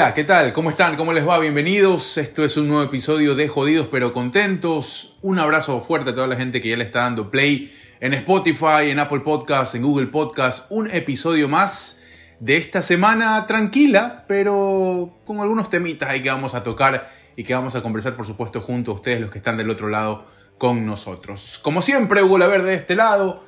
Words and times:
Hola, 0.00 0.14
¿qué 0.14 0.24
tal? 0.24 0.54
¿Cómo 0.54 0.70
están? 0.70 0.96
¿Cómo 0.96 1.12
les 1.12 1.28
va? 1.28 1.38
Bienvenidos. 1.38 2.16
Esto 2.16 2.42
es 2.42 2.56
un 2.56 2.68
nuevo 2.68 2.82
episodio 2.82 3.34
de 3.34 3.48
Jodidos 3.48 3.88
pero 3.90 4.14
Contentos. 4.14 5.18
Un 5.20 5.38
abrazo 5.38 5.82
fuerte 5.82 6.08
a 6.08 6.14
toda 6.14 6.26
la 6.26 6.36
gente 6.36 6.62
que 6.62 6.70
ya 6.70 6.78
le 6.78 6.84
está 6.84 7.00
dando 7.00 7.30
play 7.30 7.70
en 8.00 8.14
Spotify, 8.14 8.88
en 8.88 8.98
Apple 8.98 9.20
Podcasts, 9.20 9.74
en 9.74 9.82
Google 9.82 10.06
Podcasts. 10.06 10.68
Un 10.70 10.90
episodio 10.90 11.48
más 11.50 12.02
de 12.38 12.56
esta 12.56 12.80
semana 12.80 13.44
tranquila, 13.44 14.24
pero 14.26 15.18
con 15.26 15.40
algunos 15.40 15.68
temitas 15.68 16.08
ahí 16.08 16.22
que 16.22 16.30
vamos 16.30 16.54
a 16.54 16.62
tocar 16.62 17.12
y 17.36 17.44
que 17.44 17.52
vamos 17.52 17.74
a 17.74 17.82
conversar, 17.82 18.16
por 18.16 18.24
supuesto, 18.24 18.62
junto 18.62 18.92
a 18.92 18.94
ustedes, 18.94 19.20
los 19.20 19.30
que 19.30 19.36
están 19.36 19.58
del 19.58 19.68
otro 19.68 19.90
lado 19.90 20.24
con 20.56 20.86
nosotros. 20.86 21.60
Como 21.62 21.82
siempre, 21.82 22.22
Hugo 22.22 22.38
Verde 22.38 22.70
de 22.70 22.76
este 22.76 22.96
lado. 22.96 23.44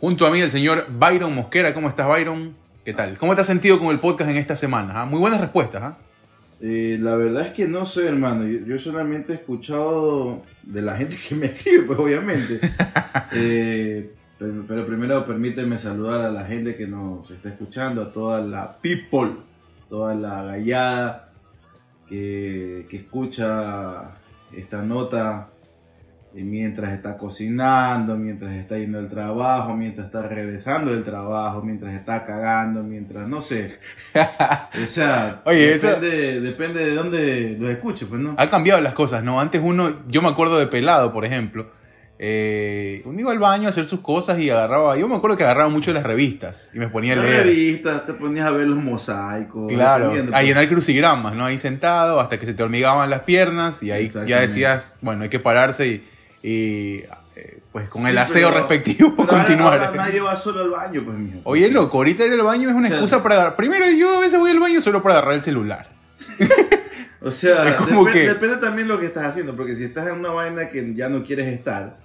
Junto 0.00 0.26
a 0.26 0.30
mí 0.32 0.40
el 0.40 0.50
señor 0.50 0.88
Byron 0.90 1.32
Mosquera. 1.32 1.72
¿Cómo 1.72 1.88
estás, 1.88 2.08
Byron? 2.08 2.59
¿Qué 2.90 2.94
tal? 2.94 3.16
¿Cómo 3.18 3.36
te 3.36 3.42
has 3.42 3.46
sentido 3.46 3.78
con 3.78 3.90
el 3.92 4.00
podcast 4.00 4.32
en 4.32 4.36
esta 4.36 4.56
semana? 4.56 5.02
ah? 5.02 5.06
Muy 5.06 5.20
buenas 5.20 5.40
respuestas. 5.40 5.80
¿ah? 5.80 5.98
Eh, 6.60 6.98
la 7.00 7.14
verdad 7.14 7.46
es 7.46 7.52
que 7.52 7.68
no 7.68 7.86
sé, 7.86 8.08
hermano. 8.08 8.44
Yo, 8.48 8.66
yo 8.66 8.80
solamente 8.80 9.30
he 9.30 9.36
escuchado 9.36 10.42
de 10.64 10.82
la 10.82 10.96
gente 10.96 11.16
que 11.28 11.36
me 11.36 11.46
escribe, 11.46 11.84
pues 11.84 11.98
obviamente. 12.00 12.58
Eh, 13.32 14.12
pero, 14.40 14.64
pero 14.66 14.84
primero 14.88 15.24
permíteme 15.24 15.78
saludar 15.78 16.22
a 16.22 16.32
la 16.32 16.46
gente 16.46 16.74
que 16.74 16.88
nos 16.88 17.30
está 17.30 17.50
escuchando, 17.50 18.02
a 18.02 18.12
toda 18.12 18.40
la 18.40 18.76
people, 18.78 19.36
toda 19.88 20.16
la 20.16 20.42
gallada 20.42 21.32
que, 22.08 22.88
que 22.90 22.96
escucha 22.96 24.16
esta 24.52 24.82
nota 24.82 25.49
mientras 26.32 26.92
está 26.92 27.18
cocinando, 27.18 28.16
mientras 28.16 28.52
está 28.52 28.78
yendo 28.78 28.98
al 28.98 29.08
trabajo, 29.08 29.74
mientras 29.74 30.06
está 30.06 30.22
regresando 30.22 30.92
del 30.92 31.02
trabajo, 31.04 31.62
mientras 31.62 31.92
está 31.94 32.24
cagando, 32.24 32.82
mientras 32.82 33.26
no 33.28 33.40
sé. 33.40 33.68
O 34.82 34.86
sea, 34.86 35.42
Oye, 35.44 35.72
eso- 35.72 35.98
depende, 36.00 36.84
de 36.84 36.94
dónde 36.94 37.56
lo 37.58 37.68
escuche, 37.70 38.06
pues 38.06 38.20
no. 38.20 38.34
Han 38.38 38.48
cambiado 38.48 38.80
las 38.80 38.94
cosas, 38.94 39.24
¿no? 39.24 39.40
Antes 39.40 39.60
uno, 39.64 39.92
yo 40.08 40.22
me 40.22 40.28
acuerdo 40.28 40.58
de 40.58 40.66
pelado, 40.68 41.12
por 41.12 41.24
ejemplo. 41.24 41.70
eh, 42.22 43.00
uno 43.06 43.18
iba 43.18 43.32
al 43.32 43.38
baño 43.38 43.66
a 43.66 43.70
hacer 43.70 43.86
sus 43.86 44.00
cosas 44.00 44.38
y 44.40 44.50
agarraba. 44.50 44.94
Yo 44.98 45.08
me 45.08 45.16
acuerdo 45.16 45.38
que 45.38 45.42
agarraba 45.44 45.70
mucho 45.70 45.90
las 45.92 46.02
revistas 46.04 46.70
y 46.74 46.78
me 46.78 46.88
ponía 46.88 47.14
a 47.14 47.16
Las 47.16 47.24
leer. 47.24 47.46
revistas, 47.46 48.04
te 48.04 48.12
ponías 48.12 48.46
a 48.46 48.50
ver 48.50 48.66
los 48.68 48.78
mosaicos. 48.78 49.72
Claro, 49.72 50.08
a 50.10 50.10
pues. 50.10 50.44
llenar 50.44 50.68
crucigramas, 50.68 51.34
¿no? 51.34 51.46
Ahí 51.46 51.58
sentado 51.58 52.20
hasta 52.20 52.38
que 52.38 52.44
se 52.46 52.52
te 52.52 52.62
hormigaban 52.62 53.08
las 53.08 53.20
piernas 53.22 53.82
y 53.82 53.90
ahí 53.90 54.06
ya 54.26 54.38
decías, 54.40 54.98
bueno, 55.00 55.22
hay 55.22 55.28
que 55.30 55.40
pararse 55.40 55.86
y, 55.88 56.09
y, 56.42 57.02
eh, 57.36 57.60
pues 57.72 57.90
con 57.90 58.06
el 58.06 58.16
aseo 58.18 58.48
pero- 58.48 58.60
respectivo 58.66 59.14
pero 59.16 59.22
ahora- 59.30 59.44
continuar. 59.44 59.78
ahora 59.84 59.90
nadie 60.04 60.20
va 60.20 60.36
solo 60.36 60.60
al 60.62 60.70
baño, 60.70 61.02
pues, 61.04 61.16
mijo. 61.18 61.38
Oye, 61.44 61.70
loco, 61.70 61.98
ahorita 61.98 62.24
ir 62.24 62.32
al 62.32 62.42
baño 62.42 62.68
es 62.68 62.74
una 62.74 62.86
O 62.86 62.90
sea, 62.90 62.96
excusa 62.98 63.22
para 63.22 63.34
agarrar. 63.36 63.56
Primero, 63.56 63.86
yo 63.90 64.18
a 64.18 64.20
veces 64.20 64.38
voy 64.38 64.50
al 64.50 64.58
baño 64.60 64.80
solo 64.80 65.02
para 65.02 65.16
agarrar 65.16 65.34
el 65.34 65.42
celular. 65.42 65.88
O 67.22 67.30
sea, 67.32 67.68
Es 67.68 67.74
como 67.76 68.06
depe- 68.06 68.12
que- 68.12 68.28
depende 68.28 68.56
también 68.56 68.88
lo 68.88 68.98
que 68.98 69.04
estás 69.04 69.24
haciendo, 69.26 69.54
porque 69.54 69.76
si 69.76 69.84
estás 69.84 70.06
en 70.08 70.14
una 70.20 70.30
vaina 70.30 70.70
que 70.70 70.94
ya 70.94 71.10
no 71.10 71.22
quieres 71.22 71.48
estar, 71.48 71.98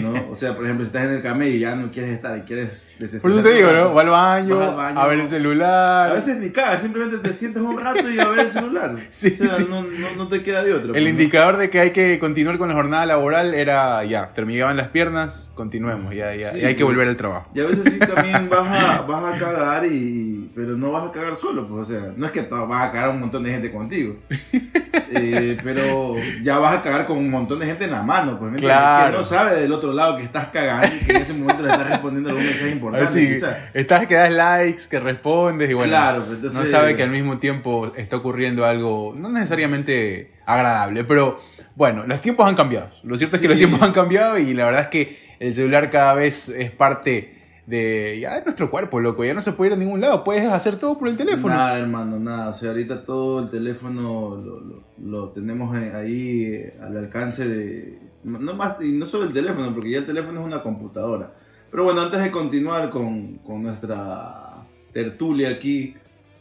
¿no? 0.00 0.28
O 0.30 0.36
sea, 0.36 0.54
por 0.54 0.64
ejemplo, 0.64 0.84
si 0.84 0.88
estás 0.88 1.04
en 1.04 1.16
el 1.16 1.22
camello 1.22 1.54
y 1.54 1.60
ya 1.60 1.76
no 1.76 1.90
quieres 1.90 2.14
estar 2.14 2.36
y 2.36 2.42
quieres 2.42 2.94
Por 3.20 3.30
eso 3.30 3.42
te 3.42 3.50
digo, 3.50 3.72
¿no? 3.72 3.94
Va 3.94 4.02
al 4.02 4.08
baño, 4.08 4.58
Vas 4.58 4.68
al 4.68 4.74
baño. 4.74 5.00
a 5.00 5.06
ver 5.06 5.20
el 5.20 5.28
celular. 5.28 6.10
A 6.10 6.14
veces 6.14 6.38
ni 6.38 6.50
cagas, 6.50 6.82
simplemente 6.82 7.18
te 7.18 7.34
sientas 7.34 7.62
un 7.62 7.78
rato 7.78 8.08
y 8.08 8.18
a 8.18 8.28
ver 8.28 8.40
el 8.40 8.50
celular. 8.50 8.96
Sí, 9.10 9.34
o 9.40 9.44
sea, 9.44 9.48
sí, 9.48 9.66
no, 9.68 9.82
no, 9.82 10.16
no 10.16 10.28
te 10.28 10.42
queda 10.42 10.62
de 10.62 10.72
otra. 10.72 10.86
El 10.86 10.92
pues, 10.92 11.02
¿no? 11.02 11.08
indicador 11.08 11.56
de 11.56 11.70
que 11.70 11.80
hay 11.80 11.90
que 11.90 12.18
continuar 12.18 12.58
con 12.58 12.68
la 12.68 12.74
jornada 12.74 13.06
laboral 13.06 13.54
era 13.54 14.04
ya, 14.04 14.32
terminaban 14.32 14.76
las 14.76 14.88
piernas, 14.88 15.50
continuemos, 15.54 16.14
ya, 16.14 16.34
ya, 16.34 16.50
Sí, 16.50 16.60
ya 16.60 16.68
hay 16.68 16.76
que 16.76 16.84
volver 16.84 17.08
al 17.08 17.16
trabajo. 17.16 17.50
Y 17.54 17.60
a 17.60 17.64
veces 17.64 17.92
sí 17.92 17.98
también 18.14 18.48
vas 18.48 18.68
a, 18.68 19.00
vas 19.02 19.34
a 19.34 19.38
cagar 19.38 19.86
y... 19.86 20.50
Pero 20.54 20.76
no 20.76 20.92
vas 20.92 21.08
a 21.08 21.12
cagar 21.12 21.36
solo, 21.36 21.66
pues, 21.66 21.88
o 21.88 21.92
sea, 21.92 22.12
no 22.16 22.26
es 22.26 22.32
que 22.32 22.42
vas 22.42 22.88
a 22.88 22.92
cagar 22.92 23.10
un 23.10 23.20
montón 23.20 23.42
de 23.44 23.50
gente 23.50 23.72
contigo. 23.72 24.16
Eh, 25.10 25.56
pero 25.64 26.16
ya 26.42 26.58
vas 26.58 26.78
a 26.78 26.82
cagar 26.82 27.06
con 27.06 27.16
un 27.16 27.30
montón 27.30 27.58
de 27.58 27.64
gente 27.64 27.84
en 27.84 27.92
la 27.92 28.02
mano, 28.02 28.38
pues. 28.38 28.52
Claro. 28.56 29.10
Que 29.10 29.16
no 29.16 29.24
sabe 29.24 29.67
del 29.68 29.76
otro 29.76 29.92
lado 29.92 30.16
que 30.16 30.24
estás 30.24 30.48
cagando 30.48 30.86
y 31.00 31.04
que 31.06 31.12
en 31.12 31.22
ese 31.22 31.34
momento 31.34 31.62
le 31.62 31.70
estás 31.70 31.88
respondiendo 31.88 32.30
algún 32.30 32.44
mensaje 32.44 32.70
importante. 32.70 33.06
Así, 33.08 33.38
estás 33.74 34.06
que 34.06 34.14
das 34.14 34.32
likes, 34.34 34.82
que 34.90 34.98
respondes 35.00 35.70
y 35.70 35.74
bueno, 35.74 35.90
Claro, 35.90 36.22
pues, 36.24 36.36
entonces- 36.36 36.58
no 36.60 36.66
sabe 36.66 36.96
que 36.96 37.02
al 37.02 37.10
mismo 37.10 37.38
tiempo 37.38 37.92
está 37.96 38.16
ocurriendo 38.16 38.64
algo 38.64 39.14
no 39.16 39.28
necesariamente 39.28 40.32
agradable, 40.46 41.04
pero 41.04 41.38
bueno, 41.76 42.06
los 42.06 42.20
tiempos 42.20 42.48
han 42.48 42.54
cambiado. 42.56 42.90
Lo 43.02 43.16
cierto 43.16 43.36
es 43.36 43.42
que 43.42 43.48
los 43.48 43.56
tiempos 43.58 43.82
han 43.82 43.92
cambiado 43.92 44.38
y 44.38 44.54
la 44.54 44.64
verdad 44.66 44.80
es 44.82 44.88
que 44.88 45.18
el 45.38 45.54
celular 45.54 45.90
cada 45.90 46.14
vez 46.14 46.48
es 46.48 46.70
parte 46.70 47.34
de 47.66 48.18
ya 48.18 48.34
de 48.36 48.42
nuestro 48.44 48.70
cuerpo, 48.70 48.98
loco, 48.98 49.22
ya 49.26 49.34
no 49.34 49.42
se 49.42 49.52
puede 49.52 49.72
ir 49.72 49.76
a 49.76 49.78
ningún 49.78 50.00
lado, 50.00 50.24
puedes 50.24 50.50
hacer 50.50 50.76
todo 50.76 50.98
por 50.98 51.06
el 51.06 51.16
teléfono. 51.16 51.54
Nada, 51.54 51.78
hermano, 51.78 52.18
nada. 52.18 52.48
O 52.48 52.52
sea, 52.54 52.70
ahorita 52.70 53.04
todo 53.04 53.40
el 53.42 53.50
teléfono 53.50 54.40
lo, 54.42 54.60
lo- 54.60 54.84
lo 55.04 55.28
tenemos 55.32 55.76
ahí 55.76 56.64
al 56.82 56.96
alcance 56.96 57.46
de. 57.46 57.98
No 58.28 58.54
más, 58.54 58.76
y 58.80 58.92
no 58.92 59.06
solo 59.06 59.24
el 59.24 59.32
teléfono, 59.32 59.72
porque 59.74 59.90
ya 59.90 59.98
el 59.98 60.06
teléfono 60.06 60.40
es 60.40 60.46
una 60.46 60.62
computadora. 60.62 61.32
Pero 61.70 61.84
bueno, 61.84 62.00
antes 62.02 62.20
de 62.22 62.30
continuar 62.30 62.90
con, 62.90 63.36
con 63.38 63.62
nuestra 63.62 64.56
tertulia 64.92 65.50
aquí, 65.50 65.94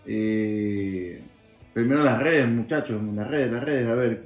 eh, 0.05 1.21
primero 1.73 2.03
las 2.03 2.19
redes, 2.19 2.47
muchachos, 2.49 3.01
las 3.15 3.27
redes, 3.27 3.51
las 3.51 3.63
redes, 3.63 3.87
a 3.87 3.93
ver. 3.95 4.23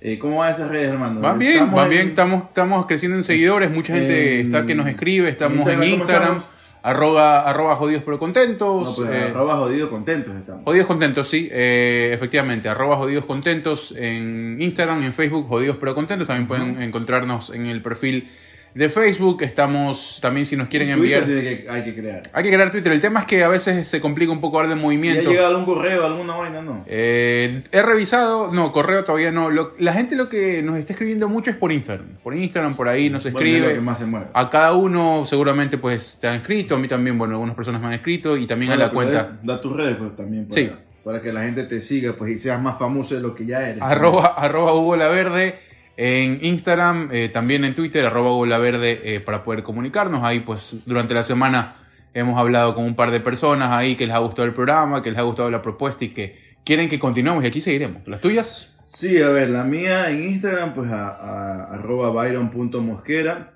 eh, 0.00 0.18
¿Cómo 0.18 0.38
van 0.38 0.52
esas 0.52 0.70
redes, 0.70 0.90
hermano? 0.90 1.20
Van 1.20 1.38
bien, 1.38 1.52
Estamos 1.52 1.74
van 1.74 1.84
en- 1.84 1.90
bien, 1.90 2.08
estamos, 2.08 2.42
estamos 2.44 2.86
creciendo 2.86 3.16
en 3.16 3.22
seguidores, 3.22 3.70
mucha 3.70 3.94
gente 3.94 4.40
en- 4.40 4.46
está 4.46 4.64
que 4.66 4.74
nos 4.74 4.86
escribe, 4.88 5.28
estamos 5.28 5.68
en 5.68 5.82
Instagram. 5.84 6.42
Arroba, 6.82 7.40
arroba 7.40 7.76
jodidos 7.76 8.02
pero 8.04 8.18
contentos. 8.18 8.98
No, 8.98 9.04
pues, 9.06 9.16
eh, 9.16 9.28
arroba 9.30 9.56
jodido 9.58 9.90
contentos 9.90 10.34
estamos. 10.36 10.64
Jodidos 10.64 10.86
contentos, 10.86 11.28
sí, 11.28 11.48
eh, 11.50 12.10
efectivamente, 12.12 12.68
arroba 12.68 12.96
jodidos 12.96 13.24
contentos 13.24 13.94
en 13.96 14.56
Instagram, 14.60 15.02
en 15.02 15.12
Facebook, 15.12 15.48
jodidos 15.48 15.76
pero 15.78 15.94
contentos, 15.94 16.28
también 16.28 16.48
pueden 16.48 16.82
encontrarnos 16.82 17.50
en 17.50 17.66
el 17.66 17.82
perfil 17.82 18.30
de 18.74 18.88
Facebook, 18.88 19.42
estamos 19.42 20.18
también 20.22 20.46
si 20.46 20.56
nos 20.56 20.68
quieren 20.68 20.96
Twitter 20.96 21.22
enviar... 21.24 21.42
que- 21.42 21.68
hay 21.70 21.84
que 21.84 21.94
crear. 21.94 22.22
Hay 22.32 22.42
que 22.44 22.50
crear 22.50 22.70
Twitter, 22.70 22.92
el 22.92 23.00
tema 23.00 23.20
es 23.20 23.26
que 23.26 23.42
a 23.42 23.48
veces 23.48 23.86
se 23.88 24.00
complica 24.00 24.30
un 24.30 24.40
poco 24.40 24.58
dar 24.58 24.68
de 24.68 24.74
¿Y 24.74 24.78
ha 24.78 24.82
movimiento. 24.82 25.30
llegado 25.30 25.48
algún 25.48 25.64
correo, 25.64 26.06
alguna 26.06 26.34
vaina? 26.36 26.62
No. 26.62 26.84
Eh, 26.86 27.62
he 27.72 27.82
revisado, 27.82 28.52
no, 28.52 28.70
correo 28.72 29.02
todavía 29.04 29.32
no. 29.32 29.50
Lo- 29.50 29.74
la 29.78 29.92
gente 29.92 30.14
lo 30.16 30.28
que 30.28 30.62
nos 30.62 30.76
está 30.76 30.92
escribiendo 30.92 31.28
mucho 31.28 31.50
es 31.50 31.56
por 31.56 31.72
Instagram. 31.72 32.06
Por 32.22 32.34
Instagram, 32.34 32.74
por 32.74 32.88
ahí 32.88 33.10
nos 33.10 33.24
Bueno, 33.24 33.38
es 33.40 33.44
escribe. 33.52 33.74
que 33.74 33.80
más 33.80 33.98
se 33.98 34.06
mueve. 34.06 34.26
A 34.32 34.48
cada 34.50 34.72
uno 34.74 35.24
seguramente 35.26 35.76
pues 35.78 36.18
te 36.20 36.28
han 36.28 36.36
escrito, 36.36 36.76
a 36.76 36.78
mí 36.78 36.86
también, 36.88 37.18
bueno, 37.18 37.34
algunas 37.34 37.56
personas 37.56 37.80
me 37.80 37.88
han 37.88 37.94
escrito 37.94 38.36
y 38.36 38.46
también 38.46 38.72
a 38.72 38.76
la 38.76 38.90
cuenta 38.90 39.38
Da, 39.42 39.54
da 39.54 39.60
tus 39.60 39.76
redes 39.76 39.96
pues, 39.98 40.14
también 40.16 40.46
para, 40.48 40.54
Sí. 40.62 40.70
para 41.02 41.20
que 41.22 41.32
la 41.32 41.42
gente 41.42 41.64
te 41.64 41.80
siga 41.80 42.12
pues, 42.12 42.30
y 42.30 42.38
seas 42.38 42.60
más 42.62 42.78
famoso 42.78 43.14
de 43.14 43.20
lo 43.20 43.34
que 43.34 43.46
ya 43.46 43.68
eres. 43.68 43.82
arroba, 43.82 44.26
arroba 44.36 44.74
Hugo 44.74 44.96
La 44.96 45.08
Verde 45.08 45.58
en 46.02 46.38
Instagram, 46.42 47.10
eh, 47.12 47.28
también 47.28 47.62
en 47.64 47.74
Twitter, 47.74 48.06
arroba 48.06 48.32
Hugo 48.32 48.46
La 48.46 48.56
Verde 48.58 49.00
eh, 49.04 49.20
para 49.20 49.42
poder 49.42 49.62
comunicarnos. 49.62 50.24
Ahí 50.24 50.40
pues 50.40 50.84
durante 50.86 51.12
la 51.12 51.22
semana 51.22 51.76
hemos 52.14 52.38
hablado 52.38 52.74
con 52.74 52.84
un 52.84 52.96
par 52.96 53.10
de 53.10 53.20
personas 53.20 53.68
ahí 53.70 53.96
que 53.96 54.06
les 54.06 54.14
ha 54.16 54.18
gustado 54.20 54.46
el 54.48 54.54
programa, 54.54 55.02
que 55.02 55.10
les 55.10 55.18
ha 55.20 55.22
gustado 55.24 55.50
la 55.50 55.60
propuesta 55.60 56.02
y 56.06 56.08
que 56.08 56.38
quieren 56.64 56.88
que 56.88 56.98
continuemos 56.98 57.44
y 57.44 57.48
aquí 57.48 57.60
seguiremos. 57.60 58.00
¿Las 58.08 58.20
tuyas? 58.22 58.74
Sí, 58.86 59.20
a 59.20 59.28
ver, 59.28 59.50
la 59.50 59.62
mía 59.64 60.10
en 60.10 60.22
Instagram, 60.24 60.74
pues 60.74 60.90
a, 60.90 61.08
a- 61.08 61.64
arroba 61.74 62.10
byron.mosquera. 62.12 63.52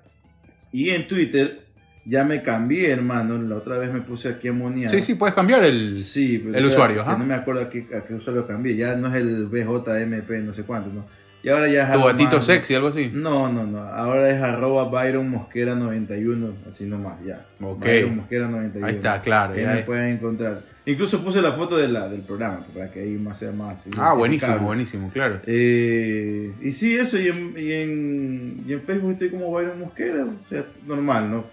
Y 0.71 0.91
en 0.91 1.07
Twitter 1.07 1.65
ya 2.05 2.23
me 2.23 2.43
cambié, 2.43 2.91
hermano. 2.91 3.41
La 3.41 3.55
otra 3.55 3.77
vez 3.79 3.91
me 3.91 4.01
puse 4.01 4.29
aquí 4.29 4.49
a 4.49 4.53
monear. 4.53 4.91
Sí, 4.91 5.01
sí, 5.01 5.15
puedes 5.15 5.33
cambiar 5.33 5.63
el... 5.63 5.95
Sí, 5.97 6.39
pero 6.45 6.57
El 6.57 6.65
usuario, 6.65 7.01
ajá. 7.01 7.17
No 7.17 7.25
me 7.25 7.33
acuerdo 7.33 7.61
a 7.61 7.69
qué, 7.69 7.87
a 7.97 8.05
qué 8.05 8.13
usuario 8.13 8.45
cambié. 8.45 8.75
Ya 8.75 8.95
no 8.95 9.07
es 9.07 9.15
el 9.15 9.47
BJMP, 9.47 10.29
no 10.43 10.53
sé 10.53 10.63
cuánto, 10.63 10.91
¿no? 10.91 11.05
Y 11.45 11.49
ahora 11.49 11.67
ya 11.67 11.83
es 11.83 11.91
Tu 11.93 12.03
gatito 12.03 12.41
sexy, 12.41 12.73
algo 12.73 12.87
así. 12.87 13.11
No, 13.13 13.53
no, 13.53 13.67
no. 13.67 13.77
Ahora 13.77 14.31
es 14.31 14.41
arroba 14.41 14.85
Byron 14.89 15.29
Mosquera 15.29 15.75
91, 15.75 16.53
así 16.67 16.85
nomás, 16.85 17.23
ya. 17.23 17.45
Ok. 17.61 17.85
Byron 17.85 18.15
Mosquera 18.15 18.47
91. 18.47 18.87
Ahí 18.87 18.95
está, 18.95 19.21
claro. 19.21 19.53
Ahí 19.53 19.63
me 19.63 19.83
pueden 19.83 20.15
encontrar. 20.15 20.61
Incluso 20.87 21.23
puse 21.23 21.43
la 21.43 21.51
foto 21.51 21.77
de 21.77 21.87
la, 21.87 22.09
del 22.09 22.21
programa, 22.21 22.65
para 22.73 22.89
que 22.89 23.01
ahí 23.01 23.13
más 23.17 23.37
sea 23.37 23.51
más. 23.51 23.85
Ah, 23.95 24.13
buenísimo, 24.13 24.57
buenísimo, 24.57 25.11
claro. 25.13 25.39
Eh, 25.45 26.51
y 26.63 26.73
sí, 26.73 26.95
eso, 26.97 27.19
y 27.19 27.27
en, 27.27 27.53
y, 27.55 27.71
en, 27.73 28.63
y 28.67 28.73
en 28.73 28.81
Facebook 28.81 29.11
estoy 29.11 29.29
como 29.29 29.51
Byron 29.51 29.79
Mosquera, 29.79 30.25
o 30.25 30.49
sea, 30.49 30.65
normal, 30.87 31.29
¿no? 31.29 31.45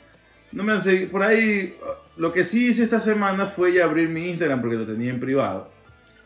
No 0.53 0.65
me 0.65 0.75
por 1.09 1.23
ahí, 1.23 1.75
lo 2.17 2.33
que 2.33 2.45
sí 2.47 2.69
hice 2.69 2.85
esta 2.85 3.01
semana 3.01 3.45
fue 3.45 3.75
ya 3.75 3.85
abrir 3.85 4.09
mi 4.09 4.31
Instagram 4.31 4.63
porque 4.63 4.77
lo 4.77 4.87
tenía 4.87 5.11
en 5.11 5.21
privado. 5.21 5.71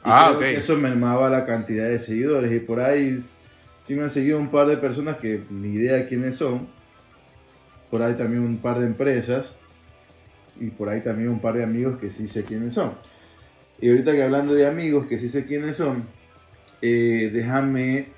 Y 0.04 0.08
Ah, 0.08 0.30
ok. 0.36 0.42
eso 0.42 0.76
mermaba 0.76 1.28
la 1.28 1.44
cantidad 1.46 1.88
de 1.88 1.98
seguidores 1.98 2.52
y 2.52 2.60
por 2.60 2.78
ahí 2.78 3.20
sí 3.86 3.94
me 3.94 4.02
han 4.04 4.10
seguido 4.10 4.38
un 4.38 4.48
par 4.50 4.66
de 4.68 4.76
personas 4.76 5.16
que 5.18 5.42
ni 5.50 5.74
idea 5.74 5.94
de 5.94 6.08
quiénes 6.08 6.36
son. 6.36 6.66
Por 7.90 8.02
ahí 8.02 8.14
también 8.14 8.42
un 8.42 8.58
par 8.58 8.80
de 8.80 8.86
empresas 8.86 9.56
y 10.60 10.66
por 10.70 10.88
ahí 10.88 11.02
también 11.02 11.28
un 11.30 11.40
par 11.40 11.54
de 11.54 11.62
amigos 11.62 11.98
que 11.98 12.10
sí 12.10 12.26
sé 12.28 12.44
quiénes 12.44 12.74
son. 12.74 12.92
Y 13.80 13.90
ahorita 13.90 14.12
que 14.12 14.22
hablando 14.22 14.54
de 14.54 14.66
amigos 14.66 15.06
que 15.06 15.18
sí 15.18 15.28
sé 15.28 15.44
quiénes 15.44 15.76
son, 15.76 16.04
eh, 16.82 17.30
déjame. 17.32 18.08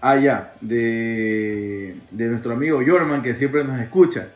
Ah, 0.00 0.16
ya, 0.16 0.54
de, 0.60 1.96
de 2.10 2.26
nuestro 2.28 2.52
amigo 2.52 2.80
Jorman 2.86 3.22
que 3.22 3.34
siempre 3.34 3.64
nos 3.64 3.80
escucha. 3.80 4.28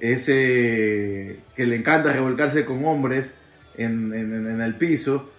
Ese 0.00 1.36
que 1.56 1.66
le 1.66 1.76
encanta 1.76 2.12
revolcarse 2.12 2.64
con 2.64 2.84
hombres 2.84 3.34
en, 3.76 4.12
en- 4.14 4.46
en 4.46 4.60
el 4.60 4.74
piso. 4.74 5.30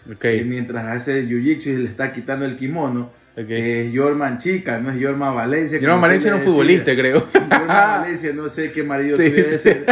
Y 0.42 0.44
mientras 0.44 0.86
hace 0.88 1.28
jiu-jitsu 1.28 1.68
y 1.68 1.78
le 1.78 1.90
está 1.90 2.12
quitando 2.12 2.46
el 2.46 2.56
kimono. 2.58 3.12
Ok. 3.34 3.46
Es 3.50 3.92
Yorman 3.94 4.38
Chica, 4.38 4.78
no 4.80 4.90
es 4.92 4.98
Yorman 4.98 5.34
Valencia. 5.36 5.78
Jorman 5.80 5.96
como 5.96 6.02
Valencia 6.02 6.28
era 6.30 6.36
un 6.38 6.42
futbolista, 6.44 6.94
creo. 6.96 7.26
Yorman 7.34 7.68
Valencia, 7.68 8.34
no 8.34 8.50
sé 8.50 8.72
qué 8.72 8.84
marido 8.84 9.16
Sí, 9.18 9.24
debes 9.24 9.48
sí. 9.52 9.58
ser, 9.60 9.86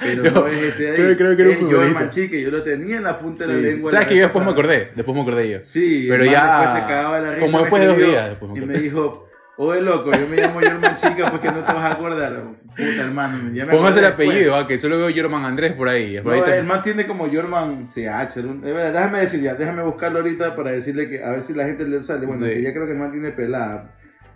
pero 0.00 0.24
Yo 0.24 0.30
no 0.30 0.46
es 0.46 0.62
ese 0.62 0.90
ahí. 0.90 0.94
creo- 0.96 1.16
creo 1.16 1.36
que 1.36 1.42
era 1.42 1.50
un 1.50 1.56
es 1.56 1.58
futbolista. 1.58 1.86
Yorman 1.92 2.10
Chica, 2.10 2.36
yo 2.36 2.50
lo 2.50 2.62
tenía 2.62 2.96
en 2.98 3.02
la 3.02 3.18
punta 3.18 3.46
de 3.46 3.52
la 3.54 3.58
lengua. 3.60 3.90
¿Sabes 3.90 4.06
la 4.06 4.08
que 4.08 4.16
yo 4.16 4.22
después 4.22 4.44
me 4.44 4.50
acordé? 4.52 4.90
Después 4.94 5.14
me 5.16 5.22
acordé 5.22 5.50
yo. 5.50 5.58
Sí, 5.62 6.06
Pero 6.08 6.24
ya- 6.24 6.60
después 6.60 6.70
se 6.82 6.86
cagaba 6.88 7.20
la 7.20 7.30
risa. 7.32 7.46
como 7.46 7.58
después 7.60 7.82
de 7.82 7.88
dos 7.88 7.96
días, 7.98 8.28
después 8.30 8.52
me 8.52 8.58
y 8.58 8.66
me 8.66 8.78
dijo, 8.78 9.23
oye 9.56 9.80
loco, 9.80 10.10
yo 10.12 10.26
me 10.28 10.36
llamo 10.36 10.60
Yorman 10.60 10.96
Chica 10.96 11.30
porque 11.30 11.48
no 11.48 11.58
te 11.64 11.72
vas 11.72 11.84
a 11.84 11.92
acordar. 11.92 12.42
Puta 12.76 13.02
hermano, 13.02 13.52
ya 13.54 13.66
me 13.66 13.72
Póngase 13.72 13.98
el 14.00 14.04
después. 14.06 14.28
apellido, 14.28 14.56
ah, 14.56 14.66
que 14.66 14.78
solo 14.78 14.98
veo 14.98 15.08
Jorman 15.14 15.44
Andrés 15.44 15.72
por 15.74 15.88
ahí. 15.88 16.20
Por 16.20 16.36
No, 16.36 16.44
el 16.46 16.64
man 16.64 16.82
tiene 16.82 17.06
como 17.06 17.28
Yorman 17.28 17.86
CH. 17.86 18.38
eh, 18.64 18.90
Déjame 18.92 19.20
decir 19.20 19.40
ya, 19.42 19.54
déjame 19.54 19.82
buscarlo 19.82 20.18
ahorita 20.18 20.56
para 20.56 20.72
decirle 20.72 21.08
que 21.08 21.22
a 21.22 21.30
ver 21.30 21.42
si 21.42 21.54
la 21.54 21.64
gente 21.66 21.84
le 21.84 22.02
sale. 22.02 22.26
Bueno, 22.26 22.44
Sí. 22.46 22.52
que 22.54 22.62
ya 22.62 22.72
creo 22.72 22.86
que 22.86 22.92
el 22.92 22.98
man 22.98 23.12
tiene 23.12 23.30
pelada. 23.30 23.94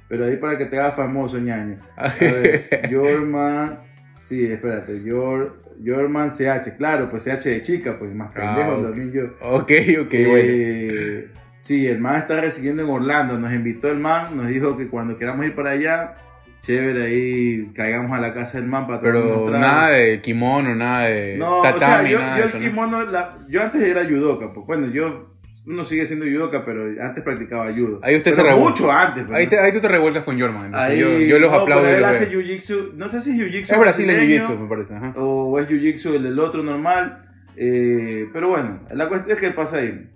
Pero 0.09 0.25
ahí 0.25 0.37
para 0.37 0.57
que 0.57 0.67
te 0.67 0.79
haga 0.79 0.91
famoso, 0.93 1.39
ñaño. 1.39 1.79
A 1.97 2.15
ver, 2.19 2.89
Yorman. 2.89 3.81
Sí, 4.21 4.51
espérate, 4.51 5.03
Yor, 5.03 5.63
Yorman 5.81 6.31
CH. 6.31 6.77
Claro, 6.79 7.09
pues 7.11 7.25
CH 7.25 7.45
de 7.51 7.63
chica, 7.63 7.99
pues 7.99 8.15
más 8.15 8.31
Ah, 8.37 8.55
pendejo 8.57 8.77
ok. 8.79 8.83
también 8.85 9.13
yo. 9.13 9.25
Ok, 9.43 9.73
ok, 10.03 10.15
Eh, 10.15 11.27
bueno. 11.29 11.38
Sí, 11.59 11.87
el 11.87 11.99
man 12.01 12.17
está 12.17 12.41
residiendo 12.41 12.83
en 12.85 12.89
Orlando. 12.91 13.39
Nos 13.39 13.53
invitó 13.53 13.89
el 13.89 13.99
man, 13.99 14.37
nos 14.37 14.47
dijo 14.47 14.77
que 14.77 14.89
cuando 14.89 15.17
queramos 15.19 15.45
ir 15.45 15.55
para 15.55 15.73
allá, 15.73 16.15
chévere, 16.61 17.03
ahí 17.05 17.71
caigamos 17.75 18.17
a 18.17 18.21
la 18.21 18.33
casa 18.33 18.59
del 18.59 18.69
man 18.69 18.87
para 18.87 19.01
Pero 19.01 19.49
nada 19.51 19.89
de 19.91 20.21
kimono, 20.21 20.75
nada 20.75 21.07
de 21.07 21.37
No, 21.37 21.61
o 21.61 21.79
sea, 21.79 22.03
yo, 22.09 22.19
nada 22.21 22.37
yo 22.37 22.43
de 22.43 22.49
eso, 22.49 22.57
el 22.59 22.63
¿no? 22.65 22.69
kimono, 22.71 23.03
la- 23.07 23.39
yo 23.49 23.63
antes 23.63 23.83
era 23.83 24.05
judoka, 24.05 24.53
pues 24.53 24.67
bueno, 24.67 24.87
yo, 24.89 25.35
uno 25.67 25.85
sigue 25.85 26.07
siendo 26.07 26.25
judoka, 26.27 26.65
pero 26.65 26.85
antes 27.03 27.23
practicaba 27.23 27.71
judo. 27.73 28.01
Ahí 28.03 28.17
usted 28.17 28.31
se 28.31 28.37
Pero 28.37 28.49
revuelve. 28.55 28.71
mucho 28.71 28.91
antes. 28.93 29.25
pues, 29.25 29.37
Ahí, 29.39 29.45
¿no? 29.45 29.51
te- 29.51 29.59
ahí 29.61 29.73
tú 29.73 29.81
te 29.81 29.89
revueltas 29.89 30.23
con 30.25 30.41
Jorman. 30.41 30.75
Ahí- 30.75 30.99
yo, 31.01 31.19
yo 31.19 31.39
los 31.41 31.51
no, 31.51 31.59
aplaudo. 31.59 31.83
pero 31.85 31.99
él 31.99 32.05
hace 32.05 32.31
jiu-jitsu, 32.31 32.95
no 32.95 33.09
sé 33.09 33.21
si 33.21 33.33
es 33.33 33.37
jiu-jitsu 33.37 33.73
Es 33.75 33.79
Brasil 33.79 34.09
el 34.09 34.17
brasileño 34.17 34.45
jiu-jitsu, 34.47 34.59
me 34.61 34.69
parece. 34.69 34.95
Ajá. 34.95 35.13
o 35.17 35.59
es 35.59 35.69
jiu-jitsu 35.69 36.15
el 36.15 36.23
del 36.23 36.39
otro 36.39 36.63
normal. 36.63 37.23
eh, 37.57 38.29
pero 38.33 38.49
bueno, 38.49 38.81
la 38.93 39.09
cuestión 39.09 39.37
es 39.37 39.41
que 39.43 39.51
pasa 39.51 39.79
ahí. 39.79 40.09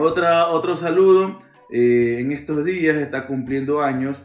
Otra, 0.00 0.48
otro 0.48 0.76
saludo. 0.76 1.38
eh, 1.70 2.16
en 2.20 2.32
estos 2.32 2.64
días 2.64 2.96
está 2.96 3.26
cumpliendo 3.26 3.82
años 3.82 4.16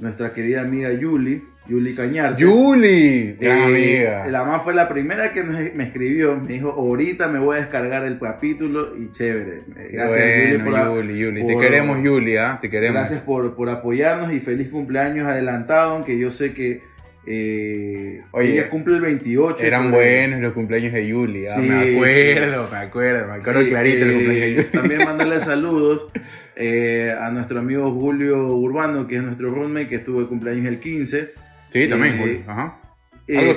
nuestra 0.00 0.32
querida 0.32 0.62
amiga 0.62 0.90
Yuli, 0.92 1.44
Yuli 1.68 1.94
Cañarte. 1.94 2.42
Yuli, 2.42 3.36
gran 3.40 3.58
Eh, 3.58 3.64
amiga. 3.64 4.26
La 4.28 4.44
mamá 4.44 4.60
fue 4.60 4.72
la 4.74 4.88
primera 4.88 5.32
que 5.32 5.42
me 5.42 5.84
escribió. 5.84 6.36
Me 6.36 6.52
dijo, 6.54 6.70
ahorita 6.70 7.28
me 7.28 7.38
voy 7.38 7.56
a 7.56 7.60
descargar 7.60 8.04
el 8.06 8.18
capítulo 8.18 8.96
y 8.96 9.10
chévere. 9.10 9.64
Eh, 9.76 9.88
Gracias, 9.92 10.22
bueno, 10.22 10.64
Yuli, 10.64 10.70
por, 10.70 11.16
Yuli. 11.16 11.46
Te 11.46 11.56
queremos, 11.58 12.02
Yuli, 12.02 12.36
¿ah? 12.36 12.58
Te 12.60 12.70
queremos. 12.70 12.94
gracias 12.94 13.20
por, 13.20 13.54
por 13.56 13.68
apoyarnos 13.68 14.32
y 14.32 14.40
feliz 14.40 14.68
cumpleaños 14.70 15.26
adelantado, 15.26 15.90
aunque 15.92 16.18
yo 16.18 16.30
sé 16.30 16.52
que 16.54 16.82
eh, 17.26 18.22
Oye, 18.30 18.52
ella 18.52 18.68
cumple 18.70 18.94
el 18.96 19.00
28. 19.02 19.56
de 19.62 19.66
Eran 19.66 19.82
febrero. 19.90 19.96
buenos 20.02 20.40
los 20.40 20.52
cumpleaños 20.52 20.92
de 20.92 21.06
Yuli. 21.08 21.46
ah, 21.46 21.50
Sí, 21.54 21.60
me 21.62 21.74
acuerdo, 21.94 22.68
me 22.70 22.78
acuerdo, 22.78 23.26
me 23.28 23.34
acuerdo 23.34 23.62
Sí, 23.62 23.68
clarito 23.68 24.04
los 24.06 24.14
eh, 24.14 24.16
cumpleaños 24.18 24.40
de 24.46 24.54
Yuli. 24.54 24.64
También 24.70 25.00
mandarle 25.04 25.40
saludos 25.40 26.06
eh, 26.54 27.14
a 27.20 27.30
nuestro 27.30 27.58
amigo 27.58 27.90
Julio 27.92 28.48
Urbano, 28.54 29.06
que 29.06 29.16
es 29.16 29.22
nuestro 29.22 29.50
roommate, 29.50 29.88
que 29.88 29.94
estuvo 29.96 30.20
de 30.20 30.26
cumpleaños 30.28 30.66
el 30.66 30.78
15. 30.80 31.32
Sí, 31.70 31.88
también, 31.88 32.14
eh, 32.14 32.18
Juli. 32.18 32.44
Ajá. 32.46 32.80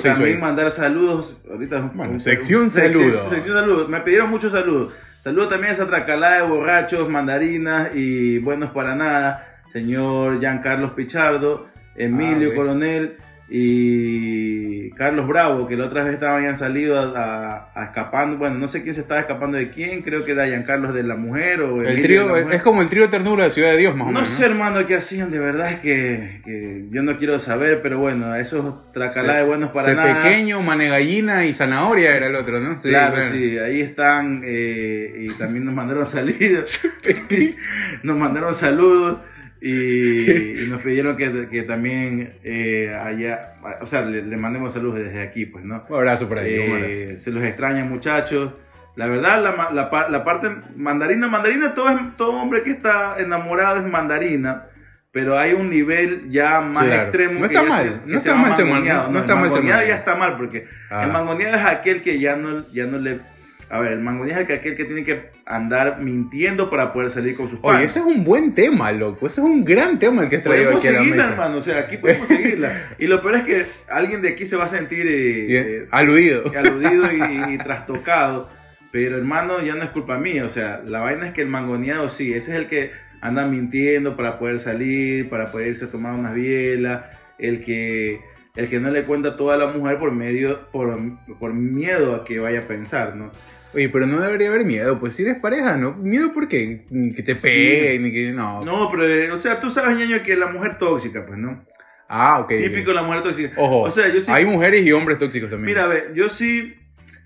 También 0.02 0.40
mandar 0.40 0.70
saludos. 0.72 1.40
Ahorita, 1.48 1.92
Bueno, 1.94 2.14
un- 2.14 2.20
sección 2.20 2.62
un- 2.62 2.70
saludos. 2.70 3.22
Sección 3.30 3.56
saludos. 3.60 3.88
Me 3.88 4.00
pidieron 4.00 4.28
muchos 4.28 4.50
saludos. 4.52 4.92
Saludos 5.20 5.48
también 5.50 5.70
a 5.70 5.74
esa 5.74 5.86
tracalada 5.86 6.36
de 6.42 6.48
borrachos, 6.48 7.08
mandarinas 7.08 7.94
y 7.94 8.38
buenos 8.38 8.70
para 8.70 8.96
nada. 8.96 9.46
Señor 9.72 10.40
Giancarlos 10.40 10.92
Pichardo, 10.92 11.68
Emilio 11.94 12.48
Ah, 12.48 12.50
ok. 12.50 12.56
Coronel 12.56 13.16
y 13.52 14.90
Carlos 14.92 15.26
Bravo, 15.26 15.66
que 15.66 15.76
la 15.76 15.86
otra 15.86 16.04
vez 16.04 16.14
estaban 16.14 16.36
habían 16.38 16.56
salido 16.56 16.98
a, 16.98 17.04
a- 17.04 17.70
a 17.74 17.84
escapando. 17.84 18.36
Bueno, 18.36 18.56
no 18.58 18.68
sé 18.68 18.82
quién 18.82 18.94
se 18.94 19.00
estaba 19.00 19.20
escapando 19.20 19.56
de 19.58 19.70
quién. 19.70 20.02
Creo 20.02 20.24
que 20.24 20.32
era 20.32 20.46
Giancarlos 20.46 20.94
de 20.94 21.02
la 21.02 21.16
mujer 21.16 21.60
o 21.62 21.82
El 21.82 22.00
trío, 22.02 22.36
es 22.36 22.62
como 22.62 22.82
el 22.82 22.88
trío 22.88 23.08
ternura 23.08 23.44
de 23.44 23.50
Ciudad 23.50 23.70
de 23.72 23.76
Dios, 23.78 23.94
más 23.96 24.08
o 24.08 24.10
No 24.10 24.20
menos. 24.20 24.28
sé, 24.28 24.46
hermano, 24.46 24.86
qué 24.86 24.96
hacían, 24.96 25.30
de 25.30 25.38
verdad 25.38 25.72
es 25.72 25.80
que, 25.80 26.40
que 26.44 26.86
yo 26.90 27.02
no 27.02 27.18
quiero 27.18 27.38
saber, 27.38 27.80
pero 27.82 27.98
bueno, 27.98 28.34
esos 28.34 28.92
tracalá 28.92 29.36
de 29.38 29.44
buenos 29.44 29.70
para 29.70 29.94
nada. 29.94 30.20
pequeño, 30.22 30.62
mane 30.62 30.88
gallina 30.88 31.44
y 31.46 31.52
zanahoria 31.52 32.14
era 32.16 32.26
el 32.26 32.34
otro, 32.34 32.60
¿no? 32.60 32.78
Sí, 32.78 32.88
claro, 32.88 33.22
sí, 33.32 33.58
ahí 33.58 33.80
están 33.80 34.42
eh, 34.44 35.26
y 35.28 35.28
también 35.34 35.64
nos 35.64 35.74
mandaron 35.74 36.06
saludos, 36.06 36.80
nos 38.02 38.16
mandaron 38.16 38.54
saludos 38.54 39.18
y, 39.60 40.62
y 40.62 40.66
nos 40.68 40.80
pidieron 40.82 41.16
que, 41.16 41.48
que 41.50 41.62
también 41.62 42.34
eh, 42.44 42.94
allá, 42.94 43.54
o 43.80 43.86
sea, 43.86 44.02
le, 44.02 44.22
le 44.22 44.36
mandemos 44.36 44.72
saludos 44.72 44.98
desde 44.98 45.20
aquí, 45.22 45.46
pues, 45.46 45.64
¿no? 45.64 45.84
Un 45.88 45.96
abrazo 45.96 46.28
por 46.28 46.38
ahí, 46.38 46.54
Eh, 46.54 46.72
abrazo. 47.08 47.22
se 47.24 47.30
los 47.30 47.44
extraña, 47.44 47.84
muchachos. 47.84 48.52
La 48.96 49.06
verdad, 49.06 49.42
la, 49.42 49.70
la, 49.72 50.08
la 50.10 50.24
parte 50.24 50.50
mandarina, 50.76 51.28
mandarina, 51.28 51.74
todo, 51.74 51.90
es- 51.90 52.16
todo 52.16 52.32
hombre 52.40 52.62
que 52.62 52.70
está 52.70 53.16
enamorado 53.18 53.76
es 53.78 53.86
mandarina, 53.86 54.64
pero 55.12 55.38
hay 55.38 55.52
un 55.52 55.70
nivel 55.70 56.30
ya 56.30 56.60
más 56.60 56.84
Claro. 56.84 57.02
extremo. 57.02 57.40
No 57.40 57.48
que 57.48 57.54
está 57.54 57.62
ya 57.62 57.68
mal, 57.68 57.84
se- 57.84 57.90
no 57.90 58.06
que 58.06 58.16
está 58.16 58.34
mal 58.34 58.50
mangoneado, 58.50 59.06
no 59.06 59.12
¿no? 59.12 59.18
está 59.20 59.32
El 59.34 59.38
mal 59.40 59.48
ser 59.50 59.62
mangoneado 59.62 59.80
ya 59.82 59.94
mangoneado. 59.94 59.98
está 59.98 60.14
mal, 60.16 60.36
porque 60.36 60.66
Ah. 60.90 61.04
el 61.04 61.12
mangoneado 61.12 61.56
es 61.56 61.64
aquel 61.64 62.02
que 62.02 62.18
ya 62.18 62.36
no, 62.36 62.68
ya 62.72 62.86
no 62.86 62.98
le... 62.98 63.20
A 63.70 63.78
ver, 63.78 63.92
el 63.92 64.00
mangoneado 64.00 64.40
es 64.40 64.42
el 64.42 64.46
que- 64.48 64.54
aquel 64.60 64.74
que 64.76 64.84
tiene 64.84 65.04
que 65.04 65.30
andar 65.46 66.00
mintiendo 66.00 66.68
para 66.68 66.92
poder 66.92 67.10
salir 67.10 67.36
con 67.36 67.48
sus 67.48 67.60
Oye, 67.62 67.74
panas. 67.74 67.84
ese 67.84 68.00
es 68.00 68.04
un 68.04 68.24
buen 68.24 68.52
tema, 68.52 68.90
loco. 68.90 69.26
Ese 69.28 69.40
es 69.40 69.46
un 69.46 69.64
gran 69.64 69.98
tema 70.00 70.22
el 70.24 70.28
que 70.28 70.36
has 70.36 70.42
traído 70.42 70.64
Podemos 70.72 70.82
aquí 70.84 70.88
a 70.88 70.92
la 70.92 70.98
seguirla, 70.98 71.22
mesa. 71.22 71.32
hermano, 71.34 71.56
o 71.56 71.62
sea, 71.62 71.78
aquí 71.78 71.96
podemos 71.98 72.26
seguirla. 72.28 72.82
Y 72.98 73.06
lo 73.06 73.20
peor 73.22 73.36
es 73.36 73.42
que 73.44 73.66
alguien 73.88 74.22
de 74.22 74.30
aquí 74.30 74.44
se 74.44 74.56
va 74.56 74.64
a 74.64 74.68
sentir... 74.68 75.06
eh, 75.08 75.44
Bien, 75.46 75.66
eh, 75.68 75.86
Aludido. 75.92 76.50
aludido 76.58 77.12
y, 77.12 77.54
y 77.54 77.58
trastocado. 77.58 78.50
Pero 78.92 79.16
hermano, 79.16 79.62
ya 79.64 79.76
no 79.76 79.84
es 79.84 79.90
culpa 79.90 80.18
mía. 80.18 80.44
O 80.44 80.48
sea, 80.50 80.82
la 80.84 80.98
vaina 80.98 81.28
es 81.28 81.32
que 81.32 81.42
el 81.42 81.48
mangoneado 81.48 82.08
sí, 82.08 82.34
ese 82.34 82.50
es 82.52 82.56
el 82.58 82.66
que 82.66 82.90
anda 83.20 83.46
mintiendo 83.46 84.16
para 84.16 84.38
poder 84.40 84.58
salir, 84.58 85.28
para 85.28 85.52
poder 85.52 85.68
irse 85.68 85.84
a 85.84 85.90
tomar 85.92 86.14
unas 86.14 86.34
bielas, 86.34 87.04
el 87.38 87.62
que, 87.64 88.20
el 88.56 88.68
que 88.68 88.80
no 88.80 88.90
le 88.90 89.04
cuenta 89.04 89.36
todo 89.36 89.52
a 89.52 89.56
la 89.56 89.68
mujer 89.68 89.98
por 89.98 90.10
medio, 90.10 90.66
por, 90.72 90.98
por 91.38 91.54
miedo 91.54 92.16
a 92.16 92.24
que 92.24 92.40
vaya 92.40 92.60
a 92.60 92.62
pensar, 92.66 93.14
¿no? 93.14 93.30
Oye, 93.72 93.88
pero 93.88 94.06
no 94.06 94.20
debería 94.20 94.48
haber 94.48 94.64
miedo, 94.64 94.98
pues 94.98 95.14
si 95.14 95.22
eres 95.22 95.38
pareja, 95.40 95.76
¿no? 95.76 95.94
¿Miedo 95.94 96.32
por 96.32 96.48
qué? 96.48 96.86
Que 97.14 97.22
te 97.22 97.36
Sí. 97.36 97.46
peguen, 97.46 98.06
y 98.06 98.12
que 98.12 98.32
no. 98.32 98.62
No, 98.64 98.88
pero, 98.90 99.06
eh, 99.08 99.30
o 99.30 99.36
sea, 99.36 99.60
tú 99.60 99.70
sabes, 99.70 99.96
ñaño, 99.96 100.22
que 100.24 100.34
la 100.36 100.46
mujer 100.48 100.76
tóxica, 100.78 101.24
pues, 101.24 101.38
¿no? 101.38 101.64
Ah, 102.08 102.40
ok. 102.40 102.48
Típico 102.48 102.92
la 102.92 103.02
mujer 103.04 103.22
tóxica. 103.22 103.52
Ojo, 103.56 103.82
O 103.82 103.90
sea, 103.90 104.08
yo 104.12 104.20
sí. 104.20 104.32
hay 104.32 104.44
mujeres 104.44 104.84
y 104.84 104.90
hombres 104.90 105.18
tóxicos 105.18 105.48
también. 105.50 105.66
Mira, 105.66 105.84
a 105.84 105.86
ver, 105.86 106.12
yo 106.14 106.28
sí, 106.28 106.74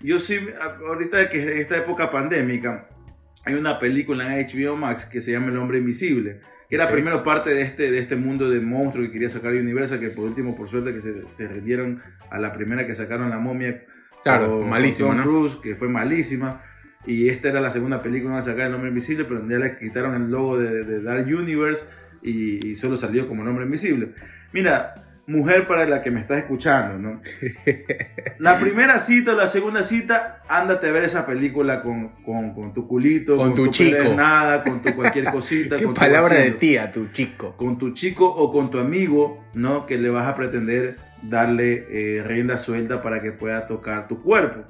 yo 0.01 0.19
sí, 0.19 0.39
ahorita 0.87 1.29
que 1.29 1.41
es 1.41 1.49
esta 1.61 1.77
época 1.77 2.11
pandémica, 2.11 2.89
hay 3.43 3.55
una 3.55 3.79
película 3.79 4.25
en 4.39 4.45
HBO 4.47 4.75
Max 4.77 5.05
que 5.05 5.21
se 5.21 5.31
llama 5.31 5.47
El 5.49 5.57
Hombre 5.57 5.79
Invisible, 5.79 6.41
que 6.69 6.75
era 6.75 6.85
Ok. 6.85 6.91
primero 6.91 7.23
parte 7.23 7.49
de 7.55 7.63
este, 7.63 7.89
de 7.89 7.97
este 7.97 8.15
mundo 8.15 8.47
de 8.51 8.59
monstruos 8.59 9.07
que 9.07 9.13
quería 9.13 9.29
sacar 9.31 9.53
Universal, 9.53 9.99
que 9.99 10.09
por 10.09 10.25
último, 10.25 10.55
por 10.55 10.69
suerte, 10.69 10.93
que 10.93 11.01
se, 11.01 11.23
se 11.33 11.47
rindieron 11.47 12.03
a 12.29 12.37
la 12.37 12.53
primera 12.53 12.85
que 12.85 12.93
sacaron 12.93 13.31
La 13.31 13.39
Momia. 13.39 13.83
Claro, 14.25 14.47
con- 14.49 14.59
con 14.61 14.69
malísimo, 14.69 15.09
Tom 15.09 15.17
¿no? 15.17 15.23
Cruise, 15.23 15.55
que 15.61 15.75
fue 15.75 15.87
malísima. 15.87 16.61
Y 17.05 17.29
esta 17.29 17.49
era 17.49 17.61
la 17.61 17.69
segunda 17.71 18.01
película 18.01 18.21
que 18.21 18.27
iban 18.33 18.39
a 18.39 18.41
sacar 18.41 18.67
El 18.67 18.73
Hombre 18.73 18.89
Invisible, 18.89 19.25
pero 19.25 19.47
ya 19.47 19.59
le 19.59 19.77
quitaron 19.77 20.15
el 20.15 20.31
logo 20.31 20.57
de, 20.57 20.83
de 20.83 21.01
Dark 21.03 21.27
Universe 21.27 21.85
y, 22.23 22.67
y 22.71 22.75
solo 22.75 22.97
salió 22.97 23.27
como 23.27 23.43
El 23.43 23.49
Hombre 23.49 23.65
Invisible. 23.65 24.13
Mira, 24.51 24.95
mujer 25.27 25.67
para 25.67 25.85
la 25.85 26.01
que 26.01 26.09
me 26.09 26.19
estás 26.21 26.39
escuchando, 26.39 26.97
¿no? 26.97 27.21
La 28.39 28.59
primera 28.59 28.99
cita 28.99 29.33
o 29.33 29.35
la 29.35 29.47
segunda 29.47 29.83
cita, 29.83 30.41
ándate 30.49 30.87
a 30.87 30.91
ver 30.91 31.03
esa 31.03 31.25
película 31.25 31.81
con, 31.83 32.09
con, 32.23 32.53
con 32.53 32.73
tu 32.73 32.87
culito, 32.87 33.37
Con 33.37 33.53
tu 33.55 33.65
de 33.65 33.71
chico. 33.71 34.13
nada, 34.15 34.63
con 34.63 34.81
tu 34.81 34.93
cualquier 34.95 35.25
cosita. 35.31 35.77
Qué 35.77 35.83
con 35.85 35.93
tu 35.93 35.99
palabra 35.99 36.33
de 36.35 36.39
vacilo. 36.41 36.57
tía, 36.57 36.91
tu 36.91 37.07
chico. 37.11 37.55
Con 37.55 37.77
tu 37.77 37.93
chico 37.93 38.25
o 38.27 38.51
con 38.51 38.71
tu 38.71 38.79
amigo, 38.79 39.43
¿no? 39.53 39.85
Que 39.85 39.97
le 39.97 40.09
vas 40.09 40.27
a 40.27 40.35
pretender 40.35 40.97
darle 41.29 41.87
eh, 41.89 42.23
rienda 42.23 42.57
suelta 42.57 43.01
para 43.01 43.21
que 43.21 43.31
pueda 43.31 43.67
tocar 43.67 44.07
tu 44.07 44.21
cuerpo. 44.21 44.63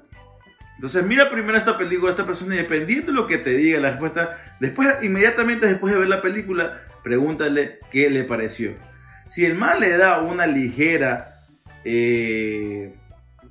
Entonces 0.76 1.06
mira 1.06 1.30
primero 1.30 1.58
esta 1.58 1.78
película, 1.78 2.12
esta 2.12 2.26
persona, 2.26 2.56
y 2.56 2.58
dependiendo 2.60 3.08
de 3.08 3.14
lo 3.14 3.28
que 3.28 3.38
te 3.38 3.52
diga 3.52 3.80
la 3.80 3.92
respuesta, 3.92 4.38
después, 4.60 5.02
inmediatamente 5.04 5.68
después 5.68 5.94
de 5.94 6.00
ver 6.00 6.10
la 6.10 6.22
película, 6.22 6.82
pregúntale 7.04 7.80
qué 7.92 8.10
le 8.10 8.24
pareció. 8.26 8.72
Si 9.28 9.46
el 9.46 9.56
mal 9.56 9.80
le 9.80 9.98
da 9.98 10.20
una 10.22 10.46
ligera, 10.46 11.44
eh, 11.86 12.94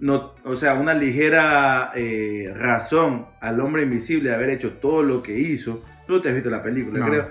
no, 0.00 0.34
o 0.44 0.54
sea, 0.54 0.74
una 0.74 0.92
ligera 0.92 1.92
eh, 1.94 2.52
razón 2.54 3.26
al 3.40 3.58
hombre 3.60 3.82
invisible 3.84 4.28
de 4.30 4.34
haber 4.36 4.50
hecho 4.50 4.74
todo 4.74 5.02
lo 5.02 5.22
que 5.22 5.36
hizo, 5.38 5.82
tú 6.06 6.14
no 6.14 6.20
te 6.20 6.28
has 6.28 6.34
visto 6.34 6.50
la 6.50 6.62
película, 6.62 6.98
No. 6.98 7.06
creo. 7.08 7.30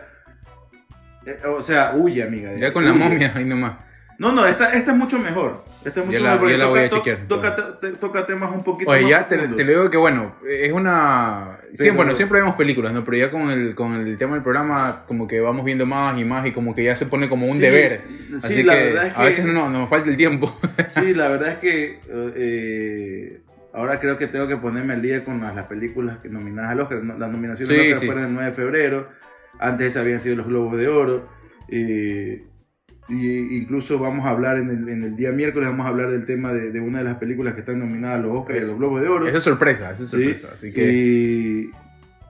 Eh, 1.26 1.40
O 1.48 1.62
sea, 1.62 1.94
huye, 1.96 2.24
amiga. 2.24 2.54
Ya 2.56 2.74
con 2.74 2.84
la 2.84 2.94
momia, 2.94 3.32
ahí 3.36 3.46
nomás. 3.46 3.78
No, 4.20 4.32
no, 4.32 4.46
esta, 4.48 4.74
esta 4.74 4.92
es 4.92 4.98
mucho 4.98 5.18
mejor. 5.20 5.64
Esta 5.84 6.00
es 6.02 6.06
mucho 6.06 6.20
la- 6.22 6.34
mejor. 6.34 6.50
ya 6.52 6.58
la 6.58 6.68
voy 6.68 6.80
a 6.80 6.90
toca, 6.90 7.04
chequear, 7.04 7.28
toca, 7.28 7.56
toca 8.00 8.26
temas 8.26 8.52
un 8.52 8.64
poquito 8.64 8.90
Oye, 8.92 9.02
más 9.02 9.10
ya 9.12 9.28
te, 9.28 9.38
te 9.38 9.64
lo 9.64 9.70
digo 9.70 9.90
que 9.90 9.98
bueno, 9.98 10.36
es 10.48 10.72
una... 10.72 11.58
Siempre, 11.74 11.92
bueno, 11.98 12.16
siempre 12.16 12.40
vemos 12.40 12.56
películas, 12.56 12.94
¿no? 12.94 13.04
Pero 13.04 13.18
ya 13.18 13.32
con 13.32 13.50
el, 13.50 13.74
con 13.76 13.94
el 13.96 14.18
tema 14.18 14.34
del 14.36 14.44
programa 14.44 15.04
como 15.08 15.28
que 15.28 15.40
vamos 15.42 15.66
viendo 15.66 15.86
más 15.86 16.18
y 16.20 16.24
más 16.26 16.46
y 16.46 16.52
como 16.52 16.74
que 16.76 16.84
ya 16.84 16.96
se 16.96 17.06
pone 17.08 17.28
como 17.28 17.46
un 17.48 17.54
Sí, 17.58 17.62
deber. 17.62 18.02
sí, 18.08 18.36
Así 18.38 18.64
la 18.64 18.74
que, 18.76 18.84
verdad 18.84 19.08
es 19.08 19.14
a 19.14 19.18
que- 19.18 19.24
veces 19.26 19.46
no, 19.46 19.52
no, 19.54 19.70
nos 19.70 19.90
falta 19.90 20.10
el 20.10 20.18
tiempo. 20.18 20.56
Sí, 20.90 21.14
la 21.14 21.30
verdad 21.30 21.50
es 21.50 21.58
que 21.58 22.00
eh, 22.08 23.42
ahora 23.74 24.00
creo 24.00 24.18
que 24.18 24.28
tengo 24.28 24.48
que 24.48 24.58
ponerme 24.58 24.94
al 24.94 25.02
día 25.02 25.24
con 25.26 25.42
las, 25.42 25.56
las 25.56 25.66
películas 25.66 26.20
que 26.20 26.30
nominadas 26.30 26.72
al 26.72 26.80
Oscar. 26.82 27.04
Las 27.04 27.30
nominaciones 27.32 27.72
al 27.78 27.94
Oscar 27.94 28.06
fueron 28.06 28.24
el 28.26 28.34
9 28.34 28.50
de 28.52 28.56
febrero. 28.56 29.10
Antes 29.60 29.98
habían 29.98 30.22
sido 30.22 30.36
los 30.38 30.48
Globos 30.48 30.78
de 30.78 30.88
Oro. 30.88 31.28
eh, 31.70 32.44
y 33.10 33.58
incluso 33.58 34.00
vamos 34.00 34.26
a 34.26 34.30
hablar 34.30 34.58
en 34.58 34.70
el, 34.70 34.88
en 34.90 35.04
el 35.04 35.16
día 35.16 35.32
miércoles, 35.32 35.70
vamos 35.70 35.86
a 35.86 35.90
hablar 35.90 36.10
del 36.12 36.26
tema 36.26 36.54
de, 36.54 36.72
de 36.72 36.80
una 36.80 37.00
de 37.00 37.04
las 37.04 37.18
películas 37.18 37.54
que 37.54 37.60
están 37.60 37.80
nominadas 37.80 38.20
a 38.20 38.22
los 38.22 38.32
Oscars 38.38 38.60
y 38.60 38.64
a 38.64 38.66
los 38.68 38.78
Globos 38.78 39.02
de 39.02 39.08
Oro. 39.10 39.28
Esa 39.28 39.38
es 39.38 39.44
sorpresa, 39.44 39.92
esa 39.92 40.04
es 40.04 40.10
Sí, 40.10 40.24
sorpresa. 40.24 40.48
Así 40.54 40.72
que... 40.72 40.92
Y, 40.94 41.72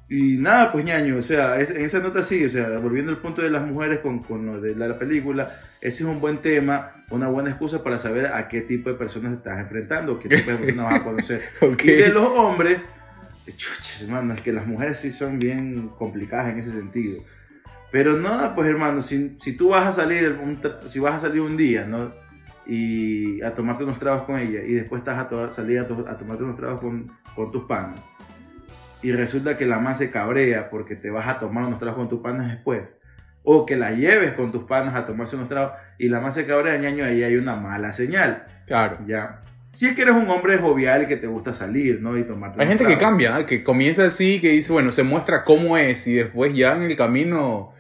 y 0.09 0.37
nada, 0.37 0.71
pues 0.71 0.83
ñaño, 0.85 1.17
o 1.17 1.21
sea, 1.21 1.59
es- 1.59 1.71
en 1.71 1.85
esa 1.85 1.99
nota 1.99 2.21
sí, 2.23 2.43
o 2.45 2.49
sea, 2.49 2.77
volviendo 2.79 3.11
al 3.11 3.19
punto 3.19 3.41
de 3.41 3.49
las 3.49 3.65
mujeres 3.65 3.99
con, 3.99 4.19
con 4.23 4.45
lo 4.45 4.59
de 4.61 4.75
la, 4.75 4.87
la 4.87 4.99
película, 4.99 5.51
ese 5.81 6.03
es 6.03 6.09
un 6.09 6.19
buen 6.19 6.39
tema, 6.39 7.03
una 7.09 7.27
buena 7.29 7.49
excusa 7.51 7.83
para 7.83 7.97
saber 7.99 8.27
a 8.27 8.47
qué 8.47 8.61
tipo 8.61 8.89
de 8.89 8.95
personas 8.95 9.31
te 9.31 9.37
estás 9.37 9.59
enfrentando, 9.59 10.19
qué 10.19 10.29
tipo 10.29 10.51
de 10.51 10.57
personas 10.57 10.85
vas 10.85 10.99
a 11.01 11.03
conocer. 11.03 11.41
Y 11.83 11.87
de 11.91 12.09
los 12.09 12.27
hombres, 12.27 12.79
chuches, 13.47 14.01
hermano, 14.03 14.33
es 14.33 14.41
que 14.41 14.51
las 14.53 14.67
mujeres 14.67 14.99
sí 14.99 15.11
son 15.11 15.39
bien 15.39 15.89
complicadas 15.97 16.51
en 16.51 16.59
ese 16.59 16.71
sentido. 16.71 17.23
Pero 17.93 18.17
nada, 18.17 18.55
pues 18.55 18.67
hermano, 18.67 19.01
si, 19.03 19.37
si 19.39 19.53
tú 19.55 19.69
vas 19.69 19.85
a 19.87 19.91
salir 19.91 20.37
un, 20.43 20.59
si 20.89 20.99
vas 20.99 21.13
a 21.15 21.19
salir 21.21 21.39
un 21.41 21.55
día, 21.55 21.85
¿no? 21.85 22.11
Y 22.65 23.41
a 23.43 23.51
tomarte 23.51 23.83
unos 23.83 23.99
tragos 23.99 24.23
con 24.23 24.39
ella 24.39 24.61
y 24.65 24.73
después 24.73 24.99
estás 24.99 25.19
a 25.19 25.29
to- 25.29 25.51
salir 25.51 25.79
a, 25.79 25.87
to- 25.87 26.05
a 26.09 26.17
tomarte 26.17 26.43
unos 26.43 26.55
tragos 26.57 26.79
con, 26.81 27.11
con 27.35 27.51
tus 27.51 27.65
panas 27.65 27.99
y 29.03 29.11
resulta 29.11 29.57
que 29.57 29.65
la 29.65 29.79
más 29.79 29.97
se 29.99 30.09
cabrea 30.09 30.69
porque 30.69 30.95
te 30.95 31.09
vas 31.11 31.27
a 31.27 31.37
tomar 31.37 31.65
unos 31.65 31.77
tragos 31.77 31.97
con 31.97 32.09
tus 32.09 32.21
panas 32.21 32.49
después 32.49 32.97
o 33.43 33.65
que 33.65 33.75
la 33.75 33.91
lleves 33.91 34.31
con 34.33 34.51
tus 34.53 34.63
panas 34.63 34.95
a 34.95 35.05
tomarse 35.05 35.35
unos 35.35 35.49
tragos 35.49 35.73
y 35.99 36.07
la 36.07 36.19
más 36.21 36.33
se 36.35 36.45
cabrea, 36.47 36.77
ñaño, 36.77 37.03
ahí 37.05 37.21
hay 37.21 37.35
una 37.35 37.55
mala 37.57 37.91
señal. 37.93 38.45
Claro. 38.65 38.97
Ya. 39.05 39.41
Si 39.73 39.85
es 39.87 39.93
que 39.93 40.03
eres 40.03 40.15
un 40.15 40.29
hombre 40.29 40.57
jovial 40.57 41.05
que 41.05 41.17
te 41.17 41.27
gusta 41.27 41.51
salir, 41.53 41.99
¿no? 42.01 42.17
Y 42.17 42.23
tomarte 42.23 42.61
Hay 42.61 42.67
gente 42.69 42.85
que 42.85 42.97
cambia, 42.97 43.39
¿eh? 43.41 43.45
que 43.45 43.61
comienza 43.63 44.05
así, 44.05 44.39
que 44.39 44.49
dice, 44.51 44.71
bueno, 44.71 44.91
se 44.93 45.03
muestra 45.03 45.43
cómo 45.43 45.77
es 45.77 46.07
y 46.07 46.13
después 46.13 46.53
ya 46.55 46.75
en 46.77 46.83
el 46.83 46.95
camino 46.95 47.72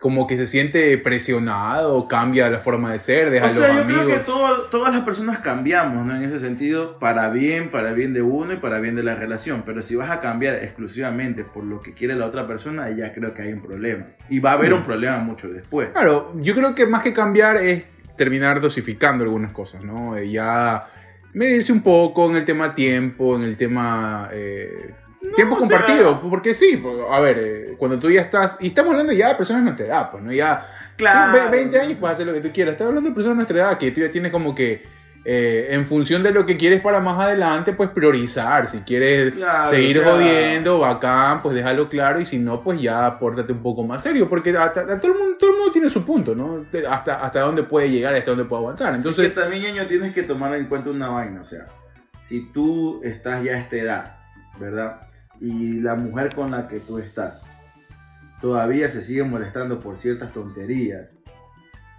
como 0.00 0.28
que 0.28 0.36
se 0.36 0.46
siente 0.46 0.96
presionado, 0.98 2.06
cambia 2.06 2.48
la 2.50 2.60
forma 2.60 2.92
de 2.92 2.98
ser, 3.00 3.30
deja 3.30 3.46
O 3.46 3.48
sea, 3.48 3.66
los 3.68 3.76
yo 3.76 3.82
amigos. 3.82 4.02
creo 4.04 4.18
que 4.18 4.24
todo- 4.24 4.62
todas 4.70 4.94
las 4.94 5.02
personas 5.04 5.38
cambiamos, 5.40 6.06
¿no? 6.06 6.14
En 6.14 6.22
ese 6.22 6.38
sentido, 6.38 6.98
para 7.00 7.30
bien, 7.30 7.68
para 7.70 7.92
bien 7.92 8.14
de 8.14 8.22
uno 8.22 8.52
y 8.52 8.56
para 8.58 8.78
bien 8.78 8.94
de 8.94 9.02
la 9.02 9.16
relación. 9.16 9.64
Pero 9.66 9.82
si 9.82 9.96
vas 9.96 10.10
a 10.10 10.20
cambiar 10.20 10.54
exclusivamente 10.56 11.42
por 11.44 11.64
lo 11.64 11.80
que 11.80 11.94
quiere 11.94 12.14
la 12.14 12.26
otra 12.26 12.46
persona, 12.46 12.88
ya 12.90 13.12
creo 13.12 13.34
que 13.34 13.42
hay 13.42 13.52
un 13.52 13.60
problema. 13.60 14.06
Y 14.28 14.38
va 14.38 14.52
a 14.52 14.54
haber 14.54 14.70
Mm. 14.70 14.74
un 14.76 14.84
problema 14.84 15.18
mucho 15.18 15.48
después. 15.48 15.88
Claro, 15.90 16.32
yo 16.36 16.54
creo 16.54 16.74
que 16.76 16.86
más 16.86 17.02
que 17.02 17.12
cambiar 17.12 17.56
es 17.56 17.86
terminar 18.16 18.60
dosificando 18.60 19.24
algunas 19.24 19.52
cosas, 19.52 19.82
¿no? 19.82 20.16
Eh, 20.16 20.30
ya 20.30 20.86
medirse 21.34 21.72
un 21.72 21.82
poco 21.82 22.28
en 22.30 22.36
el 22.36 22.44
tema 22.44 22.74
tiempo, 22.74 23.36
en 23.36 23.42
el 23.42 23.56
tema 23.56 24.28
eh, 24.32 24.94
tiempo 25.36 25.56
o 25.56 25.60
sea- 25.66 25.78
compartido, 25.78 26.20
porque 26.30 26.54
sí, 26.54 26.76
porque, 26.76 27.02
a 27.10 27.20
ver, 27.20 27.38
eh, 27.38 27.74
cuando 27.78 27.98
tú 27.98 28.10
ya 28.10 28.20
estás, 28.22 28.56
y 28.60 28.68
estamos 28.68 28.92
hablando 28.92 29.12
ya 29.12 29.28
de 29.28 29.34
personas 29.36 29.62
de 29.62 29.64
nuestra 29.64 29.86
edad, 29.86 30.10
pues, 30.10 30.22
¿no? 30.22 30.32
Ya 30.32 30.66
Claro. 30.96 31.32
Ve- 31.32 31.48
20 31.50 31.78
años 31.80 31.96
puedes 32.00 32.14
hacer 32.14 32.26
lo 32.26 32.32
que 32.34 32.40
tú 32.40 32.50
quieras. 32.52 32.72
Estás 32.72 32.88
hablando 32.88 33.08
de 33.10 33.14
personas 33.14 33.36
de 33.36 33.38
nuestra 33.54 33.58
edad 33.70 33.78
que 33.78 33.90
tú 33.92 34.00
ya 34.00 34.10
tienes 34.10 34.32
como 34.32 34.52
que, 34.52 34.82
eh, 35.24 35.68
en 35.70 35.84
función 35.86 36.22
de 36.24 36.32
lo 36.32 36.44
que 36.44 36.56
quieres 36.56 36.80
para 36.80 36.98
más 36.98 37.22
adelante, 37.22 37.72
pues 37.72 37.90
priorizar. 37.90 38.66
Si 38.68 38.78
quieres 38.80 39.34
Claro, 39.34 39.70
seguir 39.70 39.98
o 39.98 40.02
sea- 40.02 40.12
jodiendo, 40.12 40.78
bacán, 40.80 41.40
pues 41.40 41.54
déjalo 41.54 41.88
claro. 41.88 42.20
Y 42.20 42.24
si 42.24 42.38
no, 42.38 42.62
pues 42.64 42.80
ya 42.80 43.16
pórtate 43.18 43.52
un 43.52 43.62
poco 43.62 43.84
más 43.84 44.02
serio. 44.02 44.28
Porque 44.28 44.50
hasta- 44.50 44.80
hasta 44.80 44.98
todo, 44.98 45.12
el 45.12 45.18
mundo, 45.18 45.36
todo 45.38 45.50
el 45.50 45.56
mundo 45.56 45.72
tiene 45.72 45.88
su 45.90 46.04
punto, 46.04 46.34
¿no? 46.34 46.64
Hasta, 46.90 47.24
hasta 47.24 47.40
dónde 47.42 47.62
puede 47.62 47.90
llegar, 47.90 48.14
hasta 48.14 48.30
dónde 48.32 48.46
puede 48.46 48.60
aguantar. 48.62 48.94
Entonces, 48.94 49.26
Entonces, 49.26 49.50
que 49.52 49.58
también, 49.60 49.86
tienes 49.88 50.12
que 50.12 50.22
tomar 50.24 50.52
en 50.56 50.66
cuenta 50.66 50.90
una 50.90 51.10
vaina, 51.10 51.42
o 51.42 51.44
sea, 51.44 51.66
si 52.18 52.50
tú 52.50 53.00
estás 53.04 53.42
ya 53.44 53.52
a 53.52 53.58
esta 53.58 53.76
edad, 53.76 54.16
¿verdad? 54.58 55.02
Y 55.40 55.80
la 55.80 55.94
mujer 55.94 56.34
con 56.34 56.50
la 56.50 56.66
que 56.68 56.80
tú 56.80 56.98
estás 56.98 57.44
todavía 58.40 58.88
se 58.90 59.02
sigue 59.02 59.24
molestando 59.24 59.80
por 59.80 59.96
ciertas 59.98 60.32
tonterías. 60.32 61.14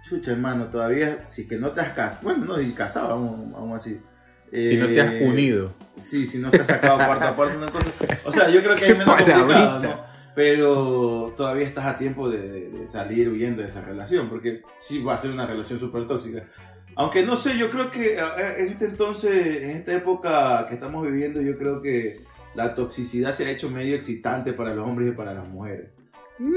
Chucha, 0.08 0.32
hermano, 0.32 0.66
todavía, 0.66 1.24
si 1.28 1.42
es 1.42 1.48
que 1.48 1.56
no 1.58 1.70
te 1.72 1.82
has 1.82 1.90
casado, 1.90 2.22
bueno, 2.24 2.44
no, 2.46 2.60
y 2.60 2.70
casado 2.72 3.10
aún, 3.10 3.52
aún 3.54 3.74
así. 3.74 4.00
si 4.50 4.76
no 4.78 4.86
te 4.86 5.00
has 5.00 5.12
Eh, 5.12 5.28
unido. 5.28 5.74
Sí, 5.96 6.26
si 6.26 6.38
no 6.38 6.50
te 6.50 6.62
has 6.62 6.66
sacado 6.66 6.96
cuarto 7.06 7.26
a 7.26 7.36
cuarto, 7.36 7.58
una 7.58 7.70
cosa. 7.70 7.90
O 8.24 8.32
sea, 8.32 8.48
yo 8.48 8.62
creo 8.62 8.74
que 8.76 8.86
es 8.92 8.98
menos 8.98 9.14
complicado. 9.14 9.80
¿no? 9.80 10.10
Pero 10.34 11.34
todavía 11.36 11.66
estás 11.66 11.84
a 11.86 11.98
tiempo 11.98 12.30
de, 12.30 12.70
de- 12.70 12.88
salir 12.88 13.28
huyendo 13.28 13.62
de 13.62 13.68
esa 13.68 13.82
relación, 13.82 14.28
porque 14.30 14.62
sí 14.78 15.02
va 15.02 15.14
a 15.14 15.16
ser 15.18 15.30
una 15.32 15.44
relación 15.46 15.78
súper 15.78 16.06
tóxica. 16.08 16.44
Aunque 16.96 17.24
no 17.24 17.36
sé, 17.36 17.58
yo 17.58 17.70
creo 17.70 17.90
que 17.90 18.14
eh, 18.14 18.20
en 18.58 18.68
este 18.68 18.86
entonces, 18.86 19.62
en 19.64 19.70
esta 19.70 19.92
época 19.92 20.66
que 20.68 20.74
estamos 20.76 21.06
viviendo, 21.06 21.42
yo 21.42 21.58
creo 21.58 21.82
que 21.82 22.20
la 22.54 22.74
toxicidad 22.74 23.32
se 23.34 23.46
ha 23.46 23.50
hecho 23.50 23.70
medio 23.70 23.94
excitante 23.96 24.52
para 24.52 24.74
los 24.74 24.86
hombres 24.88 25.12
y 25.12 25.16
para 25.16 25.34
las 25.34 25.46
mujeres. 25.48 25.86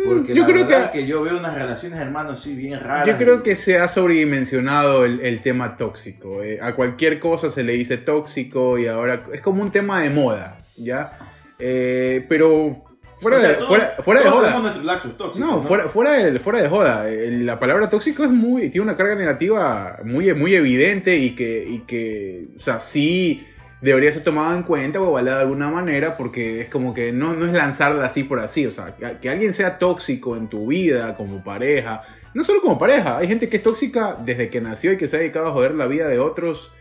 Porque 0.06 0.32
Mm, 0.32 0.36
yo 0.36 0.42
la 0.44 0.48
creo 0.48 0.68
que 0.68 1.00
que 1.00 1.08
yo 1.08 1.22
veo 1.24 1.38
unas 1.38 1.56
relaciones, 1.56 2.00
hermanos, 2.00 2.42
sí, 2.42 2.56
bien 2.56 2.80
raras. 2.80 3.06
Yo 3.06 3.18
creo 3.18 3.44
que 3.44 3.54
se 3.56 3.78
ha 3.78 3.88
sobredimensionado 3.90 5.04
el, 5.04 5.20
el 5.20 5.42
tema 5.42 5.76
tóxico. 5.76 6.42
eh. 6.42 6.60
A 6.62 6.74
cualquier 6.74 7.20
cosa 7.20 7.50
se 7.50 7.64
le 7.64 7.74
dice 7.74 7.98
tóxico 7.98 8.80
y 8.80 8.88
ahora 8.88 9.24
es 9.34 9.42
como 9.42 9.62
un 9.62 9.72
tema 9.72 10.02
de 10.02 10.10
moda, 10.10 10.58
¿ya? 10.78 11.18
Eh, 11.60 12.26
pero 12.30 12.70
fuera, 13.18 13.38
O 13.38 13.42
sea, 13.42 13.50
de, 13.50 13.56
fuera, 13.66 13.94
fuera 14.00 14.22
de 14.22 14.30
joda. 14.30 14.82
tóxicos, 15.18 15.38
No, 15.40 15.62
fuera, 15.62 15.90
fuera, 15.90 16.12
de, 16.14 16.40
fuera 16.40 16.62
de 16.62 16.70
joda. 16.70 17.06
La 17.10 17.60
palabra 17.60 17.90
tóxico 17.90 18.24
es 18.24 18.30
muy, 18.30 18.70
tiene 18.70 18.86
una 18.86 18.96
carga 18.96 19.16
negativa 19.16 20.00
muy, 20.06 20.34
muy 20.34 20.56
evidente 20.56 21.18
y 21.18 21.36
que, 21.36 21.66
y 21.68 21.80
que, 21.80 22.48
o 22.58 22.60
sea, 22.62 22.80
sí 22.80 23.46
debería 23.84 24.12
ser 24.14 24.24
tomado 24.24 24.56
en 24.56 24.64
cuenta 24.64 25.02
o 25.02 25.10
evaluado 25.10 25.40
de 25.40 25.44
alguna 25.44 25.70
manera 25.70 26.16
porque 26.16 26.62
es 26.62 26.70
como 26.70 26.94
que 26.94 27.12
no, 27.12 27.34
no 27.34 27.46
es 27.46 27.52
lanzarla 27.52 28.06
así 28.06 28.24
por 28.24 28.40
así. 28.40 28.66
O 28.66 28.72
sea, 28.72 28.96
que, 28.96 29.18
que 29.22 29.30
alguien 29.30 29.54
sea 29.54 29.78
tóxico 29.78 30.38
en 30.38 30.48
tu 30.48 30.68
vida 30.68 31.16
como 31.16 31.44
pareja, 31.44 32.02
no 32.34 32.46
solo 32.46 32.62
como 32.62 32.80
pareja, 32.80 33.18
hay 33.18 33.28
gente 33.28 33.50
que 33.50 33.58
es 33.58 33.64
tóxica 33.64 34.18
desde 34.24 34.50
que 34.50 34.62
nació 34.62 34.94
y 34.94 34.98
que 34.98 35.08
se 35.08 35.18
ha 35.18 35.20
dedicado 35.20 35.48
a 35.48 35.52
joder 35.52 35.76
la 35.76 35.86
vida 35.86 36.08
de 36.08 36.18
otros 36.18 36.72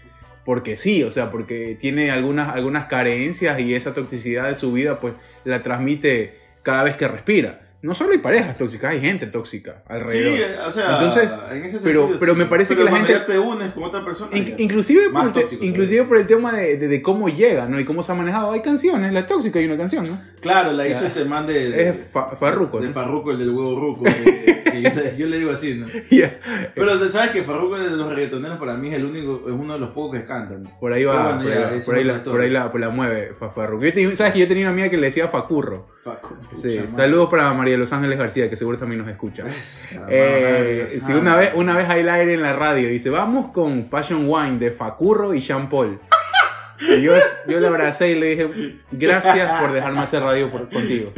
porque 0.44 0.76
sí, 0.76 1.02
o 1.02 1.10
sea, 1.10 1.30
porque 1.30 1.76
tiene 1.78 2.10
algunas, 2.10 2.54
algunas 2.54 2.86
carencias 2.86 3.58
y 3.60 3.74
esa 3.74 3.92
toxicidad 3.92 4.48
de 4.48 4.54
su 4.54 4.72
vida 4.72 4.98
pues 5.00 5.14
la 5.44 5.62
transmite 5.62 6.38
cada 6.62 6.84
vez 6.84 6.96
que 6.96 7.08
respira. 7.08 7.71
No 7.82 7.94
solo 7.94 8.12
hay 8.12 8.18
parejas 8.18 8.56
tóxicas, 8.56 8.92
hay 8.92 9.00
gente 9.00 9.26
tóxica 9.26 9.82
alrededor. 9.88 10.36
Sí, 10.36 10.42
o 10.66 10.70
sea, 10.70 10.92
Entonces, 10.92 11.36
en 11.50 11.64
ese 11.64 11.78
pero- 11.82 12.00
sentido, 12.02 12.20
pero 12.20 12.32
sí. 12.34 12.38
me 12.38 12.46
parece 12.46 12.74
Pero 12.76 12.86
que 12.86 12.92
la 12.92 12.96
gente- 12.98 13.12
ya 13.12 13.26
te 13.26 13.38
unes 13.38 13.72
con 13.72 13.82
otra 13.82 14.04
persona. 14.04 14.36
In- 14.36 14.54
inclusive, 14.58 15.10
por 15.10 15.26
el, 15.26 15.32
tóxico 15.32 15.64
inclusive 15.64 16.04
por 16.04 16.16
el 16.18 16.26
tema 16.28 16.52
de, 16.52 16.76
de- 16.76 16.86
de 16.88 17.02
cómo 17.02 17.28
llega, 17.28 17.66
¿no? 17.66 17.80
Y 17.80 17.84
cómo 17.84 18.04
se 18.04 18.12
ha 18.12 18.14
manejado. 18.14 18.52
Hay 18.52 18.60
canciones, 18.62 19.12
la 19.12 19.26
tóxica 19.26 19.58
hay 19.58 19.66
una 19.66 19.76
canción, 19.76 20.08
¿no? 20.08 20.20
Claro, 20.42 20.72
la 20.72 20.86
hizo 20.88 21.00
Ya. 21.00 21.06
este 21.06 21.24
man 21.24 21.46
de. 21.46 21.70
de- 21.70 21.88
Es 21.88 21.96
Fa- 22.10 22.36
Farruko, 22.36 22.80
De 22.80 22.88
¿no? 22.88 22.92
Farruko, 22.92 23.30
el 23.30 23.38
del 23.38 23.50
huevo 23.50 23.78
ruco. 23.80 24.04
que- 24.24 24.62
que 24.72 24.82
yo, 24.82 24.90
le, 24.94 25.16
yo 25.18 25.26
le 25.26 25.38
digo 25.38 25.50
así, 25.52 25.74
¿no? 25.74 25.86
Ya. 26.10 26.34
Pero 26.74 26.98
te 26.98 27.10
sabes 27.10 27.30
que 27.30 27.42
Farruko 27.42 27.78
de 27.78 27.90
los 27.96 28.08
reggaetoneros 28.08 28.58
para 28.58 28.74
mí 28.74 28.88
es 28.88 28.94
el 28.94 29.04
único, 29.04 29.42
es 29.46 29.52
uno 29.52 29.74
de 29.74 29.78
los 29.78 29.90
pocos 29.90 30.18
que 30.18 30.26
cantan. 30.26 30.68
Por 30.80 30.92
ahí 30.92 31.04
va, 31.04 31.38
por, 31.38 31.48
ya, 31.48 31.68
ahí, 31.68 31.80
por 31.80 32.04
la, 32.04 32.22
por 32.24 32.40
ahí 32.40 32.50
la, 32.50 32.70
por 32.72 32.80
la 32.80 32.88
mueve 32.90 33.32
Fa- 33.38 33.50
Farruko. 33.50 33.84
Yo 33.84 33.92
tenía- 33.94 34.16
¿Sabes 34.16 34.32
que 34.32 34.40
yo 34.40 34.48
tenía 34.48 34.64
una 34.64 34.72
amiga 34.72 34.88
que 34.88 34.96
le 34.96 35.06
decía 35.06 35.28
Facurro? 35.28 35.88
Facu- 36.04 36.36
Sí, 36.50 36.68
pucha 36.68 36.74
madre. 36.80 36.88
saludos 36.88 37.28
para 37.30 37.52
María 37.54 37.74
de 37.74 37.78
Los 37.78 37.92
Ángeles 37.92 38.18
García, 38.18 38.50
que 38.50 38.56
seguro 38.56 38.76
también 38.78 39.00
nos 39.02 39.08
escucha. 39.10 39.44
Eh, 40.08 40.86
si 40.88 40.96
esa 40.96 41.16
una 41.18 41.36
vez, 41.36 41.50
madre. 41.50 41.60
una 41.60 41.76
vez 41.76 41.88
hay 41.88 42.00
el 42.00 42.08
aire 42.08 42.34
en 42.34 42.42
la 42.42 42.52
radio, 42.54 42.88
dice, 42.88 43.10
vamos 43.10 43.50
con 43.52 43.88
Passion 43.88 44.24
Wine 44.28 44.58
de 44.58 44.70
Facurro 44.72 45.34
y 45.34 45.40
Jean 45.40 45.68
Paul. 45.68 46.00
Y 46.88 47.02
yo, 47.02 47.12
yo 47.48 47.60
le 47.60 47.66
abracé 47.68 48.10
y 48.10 48.14
le 48.18 48.26
dije, 48.26 48.76
gracias 48.90 49.60
por 49.60 49.72
dejarme 49.72 50.00
hacer 50.00 50.22
radio 50.22 50.50
por- 50.50 50.68
contigo. 50.70 51.12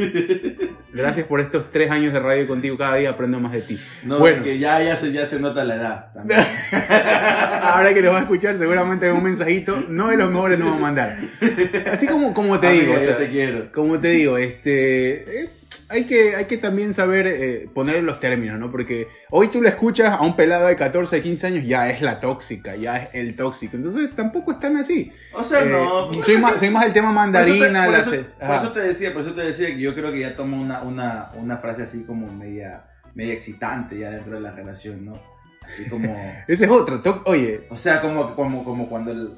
Gracias 0.93 1.27
por 1.27 1.41
estos 1.41 1.71
tres 1.73 1.91
años 1.91 2.13
de 2.13 2.21
radio 2.21 2.47
contigo, 2.47 2.77
cada 2.79 2.97
día 2.97 3.11
aprendo 3.11 3.41
más 3.41 3.53
de 3.53 3.63
ti. 3.63 3.79
No, 4.05 4.19
bueno, 4.19 4.45
que 4.45 4.59
ya, 4.59 4.81
ya, 4.83 4.95
se, 4.97 5.11
ya 5.11 5.27
se 5.27 5.41
nota 5.41 5.65
la 5.65 5.77
edad 5.77 6.13
también. 6.15 6.41
ahora 7.63 7.93
que 7.95 8.01
lo 8.03 8.13
va 8.13 8.19
a 8.19 8.23
escuchar, 8.23 8.57
seguramente 8.59 9.07
en 9.09 9.13
un 9.17 9.23
mensajito, 9.25 9.83
no 9.89 10.09
de 10.09 10.17
los 10.17 10.31
mejores 10.31 10.59
nos 10.59 10.73
va 10.73 10.77
a 10.77 10.81
mandar. 10.81 11.19
Así 11.91 12.07
como, 12.07 12.33
como 12.35 12.61
te 12.61 12.71
digo, 12.71 12.95
o 12.95 13.01
sea, 13.01 13.17
te 13.17 13.29
quiero. 13.31 13.73
como 13.73 13.99
te 13.99 14.09
digo, 14.11 14.39
este, 14.39 15.43
eh, 15.45 15.49
hay, 15.89 16.05
que, 16.05 16.35
hay 16.37 16.45
que 16.47 16.57
también 16.59 16.95
saber 16.95 17.27
eh, 17.27 17.69
poner 17.75 18.03
los 18.03 18.21
términos, 18.21 18.59
¿no? 18.59 18.71
Porque 18.71 19.09
hoy 19.31 19.49
tú 19.49 19.61
lo 19.63 19.69
escuchas 19.69 20.13
a 20.13 20.23
un 20.23 20.37
pelado 20.37 20.67
de 20.67 20.77
14, 20.77 21.23
15 21.23 21.47
años, 21.47 21.65
ya 21.67 21.89
es 21.91 22.01
la 22.03 22.21
tóxica, 22.21 22.77
ya 22.77 22.97
es 22.97 23.09
el 23.15 23.37
tóxico. 23.37 23.77
Entonces 23.77 24.15
tampoco 24.17 24.53
es 24.53 24.61
tan 24.61 24.77
así. 24.77 25.13
O 25.33 25.45
sea, 25.45 25.63
Eh, 25.63 25.67
no. 25.71 26.13
soy, 26.25 26.39
más, 26.39 26.59
soy 26.59 26.71
más 26.71 26.85
del 26.85 26.93
tema 26.93 27.09
Por 27.15 27.41
eso 27.41 27.53
te- 27.55 27.71
mandarina. 27.71 27.85
por 27.85 27.93
la 27.93 27.99
eso, 28.01 28.11
ce- 28.11 28.25
por 28.47 28.55
eso 28.57 28.73
te 28.73 28.81
decía, 28.81 29.13
por 29.13 29.23
eso 29.23 29.33
te 29.35 29.43
decía 29.43 29.67
que 29.69 29.79
yo 29.81 29.95
creo 29.95 30.13
que 30.13 30.21
ya 30.21 30.35
tomo 30.37 30.61
una, 30.61 30.83
una, 30.83 31.31
una 31.35 31.59
frase 31.59 31.83
así 31.83 32.05
como 32.05 32.33
media, 32.33 32.85
media 33.15 33.33
excitante 33.35 33.99
ya 33.99 34.11
dentro 34.11 34.35
de 34.35 34.41
la 34.41 34.51
relación, 34.53 35.05
¿no? 35.05 35.13
Así 35.67 35.89
como... 35.89 36.15
Ese 36.49 36.65
es 36.67 36.71
otro. 36.71 37.01
Oye, 37.27 37.67
O 37.71 37.77
sea, 37.77 38.01
como, 38.01 38.35
como, 38.35 38.65
como 38.65 38.89
cuando 38.89 39.13
el... 39.13 39.31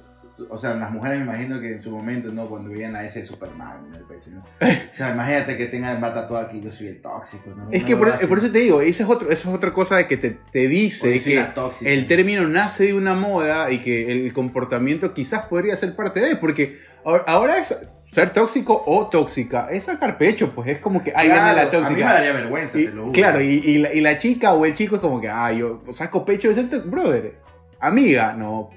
O 0.50 0.58
sea, 0.58 0.74
las 0.74 0.90
mujeres 0.90 1.18
me 1.18 1.24
imagino 1.24 1.60
que 1.60 1.72
en 1.74 1.82
su 1.82 1.90
momento, 1.90 2.30
¿no? 2.30 2.46
Cuando 2.46 2.70
veían 2.70 2.94
a 2.94 3.04
ese 3.04 3.24
Superman 3.24 3.86
en 3.88 3.94
el 3.94 4.02
pecho, 4.04 4.30
¿no? 4.30 4.44
O 4.90 4.94
sea, 4.94 5.12
imagínate 5.12 5.56
que 5.56 5.66
tengan 5.66 5.96
el 5.96 6.00
tatuado 6.12 6.38
aquí, 6.46 6.60
yo 6.60 6.70
soy 6.70 6.88
el 6.88 7.00
tóxico, 7.00 7.50
¿no? 7.56 7.68
es 7.70 7.84
que 7.84 7.96
por, 7.96 8.12
por 8.28 8.38
eso 8.38 8.50
te 8.50 8.58
digo, 8.58 8.80
esa 8.80 9.02
es, 9.04 9.08
otro, 9.08 9.30
eso 9.30 9.48
es 9.50 9.54
otra 9.54 9.72
cosa 9.72 9.96
de 9.96 10.06
que 10.06 10.16
te, 10.16 10.30
te 10.52 10.68
dice 10.68 11.20
que 11.20 11.42
tóxica. 11.54 11.90
el 11.90 12.06
término 12.06 12.46
nace 12.48 12.84
de 12.84 12.94
una 12.94 13.14
moda 13.14 13.70
y 13.70 13.78
que 13.78 14.10
el 14.12 14.32
comportamiento 14.32 15.12
quizás 15.14 15.46
podría 15.46 15.76
ser 15.76 15.94
parte 15.96 16.20
de, 16.20 16.36
porque 16.36 16.78
ahora- 17.04 17.58
es 17.58 17.74
ser 18.10 18.30
tóxico 18.30 18.82
o 18.86 19.08
tóxica, 19.08 19.68
es 19.70 19.84
sacar 19.84 20.16
pecho, 20.16 20.52
pues 20.54 20.68
es 20.70 20.78
como 20.78 21.02
que, 21.02 21.10
viene 21.12 21.26
Claro, 21.34 21.56
la 21.56 21.62
A 21.62 21.64
mí 21.64 21.70
me 21.72 21.78
tóxica. 21.78 22.12
daría 22.12 22.32
vergüenza, 22.32 22.78
Y- 22.78 22.84
te 22.86 22.90
lo 22.92 23.02
juro. 23.02 23.12
claro, 23.12 23.40
y, 23.40 23.46
y 23.64 23.78
la, 23.78 23.92
y 23.92 24.00
la 24.00 24.16
chica 24.18 24.52
o 24.54 24.64
el 24.64 24.74
chico 24.74 24.96
es 24.96 25.00
como 25.02 25.20
que, 25.20 25.28
ay, 25.28 25.58
yo 25.58 25.82
saco 25.90 26.24
pecho 26.24 26.48
de 26.48 26.54
ser 26.54 26.70
tóxico. 26.70 26.90
Brother, 26.90 27.34
amiga, 27.80 28.32
no. 28.34 28.70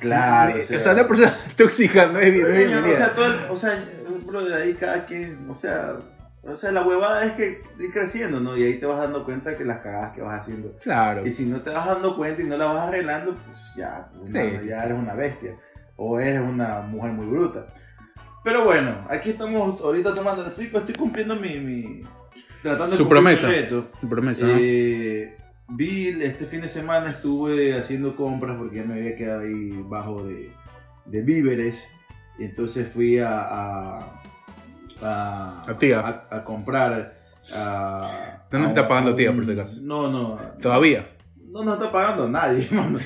Claro, 0.00 0.54
o 0.60 0.78
sea, 0.78 0.92
una 0.92 1.06
persona 1.08 1.34
tóxica 1.56 2.06
no 2.06 2.18
es, 2.18 2.32
no 2.34 2.38
es 2.38 2.44
Coño, 2.44 2.54
bienvenida. 2.66 2.92
o 2.92 2.96
sea, 2.96 3.14
todo 3.14 3.26
el- 3.26 3.50
o 3.50 3.56
sea, 3.56 3.84
bro, 4.26 4.44
de 4.44 4.54
ahí 4.54 4.74
cada 4.74 5.06
quien, 5.06 5.48
o 5.48 5.54
sea, 5.54 5.94
o 6.42 6.56
sea, 6.56 6.72
la 6.72 6.82
huevada 6.82 7.24
es 7.24 7.32
que 7.32 7.62
ir 7.78 7.92
creciendo, 7.92 8.38
¿no? 8.40 8.56
Y 8.56 8.64
ahí 8.64 8.78
te 8.78 8.84
vas 8.86 8.98
dando 8.98 9.24
cuenta 9.24 9.56
que 9.56 9.64
las 9.64 9.78
cagadas 9.80 10.12
que 10.12 10.20
vas 10.20 10.40
haciendo. 10.42 10.76
claro. 10.82 11.26
Y 11.26 11.32
si 11.32 11.46
no 11.46 11.60
te 11.62 11.70
vas 11.70 11.86
dando 11.86 12.16
cuenta 12.16 12.42
y 12.42 12.44
no 12.44 12.56
la 12.58 12.66
vas 12.66 12.88
arreglando, 12.88 13.34
pues 13.46 13.72
ya, 13.76 14.08
Sí, 14.26 14.36
hermano, 14.36 14.60
sí, 14.60 14.68
ya 14.68 14.80
sí. 14.80 14.86
eres 14.86 14.98
una 14.98 15.14
bestia. 15.14 15.56
O 15.96 16.18
eres 16.20 16.40
una 16.42 16.80
mujer 16.80 17.12
muy 17.12 17.26
bruta. 17.26 17.66
Pero 18.42 18.64
bueno, 18.64 19.06
aquí 19.08 19.30
estamos 19.30 19.80
ahorita 19.80 20.14
tomando, 20.14 20.44
estoy, 20.44 20.66
estoy 20.74 20.94
cumpliendo 20.96 21.34
mi, 21.36 21.58
mi 21.60 22.02
tratando 22.62 22.90
de 22.90 22.96
Su 22.98 23.04
cumplir 23.04 23.22
promesa. 23.22 23.46
mi 23.46 23.54
reto. 23.54 23.90
Promesa, 24.10 24.44
¿no? 24.44 24.54
Vi, 25.68 26.08
este 26.22 26.44
fin 26.44 26.60
de 26.60 26.68
semana 26.68 27.10
estuve 27.10 27.74
haciendo 27.74 28.16
compras 28.16 28.56
porque 28.58 28.76
ya 28.76 28.84
me 28.84 28.94
había 28.94 29.16
quedado 29.16 29.40
ahí 29.40 29.70
bajo 29.88 30.22
de, 30.24 30.52
de 31.06 31.22
víveres. 31.22 31.88
Y 32.38 32.44
entonces 32.44 32.88
fui 32.88 33.18
a, 33.18 33.40
a, 33.40 34.22
a, 35.00 35.64
A 35.66 35.78
tía. 35.78 36.00
a- 36.00 36.36
a 36.36 36.44
comprar. 36.44 37.18
A, 37.54 38.42
No 38.50 38.58
nos 38.60 38.68
está 38.70 38.88
pagando 38.88 39.14
tía, 39.14 39.32
por 39.34 39.44
si 39.46 39.52
acaso. 39.52 39.78
No, 39.82 40.10
no. 40.10 40.38
Todavía. 40.60 41.08
No 41.50 41.64
nos 41.64 41.74
está 41.78 41.90
pagando 41.92 42.28
nadie, 42.28 42.64
hermano. 42.70 42.98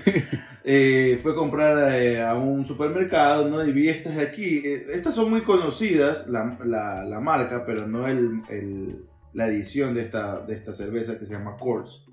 Eh, 0.64 1.18
fue 1.22 1.32
a 1.32 1.34
comprar 1.34 1.94
eh, 1.94 2.20
a 2.22 2.34
un 2.34 2.64
supermercado, 2.64 3.48
¿no? 3.48 3.64
Y 3.64 3.72
vi 3.72 3.88
estas 3.88 4.16
de 4.16 4.22
aquí. 4.22 4.62
Eh, 4.64 4.86
estas 4.94 5.14
son 5.14 5.30
muy 5.30 5.42
conocidas, 5.42 6.26
la, 6.28 6.58
la- 6.64 7.04
la 7.04 7.20
marca, 7.20 7.64
pero 7.66 7.86
no 7.86 8.06
el, 8.08 8.42
el- 8.48 9.04
la 9.34 9.46
edición 9.46 9.94
de 9.94 10.02
esta, 10.02 10.40
de 10.40 10.54
esta 10.54 10.72
cerveza 10.74 11.18
que 11.18 11.26
se 11.26 11.34
llama 11.34 11.56
Coors. 11.56 12.06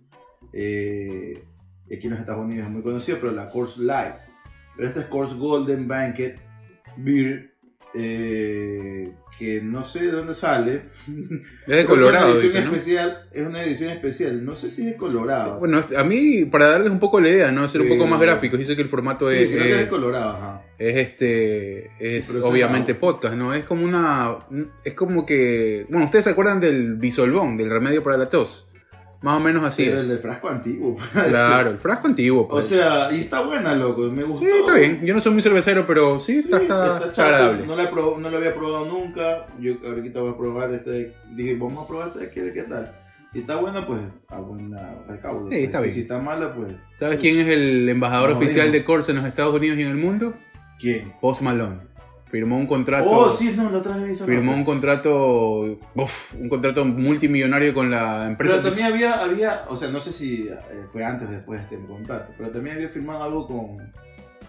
Eh, 0.57 1.43
aquí 1.85 2.07
en 2.07 2.12
los 2.12 2.19
Estados 2.21 2.45
Unidos 2.45 2.67
es 2.67 2.71
muy 2.71 2.81
conocida, 2.81 3.17
pero 3.19 3.33
la 3.33 3.50
Coors 3.50 3.77
Light. 3.77 4.15
Pero 4.75 4.88
esta 4.88 5.01
es 5.01 5.05
Coors 5.07 5.33
Golden 5.33 5.88
Banquet 5.88 6.39
Beer, 6.97 7.51
eh, 7.93 9.12
que 9.38 9.62
no 9.62 9.83
sé 9.83 10.03
de 10.03 10.12
dónde 10.12 10.33
sale. 10.33 10.83
Es 11.67 11.77
de 11.77 11.85
Colorado, 11.85 12.35
es 12.35 12.39
una 12.39 12.41
edición 12.41 12.53
dice, 12.53 12.65
¿no? 12.65 12.71
especial, 12.71 13.29
es 13.33 13.47
una 13.47 13.63
edición 13.63 13.89
especial. 13.91 14.45
No 14.45 14.55
sé 14.55 14.69
si 14.69 14.83
es 14.83 14.93
de 14.93 14.97
Colorado. 14.97 15.59
Bueno, 15.59 15.85
a 15.95 16.03
mí, 16.05 16.45
para 16.45 16.69
darles 16.69 16.89
un 16.89 17.00
poco 17.00 17.19
la 17.19 17.29
idea, 17.29 17.51
¿no? 17.51 17.67
Ser 17.67 17.81
un 17.81 17.89
poco 17.89 18.07
más 18.07 18.19
gráficos, 18.21 18.57
dice 18.57 18.77
que 18.77 18.81
el 18.81 18.88
formato 18.88 19.27
sí, 19.27 19.35
es, 19.35 19.50
creo 19.50 19.63
que 19.63 19.71
es 19.71 19.79
de 19.79 19.88
Colorado, 19.88 20.29
ajá. 20.38 20.62
es 20.77 20.95
este, 20.97 21.89
es 22.00 22.25
Sí, 22.27 22.38
obviamente 22.41 22.95
podcast, 22.95 23.35
¿no? 23.35 23.53
Es 23.53 23.65
como 23.65 23.83
una, 23.83 24.38
es 24.85 24.93
como 24.93 25.25
que, 25.25 25.85
bueno, 25.89 26.05
ustedes 26.05 26.25
se 26.25 26.31
acuerdan 26.31 26.62
del 26.62 26.95
bisolbón, 26.95 27.57
del 27.57 27.69
remedio 27.69 28.03
para 28.03 28.17
la 28.17 28.29
tos, 28.29 28.69
más 29.25 29.38
o 29.38 29.39
menos 29.39 29.63
así 29.63 29.84
Pero 29.86 29.98
es. 29.98 30.03
el 30.03 30.10
del 30.10 30.20
frasco 30.20 30.50
antiguo. 30.50 30.96
Claro, 31.13 31.72
el 31.72 31.79
frasco 31.79 32.08
antiguo. 32.08 32.41
O 32.43 32.47
Pues. 32.47 32.67
sea, 32.67 33.12
y 33.12 33.21
está 33.21 33.41
buena, 33.41 33.73
loco. 33.73 34.04
Me 34.04 34.21
gustó. 34.23 34.45
sí, 34.45 34.52
está 34.60 34.76
bien. 34.76 35.02
Yo 35.04 35.15
no 35.15 35.19
soy 35.21 35.34
muy 35.34 35.41
cervecero, 35.41 35.88
pero 35.88 36.19
sí, 36.19 36.38
está, 36.38 36.58
está, 36.62 37.08
está 37.08 37.26
agradable. 37.26 37.65
No 37.65 37.76
la, 37.76 37.89
no 37.89 38.28
había 38.38 38.54
probado 38.54 38.86
nunca. 38.86 39.47
Yo 39.60 39.73
ahorita 39.84 40.19
voy 40.21 40.32
a 40.32 40.38
probar 40.38 40.73
este. 40.76 41.15
Dije, 41.36 41.56
vamos 41.60 41.84
a 41.84 41.88
probar 41.88 42.12
este 42.21 42.41
ver 42.43 42.54
qué 42.54 42.62
tal. 42.63 42.91
Si 43.34 43.39
está 43.39 43.56
buena, 43.58 43.86
pues 43.86 43.99
a 44.30 44.39
buena 44.39 44.93
recaudo. 45.10 45.47
Sí, 45.47 45.56
pues. 45.56 45.63
está 45.63 45.80
Y 45.80 45.82
bien. 45.82 45.93
si 45.95 46.02
está 46.02 46.19
mala, 46.19 46.54
pues. 46.54 46.73
¿Sabes 46.93 47.19
quién 47.19 47.39
es 47.39 47.47
el 47.47 47.89
embajador 47.89 48.30
No, 48.30 48.38
oficial 48.38 48.71
de 48.71 48.86
Corsa 48.86 49.12
en 49.12 49.17
los 49.17 49.26
Estados 49.26 49.56
Unidos 49.56 49.78
y 49.78 49.82
en 49.82 49.89
el 49.89 49.97
mundo? 49.97 50.36
¿Quién? 50.80 51.13
Post 51.19 51.41
Malone. 51.41 51.80
Firmó 52.36 52.58
un 52.58 52.67
contrato. 52.67 53.10
Oh, 53.10 53.30
sí, 53.30 53.54
no, 53.56 53.69
la 53.69 53.78
otra 53.78 53.95
vez 53.95 54.21
Firmó 54.24 54.54
un 54.54 54.65
contrato, 54.65 55.80
uf, 55.95 56.36
un 56.36 56.50
contrato 56.50 56.84
multimillonario 56.84 57.74
con 57.74 57.89
la 57.89 58.28
empresa. 58.28 58.56
Pero 58.58 58.67
también 58.67 58.88
había, 58.91 59.21
había, 59.24 59.65
o 59.69 59.78
sea, 59.78 59.89
no 59.89 60.00
sé 60.02 60.12
si 60.12 60.50
eh, 60.50 60.58
fue 60.91 61.04
antes 61.06 61.30
o 61.30 61.32
después 61.32 61.60
de 61.69 61.76
este 61.76 61.88
contrato, 61.88 62.34
pero 62.38 62.50
también 62.50 62.76
había 62.76 62.89
firmado 62.89 63.24
algo 63.24 63.48
con. 63.48 63.78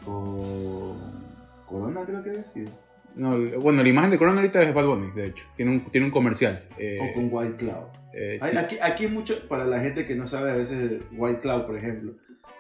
con. 0.05 1.27
Corona, 1.67 2.05
creo 2.05 2.23
que 2.23 2.43
sido. 2.45 2.71
No, 3.17 3.37
bueno, 3.61 3.83
la 3.83 3.89
imagen 3.89 4.11
de 4.11 4.19
Corona 4.19 4.41
ahorita 4.41 4.63
es 4.63 4.75
Bad 4.75 4.87
Bunny, 4.87 5.11
de 5.13 5.27
hecho. 5.27 5.45
Tiene 5.57 5.71
un, 5.73 5.85
tiene 5.91 6.07
un 6.07 6.13
comercial. 6.13 6.65
eh, 6.79 6.99
O 7.01 7.15
con 7.15 7.29
White 7.33 7.57
Cloud. 7.57 7.87
eh, 8.15 8.39
Hay- 8.41 8.57
Aquí, 8.57 8.77
aquí 8.81 9.05
hay 9.07 9.11
mucho, 9.11 9.49
para 9.49 9.65
la 9.65 9.81
gente 9.81 10.07
que 10.07 10.15
no 10.15 10.27
sabe, 10.27 10.51
a 10.51 10.55
veces 10.55 11.01
White 11.17 11.41
Cloud, 11.41 11.63
por 11.67 11.77
ejemplo, 11.77 12.13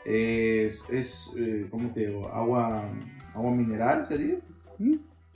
es, 0.04 0.82
es 0.90 1.30
eh, 1.38 1.66
¿cómo 1.70 1.92
te 1.92 2.06
digo? 2.06 2.28
Agua, 2.28 2.84
agua 3.34 3.50
mineral, 3.52 4.06
sería, 4.08 4.36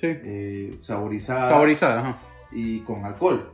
sí, 0.01 0.07
eh, 0.25 0.79
saborizada 0.81 1.51
favorizada, 1.51 2.01
ajá. 2.01 2.19
y 2.53 2.81
con 2.81 3.05
alcohol, 3.05 3.53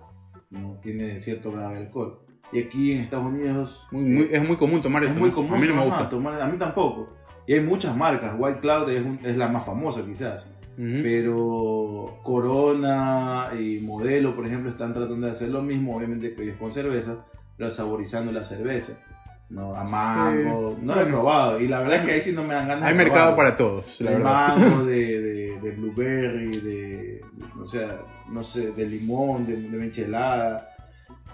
¿no? 0.50 0.78
tiene 0.82 1.20
cierto 1.20 1.52
grado 1.52 1.70
de 1.70 1.78
alcohol. 1.78 2.20
Y 2.52 2.61
aquí 2.61 2.92
en 2.92 3.00
Estados 3.00 3.26
Unidos 3.26 3.80
Muy, 3.90 4.04
muy- 4.04 4.28
es 4.30 4.46
muy 4.46 4.56
común 4.56 4.80
tomar 4.80 5.02
es 5.04 5.11
eso. 5.11 5.18
muy 5.20 5.30
¿no? 5.30 5.35
común, 5.37 5.54
A 5.54 5.59
mí 5.59 5.66
no 5.66 5.74
me 5.74 5.85
gusta. 5.85 6.09
tomar- 6.09 6.40
a 6.40 6.46
mí 6.46 6.56
tampoco. 6.59 7.09
Y 7.46 7.54
hay 7.54 7.61
muchas 7.61 7.96
marcas, 7.96 8.35
White 8.38 8.61
Cloud 8.61 8.88
es, 8.90 9.04
un- 9.04 9.18
es 9.24 9.37
la 9.37 9.48
más 9.48 9.66
famosa 9.66 10.04
quizás. 10.04 10.52
Ujú. 10.78 10.98
Pero 11.02 12.18
Corona 12.22 13.48
y 13.59 13.80
Modelo, 13.80 14.35
por 14.37 14.46
ejemplo, 14.46 14.70
están 14.70 14.92
tratando 14.92 15.26
de 15.26 15.32
hacer 15.32 15.48
lo 15.48 15.62
mismo, 15.62 15.96
obviamente 15.96 16.35
que 16.35 16.42
ellos 16.42 16.56
con 16.59 16.70
cerveza, 16.72 17.24
pero 17.56 17.70
saborizando 17.70 18.30
la 18.32 18.44
cerveza. 18.44 18.98
No, 19.48 19.76
a 19.76 19.85
mango, 19.85 20.76
no 20.82 20.94
lo 20.94 21.00
he 21.00 21.04
Bueno. 21.04 21.18
probado. 21.20 21.61
Y 21.61 21.68
la 21.68 21.78
verdad 21.80 21.96
es 21.98 22.02
que 22.02 22.12
ahí 22.12 22.20
sí 22.22 22.32
no 22.32 22.42
me 22.42 22.54
dan 22.54 22.66
ganas 22.68 22.85
Hay 22.85 22.92
de 22.96 22.98
mercado 23.04 23.35
probarlo. 23.35 23.37
para 23.37 23.56
todos, 23.56 23.98
de 23.98 24.16
mango, 24.18 24.85
de, 24.85 25.20
de, 25.22 25.61
de 25.61 25.70
blueberry, 25.70 26.50
de, 26.50 27.20
o 27.62 27.66
sea, 27.66 27.96
no 28.28 28.42
sé, 28.42 28.72
de 28.72 28.87
limón, 28.87 29.46
de, 29.46 29.56
de 29.56 29.78
michelada. 29.78 30.70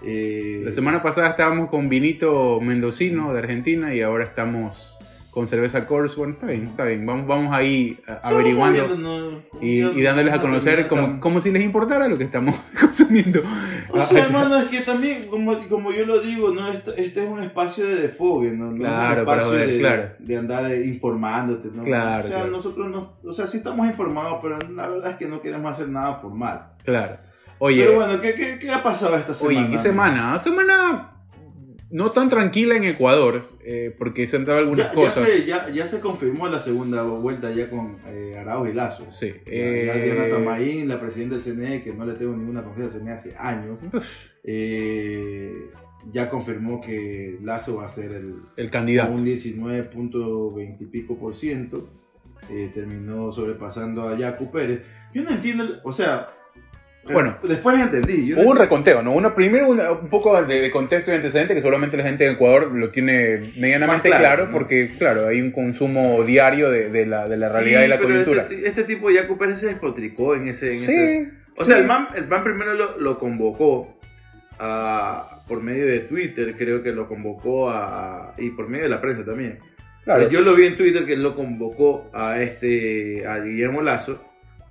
Eh, 0.03 0.61
La 0.65 0.71
semana 0.71 1.01
pasada 1.01 1.29
estábamos 1.29 1.69
con 1.69 1.89
vinito 1.89 2.59
mendocino 2.61 3.33
de 3.33 3.39
Argentina 3.39 3.95
y 3.95 4.01
ahora 4.01 4.25
estamos 4.25 4.99
con 5.33 5.47
cerveza 5.47 5.85
Coors. 5.87 6.15
Bueno, 6.15 6.33
está 6.33 6.45
bien, 6.45 6.67
está 6.67 6.85
bien. 6.85 7.05
Vamos, 7.05 7.25
vamos 7.27 7.55
ahí 7.55 7.99
a- 8.07 8.29
averiguando. 8.29 8.95
no, 8.95 9.41
Y, 9.61 9.81
y 9.81 10.01
dándoles 10.03 10.31
a 10.33 10.35
no 10.37 10.41
conocer 10.43 10.87
como, 10.87 11.19
como 11.19 11.41
si 11.41 11.51
les 11.51 11.63
importara 11.63 12.07
lo 12.07 12.17
que 12.17 12.23
estamos 12.25 12.55
consumiendo. 12.79 13.41
O 13.89 13.99
sea, 14.01 14.25
hermano, 14.25 14.57
es 14.59 14.65
que 14.65 14.81
también, 14.81 15.27
como, 15.29 15.57
como 15.69 15.91
yo 15.91 16.05
lo 16.05 16.19
digo, 16.19 16.51
no 16.53 16.67
este, 16.71 16.91
este 17.03 17.23
es 17.23 17.29
un 17.29 17.41
espacio 17.41 17.85
de 17.85 17.95
desfogue, 17.95 18.51
¿no? 18.51 18.71
No 18.71 18.77
Claro, 18.77 19.21
es 19.21 19.27
un 19.27 19.33
espacio 19.33 19.51
de, 19.67 19.79
claro. 19.79 20.09
de 20.19 20.37
andar 20.37 20.71
eh, 20.71 20.85
informándote, 20.85 21.69
¿no? 21.73 21.83
Claro, 21.83 22.23
O 22.23 22.27
sea, 22.27 22.35
claro. 22.37 22.51
nosotros 22.51 22.89
no, 22.91 23.13
o 23.23 23.31
sea, 23.31 23.47
sí 23.47 23.57
estamos 23.57 23.85
informados, 23.87 24.39
pero 24.41 24.59
la 24.59 24.87
verdad 24.87 25.11
es 25.11 25.17
que 25.17 25.27
no 25.27 25.41
queremos 25.41 25.71
hacer 25.71 25.89
nada 25.89 26.15
formal. 26.15 26.73
Claro. 26.83 27.17
Oye, 27.59 27.85
Pero 27.85 27.95
bueno, 27.97 28.19
¿qué, 28.19 28.33
qué, 28.35 28.57
qué 28.59 28.71
ha 28.71 28.83
pasado 28.83 29.15
esta 29.15 29.33
semana? 29.33 29.59
oye, 29.61 29.69
¿qué 29.71 29.77
semana? 29.77 30.37
Semana 30.39 31.11
no 31.93 32.11
tan 32.11 32.27
tranquila 32.29 32.75
en 32.75 32.83
Ecuador, 32.85 33.49
eh, 33.63 33.95
porque 33.97 34.27
se 34.27 34.35
han 34.37 34.45
dado 34.45 34.59
algunas 34.59 34.87
Ya, 34.87 34.91
ya, 34.91 34.95
cosas. 34.95 35.27
se, 35.29 35.45
ya, 35.45 35.69
ya 35.69 35.85
se 35.87 35.99
confirmó 36.01 36.47
la 36.49 36.59
segunda 36.59 37.03
vuelta 37.03 37.51
ya 37.51 37.69
con 37.69 37.97
eh, 38.07 38.35
Arauz 38.37 38.69
y 38.69 38.73
Lazo. 38.73 39.05
Sí. 39.09 39.27
Ya, 39.45 39.51
eh, 39.51 39.83
ya 39.85 39.93
Diana 39.95 40.29
Tamaín, 40.29 40.87
la 40.87 40.99
presidenta 40.99 41.35
del 41.35 41.43
CNE, 41.43 41.83
que 41.83 41.93
no 41.93 42.05
le 42.05 42.13
tengo 42.15 42.35
ninguna 42.35 42.63
confianza 42.63 42.97
en 42.97 43.09
hace 43.09 43.35
años, 43.37 43.77
eh, 44.43 45.69
ya 46.11 46.29
confirmó 46.29 46.81
que 46.81 47.37
Lazo 47.43 47.77
va 47.77 47.85
a 47.85 47.89
ser 47.89 48.11
el, 48.13 48.35
el 48.57 48.69
candidato. 48.69 49.13
un 49.13 49.25
19.20 49.25 50.77
y 50.81 50.85
pico 50.85 51.17
por 51.17 51.33
ciento. 51.35 51.89
Eh, 52.49 52.71
terminó 52.73 53.31
sobrepasando 53.31 54.09
a 54.09 54.17
Yacu 54.17 54.51
Pérez. 54.51 54.81
Yo 55.13 55.23
no 55.23 55.29
entiendo, 55.31 55.79
o 55.83 55.93
sea, 55.93 56.29
Bueno. 57.11 57.37
después 57.43 57.77
entendí. 57.79 58.27
Yo 58.27 58.37
Hubo 58.39 58.51
un 58.51 58.57
reconteo, 58.57 59.01
¿no? 59.03 59.11
Uno, 59.11 59.35
primero 59.35 59.67
una- 59.67 59.91
un 59.91 60.09
poco 60.09 60.41
de, 60.41 60.61
de 60.61 60.71
contexto 60.71 61.11
y 61.11 61.15
antecedente 61.15 61.53
que 61.53 61.59
seguramente 61.59 61.97
la 61.97 62.03
gente 62.03 62.23
de 62.23 62.31
Ecuador 62.31 62.71
lo 62.73 62.91
tiene 62.91 63.41
medianamente 63.57 64.07
claro, 64.07 64.23
claro, 64.23 64.45
¿no? 64.45 64.51
porque, 64.53 64.89
claro, 64.97 65.27
hay 65.27 65.41
un 65.41 65.51
consumo 65.51 66.23
diario 66.23 66.69
de, 66.71 66.89
de 66.89 67.05
la, 67.05 67.27
de 67.27 67.35
la 67.37 67.51
realidad 67.51 67.83
y 67.83 67.87
la 67.89 67.97
pero 67.97 68.07
coyuntura. 68.09 68.43
Este, 68.49 68.67
este 68.67 68.83
tipo 68.85 69.09
Yacu 69.11 69.37
Pérez 69.37 69.59
se 69.59 69.65
despotricó 69.67 70.35
en 70.35 70.47
ese. 70.47 70.67
En 70.67 70.77
sí, 70.79 70.91
ese- 70.93 71.31
O 71.57 71.63
sí. 71.65 71.71
sea, 71.71 71.79
el 71.79 71.85
man, 71.87 72.07
el 72.15 72.27
man 72.27 72.43
primero 72.43 72.73
lo, 72.73 72.97
lo 72.97 73.19
convocó 73.19 73.99
a- 74.59 75.41
por 75.47 75.61
medio 75.61 75.85
de 75.85 75.99
Twitter, 75.99 76.55
creo 76.57 76.83
que 76.83 76.91
lo 76.91 77.07
convocó 77.07 77.69
a, 77.69 78.29
a- 78.29 78.33
y 78.37 78.51
por 78.51 78.69
medio 78.69 78.83
de 78.83 78.89
la 78.89 79.01
prensa 79.01 79.25
también. 79.25 79.59
Claro. 80.05 80.29
Yo 80.29 80.41
lo 80.41 80.55
vi 80.55 80.67
en 80.67 80.77
Twitter 80.77 81.05
que 81.05 81.13
él 81.13 81.23
lo 81.23 81.35
convocó 81.35 82.09
a 82.13 82.41
este 82.41 83.25
a 83.27 83.39
Guillermo 83.39 83.81
Lazo 83.81 84.23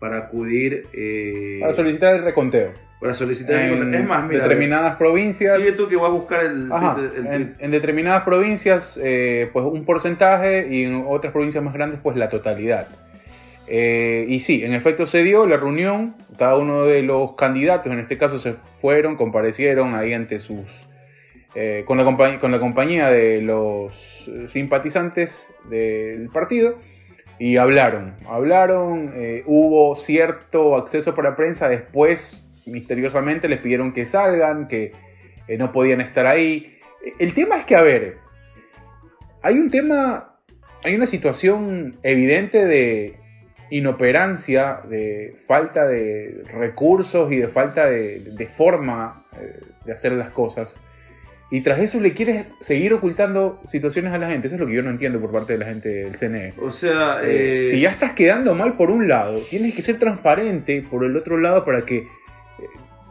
para 0.03 0.19
acudir 0.19 0.89
eh, 0.93 1.59
Para 1.61 1.73
solicitar 1.75 2.17
el 2.17 2.25
reconteo. 2.25 2.73
para 3.01 3.15
solicitar 3.15 3.55
el 3.55 3.63
en 3.63 3.79
contrato. 3.79 3.97
Es 3.99 4.05
más, 4.05 4.27
mira, 4.29 4.43
determinadas 4.43 4.97
provincias. 4.97 5.57
sigue 5.59 5.73
tú 5.73 5.89
que 5.89 5.95
voy 5.95 6.07
a 6.07 6.11
buscar 6.11 6.45
el, 6.45 6.71
Ajá, 6.73 6.97
el- 6.99 7.27
el- 7.27 7.33
en, 7.33 7.55
en 7.61 7.71
determinadas 7.71 8.25
provincias, 8.25 8.99
eh, 9.01 9.49
pues 9.53 9.65
un 9.65 9.85
porcentaje 9.85 10.67
y 10.69 10.83
en 10.87 11.05
otras 11.09 11.33
provincias 11.33 11.63
más 11.63 11.73
grandes, 11.73 12.01
pues 12.03 12.17
la 12.17 12.29
totalidad. 12.29 12.89
Eh, 13.69 14.27
y 14.29 14.41
sí, 14.41 14.65
en 14.65 14.73
efecto 14.75 15.07
se 15.07 15.23
dio 15.23 15.47
la 15.47 15.57
reunión, 15.57 16.17
cada 16.37 16.57
uno 16.59 16.83
de 16.85 17.03
los 17.03 17.35
candidatos, 17.37 17.93
en 17.93 18.01
este 18.01 18.19
caso, 18.19 18.41
se 18.41 18.55
fueron, 18.81 19.15
comparecieron 19.15 19.95
ahí 19.95 20.13
ante 20.15 20.41
sus... 20.41 20.89
eh, 21.55 21.85
con, 21.87 21.97
la 21.99 22.39
con 22.41 22.51
la 22.51 22.59
compañía 22.59 23.09
de 23.09 23.41
los 23.41 24.27
eh, 24.29 24.49
simpatizantes 24.49 25.47
del 25.71 26.29
partido 26.31 26.77
y 27.39 27.57
hablaron. 27.57 28.15
Hablaron, 28.27 29.13
eh, 29.15 29.43
hubo 29.47 29.95
cierto 29.95 30.77
acceso 30.77 31.15
para 31.15 31.37
prensa, 31.37 31.69
después 31.69 32.49
misteriosamente 32.67 33.49
les 33.49 33.59
pidieron 33.59 33.93
que 33.93 34.07
salgan, 34.07 34.69
que 34.69 34.93
eh, 35.49 35.59
no 35.59 35.73
podían 35.73 36.01
estar 36.01 36.27
ahí. 36.27 36.79
El 37.19 37.35
tema 37.35 37.59
es 37.59 37.65
que, 37.65 37.77
a 37.77 37.83
ver, 37.83 38.19
hay 39.43 39.59
un 39.59 39.71
tema, 39.71 40.37
hay 40.85 40.95
una 40.95 41.07
situación 41.07 41.99
evidente 42.03 42.65
de 42.65 43.17
inoperancia, 43.71 44.81
de 44.89 45.35
falta 45.47 45.87
de 45.87 46.45
recursos 46.53 47.33
y 47.33 47.39
de 47.39 47.49
falta 47.49 47.87
de, 47.87 48.49
forma 48.55 49.27
eh, 49.41 49.61
de 49.85 49.93
hacer 49.93 50.13
las 50.13 50.31
cosas. 50.31 50.79
Y 51.55 51.61
tras 51.61 51.81
eso 51.81 52.01
le 52.01 52.15
quieres 52.15 52.47
seguir 52.61 52.95
ocultando 52.95 53.61
situaciones 53.67 54.11
a 54.15 54.19
la 54.19 54.31
gente. 54.31 54.47
Eso 54.47 54.57
es 54.57 54.61
lo 54.61 54.67
que 54.67 54.73
yo 54.75 54.83
no 54.83 54.89
entiendo 54.89 55.21
por 55.21 55.31
parte 55.31 55.53
de 55.53 55.59
la 55.59 55.67
gente 55.67 55.89
del 55.91 56.17
CNE. 56.17 56.55
O 56.59 56.71
sea, 56.71 57.21
Eh, 57.23 57.65
eh, 57.65 57.67
si 57.67 57.79
ya 57.79 57.91
estás 57.91 58.15
quedando 58.15 58.55
mal 58.55 58.73
por 58.79 58.91
un 58.91 59.07
lado, 59.07 59.39
tienes 59.51 59.75
que 59.75 59.83
ser 59.83 59.99
transparente 59.99 60.83
por 60.91 61.05
el 61.05 61.15
otro 61.15 61.37
lado 61.37 61.63
para 61.67 61.85
que, 61.85 61.99
eh, 61.99 62.07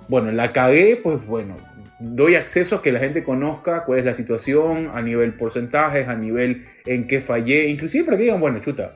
bueno, 0.10 0.32
la 0.32 0.52
cagué, 0.52 1.00
pues 1.02 1.24
bueno, 1.24 1.56
doy 2.00 2.34
acceso 2.34 2.78
a 2.78 2.82
que 2.82 2.92
la 2.92 3.00
gente 3.00 3.24
conozca 3.24 3.86
cuál 3.86 4.00
es 4.00 4.06
la 4.06 4.16
situación 4.16 4.90
a 4.92 5.04
nivel 5.04 5.36
porcentajes, 5.36 6.08
a 6.08 6.16
nivel 6.16 6.66
en 6.88 7.06
qué 7.06 7.22
fallé, 7.22 7.68
inclusive 7.68 8.06
para 8.06 8.18
que 8.18 8.24
digan, 8.24 8.40
bueno, 8.40 8.60
chuta, 8.60 8.94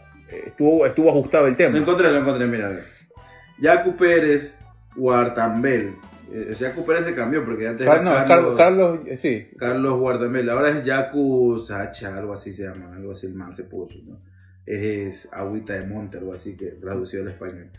estuvo, 0.48 0.88
estuvo 0.88 1.08
ajustado 1.12 1.46
el 1.46 1.52
Lo 1.52 1.58
tema. 1.58 1.78
encontré, 1.78 2.10
lo 2.12 2.18
encontré, 2.18 2.48
mira. 2.48 2.72
Yacu 3.60 3.96
Pérez, 3.96 4.56
Guartambel. 4.96 5.94
Eh, 6.32 6.50
o 6.52 6.56
sea, 6.56 6.70
Yacu 6.70 6.86
Pérez 6.86 7.06
se 7.06 7.16
cambió 7.16 7.44
porque 7.46 7.68
antes 7.68 7.86
Car- 7.86 8.02
era 8.02 8.04
no, 8.04 8.12
Carlos, 8.28 8.28
Carlos, 8.58 8.58
Carlos, 8.58 9.00
eh, 9.08 9.18
sí, 9.18 9.48
Carlos 9.58 10.00
Guardamel. 10.00 10.50
Ahora 10.50 10.70
es 10.70 10.84
Yacu 10.84 11.58
Sacha, 11.60 12.18
algo 12.18 12.34
así 12.34 12.54
se 12.54 12.64
llama, 12.64 12.96
algo 12.96 13.12
así 13.12 13.28
el 13.28 13.36
man 13.36 13.54
se 13.54 13.64
puso, 13.66 14.00
¿no? 14.06 14.20
Es, 14.66 15.30
agüita 15.32 15.74
de 15.74 15.86
monte, 15.86 16.18
algo 16.18 16.34
así 16.34 16.58
que 16.58 16.68
traducido 16.68 17.24
al 17.24 17.30
español. 17.30 17.70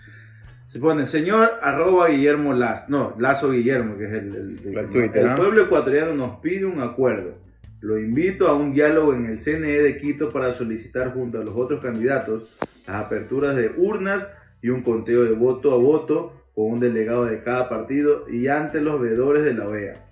Se 0.69 0.79
pone, 0.81 1.07
señor 1.07 1.51
arroba 1.63 2.09
Guillermo 2.09 2.53
Lazo, 2.53 2.87
no, 2.89 3.15
Lazo 3.19 3.51
Guillermo, 3.53 3.97
que 3.97 4.07
es 4.07 4.13
el, 4.13 4.35
el, 4.35 4.77
El 4.79 4.89
Twitter, 4.91 5.23
el 5.23 5.31
¿no? 5.31 5.37
pueblo 5.37 5.63
ecuatoriano 5.65 6.15
nos 6.15 6.41
pide 6.41 6.65
un 6.65 6.81
acuerdo. 6.81 7.35
Lo 7.81 7.99
invito 7.99 8.49
a 8.49 8.55
un 8.57 8.73
diálogo 8.73 9.15
en 9.15 9.27
el 9.27 9.39
CNE 9.39 9.83
de 9.83 9.99
Quito 9.99 10.31
para 10.33 10.53
solicitar 10.53 11.13
junto 11.13 11.41
a 11.41 11.45
los 11.45 11.55
otros 11.57 11.81
candidatos 11.81 12.49
las 12.87 12.97
aperturas 13.05 13.55
de 13.55 13.71
urnas 13.77 14.29
y 14.63 14.71
un 14.71 14.83
conteo 14.83 15.23
de 15.25 15.33
voto 15.33 15.73
a 15.73 15.77
voto 15.77 16.33
con 16.57 16.73
un 16.73 16.81
delegado 16.81 17.27
de 17.27 17.43
cada 17.43 17.69
partido 17.69 18.27
y 18.31 18.49
ante 18.49 18.81
los 18.81 18.99
veedores 18.99 19.45
de 19.45 19.53
la 19.53 19.69
OEA. 19.69 20.07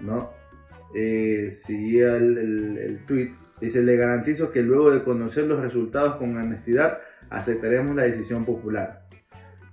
¿no? 0.00 0.32
Eh, 0.94 1.52
el, 1.68 2.78
el, 2.78 3.04
tweet. 3.06 3.32
Dice, 3.60 3.82
le 3.82 3.96
garantizo 3.96 4.50
que 4.50 4.62
luego 4.62 4.90
de 4.90 5.04
conocer 5.04 5.44
los 5.44 5.60
resultados 5.60 6.16
con 6.16 6.34
honestidad, 6.38 7.00
aceptaremos 7.28 7.94
la 7.94 8.04
decisión 8.04 8.46
popular. 8.46 9.06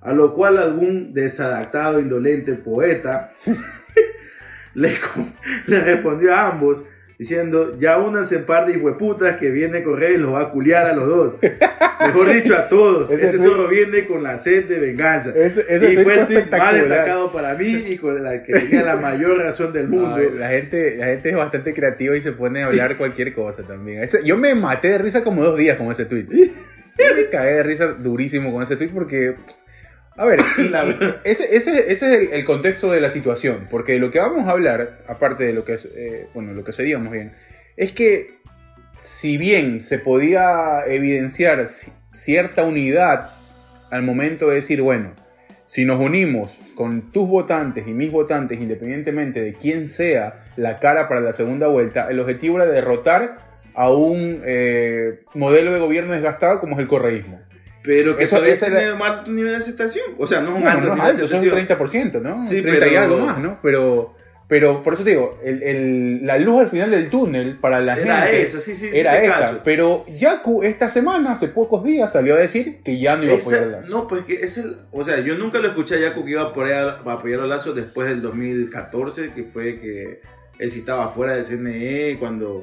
A 0.01 0.12
lo 0.12 0.34
cual 0.36 0.58
algún 0.58 1.13
desadaptado, 1.13 2.01
indolente 2.01 2.55
poeta 2.55 3.31
le, 4.73 4.91
le 5.67 5.79
respondió 5.79 6.36
a 6.36 6.49
ambos 6.51 6.84
diciendo, 7.17 7.78
ya 7.80 7.97
únanse 7.97 8.39
par 8.39 8.65
de 8.65 8.73
hijueputas 8.73 9.38
que 9.38 9.49
viene 9.51 9.80
a 9.80 9.84
correr 9.84 10.13
y 10.13 10.17
los 10.17 10.34
va 10.34 10.41
a 10.41 10.49
culiar 10.49 10.88
a 10.88 10.93
los 10.93 11.08
dos. 11.08 11.36
Mejor 11.99 12.34
dicho, 12.34 12.56
a 12.56 12.67
todos. 12.67 13.10
Ese 13.10 13.38
zorro 13.38 13.67
viene 13.67 14.06
con 14.06 14.21
la 14.21 14.38
sed 14.38 14.65
de 14.65 14.80
venganza. 14.80 15.32
Ese, 15.36 15.65
ese 15.67 15.93
y 15.93 15.97
fue 15.97 16.19
el 16.19 16.25
tweet 16.25 16.45
más 16.51 16.73
destacado 16.73 17.32
para 17.32 17.54
mí 17.56 17.86
y 17.89 17.97
con 17.97 18.21
la 18.21 18.43
que 18.43 18.54
tenía 18.54 18.84
la 18.84 18.95
mayor 18.97 19.38
razón 19.38 19.73
del 19.73 19.88
mundo. 19.88 20.15
Ay, 20.15 20.30
la, 20.38 20.49
gente, 20.49 20.97
la 20.97 21.08
gente 21.08 21.30
es 21.30 21.36
bastante 21.36 21.73
creativa 21.73 22.15
y 22.15 22.21
se 22.21 22.34
pone 22.34 22.63
a 22.63 22.67
hablar 22.67 22.97
cualquier 22.97 23.34
cosa 23.34 23.63
también. 23.63 24.08
Yo 24.23 24.38
me 24.38 24.54
maté 24.56 24.89
de 24.89 24.97
risa 24.97 25.23
como 25.23 25.43
dos 25.43 25.58
días 25.58 25.78
con 25.78 25.91
ese 25.91 26.06
tweet. 26.06 26.25
Yo 26.97 27.15
me 27.15 27.30
cagué 27.30 27.51
de 27.51 27.63
risa 27.63 27.88
durísimo 27.88 28.51
con 28.51 28.63
ese 28.63 28.75
tweet 28.75 28.89
porque. 28.93 29.36
A 30.17 30.25
ver, 30.25 30.39
ese, 31.23 31.56
ese, 31.56 31.91
ese 31.91 31.91
es 31.91 32.01
el, 32.21 32.34
el 32.34 32.45
contexto 32.45 32.91
de 32.91 33.01
la 33.01 33.10
situación. 33.10 33.67
Porque 33.69 33.99
lo 33.99 34.12
que 34.12 34.19
vamos 34.19 34.47
a 34.47 34.51
hablar, 34.51 34.99
aparte 35.08 35.43
de 35.43 35.54
lo 35.54 35.65
que 35.65 35.78
eh, 35.95 36.28
bueno, 36.34 36.54
lo 36.54 36.63
que 36.63 36.71
se 36.73 36.84
diga 36.84 36.99
más 36.99 37.12
bien, 37.12 37.34
es 37.78 37.91
que 37.91 38.36
si 39.01 39.38
bien 39.38 39.82
se 39.82 39.99
podía 39.99 40.86
evidenciar 40.88 41.60
ci- 41.63 41.91
cierta 42.13 42.63
unidad 42.63 43.32
al 43.91 44.04
momento 44.04 44.47
de 44.49 44.56
decir, 44.56 44.82
bueno, 44.82 45.13
si 45.65 45.84
nos 45.86 45.99
unimos 45.99 46.56
con 46.75 47.12
tus 47.12 47.28
votantes 47.28 47.86
y 47.88 47.91
mis 47.91 48.12
votantes, 48.12 48.60
independientemente 48.60 49.41
de 49.41 49.54
quién 49.54 49.88
sea 49.88 50.45
la 50.56 50.78
cara 50.80 51.08
para 51.10 51.21
la 51.21 51.34
segunda 51.34 51.67
vuelta, 51.67 52.08
el 52.10 52.19
objetivo 52.19 52.58
era 52.62 52.65
derrotar 52.71 53.39
a 53.73 53.89
un 53.91 54.41
eh, 54.45 55.21
modelo 55.34 55.73
de 55.73 55.80
gobierno 55.80 56.13
desgastado 56.13 56.60
como 56.60 56.75
es 56.75 56.80
el 56.80 56.88
correísmo. 56.88 57.41
Pero 57.86 58.15
que 58.15 58.24
Eso- 58.24 58.38
todavía 58.38 58.58
tiene 58.58 58.82
era- 58.82 58.95
un 58.95 59.02
alto 59.02 59.32
nivel 59.32 59.52
de 59.52 59.58
aceptación. 59.58 60.06
O 60.17 60.26
sea, 60.28 60.41
no 60.41 60.52
es 60.52 60.56
un 60.58 60.63
No, 60.63 60.69
alto 60.69 60.88
no 60.88 60.95
nivel 60.95 61.17
de 61.17 61.24
aceptación. 61.24 61.54
30%, 61.56 62.19
¿no? 62.21 62.36
Sí, 62.38 62.62
30 62.62 62.88
y 62.88 62.89
pero- 62.89 63.02
algo 63.02 63.17
más, 63.19 63.39
¿no? 63.39 63.60
Pero, 63.62 64.15
pero 64.48 64.82
por 64.84 64.93
eso 64.93 65.04
te 65.04 65.12
digo, 65.12 65.39
el- 65.43 65.62
el- 65.63 66.26
la 66.26 66.38
luz 66.39 66.62
al 66.62 66.69
final 66.69 66.91
del 66.91 67.10
túnel 67.10 67.58
para 67.60 67.80
la 67.82 67.98
Era 67.98 68.17
gente 68.21 68.41
esa, 68.43 68.60
sí, 68.60 68.76
sí, 68.76 68.89
era 68.93 69.21
esa. 69.24 69.39
cacho. 69.39 69.62
Pero 69.63 70.04
Yaku 70.08 70.63
esta 70.63 70.88
semana, 70.88 71.32
hace 71.34 71.48
pocos 71.48 71.84
días, 71.84 72.12
salió 72.12 72.36
a 72.36 72.38
decir 72.38 72.80
que 72.84 73.00
ya 73.00 73.17
no 73.17 73.24
iba 73.26 73.34
a 73.34 73.38
apoyar 73.38 73.63
a 73.63 73.65
Lazo. 73.67 73.91
no, 73.91 74.08
pues 74.08 74.24
que 74.26 74.36
es 74.36 74.58
el. 74.58 74.78
O 74.91 75.04
sea, 75.04 75.19
yo 75.19 75.36
nunca 75.36 75.60
lo 75.60 75.67
escuché 75.67 75.95
a 75.95 76.00
Yaku 76.00 76.26
que 76.26 76.32
iba 76.32 76.41
a 76.41 76.45
apoyar, 76.45 77.02
a 77.06 77.12
apoyar 77.13 77.39
a 77.41 77.45
Lazo 77.48 77.74
después 77.74 78.08
del 78.10 78.21
2014, 78.21 79.32
que 79.34 79.43
fue 79.43 79.80
que 79.80 80.21
él 80.60 80.71
sí 80.71 80.80
estaba 80.80 81.10
fuera 81.10 81.36
del 81.36 81.45
CNE 81.45 82.17
cuando, 82.19 82.62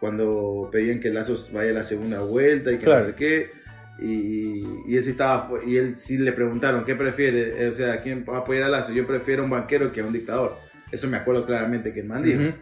cuando 0.00 0.68
pedían 0.70 1.00
que 1.00 1.10
Lazo 1.10 1.36
vaya 1.52 1.70
a 1.70 1.74
la 1.74 1.84
segunda 1.84 2.20
vuelta 2.20 2.70
y 2.72 2.78
que 2.78 2.84
Claro. 2.84 3.00
no 3.00 3.06
sé 3.06 3.14
qué. 3.16 3.57
Y, 4.00 4.64
y 4.86 4.96
él 4.96 5.02
sí 5.02 5.10
estaba 5.10 5.50
y 5.66 5.76
él 5.76 5.96
sí 5.96 6.18
le 6.18 6.32
preguntaron 6.32 6.84
qué 6.84 6.94
prefiere, 6.94 7.66
o 7.68 7.72
sea, 7.72 8.00
quién 8.02 8.24
va 8.28 8.36
a 8.36 8.40
apoyar 8.40 8.64
a 8.64 8.68
Lazo. 8.68 8.92
Yo 8.92 9.06
prefiero 9.06 9.42
a 9.42 9.44
un 9.44 9.50
banquero 9.50 9.90
que 9.92 10.00
a 10.00 10.04
un 10.04 10.12
dictador. 10.12 10.56
Eso 10.92 11.08
me 11.08 11.16
acuerdo 11.16 11.44
claramente 11.44 11.92
que 11.92 12.00
el 12.00 12.06
man 12.06 12.22
dijo. 12.22 12.40
Ujú. 12.40 12.52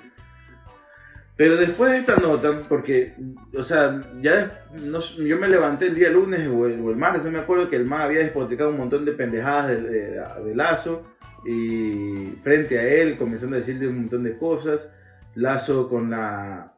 Pero 1.37 1.59
después 1.59 1.91
de 1.93 1.99
esta 1.99 2.17
nota, 2.17 2.63
porque, 2.67 3.13
o 3.55 3.63
sea, 3.63 4.01
ya 4.23 4.67
no- 4.83 5.01
yo 5.03 5.39
me 5.39 5.49
levanté 5.49 5.89
el 5.89 5.95
día 5.95 6.09
lunes 6.09 6.49
o 6.49 6.67
el, 6.67 6.81
o 6.81 6.91
el 6.91 6.97
martes, 6.97 7.23
no 7.23 7.31
me 7.31 7.39
acuerdo 7.39 7.69
que 7.69 7.77
el 7.77 7.85
MAG 7.85 8.01
había 8.07 8.21
despotricado 8.21 8.71
un 8.71 8.79
montón 8.79 9.05
de 9.05 9.13
pendejadas 9.13 9.69
de, 9.69 9.83
de- 9.83 10.23
de 10.47 10.55
Lazo 10.55 11.05
y 11.47 12.33
frente 12.43 12.79
a 12.79 12.89
él 12.89 13.17
comenzando 13.19 13.55
a 13.57 13.59
decirle 13.59 13.87
un 13.87 13.97
montón 13.99 14.25
de 14.25 14.39
cosas. 14.39 14.95
Lazo 15.35 15.91
con 15.91 16.09
la 16.11 16.73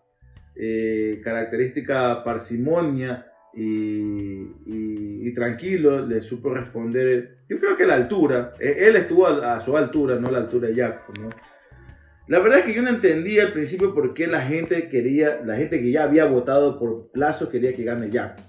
eh, 0.57 1.21
característica 1.23 2.25
parsimonia 2.25 3.28
y, 3.63 4.53
y- 4.67 5.29
y 5.29 5.35
tranquilo 5.35 6.07
le 6.07 6.23
supo 6.23 6.55
responder. 6.55 7.39
Yo 7.49 7.59
creo 7.59 7.77
que 7.77 7.87
la 7.87 7.95
altura, 7.95 8.53
eh, 8.61 8.77
él 8.87 8.97
estuvo 8.97 9.27
a, 9.27 9.57
a 9.57 9.61
su 9.61 9.77
altura, 9.77 10.17
no 10.17 10.29
a 10.29 10.33
la 10.33 10.39
altura 10.39 10.69
de 10.69 10.75
Jaco, 10.77 11.13
¿no? 11.21 11.31
La 12.29 12.41
verdad 12.41 12.59
es 12.61 12.67
que 12.67 12.75
yo 12.75 12.83
no 12.83 12.91
entendía 12.91 13.43
al 13.45 13.53
principio 13.53 13.95
por 13.95 14.13
qué 14.15 14.27
la 14.27 14.41
gente 14.43 14.89
quería, 14.89 15.41
la 15.45 15.57
gente 15.57 15.81
que 15.81 15.91
ya 15.91 16.05
había 16.05 16.27
votado 16.27 16.79
por 16.79 17.11
Lazo 17.15 17.49
quería 17.49 17.75
que 17.75 17.85
gane 17.85 18.11
Jaco. 18.13 18.43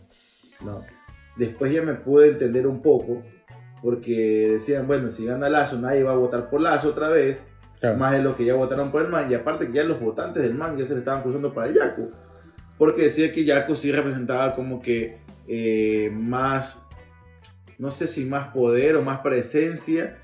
No. 0.64 0.84
Después 1.38 1.72
ya 1.74 1.82
me 1.82 1.94
pude 1.94 2.28
entender 2.30 2.68
un 2.68 2.82
poco, 2.82 3.24
porque 3.82 4.50
decían, 4.54 4.86
bueno, 4.88 5.10
si 5.10 5.26
gana 5.26 5.50
Lazo, 5.50 5.80
nadie 5.80 6.04
va 6.04 6.12
a 6.12 6.18
votar 6.18 6.50
por 6.50 6.60
Lazo 6.62 6.90
otra 6.90 7.10
vez, 7.10 7.46
Claro. 7.80 7.98
más 7.98 8.12
de 8.12 8.22
los 8.22 8.36
que 8.36 8.44
ya 8.44 8.56
votaron 8.56 8.92
por 8.92 9.02
el 9.02 9.08
MAN, 9.08 9.32
y 9.32 9.36
aparte 9.36 9.68
que 9.68 9.72
ya 9.74 9.86
los 9.86 10.02
votantes 10.02 10.44
del 10.44 10.54
MAN 10.54 10.76
ya 10.78 10.84
se 10.84 10.94
le 10.96 11.00
estaban 11.00 11.24
cruzando 11.24 11.54
para 11.54 11.72
Yaco, 11.72 12.12
porque 12.80 13.04
decía 13.04 13.32
que 13.32 13.46
Yaco 13.46 13.76
sí 13.76 13.92
representaba 13.92 14.56
como 14.56 14.82
que 14.82 15.18
eh, 15.48 16.10
más, 16.14 16.88
no 17.78 17.92
sé 17.92 18.08
si 18.08 18.26
más 18.26 18.48
poder 18.54 18.96
o 18.96 19.04
más 19.04 19.20
presencia 19.20 20.18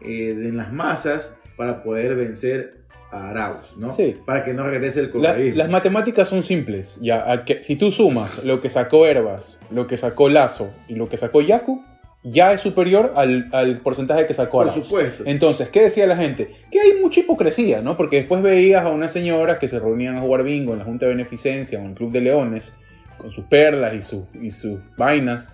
eh, 0.00 0.30
en 0.30 0.56
las 0.56 0.72
masas 0.72 1.38
para 1.56 1.82
poder 1.82 2.14
vencer 2.16 2.76
a 3.10 3.30
Arauz, 3.30 3.76
¿no? 3.76 3.92
Sí. 3.94 4.16
Para 4.26 4.44
que 4.44 4.52
no 4.54 4.64
regrese 4.64 5.00
el 5.00 5.06
La- 5.06 5.12
correísmo. 5.32 5.58
las 5.58 5.70
matemáticas 5.70 6.28
son 6.28 6.42
simples. 6.42 6.96
Ya, 7.00 7.44
que- 7.44 7.62
si 7.62 7.76
tú 7.76 7.90
sumas 7.92 8.42
lo 8.44 8.60
que 8.60 8.68
sacó 8.70 9.06
Herbas, 9.06 9.58
lo 9.70 9.86
que 9.86 9.96
sacó 9.96 10.28
Lazo 10.28 10.72
y 10.88 10.94
lo 10.96 11.08
que 11.08 11.16
sacó 11.16 11.40
Yaku, 11.40 11.82
ya 12.28 12.52
es 12.52 12.60
superior 12.60 13.12
al, 13.16 13.48
al 13.52 13.78
porcentaje 13.80 14.26
que 14.26 14.34
sacó 14.34 14.58
Por 14.58 14.70
supuesto. 14.70 15.22
Entonces, 15.26 15.68
¿qué 15.68 15.82
decía 15.82 16.06
la 16.06 16.16
gente? 16.16 16.50
Que 16.70 16.80
hay 16.80 17.00
mucha 17.00 17.20
hipocresía, 17.20 17.80
¿no? 17.82 17.96
Porque 17.96 18.16
después 18.16 18.42
veías 18.42 18.84
a 18.84 18.88
unas 18.88 19.12
señoras 19.12 19.58
que 19.58 19.68
se 19.68 19.78
reunían 19.78 20.16
a 20.16 20.20
jugar 20.20 20.42
bingo 20.42 20.72
en 20.72 20.80
la 20.80 20.84
Junta 20.84 21.06
de 21.06 21.12
Beneficencia 21.12 21.78
o 21.78 21.82
en 21.82 21.88
el 21.90 21.94
Club 21.94 22.10
de 22.12 22.20
Leones, 22.22 22.74
con 23.16 23.30
sus 23.30 23.44
perlas 23.44 23.94
y, 23.94 24.00
sus- 24.00 24.24
y 24.42 24.50
sus 24.50 24.78
vainas, 24.96 25.48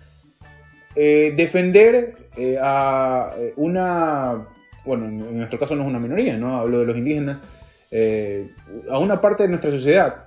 eh, 0.96 1.32
defender 1.36 2.16
eh, 2.36 2.56
a 2.60 3.32
eh, 3.38 3.52
una 3.56 4.46
bueno, 4.84 5.04
en 5.06 5.36
nuestro 5.38 5.58
caso 5.58 5.76
no 5.76 5.82
es 5.82 5.88
una 5.88 6.00
minoría, 6.00 6.36
¿no? 6.36 6.58
Hablo 6.58 6.80
de 6.80 6.86
los 6.86 6.96
indígenas, 6.96 7.40
eh, 7.90 8.48
a 8.90 8.98
una 8.98 9.20
parte 9.20 9.44
de 9.44 9.48
nuestra 9.50 9.70
sociedad 9.70 10.21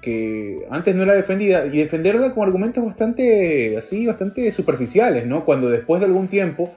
que 0.00 0.66
antes 0.70 0.94
no 0.94 1.02
era 1.02 1.14
defendida 1.14 1.66
y 1.66 1.78
defenderla 1.78 2.32
con 2.32 2.44
argumentos 2.44 2.84
bastante 2.84 3.76
así, 3.76 4.06
bastante 4.06 4.50
superficiales, 4.52 5.26
¿no? 5.26 5.44
Cuando 5.44 5.68
después 5.68 6.00
de 6.00 6.06
algún 6.06 6.28
tiempo 6.28 6.72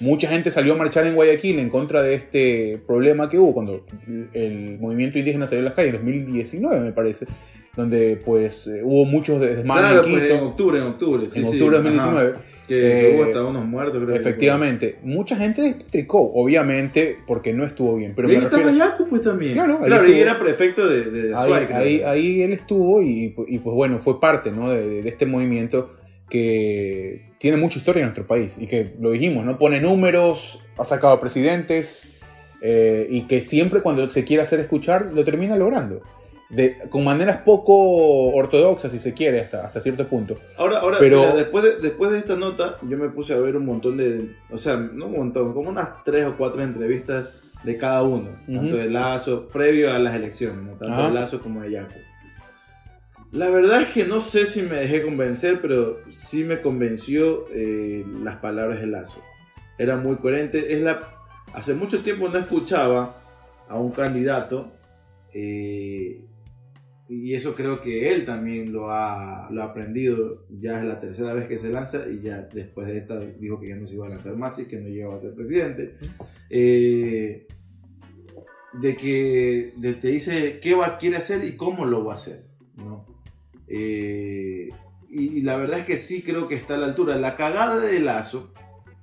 mucha 0.00 0.28
gente 0.28 0.50
salió 0.50 0.72
a 0.74 0.76
marchar 0.76 1.06
en 1.06 1.14
Guayaquil 1.14 1.58
en 1.58 1.68
contra 1.68 2.02
de 2.02 2.14
este 2.14 2.80
problema 2.86 3.28
que 3.28 3.38
hubo 3.38 3.52
cuando 3.52 3.84
el 4.32 4.78
movimiento 4.80 5.18
indígena 5.18 5.46
salió 5.46 5.60
a 5.60 5.64
las 5.66 5.74
calles 5.74 5.94
en 5.94 5.98
2019, 6.00 6.80
me 6.80 6.92
parece, 6.92 7.26
donde 7.76 8.20
pues 8.24 8.66
eh, 8.66 8.80
hubo 8.82 9.04
muchos 9.04 9.40
desmanes 9.40 9.90
Claro, 9.90 10.04
en 10.06 10.10
pues 10.12 10.30
en 10.30 10.40
octubre, 10.40 10.78
en 10.78 10.84
octubre. 10.84 11.30
sí, 11.30 11.40
en 11.40 11.44
sí, 11.44 11.52
octubre 11.52 11.80
de 11.80 11.88
ajá. 11.88 11.96
2019. 12.06 12.49
Que 12.70 13.10
Eh, 13.10 13.16
hubo 13.16 13.24
hasta 13.24 13.44
unos 13.44 13.66
muertos, 13.66 13.96
creo. 13.96 14.14
que 14.14 14.16
Efectivamente, 14.20 14.98
mucha 15.02 15.34
gente 15.34 15.60
despotricó, 15.60 16.20
obviamente, 16.34 17.18
porque 17.26 17.52
no 17.52 17.64
estuvo 17.64 17.96
bien. 17.96 18.12
Pero 18.14 18.28
ahí 18.28 18.36
estaba 18.36 18.70
Yacu, 18.70 19.08
pues 19.08 19.22
también. 19.22 19.54
Claro, 19.54 19.78
ahí 19.80 19.86
claro 19.86 20.08
y 20.08 20.20
era 20.20 20.38
prefecto 20.38 20.88
de, 20.88 21.10
de 21.10 21.34
ahí, 21.34 21.52
ahí, 21.72 22.02
ahí 22.02 22.42
él 22.42 22.52
estuvo 22.52 23.02
y, 23.02 23.34
y, 23.48 23.58
pues 23.58 23.74
bueno, 23.74 23.98
fue 23.98 24.20
parte 24.20 24.52
¿no? 24.52 24.70
de, 24.70 25.02
de 25.02 25.08
este 25.08 25.26
movimiento 25.26 25.96
que 26.28 27.32
tiene 27.38 27.56
mucha 27.56 27.78
historia 27.78 28.02
en 28.02 28.06
nuestro 28.06 28.24
país 28.24 28.56
y 28.56 28.68
que 28.68 28.94
lo 29.00 29.10
dijimos, 29.10 29.44
¿no? 29.44 29.58
Pone 29.58 29.80
números, 29.80 30.62
ha 30.78 30.84
sacado 30.84 31.20
presidentes 31.20 32.20
eh, 32.62 33.08
y 33.10 33.22
que 33.22 33.42
siempre 33.42 33.80
cuando 33.82 34.08
se 34.10 34.24
quiere 34.24 34.44
hacer 34.44 34.60
escuchar 34.60 35.10
lo 35.12 35.24
termina 35.24 35.56
logrando. 35.56 36.02
De, 36.50 36.78
con 36.90 37.04
maneras 37.04 37.38
poco 37.44 38.30
ortodoxas, 38.34 38.90
si 38.90 38.98
se 38.98 39.14
quiere, 39.14 39.40
hasta, 39.40 39.66
hasta 39.66 39.80
cierto 39.80 40.08
punto. 40.08 40.36
Ahora, 40.56 40.80
ahora 40.80 40.98
Pero- 40.98 41.20
mira, 41.20 41.34
después, 41.36 41.62
de, 41.62 41.76
después 41.76 42.10
de 42.10 42.18
esta 42.18 42.34
nota, 42.34 42.76
yo 42.82 42.98
me 42.98 43.08
puse 43.08 43.32
a 43.32 43.38
ver 43.38 43.56
un 43.56 43.64
montón 43.66 43.96
de. 43.96 44.34
O 44.50 44.58
sea, 44.58 44.76
no 44.76 45.06
un 45.06 45.12
montón, 45.16 45.54
como 45.54 45.70
unas 45.70 46.02
tres 46.04 46.26
o 46.26 46.36
cuatro 46.36 46.60
entrevistas 46.62 47.28
de 47.62 47.76
cada 47.76 48.02
uno. 48.02 48.30
Tanto 48.46 48.76
de 48.76 48.90
Lazo, 48.90 49.46
previo 49.48 49.92
a 49.92 49.98
las 50.00 50.14
elecciones, 50.16 50.56
¿no? 50.64 50.72
tanto 50.72 50.92
Ajá. 50.94 51.06
de 51.08 51.14
Lazo 51.14 51.40
como 51.40 51.62
de 51.62 51.70
Yacu. 51.70 51.94
La 53.32 53.48
verdad 53.48 53.82
es 53.82 53.88
que 53.88 54.04
no 54.06 54.20
sé 54.20 54.44
si 54.44 54.62
me 54.62 54.74
dejé 54.76 55.02
convencer, 55.02 55.60
pero 55.60 55.98
sí 56.10 56.42
me 56.42 56.60
convenció 56.60 57.44
eh, 57.52 58.04
las 58.24 58.36
palabras 58.38 58.80
de 58.80 58.88
Lazo. 58.88 59.20
Era 59.78 59.96
muy 59.96 60.16
coherente. 60.16 60.74
Es 60.74 60.80
la, 60.82 61.00
hace 61.54 61.74
mucho 61.74 62.00
tiempo 62.02 62.28
no 62.28 62.38
escuchaba 62.40 63.14
a 63.68 63.78
un 63.78 63.92
candidato 63.92 64.72
eh, 65.32 66.24
y 67.12 67.34
eso 67.34 67.56
creo 67.56 67.82
que 67.82 68.12
él 68.12 68.24
también 68.24 68.72
lo 68.72 68.88
ha, 68.90 69.48
lo 69.50 69.62
ha 69.62 69.66
aprendido. 69.66 70.46
Ya 70.48 70.78
es 70.78 70.84
la 70.84 71.00
tercera 71.00 71.32
vez 71.34 71.48
que 71.48 71.58
se 71.58 71.70
lanza 71.70 72.08
y 72.08 72.20
ya 72.20 72.42
después 72.42 72.86
de 72.86 72.98
esta 72.98 73.18
dijo 73.18 73.58
que 73.58 73.68
ya 73.70 73.74
no 73.76 73.86
se 73.88 73.96
iba 73.96 74.06
a 74.06 74.10
lanzar 74.10 74.36
más 74.36 74.56
y 74.60 74.66
que 74.66 74.78
no 74.78 74.88
llegaba 74.88 75.16
a 75.16 75.20
ser 75.20 75.34
presidente. 75.34 75.96
Eh, 76.48 77.48
de 78.74 78.96
que 78.96 79.72
de- 79.76 79.94
te 79.94 80.08
dice 80.08 80.60
qué 80.62 80.74
va, 80.76 80.98
quiere 80.98 81.16
hacer 81.16 81.44
y 81.44 81.56
cómo 81.56 81.84
lo 81.84 82.04
va 82.04 82.12
a 82.12 82.16
hacer. 82.16 82.44
¿no? 82.76 83.04
Eh, 83.66 84.68
y, 85.08 85.38
y 85.38 85.42
la 85.42 85.56
verdad 85.56 85.80
es 85.80 85.84
que 85.86 85.98
sí 85.98 86.22
creo 86.22 86.46
que 86.46 86.54
está 86.54 86.74
a 86.74 86.78
la 86.78 86.86
altura. 86.86 87.16
La 87.16 87.36
cagada 87.36 87.80
de 87.80 87.98
Lazo 87.98 88.54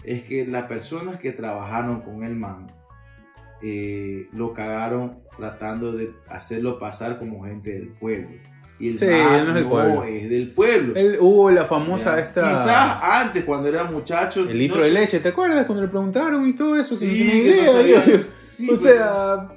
es 0.05 0.23
que 0.23 0.47
las 0.47 0.67
personas 0.67 1.19
que 1.19 1.33
trabajaron 1.33 2.01
con 2.01 2.23
el 2.23 2.35
man 2.37 2.71
eh, 3.61 4.27
lo 4.31 4.53
cagaron 4.53 5.19
tratando 5.37 5.91
de 5.93 6.11
hacerlo 6.29 6.79
pasar 6.79 7.19
como 7.19 7.43
gente 7.45 7.71
del 7.71 7.89
pueblo. 7.89 8.29
Y 8.79 8.89
el 8.89 8.99
Sí, 8.99 9.05
no 9.07 9.37
es 9.47 9.53
del 9.55 9.65
pueblo. 9.65 10.03
es 10.03 10.29
del 10.29 10.51
pueblo. 10.51 10.93
Él, 10.95 11.17
hubo 11.19 11.49
la 11.49 11.65
famosa 11.65 12.15
Ya. 12.15 12.21
esta... 12.23 12.49
Quizás 12.49 12.99
antes, 13.01 13.43
cuando 13.43 13.69
era 13.69 13.83
muchacho. 13.85 14.41
El 14.47 14.57
litro 14.59 14.77
no 14.77 14.83
de 14.83 14.91
sé- 14.91 14.99
leche, 14.99 15.19
¿te 15.19 15.29
acuerdas 15.29 15.65
cuando 15.65 15.83
le 15.83 15.89
preguntaron 15.89 16.47
y 16.47 16.53
todo 16.53 16.75
eso? 16.75 16.95
Sí, 16.95 17.07
que 17.17 17.63
no 17.65 17.73
no 17.73 17.81
idea. 17.81 18.23
Sí, 18.39 18.69
o 18.69 18.77
pero- 18.79 18.81
sea, 18.81 19.49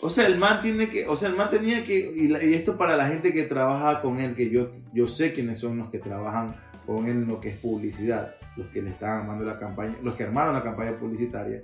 O 0.00 0.08
sea, 0.08 0.26
el 0.26 0.38
man 0.38 0.60
tiene 0.62 0.88
que, 0.88 1.06
o 1.08 1.16
sea, 1.16 1.28
el 1.28 1.36
man 1.36 1.50
tenía 1.50 1.84
que, 1.84 1.98
y, 1.98 2.28
la- 2.28 2.42
y 2.42 2.54
esto 2.54 2.78
para 2.78 2.96
la 2.96 3.08
gente 3.08 3.32
que 3.34 3.42
trabaja 3.42 4.00
con 4.00 4.18
él, 4.20 4.34
que 4.34 4.48
yo, 4.48 4.70
yo 4.94 5.06
sé 5.08 5.32
quiénes 5.32 5.58
son 5.58 5.76
los 5.76 5.90
que 5.90 5.98
trabajan 5.98 6.54
con 6.86 7.06
él 7.06 7.12
en 7.22 7.28
lo 7.28 7.40
que 7.40 7.50
es 7.50 7.56
publicidad, 7.58 8.36
los 8.56 8.68
que 8.68 8.80
le 8.80 8.90
estaban 8.90 9.20
armando 9.22 9.44
la 9.44 9.58
campaña, 9.58 9.96
los 10.02 10.14
que 10.14 10.22
armaron 10.22 10.54
la 10.54 10.62
campaña 10.62 10.92
publicitaria. 10.98 11.62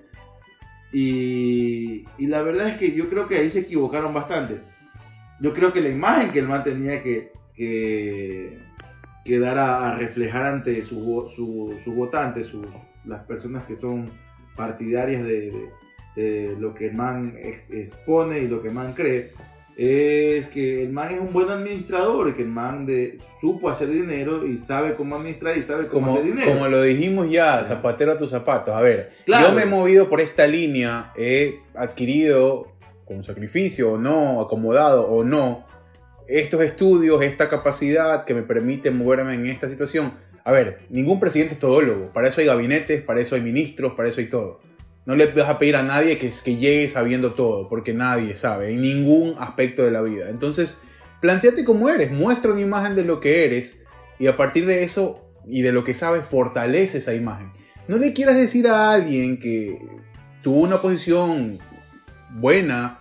Y, 0.92 2.05
la 2.18 2.42
verdad 2.42 2.68
es 2.68 2.77
que 2.77 2.92
yo 2.92 3.09
creo 3.09 3.27
que 3.27 3.37
ahí 3.38 3.51
se 3.51 3.61
equivocaron 3.61 4.14
bastante. 4.14 4.61
Yo 5.40 5.53
creo 5.53 5.72
que 5.72 5.81
la 5.81 5.90
imagen 5.90 6.31
que 6.31 6.38
el 6.38 6.49
man 6.49 6.64
tenía 6.64 7.03
que, 7.03 7.33
que, 7.55 8.59
dar 9.38 9.59
a, 9.59 9.96
reflejar 9.96 10.46
ante 10.46 10.83
sus 10.83 11.35
su- 11.35 11.94
votantes, 11.94 12.46
sus, 12.46 12.66
las 13.05 13.25
personas 13.25 13.64
que 13.64 13.77
son 13.77 14.11
partidarias 14.57 15.25
de, 15.25 15.70
lo 16.59 16.75
que 16.75 16.87
el 16.87 16.94
man 16.94 17.35
ex- 17.38 17.70
expone 17.70 18.40
y 18.40 18.49
lo 18.49 18.62
que 18.62 18.68
el 18.68 18.75
man 18.75 18.94
cree, 18.94 19.33
es 19.77 20.49
que 20.49 20.83
el 20.83 20.91
man 20.91 21.12
es 21.12 21.21
un 21.21 21.33
buen 21.35 21.51
administrador, 21.51 22.35
que 22.35 22.43
el 22.43 22.49
man 22.49 22.87
de, 22.87 23.19
supo 23.41 23.69
hacer 23.69 23.91
dinero 23.91 24.47
y 24.47 24.57
sabe 24.57 24.95
cómo 24.95 25.17
administrar 25.17 25.57
y 25.57 25.62
sabe 25.62 25.87
cómo 25.87 26.07
como, 26.07 26.19
hacer 26.19 26.33
dinero. 26.33 26.51
como 26.53 26.69
lo 26.69 26.81
dijimos 26.83 27.31
ya, 27.31 27.62
zapatero 27.62 28.12
a 28.12 28.17
tus 28.17 28.31
zapatos. 28.31 28.75
A 28.75 28.81
ver, 28.81 29.12
Claro. 29.27 29.49
yo 29.49 29.55
me 29.55 29.62
he 29.62 29.67
movido 29.67 30.09
por 30.09 30.23
esta 30.23 30.47
línea, 30.47 31.12
he 31.15 31.61
adquirido 31.75 32.73
con 33.05 33.23
sacrificio 33.23 33.93
o 33.93 33.99
no, 33.99 34.41
acomodado 34.41 35.07
o 35.09 35.23
no, 35.25 35.67
estos 36.27 36.62
estudios, 36.62 37.23
esta 37.23 37.49
capacidad 37.49 38.25
que 38.25 38.33
me 38.33 38.43
permite 38.43 38.91
moverme 38.91 39.35
en 39.35 39.47
esta 39.47 39.69
situación. 39.69 40.15
A 40.43 40.53
ver, 40.53 40.79
ningún 40.89 41.21
presidente 41.21 41.55
es 41.55 41.61
todólogo. 41.61 42.12
Para 42.12 42.29
eso 42.29 42.41
hay 42.41 42.47
gabinetes, 42.47 43.03
para 43.03 43.21
eso 43.21 43.35
hay 43.35 43.43
ministros, 43.43 43.93
para 43.95 44.09
eso 44.09 44.21
hay 44.21 44.29
todo. 44.29 44.61
No 45.07 45.16
le 45.16 45.27
vas 45.27 45.49
a 45.49 45.59
pedir 45.59 45.77
a 45.77 45.83
nadie 45.83 46.19
que, 46.19 46.31
que 46.45 46.57
llegue 46.57 46.88
sabiendo 46.88 47.33
todo, 47.35 47.69
porque 47.69 47.95
nadie 47.95 48.35
sabe 48.35 48.71
en 48.73 48.83
ningún 48.83 49.35
aspecto 49.38 49.83
de 49.83 49.90
la 49.90 50.03
vida. 50.03 50.29
Entonces, 50.29 50.79
planteate 51.21 51.64
cómo 51.64 51.88
eres, 51.88 52.11
muestra 52.11 52.53
una 52.53 52.61
imagen 52.61 52.95
de 52.97 53.05
lo 53.05 53.21
que 53.21 53.45
eres 53.45 53.79
y 54.19 54.27
a 54.27 54.37
partir 54.37 54.66
de 54.66 54.83
eso 54.83 55.27
y 55.47 55.62
de 55.62 55.73
lo 55.73 55.85
que 55.85 55.95
sabes, 55.95 56.27
fortalece 56.27 56.99
esa 56.99 57.14
imagen. 57.14 57.53
No 57.88 57.99
le 57.99 58.12
quieras 58.12 58.35
decir 58.35 58.66
a 58.66 58.90
alguien 58.90 59.38
que 59.38 59.79
tuvo 60.42 60.61
una 60.61 60.83
posición 60.83 61.59
buena 62.35 63.01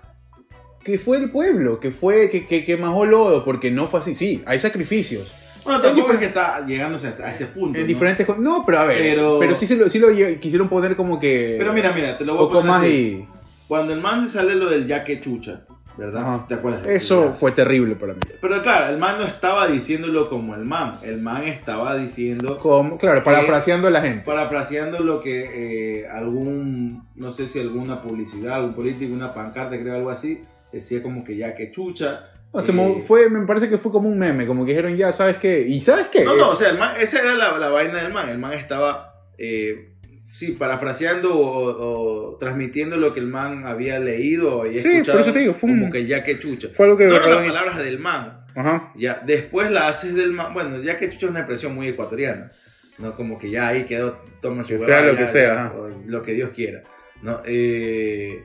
que 0.83 0.99
fue 0.99 1.17
el 1.17 1.31
pueblo, 1.31 1.79
que 1.79 1.89
fue 1.89 2.29
que, 2.29 2.45
que, 2.45 2.63
que 2.63 2.77
majó 2.77 3.07
lodo, 3.07 3.43
porque 3.43 3.71
no 3.71 3.87
fue 3.87 4.01
así. 4.01 4.13
Sí, 4.13 4.43
hay 4.45 4.59
sacrificios. 4.59 5.44
Bueno, 5.65 5.81
tampoco 5.81 6.13
es 6.13 6.19
que 6.19 6.25
está 6.25 6.63
llegándose 6.65 7.07
a 7.07 7.31
ese 7.31 7.47
punto. 7.47 7.77
En 7.77 7.83
¿no? 7.85 7.87
diferentes 7.87 8.27
No, 8.37 8.63
pero 8.65 8.79
a 8.79 8.85
ver. 8.85 8.99
Pero, 8.99 9.39
Pero- 9.39 9.55
sí, 9.55 9.65
se 9.65 9.75
lo, 9.75 9.89
sí 9.89 9.99
lo 9.99 10.09
quisieron 10.39 10.69
poner 10.69 10.95
como 10.95 11.19
que. 11.19 11.55
Pero 11.57 11.73
mira, 11.73 11.91
mira, 11.91 12.17
te 12.17 12.23
lo 12.23 12.35
voy 12.35 12.45
a 12.45 12.49
poner 12.49 12.65
más 12.65 12.81
así. 12.83 12.87
y. 12.93 13.27
Cuando 13.67 13.93
el 13.93 13.99
man 13.99 14.29
sale 14.29 14.53
lo 14.53 14.69
del 14.69 14.85
ya 14.85 15.03
que 15.03 15.19
chucha, 15.19 15.61
¿verdad? 15.97 16.21
Ajá. 16.35 16.47
¿Te 16.47 16.53
acuerdas? 16.53 16.85
Eso 16.85 17.33
fue 17.33 17.51
terrible 17.51 17.95
para 17.95 18.13
mí. 18.13 18.19
Pero 18.39 18.61
claro, 18.61 18.93
el 18.93 18.99
man 18.99 19.17
no 19.17 19.25
estaba 19.25 19.67
diciéndolo 19.67 20.29
como 20.29 20.53
el 20.53 20.65
man. 20.65 20.99
El 21.01 21.19
man 21.19 21.41
estaba 21.45 21.97
diciendo, 21.97 22.57
Como, 22.57 22.99
claro, 22.99 23.23
parafraseando 23.23 23.87
a 23.87 23.91
la 23.91 24.01
gente. 24.01 24.23
parafraseando 24.23 24.99
lo 24.99 25.19
que 25.19 26.01
eh, 26.03 26.07
algún, 26.07 27.07
no 27.15 27.31
sé 27.31 27.47
si 27.47 27.59
alguna 27.59 28.03
publicidad, 28.03 28.53
algún 28.57 28.75
político, 28.75 29.11
una 29.15 29.33
pancarta, 29.33 29.79
creo 29.79 29.95
algo 29.95 30.11
así, 30.11 30.43
decía 30.71 31.01
como 31.01 31.23
que 31.23 31.35
ya 31.35 31.55
que 31.55 31.71
chucha. 31.71 32.29
O 32.57 32.61
sea, 32.61 32.73
Eh, 32.73 33.03
fue, 33.05 33.29
me 33.29 33.45
parece 33.45 33.69
que 33.69 33.77
fue 33.77 33.91
como 33.91 34.07
un 34.09 34.17
meme, 34.17 34.47
como 34.47 34.65
que 34.65 34.71
dijeron 34.71 34.95
ya, 34.95 35.11
¿sabes 35.11 35.37
qué? 35.37 35.61
¿Y 35.61 35.81
sabes 35.81 36.07
qué? 36.07 36.23
No, 36.23 36.35
no, 36.35 36.51
o 36.51 36.55
sea, 36.55 36.69
el 36.69 36.77
man- 36.77 36.95
esa 36.99 37.19
era 37.19 37.35
la, 37.35 37.57
la 37.57 37.69
vaina 37.69 38.01
del 38.01 38.13
man. 38.13 38.29
El 38.29 38.37
man 38.37 38.53
estaba, 38.53 39.13
eh, 39.37 39.91
sí, 40.33 40.51
parafraseando 40.53 41.37
o, 41.37 42.31
o 42.33 42.37
transmitiendo 42.37 42.97
lo 42.97 43.13
que 43.13 43.19
el 43.19 43.27
man 43.27 43.65
había 43.65 43.99
leído 43.99 44.63
Sí, 44.71 44.77
escuchado. 44.77 45.17
por 45.17 45.21
eso 45.21 45.33
te 45.33 45.39
digo, 45.39 45.53
fue 45.53 45.69
un- 45.69 45.79
como 45.81 45.91
que 45.91 46.05
ya 46.05 46.23
que 46.23 46.39
chucha. 46.39 46.69
Fue 46.71 46.85
algo 46.85 46.97
que 46.97 47.05
No, 47.07 47.19
no, 47.19 47.25
las 47.27 47.37
palabras 47.45 47.77
del 47.79 47.99
man. 47.99 48.45
Ajá. 48.55 48.91
Ya, 48.95 49.21
después 49.25 49.69
la 49.69 49.89
haces 49.89 50.15
del 50.15 50.31
man. 50.31 50.53
Bueno, 50.53 50.81
ya 50.81 50.95
que 50.97 51.09
chucha 51.09 51.25
es 51.25 51.31
una 51.31 51.39
expresión 51.41 51.75
muy 51.75 51.89
ecuatoriana. 51.89 52.51
No, 52.99 53.13
como 53.17 53.37
que 53.37 53.49
ya 53.51 53.67
ahí 53.67 53.83
quedó, 53.83 54.17
toma 54.41 54.63
su 54.63 54.69
Que 54.69 54.79
sea 54.79 55.01
lo 55.01 55.11
ya, 55.11 55.17
que 55.17 55.27
sea, 55.27 55.73
ya, 55.73 55.73
lo 56.07 56.23
que 56.23 56.31
Dios 56.31 56.51
quiera. 56.55 56.83
¿no? 57.21 57.41
Eh, 57.45 58.43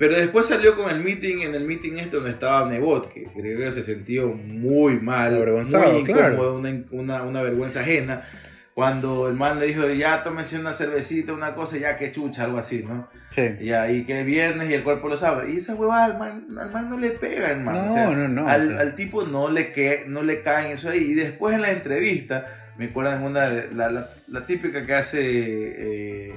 pero 0.00 0.16
después 0.16 0.46
salió 0.46 0.76
con 0.76 0.88
el 0.88 1.04
meeting, 1.04 1.40
en 1.40 1.54
el 1.54 1.66
meeting 1.66 1.98
este 1.98 2.16
donde 2.16 2.30
estaba 2.30 2.66
Nebot, 2.66 3.12
que 3.12 3.24
creo 3.24 3.58
que 3.58 3.70
se 3.70 3.82
sintió 3.82 4.28
muy 4.28 4.98
mal, 4.98 5.34
Avergonzado, 5.34 5.92
muy 5.92 6.00
incómodo, 6.00 6.22
claro. 6.22 6.56
una, 6.56 6.70
una, 6.90 7.22
una 7.24 7.42
vergüenza 7.42 7.80
ajena. 7.80 8.22
Cuando 8.72 9.28
el 9.28 9.34
man 9.34 9.60
le 9.60 9.66
dijo, 9.66 9.86
ya 9.90 10.22
tómese 10.22 10.58
una 10.58 10.72
cervecita, 10.72 11.34
una 11.34 11.54
cosa, 11.54 11.76
ya 11.76 11.98
que 11.98 12.12
chucha, 12.12 12.44
algo 12.44 12.56
así, 12.56 12.82
¿no? 12.82 13.10
Sí. 13.34 13.42
Y 13.60 13.72
ahí 13.72 14.04
que 14.04 14.20
es 14.20 14.24
viernes 14.24 14.70
y 14.70 14.72
el 14.72 14.84
cuerpo 14.84 15.06
lo 15.06 15.18
sabe. 15.18 15.50
Y 15.50 15.58
esa 15.58 15.74
huevada 15.74 16.06
al 16.06 16.18
man, 16.18 16.58
al 16.58 16.70
man 16.72 16.88
no 16.88 16.96
le 16.96 17.10
pega, 17.10 17.50
hermano. 17.50 17.84
No, 17.84 17.92
o 17.92 17.94
sea, 17.94 18.10
no, 18.10 18.26
no, 18.26 18.48
Al, 18.48 18.62
o 18.62 18.66
sea. 18.68 18.80
al 18.80 18.94
tipo 18.94 19.24
no 19.24 19.50
le, 19.50 19.70
que, 19.70 20.04
no 20.08 20.22
le 20.22 20.40
caen 20.40 20.70
eso 20.70 20.88
ahí. 20.88 21.10
Y 21.10 21.14
después 21.14 21.54
en 21.54 21.60
la 21.60 21.72
entrevista, 21.72 22.46
me 22.78 22.86
acuerdan 22.86 23.22
una, 23.22 23.50
la, 23.50 23.90
la, 23.90 24.08
la 24.28 24.46
típica 24.46 24.86
que 24.86 24.94
hace 24.94 25.20
eh, 25.20 26.34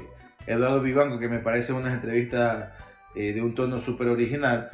Eduardo 0.47 0.81
Vivanco, 0.81 1.19
que 1.19 1.29
me 1.29 1.39
parece 1.39 1.71
una 1.71 1.93
entrevista 1.93 2.73
eh, 3.15 3.33
de 3.33 3.41
un 3.41 3.53
tono 3.55 3.77
súper 3.79 4.07
original. 4.07 4.69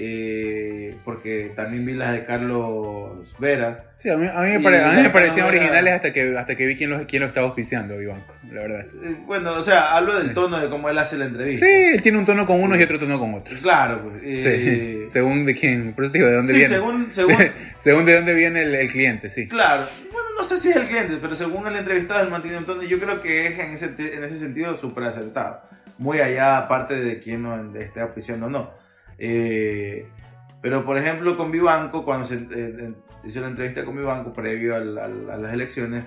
eh, 0.00 0.96
porque 1.04 1.52
también 1.56 1.84
vi 1.84 1.92
las 1.94 2.12
de 2.12 2.24
Carlos 2.24 3.34
Vera. 3.38 3.84
Sí, 3.96 4.08
a 4.10 4.16
mí, 4.16 4.28
a 4.32 4.42
mí 4.42 4.50
me, 4.50 4.60
pare- 4.60 4.84
a 4.84 4.92
mí 4.92 5.02
me 5.02 5.10
parecían 5.10 5.48
originales 5.48 5.92
hasta 5.94 6.12
que, 6.12 6.36
hasta 6.38 6.54
que 6.54 6.66
vi 6.66 6.76
quién 6.76 6.90
lo, 6.90 7.04
quién 7.06 7.20
lo 7.22 7.26
estaba 7.28 7.48
auspiciando, 7.48 7.96
Vivanco, 7.98 8.32
la 8.52 8.60
verdad. 8.62 8.86
Eh, 9.02 9.16
Bueno, 9.26 9.54
o 9.54 9.62
sea, 9.62 9.96
hablo 9.96 10.16
del 10.16 10.32
tono 10.34 10.60
de 10.60 10.68
cómo 10.68 10.88
él 10.88 10.98
hace 10.98 11.16
la 11.18 11.24
entrevista. 11.24 11.66
Sí, 11.66 11.72
él 11.94 12.00
tiene 12.02 12.18
un 12.18 12.24
tono 12.24 12.46
con 12.46 12.62
unos 12.62 12.78
y 12.78 12.82
otro 12.84 12.98
tono 13.00 13.18
con 13.18 13.34
otros. 13.34 13.60
Claro, 13.60 14.02
pues. 14.08 14.22
Sí, 14.22 14.36
eh, 14.46 15.06
según 15.08 15.44
de 15.44 15.54
quién, 15.56 15.92
por 15.94 16.04
eso 16.04 16.12
te 16.12 16.18
digo, 16.18 16.30
de 16.30 16.36
dónde 16.36 16.52
sí, 16.52 16.58
viene. 16.60 16.74
según, 16.74 17.06
según, 17.12 17.34
Según 17.78 18.04
de 18.04 18.14
dónde 18.16 18.34
viene 18.34 18.62
el, 18.62 18.74
el 18.76 18.88
cliente, 18.92 19.30
sí. 19.30 19.48
claro. 19.48 19.84
Bueno, 20.12 20.28
no 20.36 20.44
sé 20.44 20.58
si 20.58 20.68
es 20.70 20.76
el 20.76 20.86
cliente, 20.86 21.14
pero 21.20 21.34
según 21.34 21.66
el 21.66 21.74
entrevistado, 21.74 22.22
él 22.22 22.30
mantiene 22.30 22.58
un 22.58 22.66
tono. 22.66 22.82
y 22.84 22.88
Yo 22.88 23.00
creo 23.00 23.20
que 23.20 23.48
es 23.48 23.58
en 23.58 23.72
ese, 23.72 23.86
en 23.86 24.22
ese 24.24 24.38
sentido 24.38 24.76
súper 24.76 25.04
acertado. 25.04 25.60
Muy 25.98 26.20
allá, 26.20 26.58
aparte 26.58 26.94
de 26.94 27.20
quién 27.20 27.42
no 27.42 27.74
esté 27.74 28.00
auspiciando 28.00 28.46
o 28.46 28.50
no. 28.50 28.70
Eh, 29.18 30.08
pero, 30.62 30.84
por 30.84 30.96
ejemplo, 30.96 31.36
con 31.36 31.50
Vivanco, 31.50 32.04
cuando 32.04 32.26
se, 32.26 32.34
eh, 32.36 32.46
eh, 32.52 32.92
se 33.20 33.28
hizo 33.28 33.40
la 33.40 33.48
entrevista 33.48 33.84
con 33.84 33.96
Vivanco 33.96 34.32
previo 34.32 34.76
al- 34.76 34.96
al- 34.98 35.30
a 35.30 35.36
las 35.36 35.52
elecciones, 35.52 36.04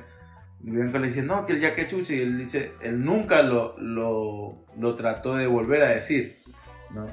Vivanco 0.59 0.99
le 0.99 1.07
dice, 1.07 1.23
no, 1.23 1.45
que 1.45 1.53
el 1.53 1.59
ya 1.59 1.75
que 1.75 1.87
chuche, 1.87 2.15
y 2.17 2.21
él 2.21 2.37
dice, 2.37 2.71
él 2.81 3.03
nunca 3.03 3.41
lo, 3.41 3.75
lo, 3.79 4.65
lo 4.77 4.95
trató 4.95 5.35
de 5.35 5.47
volver 5.47 5.81
a 5.81 5.89
decir, 5.89 6.37
¿no? 6.93 7.07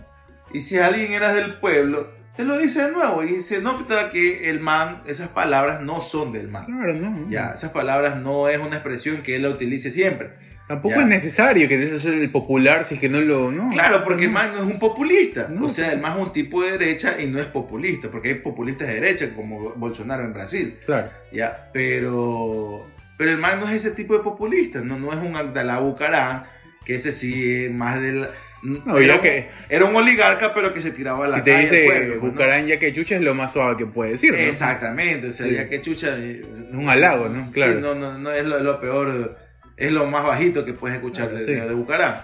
Y 0.52 0.60
si 0.62 0.78
alguien 0.78 1.12
era 1.12 1.32
del 1.34 1.58
pueblo, 1.58 2.08
te 2.36 2.44
lo 2.44 2.56
dice 2.58 2.84
de 2.86 2.92
nuevo, 2.92 3.22
y 3.24 3.34
dice, 3.34 3.60
no, 3.60 3.84
que 4.12 4.50
el 4.50 4.60
man, 4.60 5.02
esas 5.06 5.28
palabras 5.28 5.82
no 5.82 6.00
son 6.00 6.32
del 6.32 6.48
man. 6.48 6.64
Claro, 6.66 6.94
no. 6.94 7.28
Ya, 7.30 7.52
esas 7.54 7.72
palabras 7.72 8.16
no 8.16 8.48
es 8.48 8.58
una 8.58 8.76
expresión 8.76 9.22
que 9.22 9.36
él 9.36 9.42
la 9.42 9.48
utilice 9.50 9.90
siempre. 9.90 10.34
Tampoco 10.68 10.94
Ya. 10.96 11.00
es 11.00 11.06
necesario 11.08 11.66
que 11.66 11.88
sea 11.88 12.12
el 12.12 12.30
popular 12.30 12.84
si 12.84 12.94
es 12.96 13.00
que 13.00 13.08
no 13.08 13.20
lo. 13.20 13.50
No, 13.50 13.70
Claro, 13.70 14.04
porque 14.04 14.24
el 14.24 14.28
no. 14.28 14.34
man 14.34 14.52
no 14.54 14.64
es 14.64 14.70
un 14.70 14.78
populista. 14.78 15.48
No, 15.50 15.64
o 15.66 15.68
sea, 15.68 15.90
el 15.92 16.00
man 16.00 16.18
es 16.18 16.26
un 16.26 16.32
tipo 16.32 16.62
de 16.62 16.72
derecha 16.78 17.16
y 17.20 17.26
no 17.26 17.40
es 17.40 17.46
populista, 17.46 18.10
porque 18.10 18.28
hay 18.28 18.34
populistas 18.36 18.86
de 18.88 18.94
derecha 19.00 19.30
como 19.34 19.70
Bolsonaro 19.76 20.22
en 20.24 20.34
Brasil. 20.34 20.76
Claro. 20.84 21.10
Ya, 21.32 21.70
pero, 21.72 22.86
pero 23.16 23.30
el 23.30 23.38
man 23.38 23.60
no 23.60 23.68
es 23.68 23.76
ese 23.76 23.92
tipo 23.92 24.14
de 24.16 24.20
populista, 24.22 24.80
no, 24.80 24.98
no 24.98 25.12
es 25.12 25.18
un 25.18 25.34
Abdalá 25.36 25.78
Bucarán, 25.80 26.44
que 26.84 26.94
ese 26.96 27.12
sí 27.12 27.64
es 27.64 27.72
más 27.72 28.00
del... 28.00 28.26
No, 28.60 28.98
era, 28.98 29.20
que 29.20 29.48
era 29.68 29.84
un 29.84 29.94
oligarca, 29.94 30.52
pero 30.52 30.74
que 30.74 30.80
se 30.80 30.90
tiraba 30.90 31.26
a 31.26 31.28
la 31.28 31.36
si 31.36 31.42
te 31.42 31.50
calle 31.52 31.62
dice 31.62 31.84
pueblo, 31.86 32.18
pues. 32.20 32.32
Bucarán 32.32 32.66
ya 32.66 32.76
que 32.80 32.92
chucha 32.92 33.14
es 33.14 33.22
lo 33.22 33.32
más 33.32 33.52
suave 33.52 33.76
que 33.76 33.86
puede 33.86 34.10
decir. 34.12 34.32
¿no? 34.32 34.38
Exactamente, 34.38 35.28
o 35.28 35.32
sea, 35.32 35.46
Sí. 35.46 35.54
ya 35.54 35.68
que 35.68 35.80
chucha... 35.80 36.16
eh, 36.18 36.42
Un 36.72 36.88
halago, 36.88 37.28
¿no? 37.28 37.50
Claro. 37.52 37.74
Sí, 37.74 37.78
no, 37.80 37.94
no, 37.94 38.18
no 38.18 38.32
es 38.32 38.44
lo, 38.44 38.56
es 38.58 38.62
lo 38.64 38.80
peor, 38.80 39.38
es 39.78 39.92
lo 39.92 40.06
más 40.06 40.24
bajito 40.24 40.64
que 40.64 40.72
puedes 40.74 40.96
escuchar 40.96 41.30
de, 41.34 41.44
sí. 41.44 41.52
de, 41.52 41.72
Bucarán, 41.74 42.20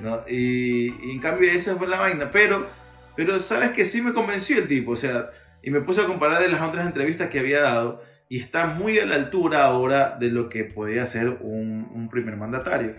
¿no? 0.00 0.22
Y, 0.28 0.94
y 1.04 1.10
en 1.12 1.18
cambio 1.20 1.50
esa 1.50 1.76
fue 1.76 1.86
la 1.86 1.98
vaina, 2.00 2.30
pero, 2.32 2.66
pero 3.16 3.38
sabes 3.38 3.70
que 3.70 3.84
sí 3.84 4.02
me 4.02 4.12
convenció 4.12 4.58
el 4.58 4.66
tipo, 4.66 4.92
o 4.92 4.96
sea, 4.96 5.30
y 5.62 5.70
me 5.70 5.80
puse 5.80 6.00
a 6.00 6.04
comparar 6.06 6.42
de 6.42 6.48
las 6.48 6.60
otras 6.62 6.86
entrevistas 6.86 7.28
que 7.30 7.38
había 7.38 7.60
dado 7.60 8.02
y 8.28 8.40
está 8.40 8.66
muy 8.66 8.98
a 8.98 9.06
la 9.06 9.14
altura 9.16 9.64
ahora 9.64 10.16
de 10.18 10.30
lo 10.30 10.48
que 10.48 10.64
podía 10.64 11.06
ser 11.06 11.28
un, 11.40 11.88
un 11.94 12.08
primer 12.10 12.36
mandatario. 12.36 12.94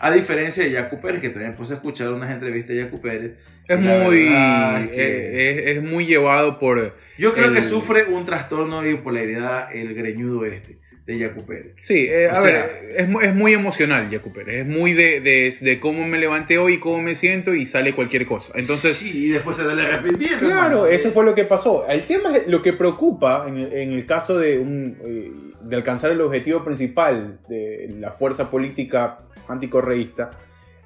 A 0.00 0.10
diferencia 0.10 0.64
de 0.64 0.72
Yacu 0.72 1.00
Pérez, 1.00 1.20
que 1.20 1.30
también 1.30 1.54
puse 1.54 1.72
a 1.72 1.76
escuchar 1.76 2.12
unas 2.12 2.30
entrevistas 2.30 2.70
de 2.76 2.82
Yacu 2.82 3.00
Pérez. 3.00 3.38
Es 3.68 3.78
muy, 3.80 4.24
verdad 4.28 4.82
es 4.82 4.90
que- 4.90 4.96
eh, 4.96 5.70
es, 5.70 5.76
es 5.78 5.82
muy 5.82 6.04
llevado 6.06 6.58
por... 6.58 6.96
yo 7.16 7.32
creo 7.32 7.46
el- 7.46 7.54
que 7.54 7.62
sufre 7.62 8.04
un 8.04 8.24
trastorno 8.24 8.82
de 8.82 8.94
bipolaridad 8.94 9.74
el 9.74 9.94
greñudo 9.94 10.44
este, 10.44 10.78
de 11.06 11.18
Yacu 11.18 11.44
Pérez. 11.44 11.74
Sí, 11.76 12.06
eh, 12.08 12.28
a 12.30 12.34
sea- 12.34 12.50
ver, 12.66 12.70
es, 12.96 13.08
mu- 13.08 13.20
es 13.20 13.34
muy 13.34 13.52
emocional, 13.52 14.08
Yacu 14.08 14.32
Pérez. 14.32 14.62
Es 14.62 14.66
muy 14.66 14.92
de, 14.94 15.20
de, 15.20 15.54
de 15.60 15.78
cómo 15.80 16.06
me 16.06 16.16
levanté 16.18 16.56
hoy, 16.56 16.80
cómo 16.80 17.02
me 17.02 17.14
siento 17.14 17.54
y 17.54 17.66
sale 17.66 17.92
cualquier 17.92 18.24
cosa. 18.26 18.52
Entonces, 18.56 18.96
sí, 18.96 19.26
y 19.26 19.28
después 19.28 19.56
se 19.58 19.64
le 19.64 19.82
arrepintiendo. 19.82 20.38
Claro, 20.38 20.64
hermano. 20.78 20.86
eso 20.86 21.10
fue 21.10 21.24
lo 21.24 21.34
que 21.34 21.44
pasó. 21.44 21.86
El 21.88 22.02
tema 22.06 22.32
lo 22.46 22.62
que 22.62 22.72
preocupa 22.72 23.44
en 23.46 23.58
el, 23.58 23.72
en 23.74 23.92
el 23.92 24.06
caso 24.06 24.38
de, 24.38 24.58
un, 24.58 24.96
eh, 25.06 25.30
de 25.62 25.76
alcanzar 25.76 26.10
el 26.10 26.20
objetivo 26.22 26.64
principal 26.64 27.38
de 27.48 27.94
la 27.98 28.10
fuerza 28.10 28.50
política 28.50 29.18
anticorreísta 29.46 30.30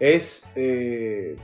es 0.01 0.51
eh, 0.57 1.37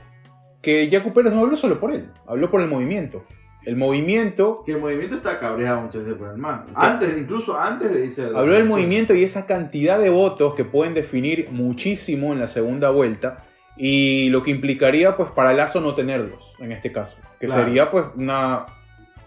que 0.61 0.89
Yacu 0.89 1.13
Pérez 1.13 1.31
no 1.31 1.41
habló 1.41 1.55
solo 1.55 1.79
por 1.79 1.93
él, 1.93 2.09
habló 2.27 2.51
por 2.51 2.61
el 2.61 2.67
movimiento. 2.67 3.25
El 3.65 3.75
movimiento 3.75 4.63
Que 4.65 4.73
el 4.73 4.79
movimiento 4.79 5.15
está 5.15 5.39
cabreado 5.39 5.81
muchas 5.81 6.03
veces 6.03 6.17
por 6.17 6.29
el 6.29 6.37
man. 6.37 6.65
Antes, 6.75 7.17
incluso 7.17 7.59
antes 7.59 7.93
de 7.93 8.05
irse 8.05 8.23
Habló 8.25 8.53
del 8.53 8.65
movimiento 8.65 9.13
y 9.13 9.23
esa 9.23 9.45
cantidad 9.45 9.99
de 9.99 10.09
votos 10.09 10.53
que 10.55 10.65
pueden 10.65 10.93
definir 10.93 11.49
muchísimo 11.51 12.33
en 12.33 12.39
la 12.39 12.47
segunda 12.47 12.89
vuelta 12.89 13.43
y 13.77 14.29
lo 14.29 14.41
que 14.43 14.51
implicaría 14.51 15.17
pues 15.17 15.31
para 15.31 15.53
Lazo 15.53 15.81
no 15.81 15.95
tenerlos 15.95 16.53
en 16.59 16.71
este 16.71 16.91
caso, 16.91 17.19
que 17.39 17.47
Claro. 17.47 17.65
sería 17.65 17.91
pues 17.91 18.05
una 18.15 18.65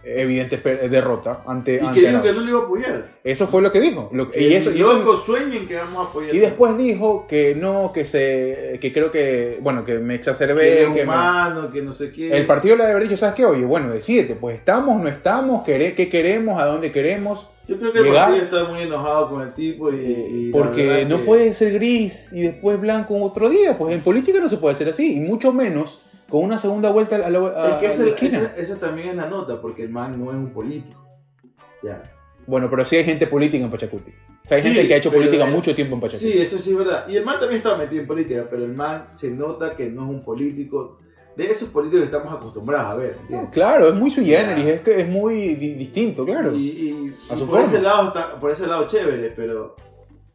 evidente 0.05 0.57
derrota 0.89 1.43
ante, 1.47 1.77
Y 1.77 1.79
ante 1.81 2.01
que 2.01 2.09
dijo 2.09 2.23
que 2.23 2.33
no 2.33 2.41
le 2.41 2.51
iba 2.51 2.61
a 2.61 2.65
apoyar. 2.65 3.19
Eso 3.25 3.47
fue 3.47 3.61
lo 3.63 3.71
que 3.73 3.81
dijo. 3.81 4.09
Lo- 4.13 4.31
Que 4.31 4.43
y, 4.43 4.55
eso, 4.55 4.71
y, 4.73 4.81
eso- 4.81 4.93
locos 4.99 5.25
sueñen 5.25 5.67
que 5.67 5.77
vamos 5.77 6.07
a 6.07 6.11
apoyar. 6.11 6.35
y 6.35 6.39
después 6.39 6.77
dijo 6.79 7.27
que 7.29 7.55
no, 7.55 7.93
que 7.93 8.05
se 8.05 8.79
que 8.81 8.93
creo 8.93 9.11
que 9.11 9.59
bueno, 9.61 9.85
que 9.85 9.99
me 9.99 10.15
que 10.15 10.31
exacerbé, 10.31 10.79
que 10.85 10.89
me- 10.95 11.03
humano, 11.05 11.71
que 11.73 11.83
no 11.83 11.93
sé 11.93 12.13
qué. 12.13 12.31
el 12.37 12.47
partido 12.47 12.77
le 12.77 12.85
haber 12.85 13.03
dicho, 13.03 13.17
¿sabes 13.17 13.35
qué? 13.35 13.45
Oye, 13.45 13.65
bueno, 13.65 13.91
decídete, 13.91 14.35
pues 14.35 14.57
estamos, 14.57 15.01
no 15.03 15.09
estamos, 15.09 15.65
¿Quere- 15.67 15.95
qué 15.95 16.09
queremos, 16.09 16.61
a 16.63 16.67
dónde 16.67 16.91
queremos. 16.93 17.51
Yo 17.67 17.79
creo 17.79 17.93
que 17.93 17.99
el 17.99 18.05
llegar- 18.07 18.29
partido 18.31 18.45
está 18.45 18.73
muy 18.73 18.83
enojado 18.83 19.29
con 19.29 19.43
el 19.43 19.53
tipo 19.53 19.93
y. 19.93 19.97
y 19.97 20.51
Porque 20.51 21.05
no 21.07 21.19
que- 21.19 21.25
puede 21.25 21.53
ser 21.53 21.75
gris 21.75 22.33
y 22.33 22.41
después 22.41 22.81
blanco 22.81 23.15
otro 23.23 23.51
día. 23.51 23.77
Pues 23.77 23.95
en 23.95 24.01
política 24.01 24.39
no 24.41 24.49
se 24.49 24.57
puede 24.57 24.73
hacer 24.73 24.89
así. 24.89 25.17
Y 25.17 25.21
mucho 25.21 25.53
menos 25.53 26.08
con 26.29 26.45
una 26.45 26.59
segunda 26.59 26.91
vuelta 26.91 27.17
a 27.17 27.31
la, 27.31 27.39
a- 27.39 27.69
Es 27.71 27.75
que 27.77 27.87
a 27.87 27.91
esa, 27.91 28.03
la 28.05 28.09
esquina. 28.11 28.39
esa- 28.39 28.57
esa 28.57 28.77
también 28.79 29.09
es 29.09 29.17
la 29.17 29.29
nota, 29.29 29.61
porque 29.61 29.83
el 29.85 29.91
man 29.91 30.23
no 30.23 30.31
es 30.31 30.37
un 30.37 30.51
político. 30.53 31.05
Ya. 31.83 32.03
Bueno, 32.47 32.69
pero 32.71 32.85
sí 32.85 32.97
hay 32.97 33.05
gente 33.05 33.27
política 33.27 33.65
en 33.65 33.71
Pachacuti. 33.71 34.11
O 34.11 34.49
sea, 34.49 34.57
hay 34.57 34.63
Sí, 34.63 34.69
gente 34.71 34.89
que 34.89 34.95
ha 34.95 34.97
hecho 34.97 35.13
política 35.13 35.45
de- 35.45 35.51
mucho 35.53 35.75
tiempo 35.75 35.95
en 35.95 36.01
Pachacuti. 36.01 36.33
Sí, 36.33 36.39
eso 36.41 36.59
sí 36.59 36.71
es 36.73 36.79
verdad. 36.79 37.07
Y 37.09 37.17
el 37.17 37.25
man 37.25 37.39
también 37.39 37.59
estaba 37.59 37.77
metido 37.77 38.01
en 38.03 38.07
política, 38.09 38.47
pero 38.51 38.65
el 38.65 38.75
man 38.75 39.09
se 39.15 39.31
nota 39.31 39.77
que 39.77 39.91
no 39.91 40.03
es 40.05 40.09
un 40.09 40.23
político. 40.25 40.99
De 41.37 41.49
esos 41.49 41.69
políticos 41.69 42.01
que 42.09 42.17
estamos 42.17 42.35
acostumbrados 42.37 42.91
a 42.91 42.95
ver. 42.97 43.17
¿entiendes? 43.21 43.51
Claro, 43.53 43.89
es 43.89 43.95
muy 43.95 44.11
Ya. 44.11 44.41
generis, 44.41 44.67
es, 44.67 44.81
que 44.81 45.01
es 45.03 45.09
muy 45.09 45.55
di- 45.55 45.75
distinto, 45.75 46.25
claro. 46.27 46.53
Y, 46.53 46.69
y- 46.69 47.13
A 47.31 47.35
y 47.35 47.39
su 47.39 47.45
por 47.47 47.47
forma. 47.49 47.65
ese 47.65 47.81
lado 47.81 48.09
está, 48.09 48.41
por 48.41 48.51
ese 48.51 48.67
lado 48.67 48.87
chévere, 48.89 49.33
pero 49.37 49.77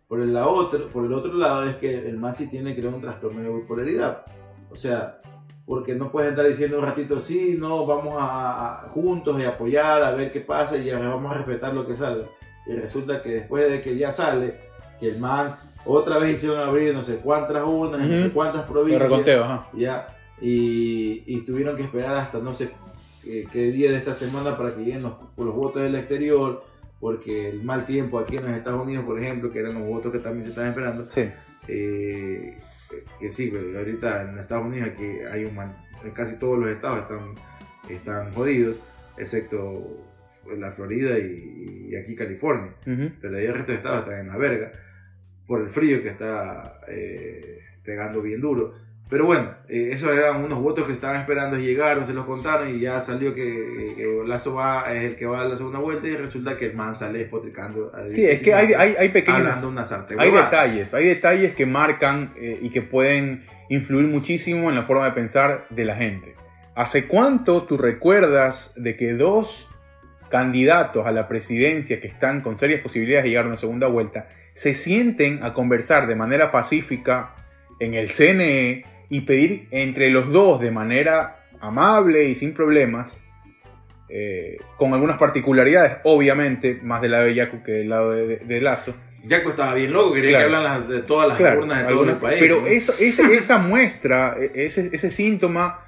por 0.08 0.22
el 0.22 0.34
otro, 0.38 0.88
por 0.88 1.04
el 1.06 1.14
otro 1.14 1.34
lado 1.34 1.64
es 1.64 1.76
que 1.76 2.08
el 2.08 2.18
man 2.18 2.34
sí 2.34 2.50
tiene 2.50 2.74
creo 2.74 2.90
un 2.90 3.02
trastorno 3.02 3.42
de 3.42 3.50
bipolaridad. 3.50 4.24
O 4.72 4.76
sea, 4.78 5.20
porque 5.66 5.96
no 5.96 6.12
puedes 6.12 6.32
estar 6.32 6.46
diciendo 6.46 6.78
un 6.80 6.86
ratito 6.86 7.20
sí, 7.20 7.56
no, 7.60 7.86
vamos 7.86 8.16
a, 8.20 8.86
a- 8.86 8.90
juntos 8.90 9.40
y 9.42 9.46
apoyar, 9.46 10.04
a 10.04 10.12
ver 10.12 10.32
qué 10.32 10.42
pasa 10.42 10.78
y 10.78 10.86
ya 10.86 11.00
vamos 11.00 11.32
a 11.32 11.36
respetar 11.38 11.74
lo 11.74 11.88
que 11.88 11.96
salga. 11.96 12.26
Y 12.68 12.74
resulta 12.74 13.22
que 13.22 13.30
después 13.30 13.70
de 13.70 13.82
que 13.82 13.98
ya 13.98 14.12
sale, 14.12 14.56
que 15.00 15.10
el 15.10 15.20
man 15.20 15.56
otra 15.86 16.18
vez 16.18 16.36
hicieron 16.36 16.60
abrir 16.60 16.94
no 16.94 17.04
sé 17.04 17.18
cuántas 17.18 17.64
urnas, 17.66 18.02
en 18.02 18.16
no 18.18 18.24
sé 18.24 18.30
cuántas 18.32 18.64
provincias 18.70 19.02
reconteo, 19.04 19.44
ajá. 19.44 19.68
ya 19.74 20.08
y, 20.42 21.24
y 21.26 21.42
tuvieron 21.42 21.76
que 21.78 21.84
esperar 21.84 22.16
hasta 22.16 22.40
no 22.40 22.54
sé 22.54 22.72
qué, 23.24 23.46
qué 23.52 23.60
día 23.72 23.92
de 23.92 23.98
esta 23.98 24.14
semana 24.16 24.56
para 24.58 24.74
que 24.76 24.84
lleguen 24.84 25.04
los, 25.04 25.14
los 25.38 25.54
votos 25.56 25.82
del 25.82 25.96
exterior 25.96 26.64
porque 27.00 27.50
el 27.50 27.64
mal 27.64 27.86
tiempo 27.86 28.18
aquí 28.20 28.38
en 28.38 28.46
los 28.46 28.54
Estados 28.54 28.82
Unidos 28.86 29.04
por 29.06 29.22
ejemplo 29.22 29.52
que 29.52 29.60
eran 29.60 29.74
los 29.76 29.88
votos 29.88 30.12
que 30.12 30.20
también 30.20 30.44
se 30.44 30.50
estaban 30.52 30.70
esperando 30.72 31.06
Sí. 31.10 31.30
eh, 31.68 32.58
que 33.20 33.30
sí 33.30 33.50
pero 33.52 33.78
ahorita 33.78 34.24
en 34.24 34.40
Estados 34.40 34.66
Unidos 34.66 34.90
aquí 34.94 35.20
hay 35.32 35.46
un 35.46 35.58
casi 36.14 36.38
todos 36.38 36.60
los 36.60 36.70
estados 36.70 37.04
están 37.04 37.36
están 37.90 38.34
jodidos 38.34 38.78
excepto 39.18 40.06
la 40.58 40.70
Florida 40.72 41.18
y, 41.20 41.90
y 41.90 41.96
aquí 41.96 42.16
California 42.16 42.74
pero 43.22 43.38
ahí 43.38 43.46
el 43.46 43.54
resto 43.54 43.72
de 43.72 43.78
estados 43.78 44.04
están 44.04 44.20
en 44.20 44.28
la 44.28 44.38
verga 44.38 44.72
por 45.48 45.62
el 45.62 45.70
frío 45.70 46.02
que 46.02 46.10
está 46.10 46.80
eh, 46.88 47.60
pegando 47.84 48.22
bien 48.22 48.42
duro. 48.42 48.74
Pero 49.14 49.28
bueno, 49.28 49.54
eh, 49.70 49.90
esos 49.92 50.12
eran 50.12 50.44
unos 50.44 50.60
votos 50.60 50.88
que 50.88 50.92
estaban 50.92 51.22
esperando 51.22 51.56
llegaron, 51.56 52.04
se 52.04 52.16
los 52.16 52.26
contaron 52.26 52.76
y 52.76 52.80
ya 52.80 53.00
salió 53.04 53.36
que, 53.36 53.94
que 53.96 54.24
Lazo 54.26 54.56
va, 54.56 54.92
es 54.92 55.04
el 55.04 55.16
que 55.16 55.28
va 55.28 55.44
a 55.44 55.46
la 55.46 55.56
segunda 55.56 55.78
vuelta 55.78 56.08
y 56.08 56.16
resulta 56.16 56.58
que 56.58 56.66
el 56.66 56.74
man 56.74 56.96
sale 56.96 57.20
despotricando. 57.20 57.92
Sí, 58.08 58.26
es 58.26 58.42
que 58.42 58.56
hay, 58.56 58.74
hay, 58.74 58.96
hay 58.98 59.10
pequeños... 59.10 59.42
Hablando 59.42 59.70
una 59.70 59.86
sartén. 59.86 60.20
Hay 60.20 60.32
detalles, 60.32 60.96
hay 60.96 61.06
detalles 61.06 61.54
que 61.54 61.68
marcan 61.68 62.34
eh, 62.38 62.58
y 62.60 62.72
que 62.72 62.82
pueden 62.82 63.46
influir 63.70 64.08
muchísimo 64.08 64.70
en 64.70 64.76
la 64.76 64.82
forma 64.82 65.06
de 65.06 65.12
pensar 65.12 65.68
de 65.70 65.86
la 65.86 65.96
gente. 65.96 66.34
¿Hace 66.74 67.06
cuánto 67.06 67.66
tú 67.66 67.78
recuerdas 67.78 68.74
de 68.78 68.98
que 68.98 69.14
dos 69.14 69.70
candidatos 70.32 71.06
a 71.06 71.12
la 71.12 71.28
presidencia 71.28 72.02
que 72.02 72.08
están 72.08 72.42
con 72.42 72.58
serias 72.58 72.82
posibilidades 72.82 73.26
de 73.26 73.30
llegar 73.30 73.46
a 73.46 73.50
una 73.50 73.58
segunda 73.58 73.86
vuelta 73.86 74.30
se 74.54 74.74
sienten 74.74 75.44
a 75.44 75.54
conversar 75.54 76.08
de 76.08 76.16
manera 76.16 76.52
pacífica 76.52 77.36
en 77.80 77.94
el 77.94 78.10
CNE 78.10 78.92
y 79.10 79.22
pedir 79.22 79.68
entre 79.72 80.10
los 80.10 80.32
dos 80.32 80.60
de 80.60 80.72
manera 80.72 81.38
amable 81.62 82.26
y 82.26 82.36
sin 82.36 82.54
problemas, 82.54 83.22
eh, 84.10 84.58
con 84.78 84.94
algunas 84.94 85.18
particularidades, 85.18 85.98
obviamente, 86.04 86.80
más 86.84 87.02
del 87.02 87.12
lado 87.12 87.26
de 87.26 87.34
Yacu 87.36 87.64
que 87.64 87.72
del 87.72 87.90
lado 87.90 88.12
de, 88.12 88.28
de- 88.28 88.38
de 88.38 88.62
Lazo, 88.62 88.94
Jaco 89.28 89.52
estaba 89.52 89.74
bien 89.74 89.94
loco, 89.94 90.14
quería 90.14 90.32
Claro. 90.32 90.50
que 90.50 90.56
hablan 90.56 90.64
las- 90.82 90.90
de 90.90 91.02
todas 91.04 91.30
las 91.30 91.38
Claro, 91.38 91.62
urnas 91.62 91.88
de 91.88 91.94
todo 91.94 92.04
el 92.10 92.16
país. 92.18 92.38
Pero 92.42 92.62
¿no? 92.62 92.68
eso, 92.68 92.94
ese- 93.00 93.24
esa 93.38 93.58
muestra, 93.58 94.36
e- 94.40 94.52
ese, 94.66 94.90
ese 94.92 95.10
síntoma, 95.10 95.80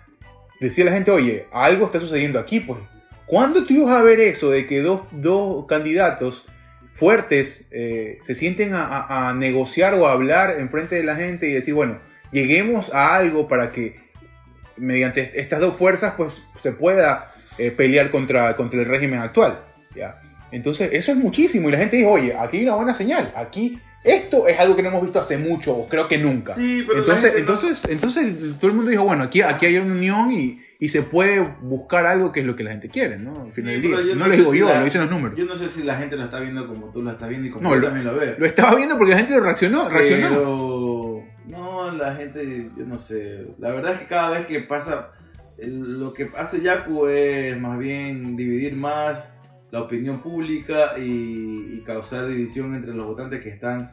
decía 0.62 0.86
la 0.86 0.92
gente, 0.94 1.12
oye, 1.12 1.46
algo 1.52 1.86
está 1.88 2.00
sucediendo 2.00 2.40
aquí, 2.40 2.62
pues. 2.62 2.80
¿Cuándo 3.26 3.66
tú 3.66 3.74
ibas 3.74 3.94
a 3.96 4.02
ver 4.04 4.20
eso 4.22 4.52
de 4.52 4.66
que 4.68 4.80
dos, 4.82 5.02
dos 5.12 5.66
candidatos 5.66 6.46
fuertes 6.94 7.68
eh, 7.72 8.18
se 8.22 8.36
sienten 8.36 8.74
a, 8.74 8.86
a- 8.86 9.30
a 9.30 9.34
negociar 9.34 9.94
o 9.96 10.08
a 10.08 10.14
hablar 10.14 10.56
en 10.58 10.70
frente 10.70 10.96
de 10.96 11.04
la 11.04 11.16
gente 11.18 11.50
y 11.50 11.54
decir, 11.54 11.74
bueno, 11.74 12.00
lleguemos 12.36 12.94
a 12.94 13.16
algo 13.16 13.48
para 13.48 13.72
que 13.72 13.96
mediante 14.78 15.40
estas 15.40 15.60
dos 15.62 15.76
fuerzas 15.76 16.14
pues 16.18 16.46
se 16.60 16.74
pueda 16.74 17.32
eh, 17.58 17.72
pelear 17.72 18.10
contra, 18.12 18.56
contra 18.56 18.80
el 18.82 18.86
régimen 18.86 19.20
actual? 19.20 19.60
¿ya? 19.96 20.22
Entonces, 20.52 20.90
eso 20.94 21.12
es 21.12 21.18
muchísimo. 21.18 21.70
Y 21.70 21.72
la 21.72 21.78
gente 21.78 21.96
dijo, 21.98 22.12
oye, 22.12 22.36
aquí 22.38 22.58
hay 22.58 22.64
una 22.64 22.76
buena 22.76 22.94
señal. 22.94 23.34
Aquí, 23.36 23.80
esto 24.04 24.48
es 24.48 24.60
algo 24.60 24.76
que 24.76 24.84
no 24.84 24.90
hemos 24.90 25.02
visto 25.04 25.20
hace 25.20 25.38
mucho, 25.38 25.76
o 25.76 25.88
creo 25.88 26.08
que 26.08 26.18
nunca. 26.18 26.54
Sí, 26.54 26.84
pero 26.86 27.00
la 27.00 27.06
Entonces, 27.06 27.32
no- 27.34 27.40
entonces, 27.40 27.86
entonces 27.90 28.56
todo 28.60 28.70
el 28.70 28.76
mundo 28.76 28.92
dijo, 28.92 29.04
bueno, 29.06 29.24
aquí, 29.24 29.42
aquí 29.42 29.66
hay 29.66 29.78
una 29.78 29.94
unión 29.96 30.32
y, 30.32 30.62
y 30.80 30.90
se 30.90 31.02
puede 31.02 31.40
buscar 31.62 32.06
algo 32.06 32.32
que 32.32 32.42
es 32.42 32.46
lo 32.46 32.56
que 32.56 32.64
la 32.64 32.72
gente 32.72 32.90
quiere, 32.90 33.18
¿no? 33.18 33.42
Al 33.44 33.52
Sí, 33.52 33.62
del 33.64 33.82
día. 33.82 33.96
No, 33.96 34.16
no 34.16 34.28
lo 34.28 34.36
digo 34.36 34.52
si 34.52 34.60
yo, 34.60 34.68
la- 34.70 34.80
lo 34.80 34.86
dicen 34.86 35.02
los 35.02 35.10
números. 35.10 35.38
Yo 35.38 35.46
no 35.46 35.56
sé 35.56 35.70
si 35.70 35.84
la 35.84 35.96
gente 35.98 36.16
lo 36.18 36.26
está 36.26 36.40
viendo 36.40 36.68
como 36.68 36.92
tú 36.92 37.02
lo 37.02 37.12
estás 37.12 37.30
viendo 37.30 37.48
y 37.48 37.52
como 37.52 37.64
No, 37.70 37.76
yo 37.76 37.82
lo- 37.82 37.88
también 37.88 38.06
lo 38.06 38.16
veo. 38.16 38.36
Lo 38.38 38.46
estaba 38.46 38.76
viendo 38.76 38.98
porque 38.98 39.12
la 39.14 39.18
gente 39.20 39.40
reaccionó, 39.40 39.90
reaccionó. 39.90 40.30
Pero 40.30 40.75
la 41.98 42.16
gente, 42.16 42.70
yo 42.78 42.86
no 42.86 43.00
sé. 43.00 43.48
La 43.60 43.72
verdad 43.72 43.94
es 43.94 44.00
que 44.00 44.06
cada 44.06 44.30
vez 44.32 44.46
que 44.46 44.62
pasa, 44.62 45.12
lo 45.58 46.14
que 46.14 46.30
hace 46.38 46.62
Yaku 46.62 47.08
es 47.08 47.60
más 47.60 47.80
bien 47.80 48.36
dividir 48.36 48.76
más 48.76 49.38
la 49.72 49.82
opinión 49.82 50.22
pública 50.22 50.98
y, 50.98 51.82
causar 51.86 52.28
división 52.28 52.74
entre 52.74 52.94
los 52.94 53.06
votantes 53.06 53.42
que 53.44 53.50
están, 53.50 53.92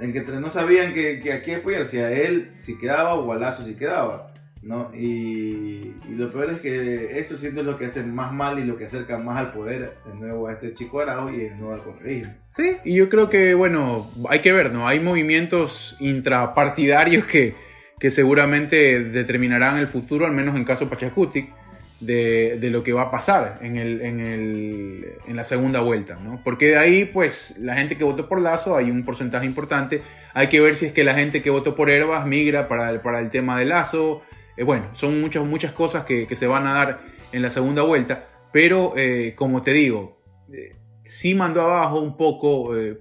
en 0.00 0.12
que 0.12 0.20
no 0.22 0.50
sabían 0.50 0.92
que, 0.92 1.20
que 1.20 1.54
a 1.54 1.58
apoyar, 1.58 1.86
si 1.86 1.98
a 1.98 2.10
él 2.10 2.52
si 2.60 2.76
quedaba 2.76 3.14
o 3.14 3.32
a 3.32 3.36
Lazo 3.36 3.62
si 3.62 3.76
quedaba. 3.76 4.26
¿No? 4.64 4.90
Y, 4.94 5.94
lo 6.16 6.30
peor 6.30 6.50
es 6.50 6.60
que 6.60 7.18
eso 7.18 7.36
siento 7.36 7.60
es 7.60 7.66
lo 7.66 7.76
que 7.76 7.86
hace 7.86 8.02
más 8.02 8.32
mal 8.32 8.58
y 8.58 8.64
lo 8.64 8.76
que 8.76 8.86
acerca 8.86 9.18
más 9.18 9.36
al 9.36 9.52
poder 9.52 9.94
de 10.06 10.14
nuevo 10.14 10.48
a 10.48 10.54
este 10.54 10.72
chico 10.74 11.00
Araujo 11.00 11.32
y 11.32 11.38
de 11.38 11.54
nuevo 11.56 11.74
al 11.74 11.82
correísmo. 11.82 12.34
Sí, 12.50 12.76
y 12.84 12.96
yo 12.96 13.08
creo 13.08 13.28
que, 13.28 13.54
bueno, 13.54 14.10
hay 14.28 14.40
que 14.40 14.52
ver, 14.52 14.72
¿no? 14.72 14.88
Hay 14.88 15.00
movimientos 15.00 15.96
intrapartidarios 16.00 17.26
que, 17.26 17.54
que 17.98 18.10
seguramente 18.10 19.04
determinarán 19.04 19.78
el 19.78 19.86
futuro, 19.86 20.24
al 20.24 20.32
menos 20.32 20.56
en 20.56 20.64
caso 20.64 20.88
Pachacutic, 20.88 21.52
de, 22.00 22.58
de 22.60 22.70
lo 22.70 22.82
que 22.82 22.92
va 22.92 23.02
a 23.02 23.10
pasar 23.10 23.58
en, 23.62 23.76
el, 23.76 24.00
en, 24.02 24.20
el, 24.20 25.06
en 25.26 25.36
la 25.36 25.44
segunda 25.44 25.80
vuelta, 25.80 26.18
¿no? 26.22 26.40
Porque 26.42 26.68
de 26.68 26.78
ahí, 26.78 27.04
pues, 27.04 27.58
la 27.58 27.74
gente 27.76 27.96
que 27.96 28.04
votó 28.04 28.28
por 28.28 28.40
Lazo, 28.40 28.76
hay 28.76 28.90
un 28.90 29.04
porcentaje 29.04 29.46
importante. 29.46 30.02
Hay 30.32 30.48
que 30.48 30.60
ver 30.60 30.76
si 30.76 30.86
es 30.86 30.92
que 30.92 31.04
la 31.04 31.14
gente 31.14 31.42
que 31.42 31.50
votó 31.50 31.74
por 31.74 31.90
Herbas 31.90 32.26
migra 32.26 32.68
para 32.68 32.90
el, 32.90 33.00
para 33.00 33.20
el 33.20 33.30
tema 33.30 33.58
de 33.58 33.64
Lazo. 33.66 34.22
Eh, 34.56 34.62
bueno, 34.62 34.88
son 34.92 35.20
muchas, 35.20 35.44
muchas 35.44 35.72
cosas 35.72 36.04
que, 36.04 36.26
que 36.26 36.36
se 36.36 36.46
van 36.46 36.66
a 36.66 36.74
dar 36.74 37.00
en 37.32 37.42
la 37.42 37.50
segunda 37.50 37.82
vuelta. 37.82 38.28
Pero, 38.52 38.94
eh, 38.96 39.34
como 39.36 39.62
te 39.62 39.72
digo, 39.72 40.20
eh, 40.52 40.76
sí 41.02 41.34
mandó 41.34 41.62
abajo 41.62 42.00
un 42.00 42.16
poco, 42.16 42.76
eh, 42.78 42.98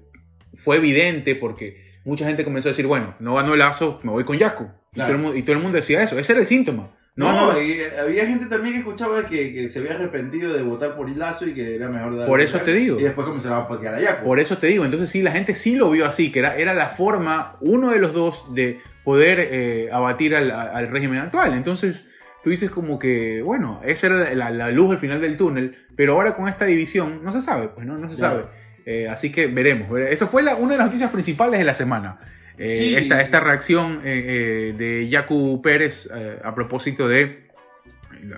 fue 0.56 0.78
evidente 0.78 1.36
porque 1.36 2.00
mucha 2.06 2.26
gente 2.26 2.44
comenzó 2.44 2.70
a 2.70 2.72
decir, 2.72 2.88
bueno, 2.88 3.16
no 3.20 3.36
ganó 3.36 3.56
Lazo, 3.56 4.00
me 4.04 4.12
voy 4.12 4.24
con 4.24 4.38
Yaku. 4.38 4.68
Y, 4.96 5.00
todo 5.00 5.12
el, 5.12 5.18
mu- 5.18 5.34
y 5.34 5.42
todo 5.44 5.56
el 5.56 5.62
mundo 5.62 5.76
decía 5.78 6.02
eso, 6.04 6.18
ese 6.20 6.34
era 6.34 6.42
el 6.42 6.48
síntoma. 6.48 6.92
No, 7.16 7.32
No, 7.32 7.54
no, 7.54 7.62
y 7.62 7.80
había 8.00 8.26
gente 8.26 8.48
también 8.48 8.74
que 8.74 8.80
escuchaba 8.80 9.28
que, 9.28 9.54
que 9.54 9.70
se 9.70 9.78
había 9.80 9.94
arrepentido 9.94 10.52
de 10.52 10.64
votar 10.64 10.96
por 10.96 11.08
Lazo 11.16 11.48
y 11.48 11.54
que 11.54 11.76
era 11.76 11.88
mejor 11.90 12.18
dar 12.18 12.28
Por 12.28 12.42
eso 12.42 12.60
te 12.62 12.74
digo. 12.74 13.00
Y 13.00 13.04
después 13.04 13.26
comenzaba 13.28 13.58
a 13.60 13.68
patear 13.68 13.94
a 13.96 14.00
Yaco. 14.02 14.24
Por 14.26 14.40
eso 14.40 14.58
te 14.58 14.66
digo, 14.68 14.84
entonces 14.84 15.10
sí, 15.10 15.22
la 15.22 15.32
gente 15.32 15.54
sí 15.54 15.76
lo 15.76 15.92
vio 15.92 16.08
así, 16.08 16.32
que 16.32 16.40
era, 16.40 16.56
era 16.58 16.74
la 16.74 16.88
forma, 16.90 17.58
uno 17.62 17.92
de 17.92 18.00
los 18.00 18.14
dos, 18.14 18.54
de 18.56 18.80
poder 19.04 19.40
eh, 19.52 19.90
abatir 19.92 20.36
al, 20.36 20.52
al 20.52 20.88
régimen 20.90 21.20
actual. 21.20 21.54
Entonces 21.54 22.10
tú 22.44 22.50
dices 22.50 22.70
como 22.72 23.00
que, 23.00 23.42
bueno, 23.42 23.82
esa 23.86 24.08
era 24.08 24.34
la, 24.36 24.50
la 24.50 24.70
luz 24.72 24.92
al 24.92 24.98
final 24.98 25.22
del 25.22 25.38
túnel, 25.38 25.76
pero 25.96 26.14
ahora 26.14 26.36
con 26.36 26.48
esta 26.50 26.66
división 26.66 27.22
no 27.24 27.32
se 27.32 27.42
sabe, 27.42 27.70
pues 27.70 27.86
no, 27.88 27.98
no 27.98 28.10
se 28.10 28.18
sabe. 28.18 28.44
Eh, 28.86 29.08
así 29.08 29.32
que 29.32 29.48
veremos. 29.48 29.98
Eso 30.00 30.28
fue 30.28 30.44
la- 30.44 30.56
una 30.56 30.74
de 30.74 30.78
las 30.78 30.88
noticias 30.88 31.10
principales 31.12 31.58
de 31.60 31.66
la 31.66 31.74
semana. 31.74 32.20
Eh, 32.58 32.70
Sí. 32.70 32.96
esta, 32.96 33.22
esta 33.22 33.40
reacción 33.40 34.02
eh, 34.04 34.74
de 34.78 35.08
Yacu 35.10 35.62
Pérez 35.62 36.10
a 36.44 36.54
propósito 36.54 37.08
de 37.08 37.44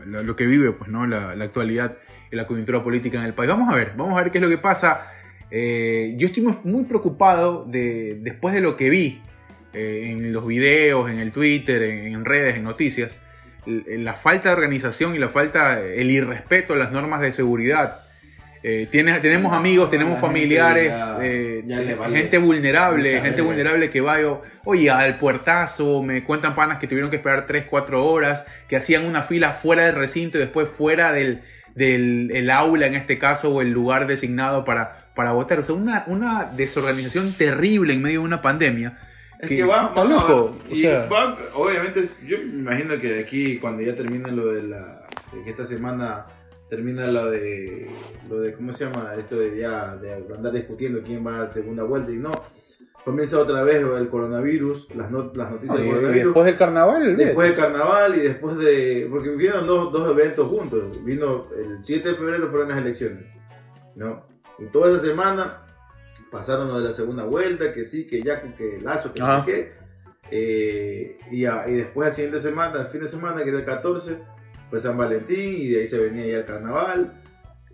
lo 0.06 0.36
que 0.36 0.46
vive 0.46 0.72
pues, 0.72 0.90
¿no? 0.90 1.06
la, 1.06 1.36
la 1.36 1.46
actualidad 1.46 1.98
y 2.32 2.36
la 2.36 2.48
coyuntura 2.48 2.84
política 2.84 3.18
en 3.20 3.26
el 3.26 3.34
país. 3.34 3.50
Vamos 3.50 3.72
a 3.72 3.76
ver, 3.76 3.94
vamos 3.98 4.18
a 4.18 4.22
ver 4.24 4.32
qué 4.32 4.38
es 4.38 4.42
lo 4.44 4.50
que 4.50 4.58
pasa. 4.58 5.08
Yo 5.52 6.28
estoy 6.28 6.44
muy- 6.44 6.58
muy 6.64 6.84
preocupado 6.86 7.66
de, 7.66 8.20
después 8.22 8.54
de 8.54 8.62
lo 8.62 8.78
que 8.78 8.90
vi 8.90 9.22
eh, 9.76 10.10
en 10.12 10.32
los 10.34 10.48
videos, 10.48 11.10
en 11.12 11.20
el 11.20 11.32
Twitter, 11.32 11.84
en, 11.84 12.14
en 12.14 12.26
redes, 12.26 12.56
en 12.56 12.64
noticias, 12.64 13.20
l- 13.68 13.84
la 14.00 14.14
falta 14.14 14.50
de 14.50 14.56
organización 14.56 15.16
y 15.16 15.20
la 15.20 15.30
falta, 15.30 15.80
el 15.82 16.10
irrespeto 16.12 16.74
a 16.74 16.78
las 16.78 16.92
normas 16.92 17.22
de 17.22 17.32
seguridad. 17.32 18.00
Eh, 18.68 18.88
tiene- 18.90 19.20
tenemos 19.20 19.54
amigos, 19.54 19.92
tenemos 19.92 20.20
familiares, 20.20 20.88
ya- 20.92 21.20
eh, 21.22 21.62
ya 21.66 21.80
le 21.82 21.94
vale 21.94 22.18
gente 22.18 22.38
vulnerable, 22.40 23.10
gente 23.12 23.30
veces. 23.30 23.46
vulnerable 23.46 23.90
que 23.92 24.02
va, 24.02 24.20
yo, 24.20 24.42
oye, 24.64 24.90
al 24.90 25.20
puertazo, 25.20 26.02
me 26.02 26.24
cuentan 26.24 26.56
panas 26.56 26.80
que 26.80 26.88
tuvieron 26.88 27.12
que 27.12 27.18
esperar 27.18 27.46
3, 27.46 27.66
4 27.70 28.04
horas, 28.04 28.44
que 28.68 28.76
hacían 28.76 29.06
una 29.06 29.22
fila 29.22 29.52
fuera 29.54 29.86
del 29.86 29.94
recinto 29.96 30.38
y 30.40 30.42
después 30.42 30.68
fuera 30.68 31.12
del, 31.12 31.42
del 31.76 32.32
el 32.34 32.50
aula, 32.50 32.88
en 32.88 32.96
este 32.96 33.20
caso, 33.20 33.54
o 33.54 33.62
el 33.62 33.70
lugar 33.70 34.08
designado 34.08 34.66
para, 34.66 35.10
para 35.14 35.32
votar. 35.34 35.60
O 35.60 35.64
sea, 35.64 35.76
una, 35.76 36.04
una 36.08 36.46
desorganización 36.46 37.34
terrible 37.34 37.94
en 37.94 38.02
medio 38.02 38.22
de 38.22 38.26
una 38.26 38.42
pandemia. 38.42 38.98
Es 39.40 39.50
que 39.50 39.58
que 39.58 39.64
va, 39.64 39.88
está 39.88 40.04
va- 40.04 40.10
loco, 40.10 40.56
o 40.70 40.74
y 40.74 40.82
sea. 40.82 41.08
va- 41.08 41.38
obviamente, 41.56 42.08
yo 42.26 42.38
me 42.38 42.60
imagino 42.60 43.00
que 43.00 43.14
de 43.16 43.20
aquí, 43.22 43.58
cuando 43.60 43.82
ya 43.84 43.96
termine 43.96 44.32
lo 44.32 44.54
de 44.54 44.64
la. 44.64 45.08
de 45.34 45.44
que 45.44 45.50
esta 45.50 45.66
semana 45.66 46.26
termina 46.70 47.08
lo 47.08 47.30
de. 47.32 47.90
lo 48.30 48.40
de 48.40 48.54
¿Cómo 48.54 48.72
se 48.74 48.86
llama? 48.86 49.14
Esto 49.18 49.38
de 49.38 49.58
ya. 49.58 49.96
de 49.98 50.14
andar 50.14 50.52
discutiendo 50.54 51.02
quién 51.04 51.26
va 51.26 51.42
a 51.44 51.50
segunda 51.50 51.84
vuelta 51.84 52.12
y 52.12 52.16
no. 52.18 52.32
Comienza 53.04 53.38
otra 53.40 53.62
vez 53.64 53.84
el 53.84 54.10
coronavirus, 54.10 54.88
las, 54.96 55.12
no- 55.12 55.32
las 55.36 55.52
noticias 55.52 55.78
Y, 55.78 55.82
del 55.82 55.88
y 55.88 55.92
coronavirus. 55.94 56.26
después 56.26 56.46
del 56.48 56.58
carnaval. 56.58 57.18
Después 57.18 57.48
del 57.50 57.58
carnaval 57.58 58.16
y 58.16 58.20
después 58.22 58.58
de. 58.58 59.08
Porque 59.12 59.30
vinieron 59.30 59.68
dos, 59.68 59.92
dos 59.94 60.10
eventos 60.10 60.48
juntos. 60.48 61.04
Vino 61.06 61.48
el 61.56 61.84
7 61.84 62.10
de 62.10 62.16
febrero 62.16 62.50
fueron 62.50 62.70
las 62.70 62.80
elecciones. 62.80 63.26
¿No? 63.96 64.26
Y 64.58 64.66
toda 64.72 64.90
esa 64.96 65.06
semana 65.06 65.65
pasaron 66.32 66.68
lo 66.68 66.80
de 66.80 66.86
la 66.86 66.94
segunda 66.94 67.24
vuelta, 67.24 67.74
que 67.74 67.86
sí, 67.86 68.06
que 68.08 68.22
ya, 68.22 68.42
que 68.56 68.80
Lazo, 68.82 69.14
que 69.14 69.22
Ajá. 69.22 69.38
no 69.40 69.46
sé 69.46 69.52
qué. 69.52 69.74
Eh, 70.32 71.18
y, 71.32 71.46
a- 71.46 71.68
y 71.68 71.76
después, 71.76 72.08
al 72.10 72.14
siguiente 72.16 72.40
semana, 72.40 72.82
el 72.82 72.88
fin 72.88 73.02
de 73.02 73.08
semana, 73.08 73.44
que 73.44 73.50
era 73.50 73.60
el 73.60 73.66
14, 73.66 74.18
fue 74.70 74.80
San 74.80 74.98
Valentín 74.98 75.56
y 75.62 75.68
de 75.70 75.82
ahí 75.82 75.88
se 75.88 76.00
venía 76.00 76.26
ya 76.26 76.38
el 76.40 76.46
carnaval. 76.46 77.22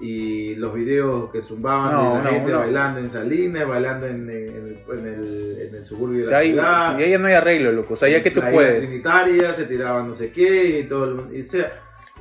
Y 0.04 0.56
los 0.56 0.74
videos 0.74 1.32
que 1.32 1.43
zumbaban 1.43 1.91
No, 1.93 2.10
de 2.10 2.18
la 2.18 2.24
no, 2.24 2.30
gente 2.32 2.52
no. 2.52 2.58
bailando 2.60 2.99
en 3.02 3.12
Salinas, 3.12 3.68
bailando 3.68 4.08
en, 4.08 4.28
en 4.28 4.30
el, 4.32 4.84
en, 4.97 5.06
el, 5.08 5.58
en 5.70 5.76
el 5.76 5.86
suburbio 5.86 6.26
de 6.26 6.26
Ya 6.26 6.32
la 6.32 6.38
ahí, 6.39 6.52
ciudad 6.54 6.97
ya, 6.99 7.06
ya 7.08 7.18
no 7.20 7.28
hay 7.28 7.34
arreglo, 7.36 7.72
loco. 7.72 7.93
O 7.93 7.95
sea, 7.95 8.10
ya 8.10 8.24
que 8.24 8.32
tú 8.32 8.41
puedes. 8.52 8.88
Trinitaria, 8.89 9.54
se 9.54 9.66
tiraban 9.66 10.08
no 10.08 10.16
sé 10.16 10.32
qué 10.32 10.80
y 10.80 10.84
todo 10.86 11.04
el. 11.30 11.36
Y, 11.38 11.43
o 11.43 11.45
sea, 11.45 11.72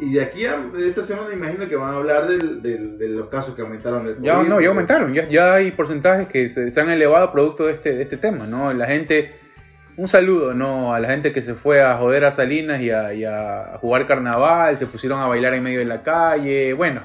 y 0.01 0.13
de 0.15 0.23
aquí 0.23 0.45
a 0.47 0.63
esta 0.79 1.03
semana 1.03 1.33
imagino 1.33 1.69
que 1.69 1.77
van 1.77 1.93
a 1.93 1.97
hablar 1.97 2.27
del, 2.27 2.63
del- 2.63 2.99
de 2.99 3.09
los 3.09 3.29
casos 3.29 3.55
que 3.55 3.63
aumentaron 3.63 4.05
del 4.05 4.17
Ya, 4.21 4.43
no, 4.43 4.61
ya 4.61 4.69
aumentaron, 4.69 5.13
ya, 5.13 5.27
ya 5.29 5.55
hay 5.55 5.71
porcentajes 5.73 6.27
que 6.29 6.49
se, 6.49 6.71
se 6.71 6.81
han 6.81 6.91
elevado 6.91 7.31
producto 7.33 7.67
de 7.67 7.73
este, 7.75 7.95
de 7.95 8.03
este 8.03 8.17
tema, 8.17 8.47
¿no? 8.47 8.73
La 8.73 8.87
gente, 8.87 9.35
un 9.97 10.09
saludo, 10.09 10.55
¿no? 10.55 10.95
A 10.95 11.01
la 11.01 11.09
gente 11.11 11.33
que 11.33 11.43
se 11.43 11.55
fue 11.55 11.83
a 11.83 11.97
joder 11.99 12.25
a 12.25 12.31
Salinas 12.31 12.81
y 12.81 12.91
a, 12.91 13.13
y 13.15 13.25
a 13.25 13.79
jugar 13.81 14.07
carnaval, 14.07 14.77
se 14.79 14.87
pusieron 14.87 15.21
a 15.21 15.27
bailar 15.27 15.55
en 15.55 15.63
medio 15.63 15.79
de 15.81 15.85
la 15.85 16.03
calle, 16.03 16.73
bueno, 16.75 17.03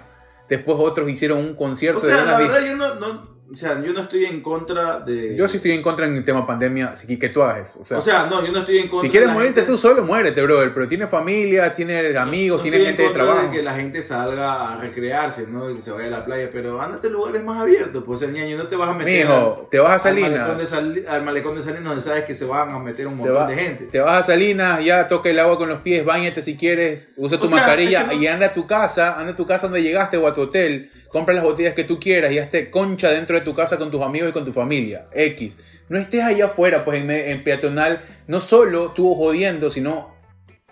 después 0.50 0.78
otros 0.80 1.10
hicieron 1.10 1.40
un 1.40 1.56
concierto 1.56 2.00
O 2.00 2.02
sea, 2.02 2.18
de 2.22 2.26
la 2.26 2.38
verdad 2.38 2.62
yo 2.66 2.76
no, 2.78 2.96
no, 2.96 3.35
o 3.52 3.56
sea, 3.56 3.80
yo 3.84 3.94
no 3.94 4.02
estoy 4.02 4.26
en 4.26 4.42
contra 4.42 5.00
de... 5.02 5.36
Yo 5.36 5.48
sí 5.48 5.58
estoy 5.58 5.72
en 5.74 5.82
contra 5.84 6.08
en 6.08 6.16
el 6.16 6.26
tema 6.26 6.48
pandemia, 6.48 6.88
así 6.88 7.06
que, 7.08 7.20
que 7.20 7.30
tú 7.30 7.44
hagas 7.44 7.70
eso. 7.70 7.80
O 7.80 7.84
sea, 7.84 7.98
O 8.00 8.02
sea, 8.02 8.26
no, 8.26 8.44
yo 8.46 8.52
no 8.52 8.60
estoy 8.60 8.80
en 8.80 8.88
contra 8.88 9.08
si 9.08 9.12
quieres 9.12 9.30
morirte 9.30 9.62
gente- 9.62 9.72
tú 9.72 9.78
solo, 9.78 10.04
muérete, 10.04 10.42
brother, 10.42 10.74
pero 10.74 10.88
tienes 10.88 11.10
familia, 11.10 11.74
tienes 11.74 12.16
amigos, 12.18 12.58
no 12.58 12.64
tienes 12.64 12.80
estoy 12.82 12.88
gente 12.96 13.04
en 13.06 13.10
de 13.10 13.14
trabajo. 13.14 13.52
que 13.52 13.62
la 13.62 13.74
gente 13.76 14.02
salga 14.02 14.74
a 14.74 14.78
recrearse, 14.82 15.48
¿no? 15.48 15.70
Y 15.70 15.82
se 15.82 15.92
vaya 15.92 16.08
a 16.08 16.12
la 16.12 16.26
playa, 16.26 16.50
pero 16.52 16.82
ándate 16.82 17.08
a 17.08 17.10
lugares 17.12 17.44
más 17.44 17.62
abiertos, 17.62 18.04
pues, 18.06 18.22
el 18.24 18.34
ñaño, 18.34 18.58
no 18.58 18.68
te 18.68 18.76
vas 18.76 18.90
a 18.90 18.94
meter... 18.94 19.26
Mijo, 19.28 19.68
te 19.70 19.80
vas 19.80 20.06
a 20.06 20.10
al 20.10 20.16
malecón, 20.20 20.58
de 20.58 20.66
Salinas. 20.66 20.70
Sali- 20.70 21.06
al 21.08 21.24
malecón 21.24 21.56
de 21.56 21.62
Salinas 21.62 21.84
donde 21.86 22.02
sabes 22.02 22.24
que 22.26 22.36
se 22.36 22.46
van 22.46 22.72
a 22.72 22.80
meter 22.80 23.06
un 23.08 23.18
montón 23.18 23.36
va- 23.36 23.48
de 23.48 23.56
gente. 23.56 23.86
te 23.86 24.00
vas 24.00 24.22
a 24.22 24.24
Salinas, 24.24 24.84
ya 24.84 25.08
toca 25.08 25.30
el 25.30 25.40
agua 25.40 25.58
con 25.58 25.70
los 25.70 25.82
pies, 25.82 26.04
bañate 26.04 26.42
si 26.42 26.58
quieres, 26.58 27.10
usa 27.16 27.38
tu 27.38 27.44
O 27.44 27.48
sea, 27.48 27.58
mascarilla 27.58 28.02
es 28.02 28.08
que 28.10 28.16
no- 28.16 28.22
y 28.24 28.28
anda 28.28 28.48
a 28.48 28.52
tu 28.52 28.66
casa, 28.66 29.20
anda 29.20 29.34
a 29.34 29.36
tu 29.36 29.46
casa 29.46 29.68
donde 29.68 29.84
llegaste 29.84 30.18
o 30.18 30.28
a 30.28 30.34
tu 30.34 30.42
hotel, 30.42 30.92
compra 31.16 31.34
las 31.34 31.46
botellas 31.46 31.74
que 31.74 31.86
tú 31.86 31.98
quieras 31.98 32.34
y 32.34 32.40
hazte 32.40 32.70
concha 32.70 33.10
dentro 33.10 33.38
de 33.40 33.42
tu 33.46 33.54
casa 33.54 33.78
con 33.78 33.90
tus 33.90 34.02
amigos 34.02 34.32
y 34.32 34.34
con 34.34 34.44
tu 34.44 34.52
familia. 34.52 35.08
X. 35.14 35.58
No 35.88 35.98
estés 35.98 36.22
allá 36.22 36.48
afuera, 36.48 36.84
pues 36.84 37.02
en, 37.10 37.42
peatonal, 37.42 38.04
no 38.28 38.42
solo 38.42 38.92
tú 38.92 39.16
jodiendo, 39.16 39.70
sino 39.70 40.14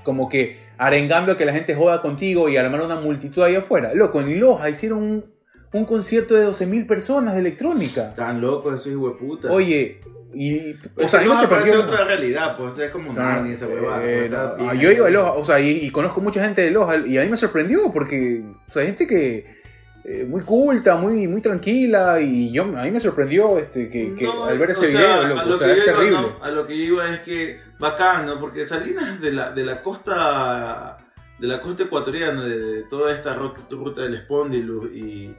como 0.04 0.28
que 0.28 0.60
arengando 0.78 1.32
a 1.32 1.38
que 1.38 1.46
la 1.46 1.54
gente 1.54 1.76
joda 1.76 2.02
contigo 2.02 2.50
y 2.50 2.58
armar 2.58 2.82
una 2.82 2.98
multitud 2.98 3.42
allá 3.42 3.60
afuera. 3.60 3.94
Loco, 3.94 4.20
en 4.20 4.38
Loja 4.38 4.70
hicieron 4.70 5.02
un, 5.02 5.26
un 5.72 5.86
concierto 5.86 6.34
de 6.34 6.46
12.000 6.46 6.88
personas 6.88 7.36
de 7.36 7.40
electrónica. 7.40 8.10
Están 8.10 8.42
locos 8.42 8.82
esos 8.86 9.02
de 9.02 9.12
puta. 9.12 9.50
Oye, 9.50 10.02
Y, 10.34 10.74
o 10.74 10.76
Pues 10.96 11.10
sea, 11.12 11.22
a 11.22 11.24
mí 11.24 11.30
me 11.30 11.36
no 11.36 11.40
aparece 11.40 11.70
sorprendió. 11.70 11.94
otra 11.94 12.04
realidad, 12.04 12.58
pues, 12.58 12.70
o 12.70 12.72
sea, 12.74 12.86
es 12.88 12.92
como 12.92 13.14
Narnia 13.14 13.54
esa 13.56 13.68
huevada. 13.68 14.04
Eh, 14.06 14.28
pues, 14.28 14.32
no, 14.32 14.38
ah, 14.38 14.56
bien. 14.74 14.80
yo 14.82 14.92
ido 14.92 15.06
a 15.06 15.10
Loja, 15.10 15.32
o 15.32 15.46
sea, 15.46 15.62
y, 15.62 15.70
y 15.70 15.90
conozco 15.90 16.20
mucha 16.20 16.44
gente 16.44 16.64
de 16.64 16.72
Loja, 16.72 16.98
y 17.06 17.18
a 17.18 17.24
mí 17.24 17.30
me 17.30 17.38
sorprendió 17.38 17.94
porque, 17.94 18.44
o 18.68 18.70
sea, 18.70 18.82
hay 18.82 18.88
gente 18.90 19.08
que 19.08 19.63
eh, 20.06 20.26
muy 20.26 20.42
culta, 20.42 20.96
muy, 20.98 21.28
muy 21.28 21.42
tranquila, 21.42 22.20
y 22.20 22.52
yo 22.52 22.64
a 22.64 22.84
mí 22.84 22.92
me 22.92 23.00
sorprendió 23.00 23.58
este, 23.58 23.90
que, 23.90 24.14
que 24.16 24.26
No, 24.26 24.46
al 24.46 24.58
ver 24.58 24.70
o 24.70 24.72
ese 24.74 24.88
sea, 24.92 25.20
video, 25.20 25.28
loco, 25.30 25.40
a 25.40 25.44
o 25.44 25.48
lo 25.50 25.58
sea, 25.58 25.68
que 25.68 25.74
es 25.74 25.78
iba, 25.88 25.98
terrible. 25.98 26.22
no, 26.22 26.44
a 26.44 26.52
lo 26.52 26.68
que 26.68 26.78
yo 26.78 26.84
iba 26.96 27.10
es 27.14 27.20
que 27.22 27.60
bacán, 27.80 28.26
¿no? 28.26 28.40
Porque 28.40 28.66
Salinas 28.66 29.22
de 29.22 29.32
la, 29.32 29.52
de 29.52 29.64
la 29.64 29.82
costa 29.82 30.98
de 31.40 31.48
la 31.48 31.60
costa 31.62 31.84
ecuatoriana, 31.84 32.44
de, 32.44 32.58
de 32.58 32.84
toda 32.84 33.14
esta 33.14 33.34
ruta, 33.34 34.02
del 34.04 34.18
Spondylus 34.24 34.92
y, 34.94 35.36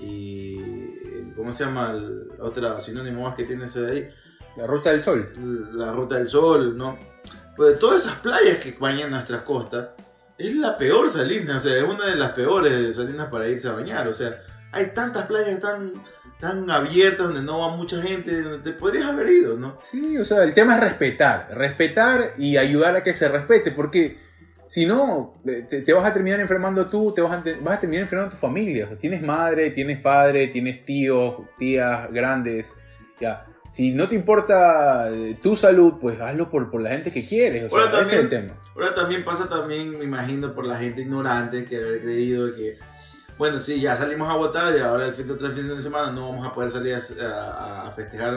y 0.00 0.60
¿cómo 1.36 1.52
se 1.52 1.64
llama? 1.64 1.90
El- 1.92 2.28
la 2.38 2.44
otra 2.44 2.80
sinónimo 2.80 3.22
más 3.22 3.34
que 3.36 3.44
tiene 3.44 3.66
ese 3.66 3.80
de 3.82 3.92
ahí, 3.92 4.08
La 4.56 4.66
Ruta 4.66 4.90
del 4.90 5.02
Sol. 5.02 5.28
la 5.74 5.92
Ruta 5.92 6.16
del 6.16 6.28
Sol, 6.28 6.76
¿no? 6.76 6.98
Pues 7.56 7.72
de 7.74 7.78
todas 7.78 8.04
esas 8.04 8.18
playas 8.18 8.58
que 8.58 8.74
bañan 8.80 9.10
nuestras 9.10 9.42
costas, 9.42 9.90
es 10.38 10.54
la 10.54 10.76
peor 10.76 11.08
Salinas, 11.10 11.64
o 11.64 11.68
sea, 11.68 11.76
es 11.76 11.84
una 11.84 12.06
de 12.06 12.16
las 12.16 12.32
peores 12.32 12.96
Salinas 12.96 13.28
para 13.28 13.48
irse 13.48 13.68
a 13.68 13.72
bañar, 13.72 14.08
o 14.08 14.12
sea, 14.12 14.42
hay 14.72 14.86
tantas 14.86 15.26
playas 15.26 15.60
tan, 15.60 16.70
abiertas 16.70 17.28
donde 17.28 17.42
no 17.42 17.60
va 17.60 17.76
mucha 17.76 18.02
gente, 18.02 18.42
donde 18.42 18.70
te 18.70 18.76
podrías 18.76 19.06
haber 19.06 19.30
ido, 19.30 19.56
¿no? 19.56 19.78
Sí, 19.80 20.18
o 20.18 20.24
sea, 20.24 20.42
el 20.42 20.52
tema 20.52 20.74
es 20.74 20.80
respetar, 20.80 21.48
respetar 21.52 22.34
y 22.36 22.56
ayudar 22.58 22.96
a 22.96 23.02
que 23.02 23.14
se 23.14 23.28
respete, 23.28 23.70
porque 23.70 24.18
si 24.66 24.84
no, 24.84 25.40
eh, 25.46 25.62
te, 25.84 25.92
vas 25.92 26.04
a 26.04 26.12
terminar 26.12 26.40
enfermando 26.40 26.86
tú, 26.88 27.14
te 27.14 27.22
vas 27.22 27.32
a, 27.32 27.42
vas 27.62 27.78
a 27.78 27.80
terminar 27.80 28.02
enfermando 28.02 28.34
a 28.34 28.38
tu 28.38 28.40
familia. 28.40 28.88
Tienes 29.00 29.22
madre, 29.22 29.70
tienes 29.70 30.00
padre, 30.00 30.48
tienes 30.48 30.84
tíos, 30.84 31.36
tías 31.58 32.10
grandes, 32.12 32.74
ya. 33.20 33.46
Si 33.74 33.90
no 33.92 34.08
te 34.08 34.14
importa 34.14 35.10
eh, 35.10 35.36
tu 35.42 35.56
salud, 35.56 35.94
pues 36.00 36.20
hazlo 36.20 36.48
por, 36.48 36.70
por 36.70 36.80
la 36.80 36.90
gente 36.90 37.10
que 37.10 37.26
quieres. 37.26 37.64
O 37.64 37.70
sea, 37.70 37.86
Ahora 37.86 38.02
ese 38.02 38.12
es 38.14 38.18
el 38.20 38.28
también- 38.30 38.48
tema. 38.48 38.60
Ahora 38.76 38.94
también 38.94 39.24
pasa 39.24 39.48
también, 39.48 39.98
me 39.98 40.04
imagino, 40.04 40.54
por 40.54 40.64
la 40.64 40.78
gente 40.78 41.02
ignorante 41.02 41.64
que 41.64 41.76
haber 41.76 42.00
creído 42.02 42.54
que, 42.54 42.78
bueno, 43.36 43.58
sí, 43.58 43.80
ya 43.80 43.96
salimos 43.96 44.30
a 44.32 44.36
votar 44.36 44.72
y 44.76 44.80
ahora 44.80 45.06
el 45.06 45.12
fin 45.12 45.26
de 45.28 45.34
tres 45.34 45.52
fines 45.54 45.76
de 45.76 45.82
semana 45.82 46.12
no 46.12 46.30
vamos 46.30 46.46
a 46.46 46.54
poder 46.54 46.70
salir 46.70 46.94
a, 46.94 46.98
a- 47.24 47.88
a 47.88 47.90
festejar 47.90 48.34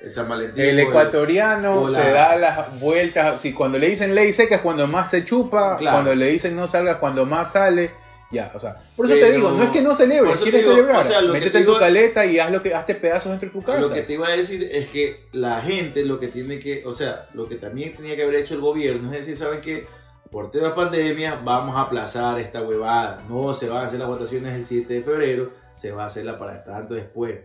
el 0.00 0.10
San 0.12 0.28
Valentín. 0.28 0.64
El 0.64 0.78
ecuatoriano 0.78 1.82
o 1.82 1.88
la- 1.88 2.02
se 2.02 2.10
da 2.12 2.36
las 2.36 2.80
vueltas. 2.80 3.40
Si 3.40 3.52
cuando 3.52 3.78
le 3.78 3.88
dicen 3.88 4.14
ley 4.14 4.32
seca 4.32 4.56
es 4.56 4.60
cuando 4.60 4.86
más 4.86 5.10
se 5.10 5.24
chupa, 5.24 5.76
Claro. 5.78 5.96
cuando 5.96 6.14
le 6.14 6.30
dicen 6.30 6.54
no 6.54 6.68
salgas 6.68 6.96
cuando 6.98 7.26
más 7.26 7.52
sale. 7.52 7.90
Ya, 8.30 8.50
o 8.54 8.58
sea, 8.58 8.82
por 8.96 9.06
eso 9.06 9.14
te 9.14 9.32
digo, 9.32 9.52
no 9.52 9.62
es 9.62 9.70
que 9.70 9.82
no 9.82 9.94
celebres, 9.94 10.40
quieres 10.40 10.62
digo, 10.62 10.74
celebrar. 10.74 10.98
o 10.98 11.04
sea, 11.04 11.22
Métete 11.22 11.50
te 11.50 11.58
en 11.58 11.66
tu 11.66 11.78
caleta 11.78 12.26
y 12.26 12.40
haz 12.40 12.50
lo 12.50 12.60
que 12.60 12.74
hazte 12.74 12.96
pedazos 12.96 13.30
dentro 13.30 13.48
de 13.48 13.52
tu 13.52 13.62
casa. 13.62 13.80
Lo 13.80 13.92
que 13.92 14.02
te 14.02 14.14
iba 14.14 14.26
a 14.26 14.32
decir 14.32 14.68
es 14.72 14.88
que 14.88 15.28
la 15.32 15.60
gente 15.60 16.04
lo 16.04 16.18
que 16.18 16.26
tiene 16.28 16.58
que, 16.58 16.82
o 16.84 16.92
sea, 16.92 17.28
lo 17.34 17.48
que 17.48 17.54
también 17.54 17.94
tenía 17.94 18.16
que 18.16 18.24
haber 18.24 18.34
hecho 18.36 18.54
el 18.54 18.60
gobierno 18.60 19.12
es 19.12 19.18
decir, 19.18 19.36
¿saben 19.36 19.60
qué? 19.60 19.86
Por 20.30 20.50
tema 20.50 20.74
pandemia 20.74 21.40
vamos 21.44 21.76
a 21.76 21.82
aplazar 21.82 22.40
esta 22.40 22.62
huevada. 22.62 23.22
No 23.28 23.54
se 23.54 23.68
van 23.68 23.82
a 23.82 23.86
hacer 23.86 24.00
las 24.00 24.08
votaciones 24.08 24.54
el 24.54 24.66
7 24.66 24.92
de 24.92 25.02
febrero, 25.02 25.52
se 25.76 25.92
va 25.92 26.02
a 26.02 26.06
hacerla 26.06 26.36
para 26.36 26.64
tanto 26.64 26.94
después. 26.94 27.38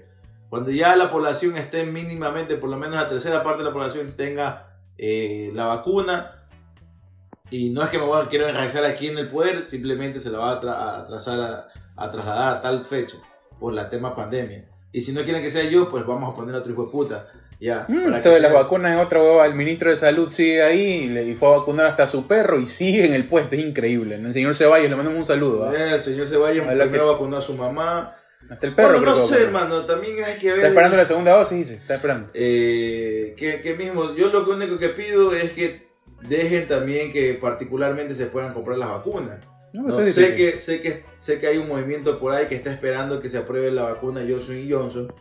Cuando 0.49 0.71
ya 0.71 0.95
la 0.95 1.11
población 1.11 1.57
esté 1.57 1.85
mínimamente, 1.85 2.55
por 2.55 2.69
lo 2.69 2.77
menos 2.77 2.95
la 2.95 3.07
tercera 3.07 3.43
parte 3.43 3.59
de 3.59 3.69
la 3.69 3.73
población 3.73 4.15
tenga 4.17 4.79
eh, 4.97 5.51
la 5.53 5.65
vacuna, 5.65 6.40
y 7.51 7.69
no 7.69 7.83
es 7.83 7.89
que 7.89 7.99
me 7.99 8.05
voy 8.05 8.19
a, 8.25 8.29
quiero 8.29 8.47
enraizar 8.49 8.83
aquí 8.85 9.07
en 9.09 9.17
el 9.19 9.27
poder, 9.27 9.65
simplemente 9.67 10.19
se 10.19 10.31
la 10.31 10.39
va 10.39 10.51
a, 10.53 10.61
tra- 10.61 11.01
a 11.01 11.05
trazar 11.05 11.39
a, 11.39 11.67
a 11.95 12.09
trasladar 12.09 12.57
a 12.57 12.61
tal 12.61 12.83
fecha 12.83 13.17
por 13.59 13.73
la 13.73 13.89
tema 13.89 14.15
pandemia. 14.15 14.65
Y 14.91 15.01
si 15.01 15.13
no 15.13 15.23
quieren 15.23 15.43
que 15.43 15.51
sea 15.51 15.63
yo, 15.69 15.89
pues 15.89 16.05
vamos 16.05 16.33
a 16.33 16.35
poner 16.35 16.55
a 16.55 16.59
otro 16.59 16.71
hijo 16.73 16.85
de 16.85 16.91
puta. 16.91 17.27
Ya. 17.59 17.85
Mm, 17.87 18.05
para 18.05 18.17
eso 18.17 18.29
que 18.29 18.35
de 18.35 18.41
las 18.41 18.51
sea- 18.51 18.61
vacunas 18.63 18.97
es 18.99 19.05
otra 19.05 19.21
hueva. 19.21 19.45
El 19.45 19.53
ministro 19.53 19.91
de 19.91 19.95
Salud 19.97 20.31
sigue 20.31 20.63
ahí 20.63 20.81
y, 21.03 21.07
le, 21.09 21.23
y 21.25 21.35
fue 21.35 21.53
a 21.53 21.57
vacunar 21.59 21.85
hasta 21.85 22.03
a 22.03 22.07
su 22.07 22.25
perro 22.25 22.59
y 22.59 22.65
sigue 22.65 23.05
en 23.05 23.13
el 23.13 23.27
puesto. 23.27 23.53
Es 23.55 23.61
increíble. 23.61 24.15
El 24.15 24.33
señor 24.33 24.55
Ceballos 24.55 24.89
le 24.89 24.95
mandamos 24.95 25.19
un 25.19 25.25
saludo. 25.25 25.69
¿ah? 25.69 25.73
Eh, 25.75 25.95
El 25.95 26.01
señor 26.01 26.27
Ceballos 26.27 26.65
primero 26.65 26.89
que- 26.91 26.97
vacunó 26.99 27.37
a 27.37 27.41
su 27.41 27.53
mamá. 27.53 28.15
Hasta 28.49 28.65
el 28.67 28.73
perro. 28.73 28.97
bueno, 28.99 29.05
no 29.11 29.15
sé, 29.15 29.43
hermano. 29.43 29.85
También 29.85 30.23
hay 30.25 30.39
que 30.39 30.47
ver. 30.47 30.57
Está 30.57 30.67
esperando 30.69 30.97
la 30.97 31.05
segunda 31.05 31.33
dosis, 31.37 31.57
dice. 31.59 31.75
Está 31.75 31.95
esperando. 31.95 32.31
eh, 32.33 33.35
que, 33.37 33.61
que 33.61 33.75
mismo, 33.75 34.15
yo 34.15 34.27
lo 34.29 34.49
único 34.49 34.79
que 34.79 34.89
pido 34.89 35.31
es 35.35 35.51
que 35.51 35.90
dejen 36.27 36.67
también 36.67 37.11
que 37.11 37.33
particularmente 37.35 38.15
se 38.15 38.27
puedan 38.27 38.53
comprar 38.53 38.77
las 38.77 38.89
vacunas. 38.89 39.39
No, 39.73 39.83
No, 39.83 40.03
sé, 40.03 40.35
que, 40.35 40.57
sé, 40.57 40.81
que, 40.81 41.03
sé 41.17 41.39
que 41.39 41.47
hay 41.47 41.57
un 41.57 41.69
movimiento 41.69 42.19
por 42.19 42.33
ahí 42.33 42.47
que 42.47 42.55
está 42.55 42.73
esperando 42.73 43.21
que 43.21 43.29
se 43.29 43.37
apruebe 43.37 43.71
la 43.71 43.83
vacuna 43.83 44.21
Johnson 44.27 44.67
Johnson, 44.69 45.13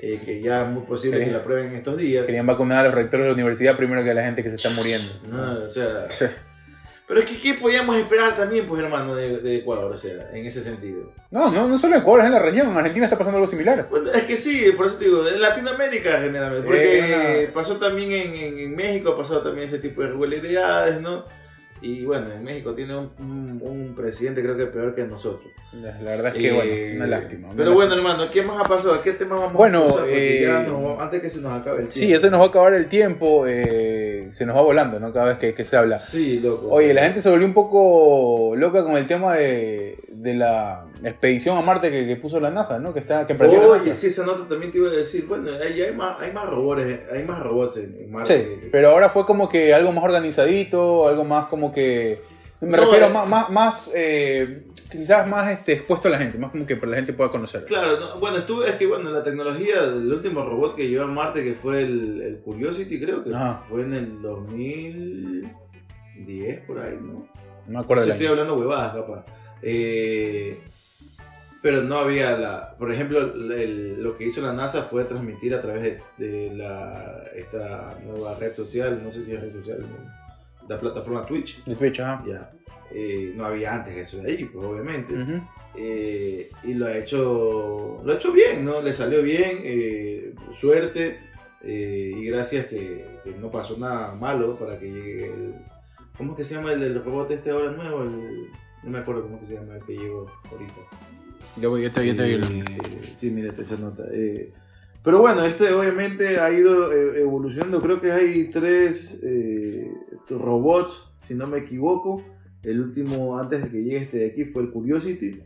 eh, 0.00 0.18
que 0.24 0.40
ya 0.40 0.62
es 0.62 0.68
muy 0.68 0.84
posible 0.84 1.22
que 1.22 1.30
la 1.30 1.38
aprueben 1.38 1.68
en 1.68 1.76
estos 1.76 1.98
días. 1.98 2.24
Querían 2.24 2.46
vacunar 2.46 2.80
a 2.80 2.84
los 2.84 2.94
rectores 2.94 3.24
de 3.24 3.28
la 3.28 3.34
universidad 3.34 3.76
primero 3.76 4.02
que 4.02 4.10
a 4.10 4.14
la 4.14 4.22
gente 4.22 4.42
que 4.42 4.48
se 4.48 4.56
está 4.56 4.70
muriendo. 4.70 5.12
No, 5.30 5.64
o 5.64 5.68
sea. 5.68 6.06
Pero 7.10 7.20
es 7.22 7.26
que 7.26 7.40
¿qué 7.40 7.54
podíamos 7.54 7.96
esperar 7.96 8.36
también, 8.36 8.68
pues 8.68 8.80
hermano, 8.80 9.16
de, 9.16 9.38
de 9.38 9.56
Ecuador? 9.56 9.90
O 9.92 9.96
sea, 9.96 10.30
en 10.32 10.46
ese 10.46 10.60
sentido. 10.60 11.12
No, 11.32 11.50
no, 11.50 11.66
no 11.66 11.76
solo 11.76 11.96
en 11.96 12.02
Ecuador, 12.02 12.20
es 12.20 12.26
en 12.28 12.32
la 12.32 12.38
región. 12.38 12.70
En 12.70 12.76
Argentina 12.78 13.06
está 13.06 13.18
pasando 13.18 13.38
algo 13.38 13.48
similar. 13.48 13.88
Bueno, 13.90 14.12
es 14.12 14.22
que 14.22 14.36
sí, 14.36 14.70
por 14.76 14.86
eso 14.86 14.96
te 14.98 15.06
digo, 15.06 15.26
en 15.26 15.40
Latinoamérica 15.40 16.20
generalmente, 16.20 16.64
porque 16.66 17.42
Eh, 17.42 17.50
pasó 17.52 17.76
también 17.78 18.12
en, 18.12 18.34
en- 18.36 18.58
en 18.60 18.76
México, 18.76 19.10
ha 19.10 19.16
pasado 19.16 19.42
también 19.42 19.66
ese 19.66 19.80
tipo 19.80 20.02
de 20.02 20.06
irregularidades, 20.08 21.00
¿no? 21.00 21.24
Y 21.82 22.04
bueno, 22.04 22.30
en 22.32 22.44
México 22.44 22.74
tiene 22.74 22.94
un, 22.96 23.10
un- 23.18 23.60
un 23.64 23.94
presidente 23.94 24.42
creo 24.42 24.56
que 24.56 24.66
peor 24.66 24.94
que 24.94 25.04
nosotros. 25.04 25.50
La 25.72 25.92
la 26.00 26.10
verdad 26.10 26.26
es 26.36 26.42
que, 26.42 26.48
Eh, 26.48 26.52
bueno, 26.52 26.96
una 26.96 27.06
lástima. 27.06 27.46
una 27.48 27.56
Pero 27.56 27.70
lástima. 27.70 27.74
bueno, 27.74 27.94
hermano, 27.94 28.30
¿qué 28.32 28.42
más 28.42 28.60
ha 28.60 28.64
pasado? 28.64 29.00
¿Qué 29.02 29.12
temas 29.12 29.38
vamos 29.40 29.54
Bueno, 29.54 29.84
a 29.84 29.88
pasar? 29.92 30.04
Eh, 30.10 30.64
nos 30.68 31.00
antes 31.00 31.22
que 31.22 31.30
se 31.30 31.40
nos 31.40 31.52
acabe 31.58 31.82
el 31.82 31.88
tiempo. 31.88 32.14
Sí, 32.14 32.20
se 32.20 32.30
nos 32.30 32.40
va 32.40 32.44
a 32.44 32.48
acabar 32.48 32.74
el 32.74 32.86
tiempo. 32.86 33.44
eh, 33.46 34.28
se 34.32 34.44
nos 34.46 34.56
va 34.56 34.62
volando, 34.62 34.98
¿no? 35.00 35.12
Cada 35.12 35.28
vez 35.28 35.38
que, 35.38 35.54
que 35.54 35.64
se 35.64 35.76
habla. 35.76 35.98
Sí, 35.98 36.40
loco. 36.40 36.68
Oye, 36.70 36.92
la 36.92 37.02
gente 37.04 37.22
se 37.22 37.30
volvió 37.30 37.46
un 37.46 37.54
poco 37.54 38.54
loca 38.56 38.82
con 38.82 38.96
el 38.96 39.06
tema 39.06 39.34
de, 39.34 39.96
de 40.22 40.34
la 40.34 40.86
expedición 41.02 41.56
a 41.56 41.62
Marte 41.62 41.90
que, 41.90 42.06
que 42.06 42.16
puso 42.16 42.38
la 42.40 42.50
NASA, 42.50 42.78
¿no? 42.78 42.92
Que, 42.92 43.00
está, 43.00 43.26
que 43.26 43.32
Oye, 43.34 43.58
NASA. 43.58 43.94
sí, 43.94 44.08
esa 44.08 44.26
nota 44.26 44.46
también 44.48 44.70
te 44.70 44.78
iba 44.78 44.88
a 44.88 44.92
decir. 44.92 45.26
Bueno, 45.26 45.50
hay, 45.52 45.80
hay 45.80 45.94
más, 45.94 46.20
hay 46.20 46.32
más 46.32 46.48
robots, 46.48 46.82
hay 47.12 47.24
más 47.24 47.42
robots 47.42 47.78
en, 47.78 48.10
Marte. 48.10 48.58
Sí, 48.62 48.68
pero 48.70 48.90
ahora 48.90 49.08
fue 49.08 49.24
como 49.24 49.48
que 49.48 49.72
algo 49.72 49.92
más 49.92 50.04
organizadito, 50.04 51.08
algo 51.08 51.24
más 51.24 51.46
como 51.46 51.72
que... 51.72 52.20
Me 52.60 52.76
No, 52.76 52.84
refiero 52.84 53.06
eh. 53.06 53.10
más, 53.10 53.28
más, 53.28 53.50
más 53.50 53.92
eh, 53.94 54.64
quizás 54.90 55.26
más 55.26 55.50
este, 55.50 55.72
expuesto 55.72 56.08
a 56.08 56.10
la 56.10 56.18
gente, 56.18 56.36
más 56.36 56.50
como 56.50 56.66
que 56.66 56.76
para 56.76 56.90
la 56.90 56.96
gente 56.96 57.14
pueda 57.14 57.30
conocer. 57.30 57.64
Claro, 57.64 57.98
no, 57.98 58.20
bueno, 58.20 58.36
estuve, 58.38 58.68
es 58.68 58.74
que 58.74 58.86
bueno, 58.86 59.08
la 59.10 59.22
tecnología 59.22 59.80
del 59.82 60.12
último 60.12 60.44
robot 60.44 60.76
que 60.76 60.88
llevó 60.88 61.04
a 61.04 61.06
Marte, 61.06 61.42
que 61.42 61.54
fue 61.54 61.80
el, 61.82 62.20
el 62.20 62.38
Curiosity, 62.40 63.00
creo 63.00 63.24
que 63.24 63.34
Ajá. 63.34 63.62
fue 63.68 63.82
en 63.82 63.94
el 63.94 64.20
2010, 64.20 66.60
por 66.66 66.80
ahí, 66.80 66.98
¿no? 67.00 67.26
No 67.66 67.66
me 67.66 67.78
acuerdo 67.78 68.02
del 68.02 68.12
estoy 68.12 68.26
año. 68.26 68.32
hablando 68.32 68.56
huevadas, 68.58 68.94
capaz. 68.94 69.24
Eh, 69.62 70.58
pero 71.62 71.82
no 71.82 71.96
había 71.98 72.36
la. 72.38 72.74
Por 72.78 72.92
ejemplo, 72.92 73.20
el- 73.20 74.02
lo 74.02 74.16
que 74.16 74.26
hizo 74.26 74.40
la 74.40 74.52
NASA 74.54 74.82
fue 74.84 75.04
transmitir 75.04 75.54
a 75.54 75.60
través 75.60 75.82
de, 76.16 76.26
de 76.26 76.54
la, 76.56 77.24
esta 77.34 77.98
nueva 78.04 78.34
red 78.38 78.54
social, 78.54 79.00
no 79.04 79.12
sé 79.12 79.22
si 79.24 79.34
es 79.34 79.40
red 79.40 79.52
social, 79.52 79.80
¿no? 79.80 80.68
la 80.68 80.78
plataforma 80.80 81.26
Twitch. 81.26 81.64
De 81.64 81.74
Twitch, 81.74 82.00
ajá. 82.00 82.24
Ya. 82.26 82.50
Eh, 82.92 83.32
no 83.36 83.44
había 83.44 83.74
antes 83.74 83.96
eso 83.96 84.22
de 84.22 84.30
ahí, 84.32 84.44
pues 84.46 84.64
obviamente. 84.64 85.14
Eh, 85.76 86.50
y 86.64 86.74
lo 86.74 86.86
ha 86.86 86.96
hecho 86.96 88.00
lo 88.04 88.12
ha 88.12 88.16
hecho 88.16 88.32
bien, 88.32 88.64
¿no? 88.64 88.80
Le 88.80 88.92
salió 88.92 89.20
bien, 89.22 89.58
eh, 89.62 90.34
suerte 90.56 91.18
y 91.62 92.24
gracias 92.26 92.66
que, 92.66 93.04
que 93.22 93.30
no 93.32 93.50
pasó 93.50 93.76
nada 93.78 94.14
malo 94.14 94.58
para 94.58 94.78
que 94.78 94.86
llegue 94.90 95.26
el... 95.26 95.54
¿Cómo 96.16 96.32
es 96.32 96.38
que 96.38 96.44
se 96.44 96.54
llama 96.54 96.72
el, 96.72 96.82
el 96.82 97.04
robot 97.04 97.30
este 97.32 97.50
ahora 97.50 97.70
nuevo? 97.72 98.02
El- 98.04 98.48
no 98.84 98.90
me 98.90 98.98
acuerdo 98.98 99.22
cómo 99.22 99.40
se 99.46 99.54
llama 99.54 99.76
el 99.76 99.82
que 99.84 99.92
llegó 99.96 100.26
ahorita. 100.50 100.74
Yo, 101.60 101.70
voy- 101.70 101.82
yo 101.82 101.90
te, 101.90 102.06
yo 102.06 102.14
te. 102.14 102.34
Eh, 102.34 102.40
sí, 103.14 103.30
mírate 103.30 103.62
esa 103.62 103.76
nota. 103.76 104.04
Eh, 104.12 104.52
pero 105.02 105.20
bueno, 105.20 105.44
este 105.44 105.72
obviamente 105.72 106.38
ha 106.38 106.50
ido 106.52 106.92
eh, 106.92 107.20
evolucionando. 107.22 107.80
Creo 107.82 108.00
que 108.00 108.12
hay 108.12 108.50
tres 108.50 109.20
eh, 109.22 109.90
robots, 110.28 111.10
si 111.26 111.34
no 111.34 111.46
me 111.46 111.58
equivoco. 111.58 112.22
El 112.62 112.80
último, 112.80 113.38
antes 113.38 113.62
de 113.62 113.70
que 113.70 113.82
llegue 113.82 113.96
este 113.96 114.18
de 114.18 114.26
aquí, 114.28 114.44
fue 114.44 114.62
el 114.62 114.70
Curiosity. 114.70 115.40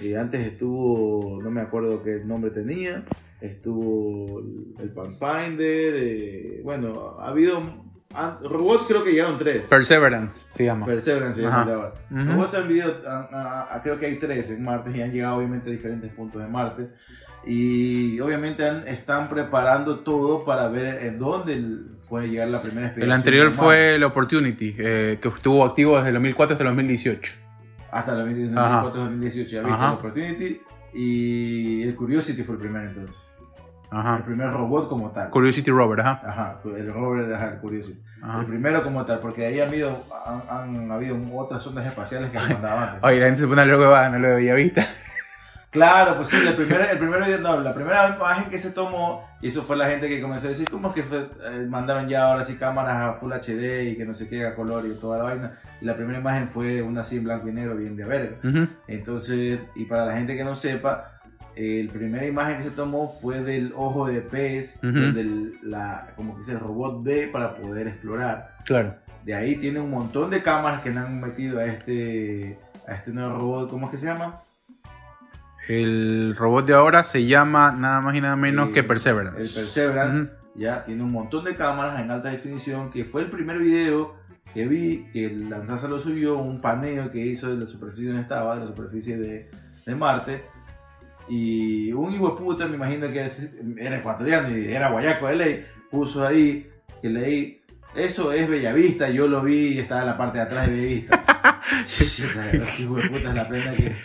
Eh, 0.00 0.16
antes 0.16 0.46
estuvo, 0.46 1.40
no 1.42 1.50
me 1.50 1.60
acuerdo 1.60 2.02
qué 2.02 2.22
nombre 2.24 2.50
tenía. 2.50 3.04
Estuvo 3.40 4.40
el, 4.40 4.74
el 4.80 4.90
Pathfinder. 4.92 6.62
bueno, 6.64 7.16
ha 7.20 7.28
habido 7.28 7.84
robots, 8.42 8.84
creo 8.86 9.04
que 9.04 9.10
llegaron 9.12 9.38
tres. 9.38 9.66
Perseverance 9.68 10.46
se 10.50 10.64
llama. 10.64 10.86
Perseverance 10.86 11.40
se 11.40 11.46
llama. 11.48 11.92
Robots 12.10 12.54
han 12.54 12.68
vivido, 12.68 12.94
ah, 13.06 13.28
ah, 13.32 13.68
ah, 13.72 13.80
creo 13.82 13.98
que 13.98 14.06
hay 14.06 14.16
tres 14.16 14.50
en 14.50 14.62
Marte 14.64 14.90
y 14.96 15.00
han 15.02 15.12
llegado 15.12 15.36
obviamente 15.36 15.68
a 15.68 15.72
diferentes 15.72 16.12
puntos 16.12 16.42
de 16.42 16.48
Marte. 16.48 16.88
Y 17.48 18.18
obviamente 18.20 18.68
han- 18.68 18.86
están 18.88 19.28
preparando 19.28 20.00
todo 20.00 20.44
para 20.44 20.68
ver 20.68 21.04
en 21.04 21.18
dónde 21.18 21.54
el- 21.54 21.86
puede 22.08 22.28
llegar 22.28 22.48
la 22.48 22.60
primera 22.60 22.86
expedición. 22.88 23.10
El 23.12 23.16
anterior 23.16 23.50
fue 23.52 23.94
el 23.96 24.04
Opportunity, 24.04 24.74
eh, 24.78 25.18
que 25.20 25.28
estuvo 25.28 25.64
activo 25.64 25.96
desde 25.96 26.08
el 26.08 26.14
2004 26.14 26.54
hasta 26.54 26.62
el 26.64 26.68
2018. 26.70 27.34
Hasta 27.92 28.12
el 28.12 28.18
2018, 28.18 28.60
Ajá. 28.60 28.82
2018 28.82 29.50
ya 29.50 29.62
viste 29.62 29.84
el 29.84 29.90
Opportunity 29.92 30.60
y 30.94 31.82
el 31.84 31.94
Curiosity 31.94 32.42
fue 32.42 32.54
el 32.56 32.60
primero 32.60 32.88
entonces. 32.88 33.22
El 33.92 33.98
Ajá. 33.98 34.24
primer 34.24 34.50
robot 34.50 34.88
como 34.88 35.10
tal. 35.12 35.30
Curiosity 35.30 35.70
Rover, 35.70 36.00
ajá. 36.00 36.20
Ajá, 36.24 36.60
el 36.76 36.92
rover, 36.92 37.32
ajá, 37.32 37.50
el 37.54 37.58
Curiosity. 37.60 38.00
Ajá. 38.22 38.40
El 38.40 38.46
primero 38.46 38.82
como 38.82 39.04
tal, 39.04 39.20
porque 39.20 39.42
de 39.42 39.46
ahí 39.48 39.60
han 39.60 39.68
habido, 39.68 40.04
han, 40.26 40.42
han 40.48 40.90
habido 40.90 41.18
otras 41.34 41.62
sondas 41.62 41.86
espaciales 41.86 42.30
que 42.30 42.38
han 42.38 42.52
mandado 42.54 42.78
antes. 42.78 42.98
Oye, 43.02 43.20
la 43.20 43.26
gente 43.26 43.40
se 43.42 43.46
pone 43.46 43.62
a 43.62 43.76
va, 43.76 44.08
no 44.08 44.18
lo 44.18 44.34
había 44.34 44.54
visto. 44.54 44.80
Claro, 45.76 46.16
pues 46.16 46.28
sí, 46.28 46.38
el 46.48 46.54
primer, 46.54 46.88
el 46.90 46.98
primer 46.98 47.40
no, 47.40 47.60
la 47.60 47.74
primera 47.74 48.16
imagen 48.16 48.48
que 48.48 48.58
se 48.58 48.70
tomó, 48.70 49.28
y 49.42 49.48
eso 49.48 49.62
fue 49.62 49.76
la 49.76 49.86
gente 49.86 50.08
que 50.08 50.22
comenzó 50.22 50.46
a 50.46 50.50
decir, 50.50 50.66
¿cómo 50.70 50.88
es 50.88 50.94
que 50.94 51.02
fue? 51.02 51.18
Eh, 51.18 51.66
mandaron 51.68 52.08
ya 52.08 52.30
ahora 52.30 52.44
sí 52.44 52.56
cámaras 52.56 52.96
a 52.96 53.12
Full 53.18 53.30
HD 53.30 53.82
y 53.90 53.96
que 53.96 54.06
no 54.06 54.14
sé 54.14 54.26
qué, 54.26 54.46
a 54.46 54.54
color 54.54 54.86
y 54.86 54.94
toda 54.98 55.18
la 55.18 55.24
vaina? 55.24 55.58
Y 55.82 55.84
la 55.84 55.94
primera 55.94 56.18
imagen 56.18 56.48
fue 56.48 56.80
una 56.80 57.02
así 57.02 57.18
en 57.18 57.24
blanco 57.24 57.48
y 57.48 57.52
negro, 57.52 57.76
bien 57.76 57.94
de 57.94 58.04
verga. 58.06 58.36
Ujú. 58.42 58.68
Entonces, 58.88 59.60
y 59.74 59.84
para 59.84 60.06
la 60.06 60.16
gente 60.16 60.34
que 60.34 60.44
no 60.44 60.56
sepa, 60.56 61.15
eh, 61.56 61.82
la 61.86 61.92
primera 61.92 62.26
imagen 62.26 62.58
que 62.58 62.64
se 62.64 62.70
tomó 62.70 63.18
fue 63.20 63.40
del 63.42 63.72
ojo 63.74 64.06
de 64.06 64.20
pez, 64.20 64.76
Ujú. 64.82 64.92
donde 64.92 65.20
el, 65.22 65.58
la, 65.62 66.12
como 66.14 66.34
que 66.34 66.40
dice, 66.40 66.52
el 66.52 66.60
robot 66.60 67.02
ve 67.02 67.28
para 67.32 67.56
poder 67.56 67.88
explorar. 67.88 68.56
Claro. 68.64 68.94
De 69.24 69.34
ahí 69.34 69.56
tiene 69.56 69.80
un 69.80 69.90
montón 69.90 70.30
de 70.30 70.42
cámaras 70.42 70.82
que 70.82 70.90
le 70.90 70.98
han 70.98 71.20
metido 71.20 71.58
a 71.58 71.64
este, 71.66 72.58
a 72.86 72.94
este 72.94 73.10
nuevo 73.12 73.36
robot, 73.38 73.70
¿cómo 73.70 73.86
es 73.86 73.90
que 73.92 73.98
se 73.98 74.06
llama? 74.06 74.36
El 75.68 76.36
robot 76.38 76.66
de 76.66 76.74
ahora 76.74 77.02
se 77.02 77.26
llama 77.26 77.72
nada 77.72 78.00
más 78.00 78.14
y 78.14 78.20
nada 78.20 78.36
menos 78.36 78.68
Eh, 78.68 78.72
que 78.72 78.84
Perseverance. 78.84 79.40
El 79.40 79.48
Perseverance. 79.48 80.20
Ujú. 80.22 80.30
Ya 80.54 80.84
tiene 80.84 81.02
un 81.02 81.10
montón 81.12 81.44
de 81.44 81.56
cámaras 81.56 82.00
en 82.00 82.10
alta 82.10 82.30
definición, 82.30 82.90
que 82.90 83.04
fue 83.04 83.22
el 83.22 83.30
primer 83.30 83.58
video 83.58 84.14
que 84.54 84.66
vi, 84.66 85.06
que 85.12 85.28
la 85.30 85.58
NASA 85.58 85.86
lo 85.88 85.98
subió, 85.98 86.38
un 86.38 86.60
paneo 86.62 87.10
que 87.10 87.18
hizo 87.18 87.54
de 87.54 87.62
la 87.64 87.70
superficie 87.70 88.06
donde 88.08 88.22
estaba, 88.22 88.54
de 88.54 88.60
la 88.62 88.66
superficie 88.68 89.18
de, 89.18 89.50
de 89.84 89.94
Marte. 89.94 90.44
Y 91.28 91.92
un 91.92 92.14
hijo 92.14 92.30
de 92.30 92.36
puta, 92.36 92.66
me 92.68 92.76
imagino 92.76 93.10
que 93.12 93.28
era, 93.78 93.96
ecuatoriano 93.96 94.56
y 94.56 94.68
era 94.72 94.90
guayaco 94.90 95.26
de 95.28 95.36
ley, 95.36 95.66
puso 95.90 96.24
ahí, 96.26 96.68
que 97.02 97.08
leí, 97.08 97.60
eso 97.94 98.32
es 98.32 98.48
Bellavista, 98.48 99.08
yo 99.10 99.26
lo 99.26 99.42
vi 99.42 99.68
y 99.74 99.78
estaba 99.80 100.02
en 100.02 100.06
la 100.08 100.16
parte 100.18 100.38
de 100.38 100.44
atrás 100.44 100.66
de 100.66 100.72
Bellavista. 100.72 101.24
Hijo 102.78 102.96
de 102.96 103.08
puta 103.08 103.28
es 103.30 103.34
la 103.34 103.48
pena 103.48 103.72
que, 103.74 103.96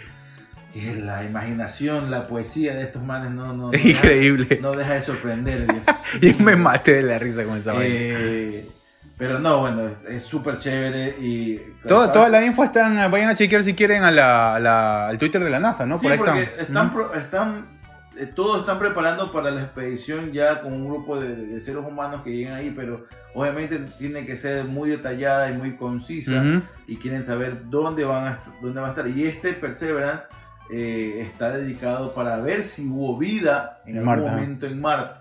que 0.73 0.95
la 0.95 1.23
imaginación, 1.23 2.09
la 2.09 2.27
poesía 2.27 2.73
de 2.75 2.83
estos 2.83 3.03
manes 3.03 3.31
no, 3.31 3.47
no, 3.53 3.67
no 3.67 3.73
Es 3.73 3.83
deja- 3.83 3.97
increíble. 3.99 4.59
no 4.61 4.71
deja 4.73 4.93
de 4.95 5.01
sorprender. 5.01 5.67
Yo 6.21 6.31
me 6.39 6.55
maté 6.55 6.95
de 6.95 7.03
la 7.03 7.19
risa 7.19 7.43
con 7.43 7.57
esa 7.57 7.73
vaina. 7.73 8.17
Pero 9.17 9.37
no, 9.39 9.59
bueno, 9.59 9.89
es 10.09 10.23
súper 10.23 10.57
chévere 10.57 11.15
y... 11.19 11.59
Todo- 11.87 12.11
toda 12.11 12.27
la 12.29 12.43
info 12.43 12.63
están, 12.63 12.95
vayan 13.11 13.29
a 13.29 13.35
chequear 13.35 13.63
si 13.63 13.75
quieren 13.75 14.03
a 14.03 14.09
la, 14.11 14.55
a 14.55 14.59
la- 14.59 15.07
al 15.09 15.19
Twitter 15.19 15.43
de 15.43 15.49
la 15.49 15.59
NASA, 15.59 15.85
¿no? 15.85 15.97
Sí, 15.99 16.03
Por 16.07 16.11
ahí 16.13 16.17
porque 16.17 16.41
están. 16.43 16.59
están, 16.65 16.93
pro- 16.93 17.13
están 17.13 17.65
eh, 18.17 18.25
todos 18.25 18.61
están 18.61 18.77
preparando 18.79 19.31
para 19.31 19.51
la 19.51 19.61
expedición 19.61 20.31
ya 20.31 20.61
con 20.61 20.73
un 20.73 20.87
grupo 20.87 21.19
de, 21.19 21.35
de 21.35 21.59
seres 21.59 21.83
humanos 21.83 22.23
que 22.23 22.31
lleguen 22.31 22.53
ahí, 22.53 22.73
pero 22.75 23.05
obviamente 23.35 23.77
tiene 23.99 24.25
que 24.25 24.35
ser 24.37 24.65
muy 24.65 24.89
detallada 24.89 25.49
y 25.49 25.53
muy 25.53 25.77
concisa 25.77 26.43
y 26.87 26.97
quieren 26.97 27.23
saber 27.23 27.69
dónde 27.69 28.03
van 28.03 28.25
a, 28.27 28.39
dónde 28.61 28.81
va 28.81 28.87
a 28.87 28.89
estar. 28.89 29.07
Y 29.07 29.25
este 29.27 29.53
Perseverance 29.53 30.25
eh, 30.71 31.21
está 31.25 31.51
dedicado 31.55 32.13
para 32.13 32.37
ver 32.37 32.63
si 32.63 32.85
hubo 32.87 33.17
vida 33.17 33.81
en 33.85 33.97
En 33.97 34.09
algún 34.09 34.23
Marte, 34.25 34.31
momento 34.31 34.65
en 34.65 34.81
Marte. 34.81 35.20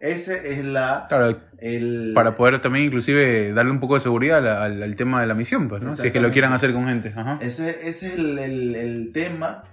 Ese 0.00 0.52
es 0.52 0.64
la 0.64 1.06
Claro, 1.08 1.36
el 1.58 2.12
para 2.14 2.36
poder 2.36 2.60
también 2.60 2.84
inclusive 2.84 3.52
darle 3.52 3.72
un 3.72 3.80
poco 3.80 3.94
de 3.94 4.00
seguridad 4.00 4.38
al, 4.38 4.46
al- 4.48 4.82
al 4.82 4.96
tema 4.96 5.20
de 5.20 5.26
la 5.26 5.34
misión, 5.34 5.68
pues, 5.68 5.82
¿no? 5.82 5.94
Si 5.96 6.06
es 6.06 6.12
que 6.12 6.20
lo 6.20 6.30
quieran 6.30 6.52
hacer 6.52 6.72
con 6.72 6.86
gente. 6.86 7.12
Ajá. 7.16 7.38
Ese, 7.40 7.80
ese 7.88 8.06
es 8.08 8.14
el, 8.18 8.38
el- 8.38 8.74
el 8.76 9.10
tema, 9.12 9.64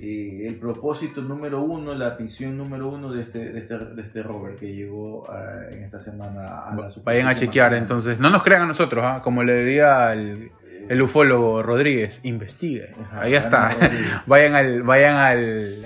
eh, 0.00 0.44
el 0.48 0.56
propósito 0.56 1.20
número 1.20 1.60
uno, 1.60 1.94
la 1.94 2.16
misión 2.18 2.56
número 2.56 2.88
uno 2.88 3.12
de 3.12 3.22
este, 3.22 3.38
de 3.52 3.58
este, 3.60 3.78
de 3.78 4.02
este 4.02 4.22
rover 4.22 4.56
que 4.56 4.74
llegó 4.74 5.30
ah, 5.30 5.66
en 5.70 5.84
esta 5.84 6.00
semana 6.00 6.64
a 6.66 6.74
la 6.74 6.88
Vayan 7.04 7.28
a 7.28 7.34
chequear 7.34 7.74
entonces. 7.74 8.18
No 8.18 8.30
nos 8.30 8.42
crean 8.42 8.62
a 8.62 8.66
nosotros, 8.66 9.04
¿ah? 9.04 9.20
como 9.22 9.42
le 9.44 9.62
diría 9.64 10.12
el, 10.14 10.50
Eh, 10.66 10.86
el 10.88 11.02
ufólogo 11.02 11.62
Rodríguez, 11.62 12.20
investigue. 12.24 12.94
ajá, 13.02 13.20
Ahí 13.20 13.34
está. 13.34 13.70
Vayan 14.26 14.54
al, 14.54 14.82
vayan 14.82 15.16
al, 15.16 15.76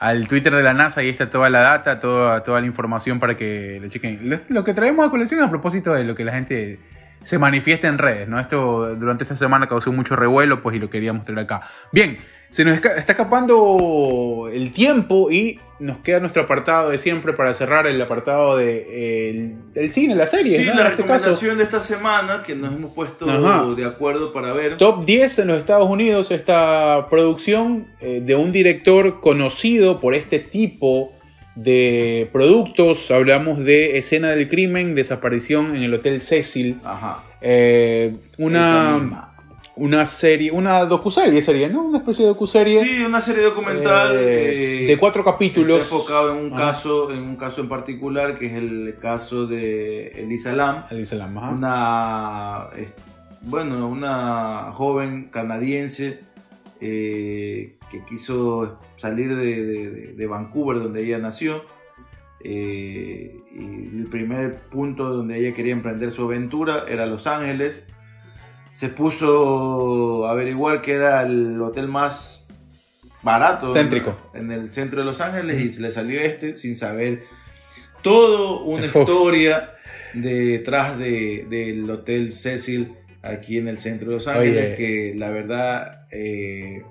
al 0.00 0.28
Twitter 0.28 0.54
de 0.54 0.62
la 0.62 0.74
NASA, 0.74 1.00
ahí 1.00 1.08
está 1.08 1.28
toda 1.28 1.50
la 1.50 1.60
data, 1.60 1.98
toda, 1.98 2.42
toda 2.42 2.60
la 2.60 2.66
información 2.66 3.18
para 3.18 3.36
que 3.36 3.78
lo 3.80 3.88
chequen. 3.88 4.42
Lo, 4.48 4.64
que 4.64 4.74
traemos 4.74 5.06
a 5.06 5.10
colección 5.10 5.42
a 5.42 5.50
propósito 5.50 5.92
de 5.92 6.04
lo 6.04 6.14
que 6.14 6.24
la 6.24 6.32
gente 6.32 6.78
se 7.22 7.38
manifiesta 7.38 7.88
en 7.88 7.98
redes, 7.98 8.28
¿no? 8.28 8.38
Esto 8.38 8.94
durante 8.94 9.24
esta 9.24 9.36
semana 9.36 9.66
causó 9.66 9.92
mucho 9.92 10.14
revuelo, 10.14 10.60
pues 10.62 10.76
y 10.76 10.78
lo 10.78 10.88
quería 10.88 11.12
mostrar 11.12 11.38
acá. 11.40 11.62
Bien, 11.92 12.18
se 12.48 12.64
nos 12.64 12.74
está 12.74 12.94
escapando 12.96 14.48
el 14.52 14.70
tiempo 14.70 15.30
y 15.30 15.60
nos 15.80 15.98
queda 15.98 16.18
nuestro 16.20 16.42
apartado 16.42 16.90
de 16.90 16.98
siempre 16.98 17.32
para 17.32 17.54
cerrar 17.54 17.86
el 17.86 18.00
apartado 18.02 18.56
de, 18.56 19.54
el, 19.74 19.92
cine, 19.92 20.14
la 20.14 20.26
serie, 20.26 20.58
Sí, 20.58 20.64
¿no? 20.66 20.74
la 20.74 20.86
en 20.86 20.86
este 20.92 21.04
caso. 21.04 21.14
recomendación 21.26 21.58
de 21.58 21.64
esta 21.64 21.80
semana 21.82 22.42
que 22.44 22.54
nos 22.56 22.74
hemos 22.74 22.92
puesto 22.94 23.28
Ajá. 23.30 23.64
de 23.76 23.84
acuerdo 23.86 24.32
para 24.32 24.52
ver. 24.52 24.76
Top 24.78 25.04
10 25.04 25.38
en 25.40 25.48
los 25.48 25.58
Estados 25.58 25.88
Unidos, 25.88 26.30
esta 26.30 27.06
producción 27.10 27.88
eh, 28.00 28.20
de 28.24 28.34
un 28.34 28.50
director 28.52 29.20
conocido 29.20 30.00
por 30.00 30.14
este 30.14 30.38
tipo 30.40 31.12
de 31.54 32.28
productos. 32.32 33.10
Hablamos 33.10 33.58
de 33.58 33.98
Escena 33.98 34.30
del 34.30 34.48
Crimen, 34.48 34.94
Desaparición 34.94 35.76
en 35.76 35.82
el 35.82 35.94
Hotel 35.94 36.20
Cecil. 36.20 36.80
Ajá. 36.84 37.24
eh, 37.40 38.14
una. 38.38 39.27
Una 39.78 40.04
serie, 40.06 40.50
una 40.50 40.84
docuserie 40.84 41.40
sería, 41.42 41.68
¿no? 41.68 41.82
Una 41.84 41.98
especie 41.98 42.24
de 42.24 42.28
docuserie. 42.30 42.80
Sí, 42.84 43.00
una 43.04 43.20
serie 43.20 43.44
documental 43.44 44.16
eh, 44.16 44.84
eh, 44.84 44.86
de 44.86 44.98
cuatro 44.98 45.22
capítulos. 45.24 45.78
enfocado 45.80 46.36
en 46.38 46.46
un 46.46 46.52
Ajá. 46.52 46.72
caso, 46.72 47.12
en 47.12 47.20
un 47.22 47.36
caso 47.36 47.60
en 47.60 47.68
particular 47.68 48.38
que 48.38 48.46
es 48.46 48.54
el 48.54 48.96
caso 49.00 49.46
de 49.46 50.08
Elisa 50.22 50.52
Lam. 50.52 50.84
Alice 50.90 51.14
Lam, 51.16 51.38
ajá. 51.38 51.50
una 51.50 52.68
bueno 53.42 53.88
una 53.88 54.72
joven 54.72 55.28
canadiense 55.30 56.20
eh, 56.80 57.76
que 57.90 58.04
quiso 58.08 58.78
salir 58.96 59.34
de, 59.36 59.62
de- 59.64 59.90
de- 59.90 60.12
de 60.14 60.26
Vancouver 60.26 60.78
donde 60.80 61.04
ella 61.04 61.18
nació 61.18 61.62
eh, 62.44 63.36
y 63.52 63.96
el 63.98 64.06
primer 64.10 64.60
punto 64.70 65.08
donde 65.12 65.38
ella 65.38 65.54
quería 65.54 65.72
emprender 65.72 66.12
su 66.12 66.22
aventura 66.24 66.84
era 66.88 67.06
Los 67.06 67.26
Ángeles 67.26 67.84
se 68.70 68.88
puso 68.88 70.26
a 70.26 70.32
averiguar 70.32 70.82
que 70.82 70.92
era 70.92 71.22
el 71.22 71.60
hotel 71.60 71.88
más 71.88 72.48
barato 73.22 73.72
Céntrico. 73.72 74.16
en 74.34 74.52
el 74.52 74.72
centro 74.72 75.00
de 75.00 75.04
Los 75.06 75.20
Ángeles 75.20 75.60
y 75.60 75.72
se 75.72 75.80
le 75.82 75.90
salió 75.90 76.20
este 76.20 76.58
sin 76.58 76.76
saber 76.76 77.24
todo 78.02 78.62
una 78.64 78.86
Uf. 78.94 78.96
historia 78.96 79.72
detrás 80.14 80.98
de, 80.98 81.46
del 81.48 81.88
Hotel 81.90 82.32
Cecil 82.32 82.92
aquí 83.22 83.58
en 83.58 83.68
el 83.68 83.78
centro 83.78 84.08
de 84.10 84.14
Los 84.14 84.28
Ángeles 84.28 84.66
Oye. 84.66 84.76
que 84.76 85.14
la 85.16 85.30
verdad 85.30 86.06
eh, 86.10 86.82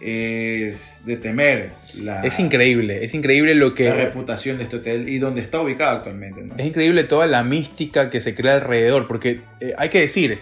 es 0.00 1.02
de 1.06 1.16
temer 1.16 1.72
la, 1.98 2.22
Es 2.22 2.38
increíble, 2.38 3.04
es 3.04 3.14
increíble 3.14 3.54
lo 3.54 3.74
que... 3.74 3.84
la 3.84 3.94
reputación 3.94 4.58
de 4.58 4.64
este 4.64 4.76
hotel 4.76 5.08
y 5.08 5.18
donde 5.18 5.40
está 5.40 5.60
ubicado 5.60 5.98
actualmente. 5.98 6.42
¿no? 6.42 6.54
Es 6.56 6.66
increíble 6.66 7.04
toda 7.04 7.26
la 7.26 7.42
mística 7.42 8.10
que 8.10 8.20
se 8.20 8.34
crea 8.34 8.54
alrededor, 8.54 9.08
porque 9.08 9.40
eh, 9.60 9.74
hay 9.76 9.88
que 9.88 10.00
decir, 10.00 10.38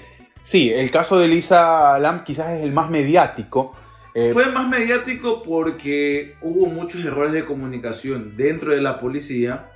sí, 0.47 0.71
el 0.73 0.91
caso 0.91 1.19
de 1.19 1.27
Lisa 1.29 1.99
Lam 1.99 2.23
quizás 2.25 2.51
es 2.53 2.63
el 2.65 2.73
más 2.73 2.89
mediático. 2.91 3.75
eh, 4.15 4.31
Fue 4.33 4.47
más 4.53 4.69
mediático 4.69 5.43
porque 5.43 6.35
hubo 6.41 6.67
muchos 6.67 7.05
errores 7.05 7.33
de 7.33 7.45
comunicación 7.45 8.37
dentro 8.37 8.73
de 8.75 8.81
la 8.81 9.01
policía 9.01 9.71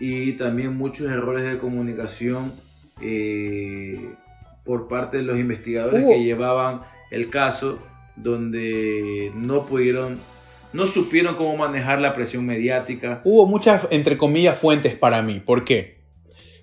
y 0.00 0.32
también 0.32 0.76
muchos 0.76 1.06
errores 1.10 1.44
de 1.44 1.58
comunicación 1.58 2.52
eh, 3.02 4.10
por 4.64 4.88
parte 4.88 5.18
de 5.18 5.22
los 5.24 5.38
investigadores 5.38 6.02
Hubo- 6.04 6.12
que 6.12 6.24
llevaban 6.24 6.80
el 7.10 7.30
caso 7.30 7.78
donde 8.16 9.30
no 9.34 9.64
pudieron, 9.66 10.18
no 10.72 10.86
supieron 10.86 11.36
cómo 11.36 11.56
manejar 11.56 12.00
la 12.00 12.14
presión 12.14 12.44
mediática. 12.46 13.20
hubo 13.24 13.46
muchas, 13.46 13.86
entre 13.90 14.16
comillas, 14.18 14.58
fuentes 14.58 14.96
para 14.96 15.22
mí. 15.22 15.40
¿Por 15.40 15.64
qué? 15.64 15.97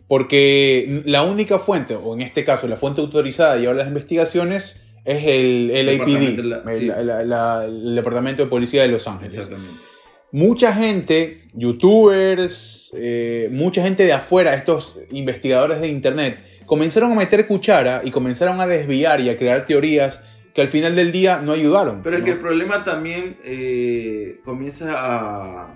Porque 0.07 1.01
la 1.05 1.23
única 1.23 1.57
fuente, 1.59 1.95
o 1.95 2.13
en 2.13 2.21
este 2.21 2.43
caso 2.45 2.67
la 2.67 2.77
fuente 2.77 3.01
autorizada 3.01 3.53
a 3.53 3.55
llevar 3.57 3.75
las 3.75 3.87
investigaciones, 3.87 4.81
es 5.03 5.23
el 5.25 5.67
de 5.67 5.83
LAPD, 5.83 6.43
la- 6.43 6.71
el, 6.71 6.79
sí. 6.79 7.95
Departamento 7.95 8.43
de 8.43 8.49
Policía 8.49 8.83
de 8.83 8.87
Los 8.89 9.07
Ángeles. 9.07 9.35
Exactamente. 9.37 9.79
mucha 10.31 10.73
gente, 10.73 11.39
youtubers, 11.53 12.91
eh, 12.95 13.49
mucha 13.51 13.81
gente 13.83 14.03
de 14.03 14.13
afuera, 14.13 14.53
estos 14.53 14.99
investigadores 15.11 15.79
de 15.81 15.87
internet, 15.87 16.39
comenzaron 16.65 17.11
a 17.11 17.15
meter 17.15 17.45
cuchara 17.47 18.01
y 18.03 18.11
comenzaron 18.11 18.59
a 18.59 18.67
desviar 18.67 19.21
y 19.21 19.29
a 19.29 19.37
crear 19.37 19.65
teorías 19.65 20.23
que 20.53 20.61
al 20.61 20.67
final 20.69 20.95
del 20.95 21.11
día 21.11 21.39
no 21.43 21.51
ayudaron. 21.51 22.01
Pero 22.03 22.17
es 22.17 22.23
que 22.23 22.31
el 22.31 22.39
problema 22.39 22.83
también 22.83 23.37
eh, 23.43 24.39
comienza 24.45 24.93
a. 24.95 25.73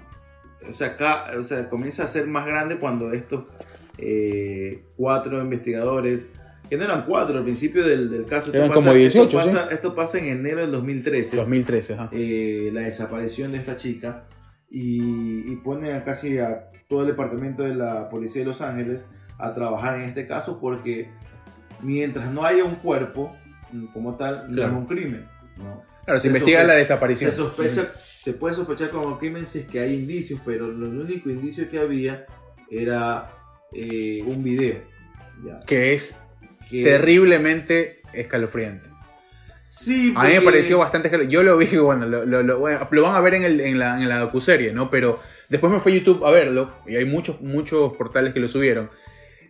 O 0.67 0.71
sea, 0.73 0.87
acá, 0.87 1.25
o 1.39 1.43
sea, 1.43 1.67
comienza 1.69 2.03
a 2.03 2.07
ser 2.07 2.27
más 2.27 2.45
grande 2.45 2.77
cuando 2.77 3.11
estos 3.13 3.43
eh, 4.01 4.83
cuatro 4.95 5.41
investigadores, 5.41 6.29
que 6.69 6.77
no 6.77 6.83
eran 6.85 7.05
cuatro 7.05 7.37
al 7.37 7.43
principio 7.43 7.85
del, 7.85 8.09
del 8.09 8.25
caso, 8.25 8.53
Eran 8.53 8.71
como 8.71 8.93
18, 8.93 9.23
esto 9.23 9.37
pasa, 9.37 9.67
esto 9.71 9.95
pasa 9.95 10.19
en 10.19 10.25
enero 10.25 10.61
del 10.61 10.71
2013, 10.71 11.37
2013, 11.37 11.93
ajá. 11.93 12.09
eh, 12.11 12.69
la 12.73 12.81
desaparición 12.81 13.51
de 13.51 13.57
esta 13.57 13.75
chica. 13.75 14.25
y, 14.69 15.51
y 15.51 15.55
pone 15.57 15.93
a 15.93 16.03
casi 16.03 16.37
a 16.37 16.69
todo 16.87 17.01
el 17.01 17.07
departamento 17.07 17.63
de 17.63 17.75
la 17.75 18.09
policía 18.09 18.41
de 18.41 18.47
Los 18.47 18.61
Ángeles 18.61 19.07
a 19.37 19.53
trabajar 19.53 19.95
en 19.97 20.03
este 20.03 20.27
caso 20.27 20.59
porque 20.59 21.09
mientras 21.81 22.31
no 22.31 22.45
haya 22.45 22.63
un 22.63 22.75
cuerpo 22.75 23.35
mm, 23.71 23.85
como 23.87 24.15
tal, 24.15 24.53
no 24.53 24.63
es 24.63 24.71
un 24.71 24.85
crimen. 24.85 25.25
¿no? 25.57 25.83
Claro, 26.05 26.19
se, 26.19 26.23
Se 26.23 26.27
investiga 26.27 26.63
la 26.63 26.73
desaparición. 26.73 27.31
Se 27.31 27.37
sospecha, 27.37 27.87
se 27.95 28.33
puede 28.33 28.53
sospechar 28.55 28.89
como 28.89 29.17
crimen 29.17 29.45
si 29.45 29.59
es 29.59 29.65
que 29.67 29.79
hay 29.79 29.95
indicios, 29.95 30.39
pero 30.45 30.67
lo 30.67 30.87
único 30.89 31.29
indicio 31.29 31.69
que 31.69 31.79
había 31.79 32.25
era 32.69 33.31
eh, 33.73 34.21
un 34.25 34.43
video. 34.43 34.77
ya, 35.45 35.59
Que 35.65 35.93
es 35.93 36.17
que- 36.69 36.83
terriblemente 36.83 38.01
escalofriante. 38.13 38.89
Sí, 39.65 40.13
A 40.17 40.23
mí 40.25 40.33
me 40.33 40.41
pareció 40.41 40.79
bastante 40.79 41.07
escalofriante. 41.09 41.33
Yo 41.33 41.43
lo 41.43 41.57
vi, 41.57 41.65
bueno, 41.77 42.05
lo, 42.07 42.25
lo- 42.25 42.41
lo- 42.43 42.59
bueno, 42.59 42.87
lo 42.89 43.01
van 43.03 43.15
a 43.15 43.21
ver 43.21 43.35
en, 43.35 43.43
el- 43.43 43.59
en 43.61 43.77
la, 43.79 44.01
en 44.01 44.09
la 44.09 44.17
docuserie, 44.19 44.73
¿no? 44.73 44.89
Pero 44.89 45.19
después 45.47 45.71
me 45.71 45.79
fui 45.79 45.93
a 45.93 45.95
YouTube 45.99 46.25
a 46.25 46.31
verlo, 46.31 46.71
y 46.87 46.95
hay 46.95 47.05
muchos, 47.05 47.41
muchos 47.41 47.93
portales 47.93 48.33
que 48.33 48.39
lo 48.39 48.47
subieron. 48.47 48.89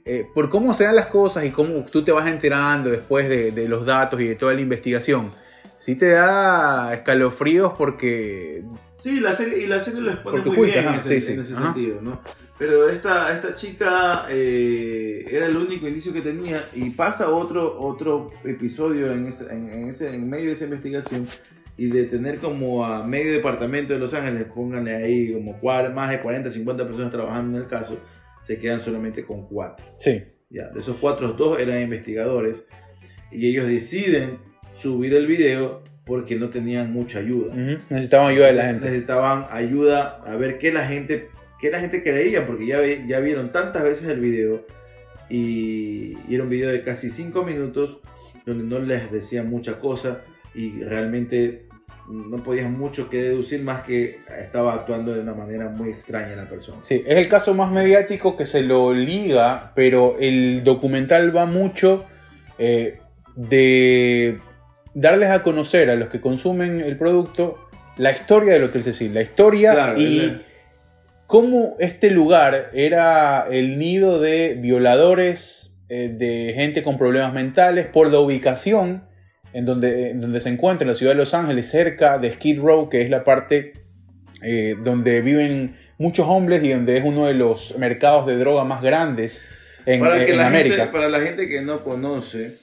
Eh, 0.05 0.25
por 0.33 0.49
cómo 0.49 0.73
se 0.73 0.85
dan 0.85 0.95
las 0.95 1.07
cosas 1.07 1.45
y 1.45 1.51
cómo 1.51 1.85
tú 1.85 2.03
te 2.03 2.11
vas 2.11 2.27
enterando 2.27 2.89
después 2.89 3.29
de, 3.29 3.51
de 3.51 3.67
los 3.69 3.85
datos 3.85 4.19
y 4.21 4.27
de 4.27 4.35
toda 4.35 4.53
la 4.53 4.61
investigación. 4.61 5.31
Sí 5.77 5.95
te 5.95 6.09
da 6.09 6.93
escalofríos 6.93 7.73
porque... 7.77 8.63
Sí, 8.97 9.19
la 9.21 9.31
serie, 9.31 9.59
y 9.59 9.67
la 9.67 9.79
serie 9.79 10.01
lo 10.01 10.11
expone 10.11 10.39
muy 10.41 10.51
oculta, 10.51 10.73
bien 10.81 10.87
en 10.93 10.99
ese, 10.99 11.21
sí, 11.21 11.27
sí, 11.27 11.33
en 11.33 11.39
ese 11.41 11.53
ajá. 11.53 11.65
sentido, 11.73 12.01
¿no? 12.01 12.21
Pero 12.59 12.89
esta, 12.89 13.33
esta 13.33 13.55
chica 13.55 14.25
eh, 14.29 15.25
era 15.31 15.45
el 15.45 15.55
único 15.55 15.87
indicio 15.87 16.11
que 16.11 16.19
tenía 16.21 16.65
y 16.75 16.89
pasa 16.89 17.29
otro, 17.29 17.79
otro 17.81 18.31
episodio 18.43 19.13
en, 19.13 19.27
ese, 19.27 19.45
en, 19.53 19.69
en 19.69 19.87
ese, 19.87 20.13
en 20.13 20.29
medio 20.29 20.47
de 20.47 20.51
esa 20.51 20.65
investigación 20.65 21.25
y 21.77 21.87
de 21.87 22.03
tener 22.03 22.39
como 22.39 22.85
a 22.85 23.07
medio 23.07 23.31
departamento 23.31 23.93
de 23.93 23.99
Los 23.99 24.13
Ángeles, 24.13 24.45
pónganle 24.53 24.93
ahí 24.93 25.31
como 25.33 25.57
cuar- 25.61 25.93
más 25.93 26.09
de 26.11 26.19
40, 26.19 26.51
50 26.51 26.85
personas 26.85 27.11
trabajando 27.11 27.57
en 27.57 27.63
el 27.63 27.69
caso, 27.69 27.97
se 28.43 28.59
quedan 28.59 28.81
solamente 28.81 29.23
con 29.23 29.47
cuatro. 29.47 29.85
Sí. 29.97 30.21
Ya, 30.49 30.67
de 30.67 30.79
esos 30.79 30.97
cuatro, 30.99 31.29
dos 31.33 31.57
eran 31.59 31.81
investigadores 31.81 32.67
y 33.31 33.47
ellos 33.49 33.67
deciden 33.67 34.39
subir 34.73 35.13
el 35.13 35.27
video 35.27 35.81
porque 36.05 36.35
no 36.35 36.49
tenían 36.49 36.91
mucha 36.91 37.19
ayuda. 37.19 37.53
Ujú, 37.53 37.77
Necesitaban 37.89 38.31
ayuda 38.31 38.47
de 38.47 38.53
la 38.53 38.65
gente. 38.65 38.85
Necesitaban 38.85 39.45
ayuda 39.51 40.21
a 40.25 40.35
ver 40.35 40.57
qué 40.57 40.73
la 40.73 40.85
gente, 40.85 41.29
qué 41.59 41.71
la 41.71 41.79
gente 41.79 42.03
creía, 42.03 42.45
porque 42.45 42.65
ya, 42.65 42.79
ya 42.83 43.19
vieron 43.19 43.51
tantas 43.51 43.83
veces 43.83 44.07
el 44.07 44.19
video 44.19 44.65
y, 45.29 46.17
y 46.27 46.35
era 46.35 46.43
un 46.43 46.49
video 46.49 46.69
de 46.69 46.83
casi 46.83 47.09
5 47.09 47.43
minutos 47.43 47.99
donde 48.45 48.63
no 48.63 48.79
les 48.79 49.11
decía 49.11 49.43
mucha 49.43 49.79
cosa 49.79 50.21
y 50.55 50.83
realmente 50.83 51.69
no 52.09 52.37
podías 52.43 52.69
mucho 52.69 53.09
que 53.09 53.21
deducir 53.21 53.61
más 53.61 53.83
que 53.83 54.21
estaba 54.41 54.73
actuando 54.73 55.13
de 55.13 55.21
una 55.21 55.33
manera 55.33 55.69
muy 55.69 55.89
extraña 55.89 56.35
la 56.35 56.49
persona. 56.49 56.79
Sí, 56.81 57.03
es 57.05 57.17
el 57.17 57.27
caso 57.27 57.53
más 57.53 57.71
mediático 57.71 58.35
que 58.35 58.45
se 58.45 58.63
lo 58.63 58.93
liga, 58.93 59.71
pero 59.75 60.17
el 60.19 60.63
documental 60.63 61.35
va 61.35 61.45
mucho 61.45 62.05
eh, 62.57 62.99
de 63.35 64.39
darles 64.95 65.29
a 65.29 65.43
conocer 65.43 65.91
a 65.91 65.95
los 65.95 66.09
que 66.09 66.19
consumen 66.19 66.81
el 66.81 66.97
producto 66.97 67.69
la 67.97 68.11
historia 68.11 68.53
del 68.53 68.63
Hotel 68.63 68.83
Cecil, 68.83 69.13
la 69.13 69.21
historia 69.21 69.73
Claro, 69.73 70.01
y 70.01 70.41
cómo 71.29 71.75
este 71.77 72.09
lugar 72.09 72.71
era 72.73 73.45
el 73.51 73.77
nido 73.77 74.19
de 74.19 74.55
violadores, 74.55 75.79
eh, 75.87 76.11
de 76.11 76.53
gente 76.55 76.81
con 76.81 76.97
problemas 76.97 77.33
mentales, 77.33 77.85
por 77.85 78.11
la 78.11 78.19
ubicación 78.19 79.03
en 79.53 79.63
donde, 79.63 80.09
en 80.09 80.21
donde 80.21 80.39
se 80.39 80.49
encuentra 80.49 80.85
en 80.85 80.87
la 80.87 80.95
ciudad 80.95 81.11
de 81.11 81.19
Los 81.19 81.35
Ángeles, 81.35 81.69
cerca 81.69 82.17
de 82.17 82.33
Skid 82.33 82.59
Row, 82.59 82.89
que 82.89 83.03
es 83.03 83.11
la 83.11 83.23
parte 83.23 83.73
eh, 84.41 84.73
donde 84.83 85.21
viven 85.21 85.75
muchos 85.99 86.25
hombres 86.27 86.63
y 86.63 86.71
donde 86.71 86.97
es 86.97 87.03
uno 87.05 87.27
de 87.27 87.35
los 87.35 87.77
mercados 87.77 88.25
de 88.25 88.35
droga 88.35 88.63
más 88.63 88.81
grandes 88.81 89.43
en, 89.85 89.99
para, 89.99 90.19
eh, 90.19 90.25
que 90.25 90.31
en 90.31 90.37
la 90.39 90.47
América. 90.47 90.77
Gente, 90.77 90.91
para 90.91 91.09
la 91.09 91.21
gente 91.21 91.47
que 91.47 91.61
no 91.61 91.83
conoce, 91.83 92.57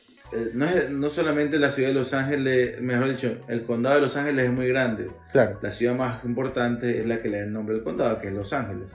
no, 0.54 0.66
es, 0.66 0.90
no 0.90 1.10
solamente 1.10 1.58
la 1.58 1.70
ciudad 1.70 1.90
de 1.90 1.94
Los 1.94 2.14
Ángeles, 2.14 2.80
mejor 2.80 3.10
dicho, 3.10 3.38
el 3.48 3.62
condado 3.62 3.96
de 3.96 4.02
Los 4.02 4.16
Ángeles 4.16 4.46
es 4.46 4.52
muy 4.52 4.68
grande. 4.68 5.10
Claro. 5.30 5.58
La 5.62 5.70
ciudad 5.70 5.94
más 5.94 6.24
importante 6.24 7.00
es 7.00 7.06
la 7.06 7.22
que 7.22 7.28
le 7.28 7.38
da 7.38 7.44
el 7.44 7.52
nombre 7.52 7.74
del 7.76 7.84
condado, 7.84 8.20
que 8.20 8.28
es 8.28 8.34
Los 8.34 8.52
Ángeles. 8.52 8.94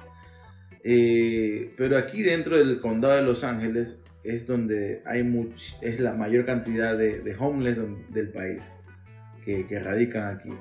Eh, 0.83 1.73
pero 1.77 1.97
aquí 1.97 2.23
dentro 2.23 2.57
del 2.57 2.79
condado 2.79 3.15
de 3.15 3.21
Los 3.23 3.43
Ángeles 3.43 3.99
es 4.23 4.47
donde 4.47 5.01
hay 5.05 5.23
much, 5.23 5.73
es 5.81 5.99
la 5.99 6.13
mayor 6.13 6.45
cantidad 6.45 6.97
de, 6.97 7.19
de 7.19 7.35
homeless 7.37 7.77
del 8.09 8.29
país 8.29 8.61
que, 9.45 9.65
que 9.67 9.79
radican 9.79 10.37
aquí. 10.37 10.51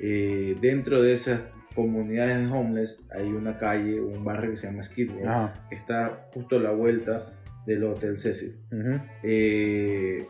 Eh, 0.00 0.56
dentro 0.60 1.02
de 1.02 1.14
esas 1.14 1.40
comunidades 1.74 2.38
de 2.38 2.56
homeless 2.56 3.00
hay 3.10 3.28
una 3.28 3.58
calle, 3.58 4.00
un 4.00 4.24
barrio 4.24 4.52
que 4.52 4.56
se 4.56 4.66
llama 4.66 4.84
Skid 4.84 5.10
Row, 5.10 5.50
que 5.68 5.76
está 5.76 6.28
justo 6.32 6.56
a 6.56 6.60
la 6.60 6.70
vuelta 6.70 7.32
del 7.66 7.84
Hotel 7.84 8.18
Cecil. 8.18 8.56
Ujú. 8.72 9.00
Eh, 9.22 10.26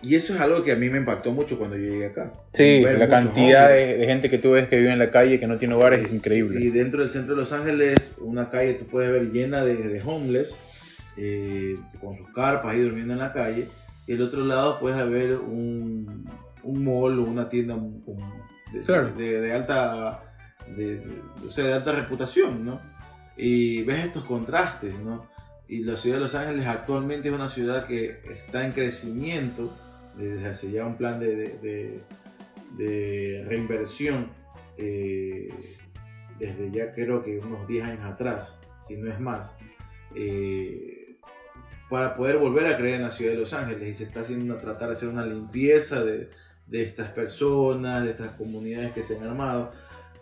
y 0.00 0.14
eso 0.14 0.32
es 0.34 0.40
algo 0.40 0.62
que 0.62 0.70
a 0.72 0.76
mí 0.76 0.88
me 0.88 0.98
impactó 0.98 1.32
mucho 1.32 1.58
cuando 1.58 1.76
yo 1.76 1.84
llegué 1.90 2.06
acá. 2.06 2.32
Sí, 2.52 2.84
Ver 2.84 2.98
la 2.98 3.08
cantidad 3.08 3.68
de, 3.68 3.96
de 3.96 4.06
gente 4.06 4.30
que 4.30 4.38
tú 4.38 4.52
ves 4.52 4.68
que 4.68 4.76
vive 4.76 4.92
en 4.92 4.98
la 4.98 5.10
calle, 5.10 5.40
que 5.40 5.46
no 5.48 5.58
tiene 5.58 5.74
hogares, 5.74 6.04
es 6.06 6.12
Y 6.12 6.16
increíble. 6.16 6.70
dentro 6.70 7.00
del 7.02 7.10
centro 7.10 7.34
de 7.34 7.40
Los 7.40 7.52
Ángeles, 7.52 8.14
una 8.20 8.48
calle 8.48 8.74
tú 8.74 8.86
puedes 8.86 9.10
ver 9.10 9.32
llena 9.32 9.64
de, 9.64 9.74
de 9.76 10.02
homeless, 10.02 10.54
eh, 11.16 11.76
con 12.00 12.16
sus 12.16 12.28
carpas 12.32 12.72
ahí 12.74 12.80
durmiendo 12.80 13.12
en 13.14 13.18
la 13.18 13.32
calle. 13.32 13.66
Y 14.06 14.12
el 14.12 14.22
otro 14.22 14.44
lado 14.44 14.78
puedes 14.78 15.10
ver 15.10 15.32
un, 15.36 16.24
un 16.62 16.84
mall 16.84 17.18
o 17.18 17.22
una 17.24 17.48
tienda 17.48 17.74
un- 17.74 18.04
de, 18.72 18.82
Claro. 18.84 19.12
de- 19.16 19.52
alta 19.52 20.22
o 21.46 21.50
sea, 21.50 21.64
de 21.64 21.72
alta 21.72 21.92
reputación, 21.92 22.64
¿no? 22.64 22.80
Y 23.36 23.82
ves 23.82 24.06
estos 24.06 24.24
contrastes, 24.24 24.94
¿no? 25.00 25.26
Y 25.68 25.84
la 25.84 25.96
ciudad 25.96 26.16
de 26.16 26.22
Los 26.22 26.34
Ángeles 26.34 26.66
actualmente 26.66 27.28
es 27.28 27.34
una 27.34 27.48
ciudad 27.48 27.86
que 27.86 28.20
está 28.46 28.64
en 28.66 28.72
crecimiento 28.72 29.70
desde 30.16 30.46
hace 30.46 30.70
ya 30.72 30.86
un 30.86 30.96
plan 30.96 31.20
de, 31.20 31.36
de- 31.36 31.58
de- 31.58 32.00
de 32.76 33.44
reinversión 33.48 34.28
eh, 34.76 35.48
desde 36.38 36.70
ya 36.70 36.92
creo 36.94 37.22
que 37.24 37.38
unos 37.38 37.66
10 37.66 37.84
años 37.84 38.04
atrás, 38.04 38.58
si 38.86 38.96
no 38.96 39.10
es 39.10 39.18
más, 39.20 39.56
eh, 40.14 41.16
para 41.90 42.16
poder 42.16 42.36
volver 42.38 42.66
a 42.66 42.76
creer 42.76 42.96
en 42.96 43.02
la 43.02 43.10
ciudad 43.10 43.32
de 43.32 43.38
Los 43.38 43.52
Ángeles 43.54 43.88
y 43.88 43.94
se 43.96 44.04
está 44.04 44.20
haciendo 44.20 44.56
tratar 44.56 44.88
de 44.88 44.94
hacer 44.94 45.08
una 45.08 45.26
limpieza 45.26 46.04
de, 46.04 46.30
de 46.66 46.82
estas 46.82 47.10
personas, 47.10 48.04
de 48.04 48.10
estas 48.10 48.32
comunidades 48.32 48.92
que 48.92 49.02
se 49.02 49.16
han 49.16 49.24
armado. 49.24 49.72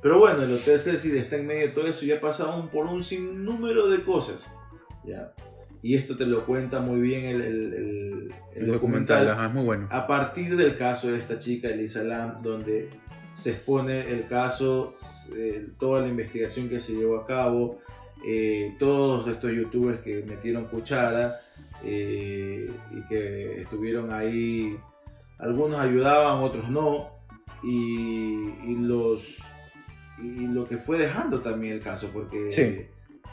Pero 0.01 0.19
bueno, 0.19 0.43
el 0.43 0.53
Hotel 0.53 0.81
Cecil 0.81 1.17
está 1.17 1.37
en 1.37 1.47
medio 1.47 1.63
de 1.67 1.73
todo 1.73 1.87
eso 1.87 2.05
y 2.05 2.13
ha 2.13 2.21
pasado 2.21 2.57
un- 2.61 2.69
por 2.69 2.87
un 2.87 3.03
sinnúmero 3.03 3.89
de 3.89 4.03
cosas. 4.05 4.51
¿Ya? 5.07 5.33
Y 5.83 5.95
esto 5.95 6.17
te 6.17 6.27
lo 6.27 6.45
cuenta 6.47 6.81
muy 6.81 7.01
bien 7.01 7.27
el, 7.27 7.41
el- 7.43 7.75
el- 7.75 8.35
el 8.55 8.63
El 8.65 8.73
documental, 8.73 9.29
ajá, 9.29 9.47
es 9.47 9.53
muy 9.55 9.63
bueno. 9.65 9.89
a 9.91 10.07
partir 10.07 10.57
del 10.57 10.77
caso 10.77 11.13
de 11.13 11.19
esta 11.19 11.39
chica, 11.39 11.69
Elisa 11.69 12.03
Lam, 12.03 12.43
donde 12.43 12.89
se 13.35 13.51
expone 13.51 14.11
el 14.11 14.27
caso, 14.27 14.95
eh, 15.37 15.69
toda 15.79 16.01
la 16.03 16.09
investigación 16.09 16.69
que 16.69 16.81
se 16.81 16.95
llevó 16.95 17.19
a 17.19 17.27
cabo, 17.27 17.81
eh, 18.27 18.75
todos 18.79 19.29
estos 19.29 19.53
youtubers 19.53 20.01
que 20.01 20.25
metieron 20.27 20.65
cuchara 20.65 21.37
eh, 21.85 22.71
y 22.91 23.01
que 23.09 23.61
estuvieron 23.61 24.13
ahí, 24.13 24.77
algunos 25.39 25.79
ayudaban, 25.81 26.43
otros 26.43 26.69
no, 26.71 27.11
y, 27.63 28.49
y 28.67 28.77
los 28.81 29.39
y 30.19 30.47
lo 30.47 30.65
que 30.65 30.79
fue 30.79 30.97
dejando 30.99 31.41
también 31.43 31.75
el 31.75 31.83
caso, 31.83 32.09
porque 32.13 32.51
Sí. 32.51 32.87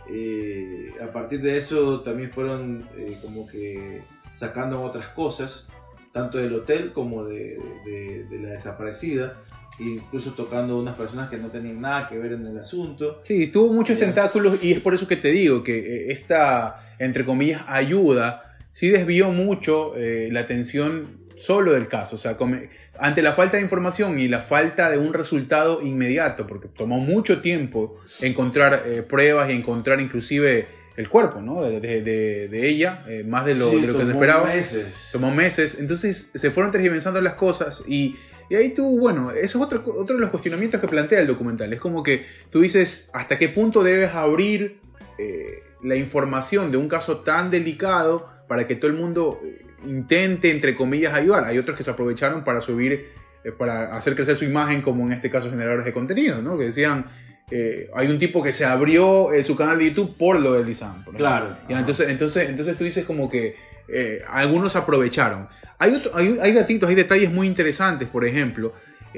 Eh, 0.10 0.91
a 1.01 1.08
partir 1.12 1.41
de 1.41 1.58
eso 1.58 2.01
también 2.01 2.32
fueron 2.32 2.88
eh, 2.97 3.18
como 3.22 3.47
que 3.47 4.01
sacando 4.34 4.82
otras 4.82 5.10
cosas, 5.10 5.68
tanto 6.12 6.38
del 6.38 6.54
hotel 6.54 6.91
como 6.93 7.24
de, 7.26 7.60
de- 7.86 8.26
de 8.30 8.39
la 8.39 8.49
desaparecida, 8.49 9.41
incluso 9.80 10.32
tocando 10.34 10.78
unas 10.78 10.95
personas 10.95 11.30
que 11.30 11.38
no 11.38 11.47
tenían 11.49 11.82
nada 11.82 12.08
que 12.10 12.18
ver 12.18 12.34
en 12.34 12.45
el 12.45 12.60
asunto. 12.60 13.20
Sí, 13.24 13.47
tuvo 13.47 13.74
muchos 13.74 13.97
Ya. 13.97 14.06
tentáculos 14.06 14.64
y 14.64 14.72
es 14.74 14.80
por 14.80 14.93
eso 14.93 15.08
que 15.08 15.16
te 15.16 15.30
digo 15.32 15.64
que 15.64 15.78
eh, 15.80 16.12
esta, 16.12 16.95
entre 16.99 17.26
comillas, 17.26 17.64
ayuda 17.68 18.58
sí 18.72 18.89
desvió 18.89 19.30
mucho 19.32 19.95
eh, 19.95 20.30
la 20.32 20.41
atención 20.41 21.20
solo 21.36 21.72
del 21.74 21.88
caso. 21.88 22.16
O 22.16 22.20
sea, 22.20 22.38
come- 22.38 22.70
ante 23.00 23.22
la 23.22 23.34
falta 23.34 23.58
de 23.58 23.64
información 23.64 24.20
y 24.20 24.28
la 24.28 24.42
falta 24.42 24.90
de 24.90 24.98
un 24.98 25.14
resultado 25.14 25.82
inmediato, 25.82 26.46
porque 26.48 26.68
tomó 26.68 27.00
mucho 27.00 27.42
tiempo 27.42 28.00
encontrar 28.22 28.84
eh, 28.86 29.02
pruebas 29.02 29.50
y 29.50 29.54
encontrar 29.54 30.00
inclusive 30.00 30.68
el 30.96 31.10
cuerpo 31.10 31.42
¿no? 31.42 31.64
de, 31.64 31.80
de- 31.80 32.48
de- 32.48 32.68
ella, 32.68 33.04
eh, 33.08 33.24
más 33.28 33.46
de 33.46 33.56
lo, 33.56 33.70
Sí, 33.72 33.82
de 33.82 33.88
lo 33.88 33.94
que 33.94 34.06
se 34.06 34.12
tomó 34.12 34.24
esperaba. 34.24 34.48
meses. 34.48 35.10
Tomó 35.12 35.32
meses, 35.32 35.78
entonces 35.80 36.30
se 36.36 36.52
fueron 36.52 36.72
tergiversando 36.72 37.20
las 37.20 37.34
cosas 37.34 37.82
y, 37.88 38.16
y 38.48 38.56
ahí 38.56 38.70
tú, 38.76 39.00
bueno, 39.00 39.32
eso 39.32 39.58
es 39.58 39.64
otro, 39.64 39.82
otro 39.98 40.16
de 40.16 40.22
los 40.22 40.30
cuestionamientos 40.30 40.80
que 40.80 40.88
plantea 40.88 41.20
el 41.20 41.26
documental. 41.26 41.74
Es 41.74 41.80
como 41.80 42.04
que 42.04 42.26
tú 42.52 42.62
dices 42.62 43.10
hasta 43.14 43.40
qué 43.40 43.50
punto 43.50 43.82
debes 43.84 44.14
abrir 44.14 44.78
eh, 45.18 45.64
la 45.82 45.96
información 45.96 46.72
de 46.72 46.78
un 46.78 46.88
caso 46.88 47.22
tan 47.22 47.50
delicado 47.50 48.30
para 48.48 48.68
que 48.68 48.76
todo 48.76 48.92
el 48.92 48.98
mundo 48.98 49.40
intente, 49.86 50.52
entre 50.52 50.76
comillas, 50.76 51.14
ayudar. 51.14 51.46
Hay 51.46 51.58
otros 51.58 51.78
que 51.78 51.84
se 51.84 51.92
aprovecharon 51.92 52.44
para 52.44 52.62
subir 52.62 53.10
eh, 53.44 53.52
para 53.52 53.96
hacer 53.96 54.16
crecer 54.16 54.36
su 54.36 54.46
imagen, 54.46 54.82
como 54.82 55.06
en 55.06 55.14
este 55.14 55.30
caso 55.30 55.50
generadores 55.50 55.86
de 55.86 55.92
contenido, 55.92 56.42
¿no? 56.42 56.58
Que 56.58 56.66
decían, 56.66 57.06
eh, 57.52 57.90
hay 57.96 58.08
un 58.10 58.18
tipo 58.18 58.42
que 58.42 58.52
se 58.54 58.64
abrió 58.66 59.34
eh, 59.34 59.44
su 59.44 59.56
canal 59.56 59.78
de 59.80 59.90
YouTube 59.90 60.16
por 60.18 60.40
lo 60.40 60.54
de 60.54 60.64
Lisan. 60.64 61.04
por 61.04 61.14
ejemplo. 61.16 61.18
Claro. 61.20 61.58
Ya, 61.70 61.80
entonces, 61.80 62.08
entonces, 62.10 62.50
entonces 62.50 62.78
tú 62.78 62.84
dices 62.86 63.04
como 63.06 63.30
que 63.30 63.56
eh, 63.90 64.22
algunos 64.30 64.76
aprovecharon. 64.78 65.48
Hay, 65.78 65.94
otro- 65.94 66.16
hay, 66.16 66.38
hay 66.42 66.54
datitos, 66.54 66.88
hay 66.88 66.96
detalles 66.96 67.32
muy 67.32 67.46
interesantes, 67.48 68.08
por 68.08 68.26
ejemplo. 68.26 68.74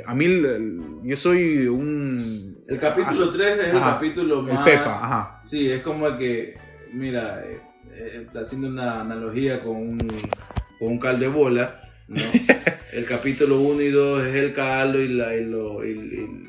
A 0.08 0.16
mí, 0.16 0.26
el- 0.26 0.46
el- 0.46 0.82
yo 1.04 1.16
soy 1.16 1.68
un... 1.68 2.58
El 2.68 2.80
capítulo 2.80 3.32
3 3.32 3.60
es 3.60 3.68
el 3.76 3.80
capítulo 3.80 4.40
El 4.40 4.54
más. 4.56 4.66
Pepa, 4.66 4.90
ajá. 4.90 5.40
Sí, 5.46 5.72
es 5.72 5.84
como 5.84 6.08
el 6.08 6.18
que, 6.18 6.58
mira, 6.92 7.44
eh, 7.98 8.26
haciendo 8.36 8.68
una 8.68 9.02
analogía 9.02 9.60
con 9.60 9.76
un, 9.78 9.98
con 10.80 10.88
un 10.90 11.00
caldo 11.00 11.22
de 11.22 11.28
bola, 11.30 11.82
¿no? 12.08 12.22
el 12.94 13.04
capítulo 13.06 13.60
1 13.60 13.82
y 13.82 13.90
2 13.90 14.26
es 14.28 14.36
el 14.36 14.54
caldo 14.54 15.02
y, 15.02 15.10
la, 15.10 15.36
y, 15.36 15.44
lo- 15.44 15.84
y- 15.86 15.90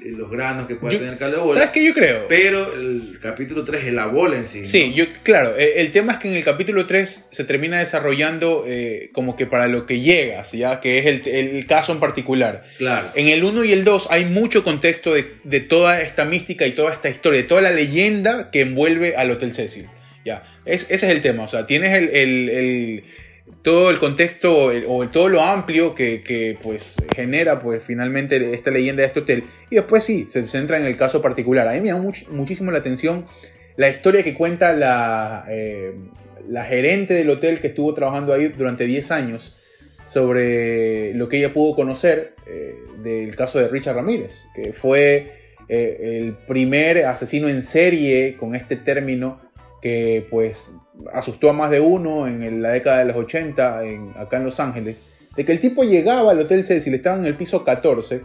y- 0.05 0.11
los 0.16 0.30
granos 0.30 0.66
que 0.68 0.76
puede 0.76 0.94
Yo- 0.94 0.99
tener 1.01 1.14
el 1.14 1.18
caldo 1.18 1.36
de 1.38 1.42
bola. 1.42 1.55
¿Sabes 1.55 1.70
qué 1.70 1.84
yo 1.84 1.92
creo? 1.92 2.26
Pero 2.28 2.72
el 2.74 3.18
capítulo 3.20 3.64
3 3.64 3.84
es 3.86 3.92
la 3.92 4.07
bola 4.07 4.36
en 4.36 4.49
sí. 4.49 4.61
¿no? 4.61 4.64
Sí, 4.64 4.92
yo, 4.94 5.05
claro, 5.24 5.55
eh, 5.59 5.74
el 5.76 5.90
tema 5.90 6.12
es 6.14 6.18
que 6.20 6.28
en 6.28 6.34
el 6.34 6.44
capítulo 6.44 6.86
3 6.86 7.26
se 7.30 7.44
termina 7.44 7.78
desarrollando 7.80 8.64
eh, 8.66 9.11
como 9.12 9.36
que 9.36 9.47
para 9.47 9.66
lo 9.68 9.84
que 9.86 10.01
llegas, 10.01 10.53
ya 10.53 10.80
que 10.80 10.99
es 10.99 11.07
el, 11.07 11.26
el 11.57 11.66
caso 11.66 11.92
en 11.92 12.01
particular. 12.01 12.64
Claro. 12.78 13.09
En 13.14 13.28
el 13.28 13.42
1 13.44 13.64
y 13.64 13.72
el 13.72 13.84
2 13.84 14.07
hay 14.11 14.24
mucho 14.26 14.62
contexto 14.64 15.12
de, 15.14 15.26
de 15.44 15.61
toda 15.61 16.01
esta 16.01 16.24
mística 16.24 16.66
y 16.66 16.72
toda 16.72 16.92
esta 16.92 17.09
historia, 17.11 17.40
de 17.42 17.47
toda 17.49 17.61
la 17.61 17.72
leyenda 17.72 18.51
que 18.51 18.61
envuelve 18.62 19.16
al 19.16 19.30
Hotel 19.32 19.53
Cecil. 19.55 19.86
Ya, 20.27 20.43
es, 20.64 20.83
ese 20.91 21.07
es 21.07 21.12
el 21.14 21.20
tema, 21.22 21.45
o 21.45 21.49
sea, 21.49 21.66
tienes 21.66 21.95
el, 21.97 22.09
el- 22.11 23.05
todo 23.62 23.91
el 23.91 23.99
contexto 24.01 24.72
o 24.89 25.09
todo 25.09 25.29
lo 25.29 25.41
amplio 25.41 25.95
que, 25.95 26.20
que, 26.22 26.59
pues 26.61 26.97
genera 27.14 27.61
pues 27.61 27.81
finalmente 27.83 28.53
esta 28.55 28.72
leyenda 28.72 29.03
de 29.03 29.07
este 29.07 29.20
hotel 29.20 29.45
y 29.70 29.77
después 29.77 30.03
sí, 30.03 30.27
se 30.29 30.45
centra 30.47 30.79
en 30.79 30.85
el 30.85 30.97
caso 30.97 31.22
particular. 31.22 31.68
A 31.68 31.72
mí 31.74 31.81
me 31.81 31.89
llama 31.89 32.03
much- 32.03 32.27
muchísimo 32.29 32.72
la 32.72 32.79
atención 32.79 33.27
la 33.77 33.89
historia 33.89 34.24
que 34.24 34.35
cuenta 34.35 34.72
la, 34.72 35.45
eh, 35.49 35.93
la 36.49 36.64
gerente 36.64 37.14
del 37.14 37.31
hotel 37.31 37.61
que 37.61 37.68
estuvo 37.68 37.95
trabajando 37.95 38.33
ahí 38.35 38.49
durante 38.49 38.85
10 38.85 39.12
años 39.12 39.57
sobre 40.09 41.14
lo 41.14 41.29
que 41.29 41.39
ella 41.39 41.53
pudo 41.53 41.77
conocer 41.77 42.35
eh, 42.49 42.74
del 43.03 43.37
caso 43.37 43.61
de 43.61 43.68
Richard 43.68 43.95
Ramírez, 43.95 44.45
que 44.57 44.72
fue 44.72 45.33
eh, 45.68 46.18
el 46.20 46.33
primer 46.49 47.05
asesino 47.07 47.49
en 47.49 47.62
serie 47.62 48.37
con 48.37 48.57
este 48.57 48.74
término 48.77 49.41
que 49.87 50.26
pues 50.28 50.74
asustó 51.12 51.49
a 51.51 51.53
más 51.53 51.70
de 51.70 51.78
uno 51.78 52.26
en 52.26 52.61
la 52.61 52.70
década 52.70 52.99
de 52.99 53.05
los 53.05 53.16
80 53.16 53.84
en- 53.84 54.11
acá 54.16 54.39
en 54.39 54.45
Los 54.45 54.59
Ángeles, 54.59 55.01
de 55.37 55.45
que 55.45 55.53
el 55.53 55.61
tipo 55.61 55.84
llegaba 55.84 56.32
al 56.32 56.41
Hotel 56.41 56.64
Cecil, 56.64 56.95
estaba 56.95 57.16
en 57.16 57.24
el 57.24 57.37
piso 57.37 57.64
14, 57.64 58.22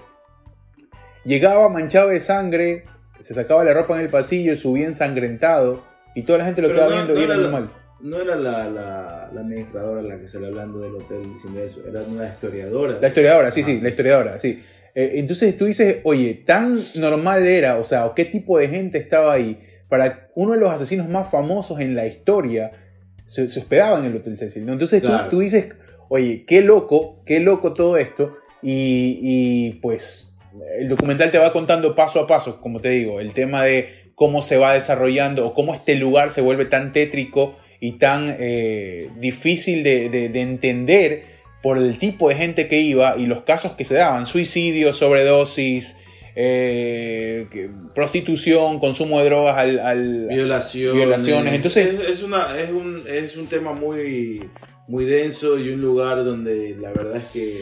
llegaba 1.24 1.70
manchado 1.70 2.09
de 2.09 2.20
sangre, 2.20 2.86
se 3.20 3.36
sacaba 3.36 3.64
la 3.64 3.74
ropa 3.74 3.93
en 3.95 4.01
el 4.01 4.09
pasillo, 4.09 4.55
subía 4.55 4.88
ensangrentado 4.88 5.84
y 6.16 6.24
toda 6.24 6.39
la 6.39 6.45
gente 6.45 6.64
lo 6.64 6.70
Pero 6.70 6.80
quedaba 6.80 6.95
no- 6.95 6.95
viendo 7.05 7.14
no 7.14 7.20
y 7.22 7.24
era 7.26 7.36
normal. 7.38 7.72
No 8.01 8.20
era 8.20 8.36
la, 8.36 8.68
la, 8.68 9.30
la 9.32 9.41
administradora 9.41 10.01
la 10.01 10.20
que 10.20 10.28
sale 10.28 10.47
hablando 10.47 10.80
del 10.80 10.95
hotel 10.95 11.22
diciendo 11.36 11.62
eso, 11.62 11.82
era 11.88 12.01
una 12.01 12.26
historiadora. 12.28 12.97
La 12.99 13.07
historiadora, 13.09 13.51
sí, 13.51 13.62
Ah, 13.62 13.66
sí, 13.66 13.80
la 13.82 13.89
historiadora, 13.89 14.39
sí. 14.39 14.64
Eh, 14.95 15.12
entonces 15.16 15.55
tú 15.55 15.66
dices, 15.66 15.97
oye, 16.05 16.41
tan 16.43 16.80
normal 16.95 17.45
era, 17.45 17.78
o 17.78 17.84
sea, 17.84 18.12
qué 18.16 18.26
tipo 18.26 18.57
de 18.57 18.68
gente 18.70 18.97
estaba 18.97 19.34
ahí, 19.34 19.59
para 19.92 20.30
uno 20.36 20.54
de 20.54 20.60
los 20.60 20.72
asesinos 20.72 21.10
más 21.10 21.30
famosos 21.30 21.82
en 21.82 21.96
la 21.96 22.08
historia 22.08 22.72
se, 23.26 23.50
se 23.50 23.60
hospedaba 23.60 24.00
en 24.00 24.06
el 24.06 24.16
Hotel 24.16 24.38
Cecil. 24.38 24.66
¿no? 24.66 24.72
Entonces 24.72 25.02
tú- 25.02 25.08
Claro. 25.10 25.28
tú, 25.28 25.39
dices, 25.42 25.66
oye, 26.08 26.46
qué 26.48 26.62
loco, 26.62 27.22
qué 27.26 27.42
loco 27.42 27.74
todo 27.74 27.98
esto, 27.98 28.38
y, 28.64 29.20
y, 29.22 29.72
pues 29.82 30.38
el 30.80 30.88
documental 30.88 31.30
te 31.32 31.38
va 31.39 31.52
contando 31.52 31.94
paso 31.94 32.22
a 32.22 32.28
paso, 32.28 32.62
como 32.62 32.80
te 32.80 32.89
digo, 32.89 33.20
el 33.20 33.34
tema 33.34 33.64
de 33.64 34.12
cómo 34.16 34.42
se 34.42 34.56
va 34.58 34.74
desarrollando 34.74 35.46
o 35.48 35.54
cómo 35.54 35.74
este 35.74 35.96
lugar 35.96 36.30
se 36.32 36.39
vuelve 36.42 36.66
tan 36.66 36.94
tétrico 36.94 37.58
y 37.82 37.94
tan 37.98 38.36
eh, 38.39 39.10
difícil 39.20 39.84
de, 39.84 40.10
de- 40.10 40.30
de 40.30 40.42
entender 40.42 41.24
por 41.62 41.78
el 41.78 41.98
tipo 42.00 42.30
de 42.30 42.36
gente 42.36 42.68
que 42.70 42.80
iba 42.80 43.18
y 43.18 43.26
los 43.26 43.42
casos 43.42 43.74
que 43.74 43.84
se 43.84 43.96
daban, 43.96 44.26
suicidios, 44.26 44.98
sobredosis, 44.98 45.98
eh, 46.36 47.70
prostitución, 47.94 48.80
consumo 48.80 49.20
de 49.20 49.26
drogas 49.26 49.58
al... 49.58 49.80
al- 49.80 50.28
violaciones. 50.28 50.96
Violaciones, 50.96 51.54
entonces- 51.54 51.94
es, 52.00 52.10
es 52.10 52.24
una, 52.24 52.58
es, 52.60 52.70
un, 52.72 53.02
es 53.08 53.38
un 53.38 53.48
tema 53.48 53.74
muy, 53.74 54.50
muy 54.88 55.06
denso 55.06 55.58
y 55.60 55.70
un 55.70 55.82
lugar 55.82 56.24
donde 56.24 56.76
la 56.80 56.92
verdad 56.92 57.18
es 57.18 57.26
que 57.26 57.58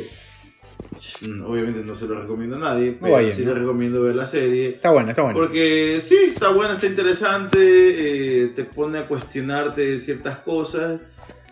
mm, 1.28 1.44
obviamente 1.46 1.82
no 1.84 1.96
se 1.98 2.06
lo 2.06 2.20
recomiendo 2.22 2.56
a 2.58 2.60
nadie, 2.60 2.98
pero 3.00 3.18
sí 3.34 3.44
¿no? 3.44 3.54
les 3.54 3.60
recomiendo 3.62 4.02
ver 4.04 4.16
la 4.16 4.26
serie. 4.28 4.70
Está 4.70 4.92
bueno, 4.92 5.10
está 5.10 5.22
bueno. 5.24 5.38
Porque 5.40 6.00
sí, 6.02 6.18
está 6.34 6.50
buena, 6.50 6.76
está 6.76 6.88
interesante, 6.88 7.58
eh, 7.60 8.48
te 8.56 8.64
pone 8.66 9.00
a 9.00 9.08
cuestionarte 9.08 10.00
ciertas 10.00 10.38
cosas 10.40 11.00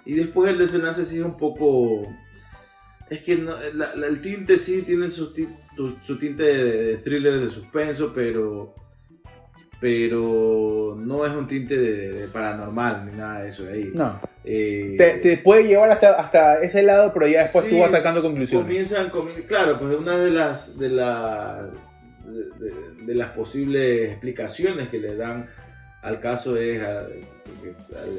y 0.06 0.14
después 0.14 0.52
el 0.52 0.58
desenlace 0.60 1.06
sí 1.06 1.18
es 1.18 1.24
un 1.26 1.38
poco... 1.38 2.04
Es 3.10 3.22
que 3.24 3.36
no- 3.38 3.56
la- 3.74 3.96
la- 3.96 4.08
el 4.08 4.22
tinte 4.22 4.58
sí 4.58 4.82
tiene 4.82 5.10
su, 5.10 5.34
ti- 5.34 5.48
tu- 5.48 5.67
su 6.02 6.18
tinte 6.18 6.44
de, 6.44 6.98
thriller, 6.98 7.40
de 7.40 7.50
suspenso, 7.50 8.12
pero 8.14 8.74
pero 9.80 10.96
no 11.00 11.26
es 11.26 11.32
un 11.34 11.48
tinte 11.48 11.78
de, 11.78 12.12
de 12.14 12.28
paranormal 12.28 13.06
ni 13.06 13.18
nada 13.18 13.44
de 13.44 13.50
eso 13.50 13.64
de 13.64 13.74
ahí. 13.74 13.92
No, 13.94 14.20
Eh, 14.44 14.96
te, 14.98 15.12
te 15.20 15.38
puede 15.38 15.68
llevar 15.68 15.92
hasta, 15.92 16.14
hasta 16.14 16.62
ese 16.62 16.82
lado, 16.82 17.12
pero 17.14 17.28
ya 17.28 17.44
después 17.44 17.66
Sí, 17.66 17.72
tú 17.72 17.80
vas 17.80 17.92
sacando 17.92 18.22
conclusiones. 18.22 18.66
comienzan 18.66 19.12
comi- 19.12 19.46
claro 19.46 19.78
pues 19.80 19.96
una 19.96 20.18
de 20.18 20.32
las 20.32 20.80
de 20.80 20.90
las 20.90 21.70
de, 23.06 23.14
las 23.16 23.32
posibles 23.32 24.10
explicaciones 24.12 24.90
que 24.90 25.00
le 25.00 25.16
dan 25.16 25.48
al 26.02 26.20
caso 26.22 26.58
es 26.58 26.82
a- 26.82 27.06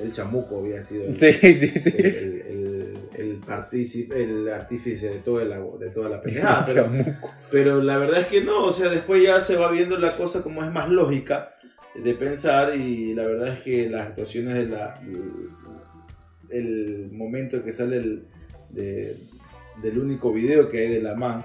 el 0.04 0.12
chamuco 0.12 0.60
había 0.60 0.82
sido 0.82 1.06
el, 1.06 1.14
Sí, 1.16 1.32
sí, 1.32 1.54
sí. 1.54 1.92
el, 1.96 2.06
el- 2.06 2.42
el- 2.48 2.57
el 3.38 3.46
partícipe- 3.46 4.16
el 4.16 4.48
artífice 4.48 5.10
de 5.10 5.18
toda 5.20 5.44
la 5.44 5.58
de 5.58 5.90
toda 5.90 6.08
la 6.08 6.20
pendejada 6.20 6.66
pero, 7.50 7.82
la 7.82 7.98
verdad 7.98 8.20
es 8.20 8.26
que 8.28 8.42
no 8.42 8.64
o 8.64 8.72
sea 8.72 8.88
después 8.90 9.22
ya 9.22 9.40
se 9.40 9.56
va 9.56 9.70
viendo 9.70 9.98
la 9.98 10.12
cosa 10.16 10.42
como 10.42 10.64
es 10.64 10.72
más 10.72 10.88
lógica 10.88 11.54
de 11.94 12.14
pensar 12.14 12.76
y 12.76 13.14
la 13.14 13.24
verdad 13.24 13.48
es 13.48 13.60
que 13.60 13.88
las 13.90 14.08
actuaciones 14.08 14.54
de 14.54 14.66
la 14.66 14.94
el 16.50 17.10
momento 17.12 17.62
que 17.62 17.72
sale 17.72 17.96
el, 17.98 18.26
de- 18.70 19.16
del 19.82 19.98
único 19.98 20.32
video 20.32 20.68
que 20.70 20.78
hay 20.80 20.88
de 20.92 21.02
la 21.02 21.14
man 21.14 21.44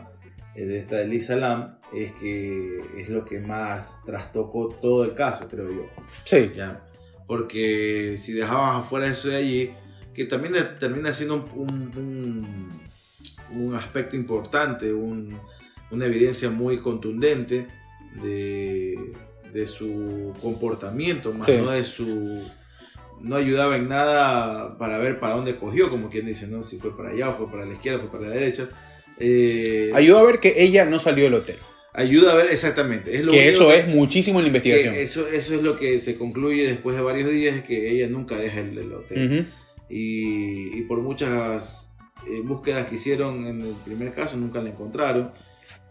eh, 0.55 0.65
de 0.65 0.79
esta 0.79 0.97
de 0.97 1.07
Lisa 1.07 1.35
Lam 1.35 1.77
es 1.93 2.11
que 2.13 2.79
es 2.97 3.09
lo 3.09 3.25
que 3.25 3.39
más 3.39 4.01
trastocó 4.05 4.69
todo 4.69 5.03
el 5.03 5.13
caso 5.13 5.47
creo 5.47 5.69
yo 5.71 5.85
Sí, 6.23 6.51
¿ya? 6.55 6.81
porque 7.27 8.17
si 8.19 8.33
dejabas 8.33 8.85
afuera 8.85 9.07
eso 9.07 9.29
de 9.29 9.35
allí 9.35 9.71
que 10.13 10.25
también 10.25 10.53
termina 10.79 11.11
siendo 11.13 11.35
un, 11.55 11.71
un- 11.97 12.79
un- 13.51 13.63
un 13.67 13.75
aspecto 13.75 14.15
importante 14.15 14.91
un- 14.93 15.37
una 15.91 16.05
evidencia 16.05 16.49
muy 16.49 16.77
contundente 16.79 17.67
de, 18.21 18.97
de 19.53 19.67
su 19.67 20.33
comportamiento 20.41 21.33
más 21.33 21.45
Sí. 21.47 21.53
no 21.57 21.71
de 21.71 21.83
su 21.83 22.43
no 23.21 23.35
ayudaba 23.37 23.77
en 23.77 23.87
nada 23.87 24.77
para 24.77 24.97
ver 24.97 25.19
para 25.19 25.35
dónde 25.35 25.55
cogió 25.55 25.89
como 25.89 26.09
quien 26.09 26.25
dice 26.25 26.47
no 26.47 26.63
si 26.63 26.77
fue 26.77 26.95
para 26.97 27.09
allá 27.11 27.29
o 27.29 27.37
fue 27.37 27.49
para 27.51 27.65
la 27.65 27.73
izquierda 27.73 27.99
fue 27.99 28.11
para 28.11 28.27
la 28.29 28.35
derecha 28.35 28.67
Eh, 29.19 29.91
ayuda 29.93 30.21
a 30.21 30.23
ver 30.23 30.39
que 30.39 30.55
ella 30.57 30.85
no 30.85 30.99
salió 30.99 31.25
del 31.25 31.35
hotel. 31.35 31.57
ayuda 31.93 32.33
a 32.33 32.35
ver 32.35 32.47
exactamente 32.51 33.15
es 33.15 33.23
lo 33.23 33.31
Que 33.31 33.47
eso 33.49 33.71
es 33.71 33.87
muchísimo 33.87 34.39
en 34.39 34.45
la 34.45 34.47
investigación. 34.47 34.95
eso, 34.95 35.27
eso 35.27 35.53
es 35.55 35.61
lo 35.61 35.77
que 35.77 35.99
se 35.99 36.17
concluye 36.17 36.67
después 36.67 36.95
de 36.95 37.03
varios 37.03 37.29
días, 37.29 37.55
es 37.57 37.63
que 37.63 37.91
ella 37.91 38.07
nunca 38.09 38.35
deja 38.37 38.59
el, 38.59 38.75
el 38.77 38.91
hotel. 38.91 39.19
Ujú. 39.41 39.62
Y, 39.95 40.77
y 40.79 40.81
por 40.83 40.99
muchas 41.01 41.95
eh, 42.27 42.41
búsquedas 42.43 42.87
que 42.87 42.95
hicieron 42.95 43.45
en 43.47 43.61
el 43.61 43.73
primer 43.85 44.13
caso, 44.13 44.37
nunca 44.37 44.61
la 44.61 44.69
encontraron. 44.69 45.31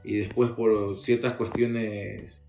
Y 0.05 0.17
después 0.17 0.51
por 0.51 0.99
ciertas 0.99 1.35
cuestiones 1.35 2.45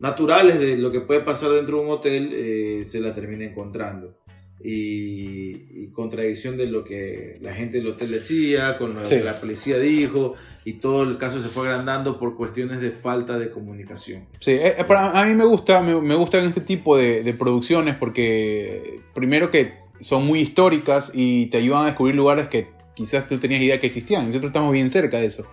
naturales 0.00 0.58
de 0.58 0.76
lo 0.76 0.90
que 0.90 1.00
puede 1.00 1.20
pasar 1.20 1.50
dentro 1.50 1.78
de 1.78 1.84
un 1.84 1.90
hotel, 1.90 2.30
eh, 2.32 2.84
se 2.86 3.00
la 3.00 3.14
termina 3.14 3.44
encontrando. 3.44 4.18
Y, 4.64 5.82
y 5.82 5.90
contradicción 5.92 6.56
de 6.56 6.66
lo 6.68 6.84
que 6.84 7.36
la 7.40 7.52
gente 7.52 7.78
del 7.78 7.88
hotel 7.88 8.10
decía, 8.12 8.78
con 8.78 8.94
lo 8.94 9.04
Sí. 9.04 9.16
que 9.16 9.24
la 9.24 9.38
policía 9.40 9.78
dijo, 9.78 10.34
y 10.64 10.74
todo 10.74 11.02
el 11.02 11.18
caso 11.18 11.40
se 11.42 11.48
fue 11.48 11.68
agrandando 11.68 12.18
por 12.18 12.36
cuestiones 12.36 12.80
de 12.80 12.90
falta 12.92 13.38
de 13.38 13.50
comunicación. 13.50 14.26
Sí, 14.40 14.52
eh, 14.52 14.74
eh, 14.78 14.84
para- 14.84 15.18
a 15.20 15.24
mí 15.26 15.34
me 15.34 15.44
gusta, 15.44 15.80
me, 15.82 16.00
me 16.00 16.14
gustan 16.14 16.44
este 16.46 16.60
tipo 16.60 16.96
de, 16.96 17.22
de 17.24 17.34
producciones 17.34 17.96
porque 17.96 19.00
primero 19.14 19.50
que 19.50 19.81
son 20.00 20.26
muy 20.26 20.40
históricas 20.40 21.12
y 21.14 21.46
te 21.46 21.58
ayudan 21.58 21.82
a 21.82 21.86
descubrir 21.86 22.14
lugares 22.14 22.48
que 22.48 22.68
quizás 22.94 23.28
tú 23.28 23.38
tenías 23.38 23.62
idea 23.62 23.80
que 23.80 23.86
existían. 23.86 24.26
Nosotros 24.26 24.50
estamos 24.50 24.72
bien 24.72 24.90
cerca 24.90 25.18
de 25.18 25.26
eso. 25.26 25.46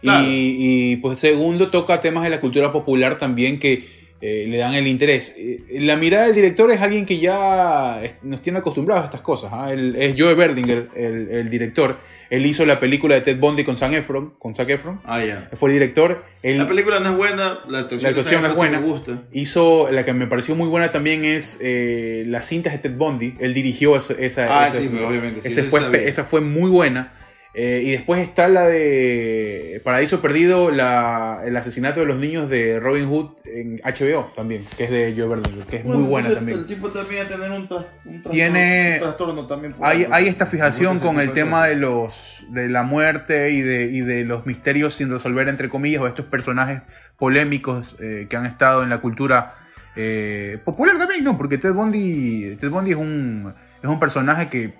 Claro. 0.00 0.26
Y, 0.26 0.56
y, 0.58 0.96
pues 0.96 1.18
segundo 1.18 1.70
toca 1.70 2.00
temas 2.00 2.24
de 2.24 2.30
la 2.30 2.40
cultura 2.40 2.72
popular 2.72 3.18
también 3.18 3.58
que, 3.58 3.99
eh, 4.20 4.46
le 4.48 4.58
dan 4.58 4.74
el 4.74 4.86
interés. 4.86 5.34
Eh, 5.38 5.60
la 5.80 5.96
mirada 5.96 6.26
del 6.26 6.34
director 6.34 6.70
es 6.70 6.80
alguien 6.80 7.06
que 7.06 7.18
ya 7.18 8.00
nos 8.22 8.42
tiene 8.42 8.58
acostumbrados 8.58 9.02
a 9.02 9.06
estas 9.06 9.20
cosas. 9.22 9.52
Él- 9.70 9.96
es 9.96 10.14
Joe 10.18 10.34
Berdinger, 10.34 10.88
el, 10.94 11.28
el 11.30 11.50
director. 11.50 11.98
Él 12.28 12.46
hizo 12.46 12.64
la 12.64 12.78
película 12.78 13.16
de 13.16 13.22
Ted 13.22 13.38
Bundy 13.40 13.64
con 13.64 13.76
Zac 13.76 13.92
Efron. 13.92 14.34
Con 14.38 14.54
Zac 14.54 14.68
Efron. 14.70 15.00
Ah, 15.04 15.24
ya. 15.24 15.50
Fue 15.54 15.70
el 15.70 15.72
director. 15.74 16.24
Él 16.44 16.58
La 16.58 16.68
película 16.68 17.00
no 17.00 17.10
es 17.10 17.16
buena, 17.16 17.58
la 17.68 17.80
actuación, 17.80 18.02
La 18.02 18.08
actuación 18.10 18.44
es 18.44 18.54
buena. 18.54 18.78
me 18.80 18.86
gusta. 18.86 19.22
hizo, 19.32 19.88
la 19.90 20.04
que 20.04 20.12
me 20.12 20.28
pareció 20.28 20.54
muy 20.54 20.68
buena 20.68 20.92
también 20.92 21.24
es 21.24 21.58
eh, 21.60 22.22
las 22.28 22.46
cintas 22.46 22.72
de 22.72 22.78
Ted 22.78 22.96
Bundy. 22.96 23.34
Él 23.40 23.52
dirigió 23.52 23.96
eso- 23.96 24.14
esa, 24.16 24.46
Ah, 24.62 24.68
esa- 24.68 24.80
sí, 24.80 24.88
pues, 24.88 25.02
obviamente. 25.02 25.42
sí, 25.42 25.48
eso 25.58 25.64
fue, 25.68 26.08
esa 26.08 26.22
fue 26.24 26.40
muy 26.40 26.70
buena. 26.70 27.14
Eh, 27.52 27.82
y 27.84 27.90
después 27.90 28.20
está 28.22 28.46
la 28.48 28.64
de 28.66 29.80
Paraíso 29.82 30.20
Perdido, 30.22 30.70
la, 30.70 31.40
el 31.44 31.56
asesinato 31.56 31.98
de 31.98 32.06
los 32.06 32.16
niños 32.16 32.48
de 32.48 32.78
Robin 32.78 33.08
Hood 33.08 33.30
en 33.44 33.80
HBO 33.84 34.32
también, 34.36 34.64
que 34.76 34.84
es 34.84 34.90
de 34.90 35.14
Joe 35.16 35.26
Berlinger, 35.26 35.64
que 35.66 35.76
es 35.78 35.84
Bueno, 35.84 36.00
muy 36.00 36.08
buena 36.08 36.28
entonces, 36.28 36.38
también. 36.38 36.58
El 36.60 36.66
tipo 36.66 36.88
también 36.90 37.26
a 37.26 37.28
tener 37.28 37.50
un, 37.50 37.68
tras- 37.68 37.86
un 38.04 38.22
trastorno, 38.22 38.30
Tiene- 38.30 38.92
un 38.94 39.00
trastorno 39.00 39.46
también. 39.48 39.74
Hay, 39.80 40.06
hay 40.12 40.28
esta 40.28 40.46
fijación 40.46 41.00
con 41.00 41.18
el 41.18 41.32
tema 41.32 41.66
de 41.66 41.74
los 41.74 42.44
de 42.50 42.68
la 42.68 42.84
muerte 42.84 43.50
y 43.50 43.62
de, 43.62 43.84
y 43.86 44.00
de 44.00 44.24
los 44.24 44.46
misterios 44.46 44.94
sin 44.94 45.10
resolver, 45.10 45.48
entre 45.48 45.68
comillas, 45.68 46.02
o 46.02 46.06
estos 46.06 46.26
personajes 46.26 46.82
polémicos 47.18 47.96
eh, 48.00 48.26
que 48.30 48.36
han 48.36 48.46
estado 48.46 48.84
en 48.84 48.90
la 48.90 48.98
cultura 49.00 49.54
eh, 49.96 50.58
popular 50.64 50.96
también, 50.98 51.24
¿no? 51.24 51.36
Porque 51.36 51.58
Ted 51.58 51.72
Bundy, 51.74 52.56
Ted 52.60 52.70
Bundy 52.70 52.92
es, 52.92 52.96
un, 52.96 53.52
es 53.82 53.88
un 53.88 53.98
personaje 53.98 54.48
que 54.48 54.74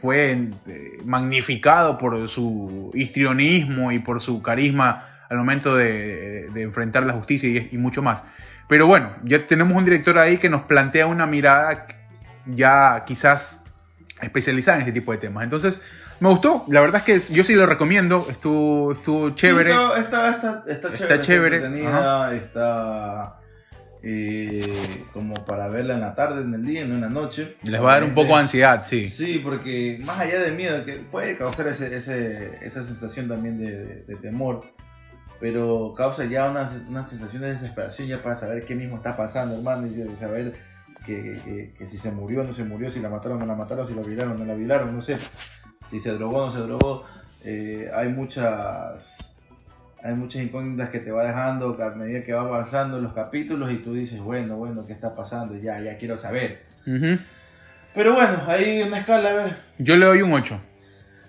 fue 0.00 0.50
eh, 0.66 0.98
magnificado 1.04 1.98
por 1.98 2.28
su 2.28 2.90
histrionismo 2.94 3.92
y 3.92 3.98
por 3.98 4.20
su 4.20 4.42
carisma 4.42 5.04
al 5.28 5.38
momento 5.38 5.76
de, 5.76 6.50
de 6.50 6.62
enfrentar 6.62 7.04
la 7.04 7.12
justicia 7.12 7.48
y, 7.48 7.68
y 7.72 7.78
mucho 7.78 8.02
más. 8.02 8.24
Pero 8.68 8.86
bueno, 8.86 9.10
ya 9.24 9.46
tenemos 9.46 9.76
un 9.76 9.84
director 9.84 10.18
ahí 10.18 10.38
que 10.38 10.48
nos 10.48 10.62
plantea 10.62 11.06
una 11.06 11.26
mirada 11.26 11.86
ya 12.46 13.04
quizás 13.06 13.64
especializada 14.20 14.78
en 14.78 14.82
este 14.82 14.92
tipo 14.92 15.12
de 15.12 15.18
temas. 15.18 15.44
Entonces, 15.44 15.82
me 16.20 16.28
gustó. 16.28 16.64
La 16.68 16.80
verdad 16.80 17.02
es 17.04 17.22
que 17.22 17.34
yo 17.34 17.42
sí 17.44 17.54
lo 17.54 17.66
recomiendo. 17.66 18.26
Estuvo, 18.30 18.92
estuvo 18.92 19.30
chévere. 19.30 19.70
Sí, 19.70 19.76
no, 19.76 19.96
está, 19.96 20.30
está, 20.30 20.64
está 20.68 20.88
chévere. 20.92 21.04
Está 21.04 21.20
chévere, 21.20 21.56
entretenida, 21.56 22.34
está 22.34 23.39
eh, 24.02 25.04
como 25.12 25.44
para 25.44 25.68
verla 25.68 25.94
en 25.94 26.00
la 26.00 26.14
tarde, 26.14 26.42
en 26.42 26.54
el 26.54 26.64
día, 26.64 26.84
no 26.86 26.94
en 26.94 27.00
la 27.02 27.08
noche. 27.10 27.56
Les 27.62 27.80
va 27.82 27.90
a 27.90 27.94
dar 27.94 28.04
un 28.04 28.14
poco 28.14 28.28
de 28.28 28.34
ansiedad, 28.42 28.82
sí. 28.86 29.04
Sí, 29.06 29.40
porque 29.42 30.00
más 30.04 30.18
allá 30.20 30.40
de 30.40 30.52
miedo, 30.52 30.84
que 30.84 30.94
puede 30.96 31.36
causar 31.36 31.68
ese, 31.68 31.94
ese- 31.96 32.58
esa 32.62 32.82
sensación 32.82 33.28
también 33.28 33.58
de, 33.58 33.84
de- 33.84 34.04
de 34.04 34.16
temor, 34.16 34.62
pero 35.40 35.94
causa 35.96 36.24
ya 36.24 36.50
una, 36.50 36.70
una 36.88 37.04
sensación 37.04 37.42
de 37.42 37.50
desesperación 37.52 38.08
ya 38.08 38.22
para 38.22 38.36
saber 38.36 38.64
qué 38.66 38.74
mismo 38.74 38.96
está 38.96 39.16
pasando, 39.16 39.56
hermano, 39.56 39.86
y 39.86 40.16
saber 40.16 40.54
que, 41.06 41.40
que- 41.44 41.74
que 41.78 41.86
si 41.88 41.98
se 41.98 42.10
murió 42.12 42.42
o 42.42 42.44
no 42.44 42.54
se 42.54 42.64
murió, 42.64 42.90
si 42.92 43.00
la 43.00 43.08
mataron 43.08 43.38
o 43.38 43.40
no 43.40 43.46
la 43.46 43.54
mataron, 43.54 43.86
si 43.86 43.94
la 43.94 44.02
violaron 44.02 44.32
o 44.32 44.38
no 44.38 44.44
la 44.44 44.54
violaron, 44.54 44.94
no 44.94 45.00
sé, 45.00 45.16
si 45.88 45.98
se 46.00 46.12
drogó 46.12 46.42
o 46.42 46.46
no 46.46 46.52
se 46.52 46.58
drogó. 46.58 47.04
Eh, 47.42 47.90
hay 47.94 48.10
muchas 48.10 49.29
hay 50.02 50.14
muchas 50.14 50.42
incógnitas 50.42 50.90
que 50.90 50.98
te 50.98 51.10
va 51.10 51.26
dejando 51.26 51.76
a 51.82 51.90
medida 51.90 52.24
que 52.24 52.32
va 52.32 52.42
avanzando 52.42 53.00
los 53.00 53.12
capítulos 53.12 53.72
y 53.72 53.76
tú 53.76 53.94
dices, 53.94 54.20
bueno, 54.20 54.56
bueno, 54.56 54.86
¿qué 54.86 54.92
está 54.92 55.14
pasando? 55.14 55.56
Ya, 55.56 55.80
ya 55.80 55.98
quiero 55.98 56.16
saber. 56.16 56.62
Pero 57.94 58.14
bueno, 58.14 58.42
hay 58.46 58.82
una 58.82 58.98
escala, 58.98 59.30
a 59.30 59.34
ver. 59.34 59.56
Yo 59.78 59.96
le 59.96 60.06
doy 60.06 60.22
un 60.22 60.32
8. 60.32 60.60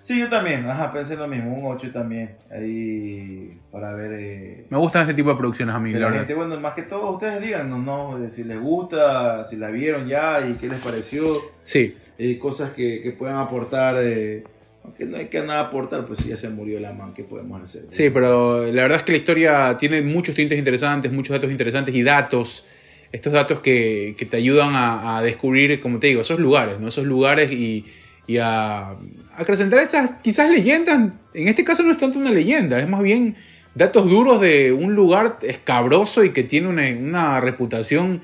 Sí, 0.02 0.18
yo 0.18 0.28
también, 0.28 0.68
ajá, 0.68 0.92
pensé 0.92 1.16
lo 1.16 1.28
mismo, 1.28 1.54
un 1.54 1.76
8 1.76 1.92
también, 1.92 2.34
ahí 2.50 3.56
para 3.70 3.92
ver 3.94 4.12
eh, 4.14 4.66
Me 4.68 4.76
gustan 4.76 5.02
este 5.02 5.14
tipo 5.14 5.30
de 5.30 5.36
producciones 5.36 5.76
a 5.76 5.78
mí, 5.78 5.92
la 5.92 6.10
gente, 6.10 6.34
bueno, 6.34 6.58
más 6.58 6.74
que 6.74 6.82
todo 6.82 7.12
ustedes 7.12 7.40
digan, 7.40 7.70
no, 7.70 7.78
no, 7.78 8.28
si 8.28 8.42
les 8.42 8.60
gusta, 8.60 9.44
si 9.44 9.56
la 9.56 9.70
vieron 9.70 10.08
ya 10.08 10.44
y 10.44 10.54
qué 10.54 10.68
les 10.68 10.80
pareció, 10.80 11.36
Sí, 11.62 11.96
eh, 12.18 12.36
cosas 12.36 12.72
que, 12.72 13.00
que 13.00 13.12
puedan 13.12 13.36
aportar, 13.36 13.94
eh, 14.00 14.42
aunque 14.84 15.06
no 15.06 15.16
hay 15.16 15.26
que 15.26 15.40
nada 15.42 15.60
aportar, 15.60 16.06
pues 16.06 16.20
si 16.20 16.28
ya 16.28 16.36
se 16.36 16.48
murió 16.50 16.80
la 16.80 16.92
man, 16.92 17.14
¿qué 17.14 17.24
podemos 17.24 17.62
hacer? 17.62 17.84
sí, 17.90 18.10
pero 18.10 18.66
la 18.66 18.82
verdad 18.82 18.98
es 18.98 19.04
que 19.04 19.12
la 19.12 19.18
historia 19.18 19.76
tiene 19.78 20.02
muchos 20.02 20.34
tintes 20.34 20.58
interesantes, 20.58 21.12
muchos 21.12 21.34
datos 21.34 21.50
interesantes 21.50 21.94
y 21.94 22.02
datos. 22.02 22.66
Estos 23.12 23.34
datos 23.34 23.60
que, 23.60 24.14
que 24.16 24.24
te 24.24 24.38
ayudan 24.38 24.74
a, 24.74 25.18
a 25.18 25.22
descubrir, 25.22 25.80
como 25.80 25.98
te 25.98 26.06
digo, 26.06 26.22
esos 26.22 26.40
lugares, 26.40 26.80
¿no? 26.80 26.88
Esos 26.88 27.04
lugares 27.04 27.52
y, 27.52 27.84
y 28.26 28.38
a 28.38 28.96
acrecentar 29.36 29.82
esas 29.82 30.10
quizás 30.22 30.50
leyendas. 30.50 31.12
En 31.34 31.48
este 31.48 31.62
caso 31.62 31.82
no 31.82 31.92
es 31.92 31.98
tanto 31.98 32.18
una 32.18 32.30
leyenda, 32.30 32.80
es 32.80 32.88
más 32.88 33.02
bien 33.02 33.36
datos 33.74 34.08
duros 34.08 34.40
de 34.40 34.72
un 34.72 34.94
lugar 34.94 35.38
escabroso 35.42 36.24
y 36.24 36.30
que 36.30 36.42
tiene 36.42 36.68
una, 36.68 36.88
una 36.88 37.40
reputación 37.40 38.22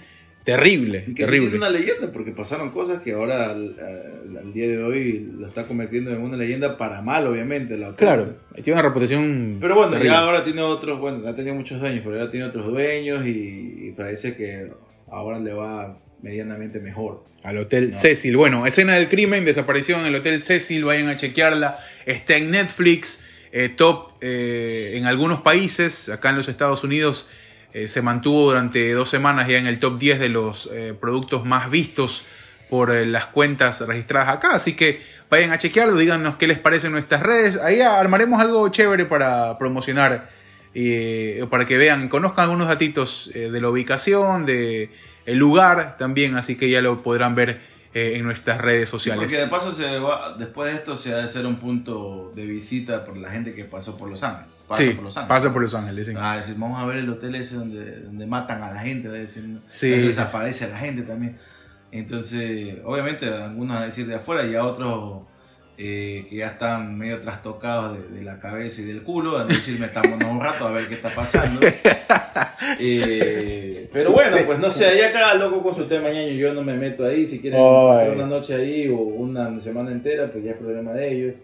terrible. 0.57 1.05
Y 1.07 1.14
que 1.14 1.24
sí 1.24 1.30
terrible. 1.30 1.51
tiene 1.51 1.66
una 1.66 1.70
leyenda, 1.70 2.11
porque 2.12 2.32
pasaron 2.32 2.70
cosas 2.70 3.03
que 3.03 3.12
ahora 3.12 3.51
al, 3.51 3.76
al- 3.78 4.36
al 4.38 4.53
día 4.53 4.66
de 4.68 4.82
hoy 4.82 5.28
lo 5.38 5.46
está 5.46 5.66
convirtiendo 5.66 6.11
en 6.11 6.22
una 6.22 6.36
leyenda 6.36 6.78
para 6.78 7.03
mal, 7.03 7.26
obviamente. 7.26 7.76
La. 7.76 7.94
Claro, 7.94 8.36
tiene 8.62 8.72
una 8.72 8.82
reputación. 8.88 9.59
Pero 9.61 9.74
bueno, 9.74 9.92
terrible. 9.92 10.12
ya 10.12 10.18
ahora 10.20 10.44
tiene 10.44 10.62
otros, 10.62 10.99
bueno, 11.01 11.28
ha 11.28 11.36
tenido 11.36 11.55
muchos 11.55 11.78
dueños, 11.80 12.01
pero 12.05 12.16
ahora 12.18 12.30
tiene 12.30 12.46
otros 12.46 12.66
dueños 12.66 13.26
y, 13.26 13.88
y 13.88 13.92
parece 13.96 14.34
que 14.36 14.70
ahora 15.11 15.38
le 15.38 15.53
va 15.53 15.99
medianamente 16.22 16.80
mejor. 16.80 17.24
Al 17.42 17.59
Hotel 17.59 17.90
No. 17.90 17.94
Cecil. 17.96 18.36
Bueno, 18.36 18.66
escena 18.66 18.94
del 18.94 19.09
crimen, 19.09 19.44
desaparición 19.44 20.01
en 20.01 20.07
el 20.07 20.14
Hotel 20.16 20.40
Cecil, 20.40 20.84
vayan 20.84 21.09
a 21.09 21.16
chequearla. 21.16 21.78
Está 22.07 22.36
en 22.36 22.51
Netflix, 22.51 23.24
eh, 23.53 23.68
top 23.68 24.12
eh, 24.20 24.94
en 24.96 25.05
algunos 25.07 25.42
países. 25.42 26.09
Acá 26.09 26.30
en 26.30 26.36
los 26.36 26.49
Estados 26.49 26.82
Unidos 26.84 27.28
eh, 27.75 27.87
se 27.87 28.01
mantuvo 28.01 28.47
durante 28.47 28.93
dos 28.93 29.11
semanas 29.11 29.47
ya 29.47 29.59
en 29.59 29.66
el 29.66 29.79
top 29.79 29.99
10 29.99 30.21
de 30.21 30.29
los 30.31 30.71
eh, 30.73 30.95
productos 30.99 31.45
más 31.45 31.71
vistos 31.71 32.25
por 32.71 32.91
eh, 32.91 33.05
las 33.05 33.27
cuentas 33.27 33.87
registradas 33.87 34.31
acá. 34.31 34.55
Así 34.55 34.75
que 34.75 35.03
vayan 35.29 35.53
a 35.53 35.59
chequearlo, 35.59 35.97
díganos 35.99 36.37
qué 36.37 36.47
les 36.47 36.59
parece 36.59 36.87
en 36.87 36.95
nuestras 36.95 37.23
redes. 37.23 37.57
Ahí 37.57 37.81
armaremos 37.83 38.41
algo 38.41 38.69
chévere 38.71 39.05
para 39.05 39.59
promocionar, 39.59 40.31
para 41.51 41.64
que 41.66 41.77
vean, 41.77 42.09
conozcan 42.09 42.45
algunos 42.45 42.69
datitos 42.69 43.31
de 43.35 43.61
la 43.61 43.69
ubicación, 43.69 44.47
de 44.47 44.91
el 45.27 45.37
lugar 45.37 45.97
también, 45.99 46.37
así 46.37 46.57
que 46.57 46.71
ya 46.71 46.81
lo 46.81 47.03
podrán 47.03 47.35
ver 47.35 47.61
en 47.93 48.23
nuestras 48.23 48.61
redes 48.61 48.89
sociales. 48.89 49.25
Porque 49.25 49.43
de 49.43 49.49
paso, 49.49 49.73
se 49.73 49.99
va, 49.99 50.37
después 50.39 50.71
de 50.71 50.79
esto, 50.79 50.95
se 50.95 51.12
ha 51.12 51.19
de 51.19 51.29
ser 51.29 51.47
un 51.47 51.57
punto 51.57 52.33
de 52.35 52.47
visita 52.47 53.05
por 53.05 53.16
la 53.16 53.31
gente 53.31 53.55
que 53.55 53.64
pasó 53.64 53.99
por 53.99 54.09
Los 54.09 54.23
Ángeles. 54.23 54.58
Pasa 54.69 54.83
sí, 54.83 54.91
por 54.91 55.05
Los 55.05 55.16
Ángeles. 55.16 55.29
pasa 55.37 55.53
por 55.53 55.62
Los 55.62 55.75
Ángeles, 55.75 56.07
sí. 56.07 56.14
Ah, 56.16 56.37
decir, 56.37 56.57
vamos 56.59 56.81
a 56.81 56.87
ver 56.87 56.99
el 56.99 57.09
hotel 57.09 57.35
ese 57.37 57.57
donde, 57.57 58.01
donde 58.01 58.27
matan 58.27 58.62
a 58.62 58.73
la 58.73 58.81
gente, 58.81 59.09
decir, 59.09 59.61
Sí, 59.69 59.91
desaparece 59.91 60.66
a 60.66 60.69
la 60.69 60.79
gente 60.79 61.03
también. 61.03 61.39
Entonces, 61.91 62.77
obviamente, 62.85 63.27
algunos 63.29 63.81
a 63.81 63.87
decir 63.87 64.07
de 64.07 64.16
afuera 64.16 64.45
y 64.45 64.55
a 64.55 64.64
otros 64.64 65.23
eh, 65.79 66.27
que 66.29 66.37
ya 66.37 66.49
están 66.49 66.99
medio 66.99 67.21
trastocados 67.21 67.97
de, 67.97 68.19
de 68.19 68.25
la 68.25 68.41
cabeza 68.41 68.83
y 68.83 68.85
del 68.85 69.03
culo, 69.03 69.39
a 69.39 69.45
decir, 69.45 69.81
metámonos 69.81 70.29
un 70.31 70.41
rato 70.41 70.66
a 70.69 70.73
ver 70.73 70.87
qué 70.87 70.95
está 70.95 71.09
pasando. 71.09 71.61
Eh, 72.81 73.89
pero 73.93 74.12
bueno, 74.12 74.37
pues 74.45 74.59
no 74.59 74.69
sé, 74.69 74.87
ahí 74.87 75.01
cada 75.12 75.35
loco 75.35 75.62
con 75.62 75.75
su 75.75 75.87
tema, 75.87 76.11
ñaño, 76.11 76.33
yo 76.33 76.53
no 76.53 76.62
me 76.62 76.75
meto 76.75 77.05
ahí, 77.05 77.27
si 77.27 77.41
quieren 77.41 77.61
pasar 77.61 78.14
una 78.14 78.27
noche 78.27 78.55
ahí 78.55 78.89
o 78.89 78.97
una 78.97 79.59
semana 79.61 79.91
entera, 79.91 80.31
pues 80.31 80.45
ya 80.45 80.53
es 80.53 80.57
problema 80.59 80.93
de 80.93 81.12
ellos. 81.12 81.35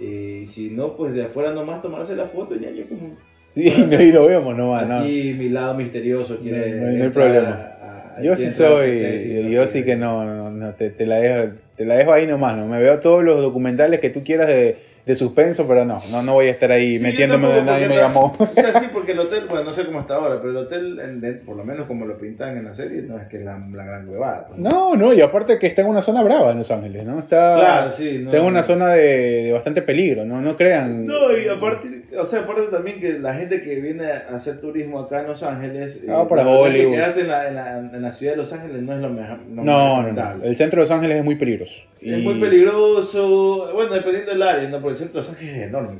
Eh, 0.00 0.44
si 0.46 0.70
no, 0.70 0.96
pues 0.96 1.12
de 1.12 1.24
afuera 1.24 1.52
nomás 1.52 1.82
tomarse 1.82 2.14
la 2.14 2.26
foto, 2.26 2.54
ñaño, 2.54 2.84
como 2.88 3.16
Sí, 3.50 3.72
no, 3.90 4.00
y 4.00 4.12
lo 4.12 4.26
vemos 4.26 4.56
nomás, 4.56 4.86
¿no? 4.88 4.98
Aquí 5.00 5.34
mi 5.38 5.48
lado 5.48 5.74
misterioso 5.74 6.38
quiere. 6.38 6.70
No, 6.76 6.82
no 6.82 6.88
hay- 6.88 6.96
no 6.98 7.12
problema. 7.12 7.48
a- 7.80 8.16
a- 8.18 8.22
Yo 8.22 8.36
sí 8.36 8.50
soy, 8.50 9.50
yo 9.50 9.66
sí 9.66 9.84
que 9.84 9.96
no, 9.96 10.24
no, 10.24 10.50
no, 10.50 10.74
te, 10.74 10.90
te 10.90 11.06
la 11.06 11.16
dejo, 11.16 11.54
te 11.76 11.84
la 11.84 11.94
dejo 11.96 12.12
ahí 12.12 12.26
nomás, 12.26 12.56
¿no? 12.56 12.66
Me 12.66 12.78
veo 12.78 12.98
todos 13.00 13.24
los 13.24 13.40
documentales 13.40 14.00
que 14.00 14.10
tú 14.10 14.22
quieras 14.22 14.48
de, 14.48 14.76
de 15.08 15.16
suspenso, 15.16 15.66
pero 15.66 15.84
no, 15.86 16.00
no, 16.10 16.22
no 16.22 16.34
voy 16.34 16.46
a 16.48 16.50
estar 16.50 16.70
ahí 16.70 16.98
Sí, 16.98 17.02
metiéndome 17.02 17.46
donde 17.48 17.62
nadie 17.62 17.88
me 17.88 17.96
llamó. 17.96 18.36
O 18.38 18.46
sea, 18.52 18.78
sí, 18.78 18.88
porque 18.92 19.12
el 19.12 19.18
hotel, 19.20 19.44
bueno, 19.48 19.64
no 19.64 19.72
sé 19.72 19.86
cómo 19.86 20.00
está 20.00 20.16
ahora, 20.16 20.36
pero 20.38 20.50
el 20.50 20.56
hotel, 20.58 21.00
en- 21.02 21.20
de- 21.22 21.32
por 21.38 21.56
lo 21.56 21.64
menos 21.64 21.86
como 21.86 22.04
lo 22.04 22.18
pintan 22.18 22.58
en 22.58 22.66
la 22.66 22.74
serie, 22.74 23.00
no 23.02 23.18
es 23.18 23.26
que 23.26 23.38
es 23.38 23.44
la, 23.44 23.58
la 23.72 23.84
gran 23.84 24.06
huevada. 24.08 24.46
pues. 24.48 24.60
No, 24.60 24.94
no, 24.96 25.14
y 25.14 25.20
aparte 25.22 25.58
que 25.58 25.66
está 25.66 25.80
en 25.80 25.88
una 25.88 26.02
zona 26.02 26.22
brava 26.22 26.50
en 26.52 26.58
Los 26.58 26.70
Ángeles, 26.70 27.06
¿no? 27.06 27.20
Está, 27.20 27.56
Claro, 27.58 27.92
sí. 27.92 28.18
No, 28.20 28.26
está 28.30 28.36
en 28.38 28.44
una 28.44 28.62
zona 28.62 28.88
de, 28.92 29.42
de 29.44 29.52
bastante 29.52 29.80
peligro, 29.80 30.26
¿no? 30.26 30.42
No 30.42 30.54
crean. 30.56 31.06
No, 31.06 31.36
y 31.36 31.48
aparte, 31.48 31.88
o 32.20 32.26
sea, 32.26 32.40
aparte 32.42 32.64
también 32.70 33.00
que 33.00 33.18
la 33.18 33.32
gente 33.32 33.62
que 33.62 33.80
viene 33.80 34.04
a 34.04 34.36
hacer 34.36 34.60
turismo 34.60 35.00
acá 35.00 35.22
en 35.22 35.28
Los 35.28 35.42
Ángeles, 35.42 36.04
Ah, 36.08 36.26
para 36.28 36.46
Hollywood. 36.46 36.92
quedarte 36.92 37.20
en 37.22 37.28
la, 37.28 37.48
en, 37.48 37.54
la, 37.54 37.78
en 37.78 38.02
la 38.02 38.12
ciudad 38.12 38.32
de 38.34 38.36
Los 38.36 38.52
Ángeles 38.52 38.82
no 38.82 38.92
es 38.92 39.00
lo 39.00 39.08
mejor. 39.08 39.38
no, 39.48 39.64
no, 39.64 40.12
no. 40.12 40.44
El 40.44 40.54
centro 40.54 40.80
de 40.80 40.82
Los 40.82 40.90
Ángeles 40.90 41.16
es 41.16 41.24
muy 41.24 41.36
peligroso. 41.36 41.80
Es 42.00 42.18
Y- 42.18 42.22
muy 42.22 42.38
peligroso, 42.40 43.70
bueno, 43.74 43.94
dependiendo 43.94 44.32
del 44.32 44.42
área, 44.42 44.68
¿no? 44.68 44.80
Porque 44.80 44.97
el 45.02 45.08
centro 45.08 45.20
de 45.22 45.26
Los 45.28 45.30
Ángeles 45.36 45.56
es 45.56 45.68
enorme, 45.68 45.96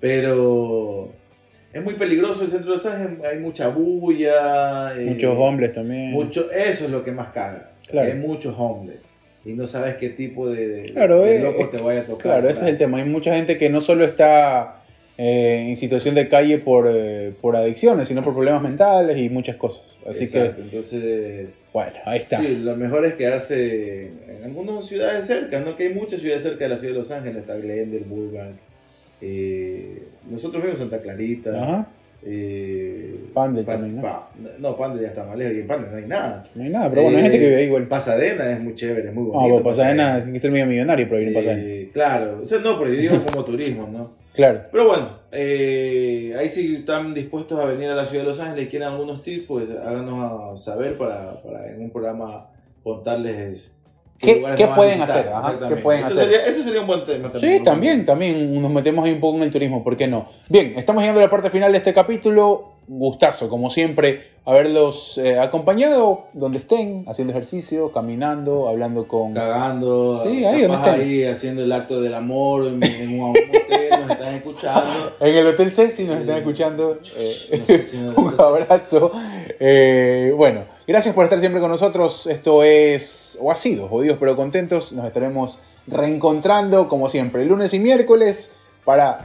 pero 0.00 1.08
es 1.72 1.82
muy 1.84 1.94
peligroso 1.94 2.44
el 2.44 2.50
centro 2.50 2.70
de 2.70 2.76
Los 2.76 2.86
Ángeles, 2.86 3.18
hay 3.24 3.38
mucha 3.38 3.68
bulla. 3.68 4.98
eh, 4.98 5.06
Muchos 5.06 5.36
hombres 5.38 5.74
también. 5.74 6.10
Mucho, 6.12 6.50
eso 6.50 6.84
es 6.86 6.90
lo 6.90 7.04
que 7.04 7.12
más 7.12 7.28
caga, 7.28 7.70
Claro. 7.88 8.10
hay 8.10 8.18
muchos 8.18 8.54
hombres 8.58 8.98
y 9.44 9.52
no 9.52 9.66
sabes 9.66 9.96
qué 9.96 10.10
tipo 10.10 10.48
de, 10.48 10.68
de- 10.68 10.82
Claro, 10.92 11.22
de 11.22 11.36
eh, 11.36 11.42
loco 11.42 11.68
te 11.68 11.78
vaya 11.78 12.00
a 12.00 12.04
tocar. 12.04 12.22
Claro, 12.22 12.48
ese 12.48 12.62
es 12.62 12.68
el 12.68 12.78
tema. 12.78 12.98
Hay 12.98 13.08
mucha 13.08 13.34
gente 13.34 13.56
que 13.58 13.70
no 13.70 13.80
solo 13.80 14.04
está 14.04 14.82
eh, 15.18 15.66
en 15.68 15.76
situación 15.76 16.14
de 16.14 16.28
calle 16.28 16.58
por, 16.58 16.86
eh, 16.88 17.32
por 17.40 17.56
adicciones, 17.56 18.08
sino 18.08 18.22
por 18.24 18.32
problemas 18.34 18.62
mentales 18.62 19.18
y 19.18 19.28
muchas 19.28 19.56
cosas. 19.56 19.82
Así 20.08 20.24
Exacto, 20.24 20.56
que, 20.56 20.62
entonces, 20.62 21.64
bueno, 21.72 21.92
ahí 22.06 22.20
está. 22.20 22.38
sí, 22.38 22.60
lo 22.62 22.76
mejor 22.76 23.04
es 23.04 23.14
quedarse 23.14 24.06
en 24.06 24.44
algunas 24.44 24.86
ciudades 24.86 25.26
cerca, 25.26 25.60
¿no? 25.60 25.76
Que 25.76 25.88
hay 25.88 25.94
muchas 25.94 26.20
ciudades 26.20 26.44
cerca 26.44 26.64
de 26.64 26.70
la 26.70 26.76
ciudad 26.78 26.94
de 26.94 26.98
Los 27.00 27.10
Ángeles, 27.10 27.36
está 27.38 27.56
Glendale, 27.56 28.04
Burbank. 28.08 28.54
eh, 29.20 30.02
nosotros 30.30 30.62
vivimos 30.62 30.80
en 30.80 30.88
Santa 30.90 31.02
Clarita. 31.02 31.62
Ajá. 31.62 31.86
Eh, 32.24 33.14
Pandel 33.32 33.64
Pas- 33.64 33.76
también, 33.76 33.96
¿no? 33.96 34.02
Pa- 34.02 34.30
no, 34.58 34.76
Pandel 34.76 35.02
ya 35.02 35.08
está 35.08 35.24
más 35.24 35.36
lejos 35.36 35.54
y 35.54 35.60
en 35.60 35.66
Pandel 35.66 35.90
no 35.90 35.96
hay 35.98 36.04
nada. 36.06 36.44
No 36.54 36.62
hay 36.64 36.70
nada, 36.70 36.90
pero 36.90 37.02
bueno, 37.02 37.16
hay 37.18 37.22
gente 37.24 37.38
que 37.38 37.48
vive 37.48 37.64
igual. 37.64 37.86
Pasadena 37.86 38.52
es 38.52 38.60
muy 38.60 38.74
chévere, 38.74 39.08
es 39.08 39.14
muy 39.14 39.24
No, 39.24 39.30
bonito. 39.32 39.62
pues 39.62 39.76
Pasadena 39.76 40.16
tiene 40.18 40.32
que 40.32 40.40
ser 40.40 40.50
medio 40.50 40.66
millonario 40.66 41.06
para 41.08 41.18
vivir 41.20 41.36
en 41.36 41.42
Pasadena. 41.42 41.62
Eh, 41.68 41.90
claro, 41.92 42.40
o 42.42 42.46
sea, 42.46 42.58
no, 42.58 42.78
pero 42.78 42.92
yo 42.92 43.00
digo 43.00 43.24
como 43.24 43.44
turismo, 43.44 43.88
¿no? 43.92 44.10
Claro. 44.38 44.60
Pero 44.70 44.86
bueno, 44.86 45.08
eh, 45.32 46.32
ahí 46.38 46.48
si 46.48 46.76
están 46.76 47.12
dispuestos 47.12 47.58
a 47.58 47.64
venir 47.64 47.90
a 47.90 47.96
la 47.96 48.04
ciudad 48.06 48.22
de 48.22 48.28
Los 48.28 48.38
Ángeles 48.38 48.66
y 48.66 48.68
quieren 48.68 48.86
algunos 48.86 49.24
tips, 49.24 49.46
pues 49.48 49.68
háganos 49.70 50.62
saber 50.64 50.96
para, 50.96 51.42
para 51.42 51.66
en 51.72 51.82
un 51.82 51.90
programa 51.90 52.46
contarles 52.84 53.74
¿Qué- 54.20 54.44
qué 54.56 54.68
pueden 54.68 55.02
hacer? 55.02 55.26
Ajá. 55.28 55.58
¿qué 55.68 55.74
pueden 55.76 56.04
eso 56.04 56.12
hacer? 56.12 56.24
Sería, 56.24 56.46
eso 56.46 56.62
sería 56.62 56.80
un 56.82 56.86
buen 56.86 57.04
tema 57.04 57.32
Sí, 57.40 57.64
también, 57.64 58.06
también 58.06 58.62
nos 58.62 58.70
metemos 58.70 59.04
ahí 59.04 59.12
un 59.12 59.20
poco 59.20 59.38
en 59.38 59.42
el 59.42 59.50
turismo, 59.50 59.82
¿por 59.82 59.96
qué 59.96 60.06
no? 60.06 60.28
Bien, 60.48 60.74
estamos 60.78 61.02
llegando 61.02 61.20
a 61.20 61.24
la 61.24 61.30
parte 61.30 61.50
final 61.50 61.72
de 61.72 61.78
este 61.78 61.92
capítulo. 61.92 62.77
Gustazo, 62.88 63.48
como 63.50 63.68
siempre, 63.68 64.28
haberlos 64.46 65.18
eh, 65.18 65.38
acompañado 65.38 66.24
donde 66.32 66.58
estén, 66.58 67.04
haciendo 67.06 67.32
ejercicio, 67.34 67.92
caminando, 67.92 68.66
hablando 68.68 69.06
con... 69.06 69.34
Cagando, 69.34 70.22
Sí, 70.24 70.42
ahí 70.44 70.62
donde 70.62 70.88
ahí 70.90 71.24
haciendo 71.24 71.62
el 71.64 71.70
acto 71.72 72.00
del 72.00 72.14
amor 72.14 72.66
en, 72.66 72.82
en 72.82 73.20
un 73.20 73.30
hotel, 73.30 73.90
nos 74.00 74.10
están 74.12 74.34
escuchando. 74.36 74.90
En 75.20 75.36
el 75.36 75.46
Hotel 75.48 75.70
Ceci 75.72 76.04
nos 76.04 76.16
están 76.16 76.38
escuchando. 76.38 76.98
eh, 77.16 77.36
No 77.58 77.66
sé 77.66 77.84
si 77.84 77.98
nos- 77.98 78.16
un 78.16 78.34
abrazo. 78.40 79.12
Eh, 79.60 80.32
bueno, 80.34 80.64
gracias 80.86 81.14
por 81.14 81.24
estar 81.24 81.40
siempre 81.40 81.60
con 81.60 81.70
nosotros. 81.70 82.26
Esto 82.26 82.62
es, 82.64 83.38
o 83.42 83.52
ha 83.52 83.54
sido, 83.54 83.86
jodidos 83.88 84.16
pero 84.18 84.34
contentos. 84.34 84.92
Nos 84.92 85.04
estaremos 85.06 85.58
reencontrando 85.86 86.88
como 86.88 87.08
siempre, 87.10 87.44
lunes 87.44 87.74
y 87.74 87.78
miércoles, 87.80 88.54
para 88.84 89.18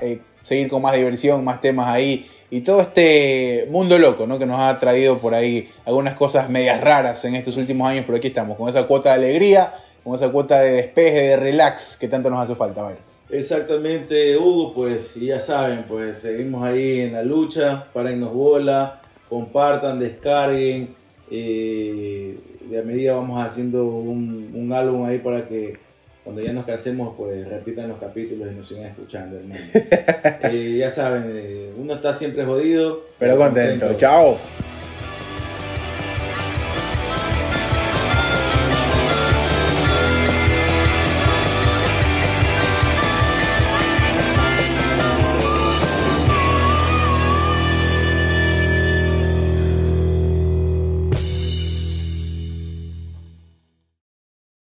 seguir 0.44 0.70
con 0.70 0.82
más 0.82 0.96
diversión, 0.96 1.44
más 1.46 1.62
temas 1.62 1.88
ahí. 1.88 2.28
Y 2.54 2.62
todo 2.62 2.82
este 2.82 3.68
mundo 3.72 3.98
loco, 3.98 4.28
¿no? 4.28 4.38
Que 4.38 4.46
nos 4.46 4.60
ha 4.60 4.78
traído 4.78 5.18
por 5.18 5.34
ahí 5.34 5.72
algunas 5.86 6.16
cosas 6.16 6.52
medias 6.52 6.80
raras 6.82 7.26
en 7.26 7.34
estos 7.34 7.58
últimos 7.58 7.90
años, 7.90 8.04
pero 8.06 8.20
aquí 8.20 8.28
estamos, 8.28 8.56
con 8.60 8.70
esa 8.70 8.86
cuota 8.86 9.10
de 9.10 9.16
alegría, 9.16 9.74
con 10.04 10.14
esa 10.14 10.30
cuota 10.30 10.60
de 10.60 10.74
despeje, 10.74 11.20
de 11.30 11.36
relax 11.36 11.98
que 12.00 12.08
tanto 12.08 12.30
nos 12.30 12.44
hace 12.44 12.54
falta, 12.54 12.84
¿vale? 12.84 12.98
Exactamente, 13.32 14.38
Hugo, 14.38 14.72
pues 14.76 15.16
ya 15.16 15.40
saben, 15.40 15.86
pues 15.88 16.20
seguimos 16.20 16.64
ahí 16.64 17.00
en 17.00 17.14
la 17.14 17.24
lucha, 17.24 17.88
párennos 17.92 18.32
bola, 18.32 19.02
compartan, 19.28 20.00
descarguen, 20.00 20.90
eh, 21.32 22.38
de 22.70 22.80
a 22.80 22.84
medida 22.84 23.16
vamos 23.16 23.44
haciendo 23.44 23.84
un 23.84 24.72
álbum 24.72 25.06
ahí 25.06 25.18
para 25.18 25.48
que 25.48 25.74
cuando 26.24 26.42
ya 26.42 26.54
nos 26.54 26.66
cansemos, 26.66 27.16
pues 27.18 27.48
repitan 27.48 27.90
los 27.90 28.00
capítulos 28.00 28.50
y 28.52 28.56
nos 28.56 28.68
sigan 28.68 28.86
escuchando, 28.86 29.38
hermano. 29.38 29.60
Eh, 30.44 30.78
ya 30.78 30.90
saben, 30.90 31.24
eh, 31.28 31.72
uno 31.78 31.96
está 31.96 32.16
siempre 32.16 32.44
jodido, 32.46 33.06
Pero 33.18 33.38
contento. 33.38 33.94
Chao. 33.98 34.38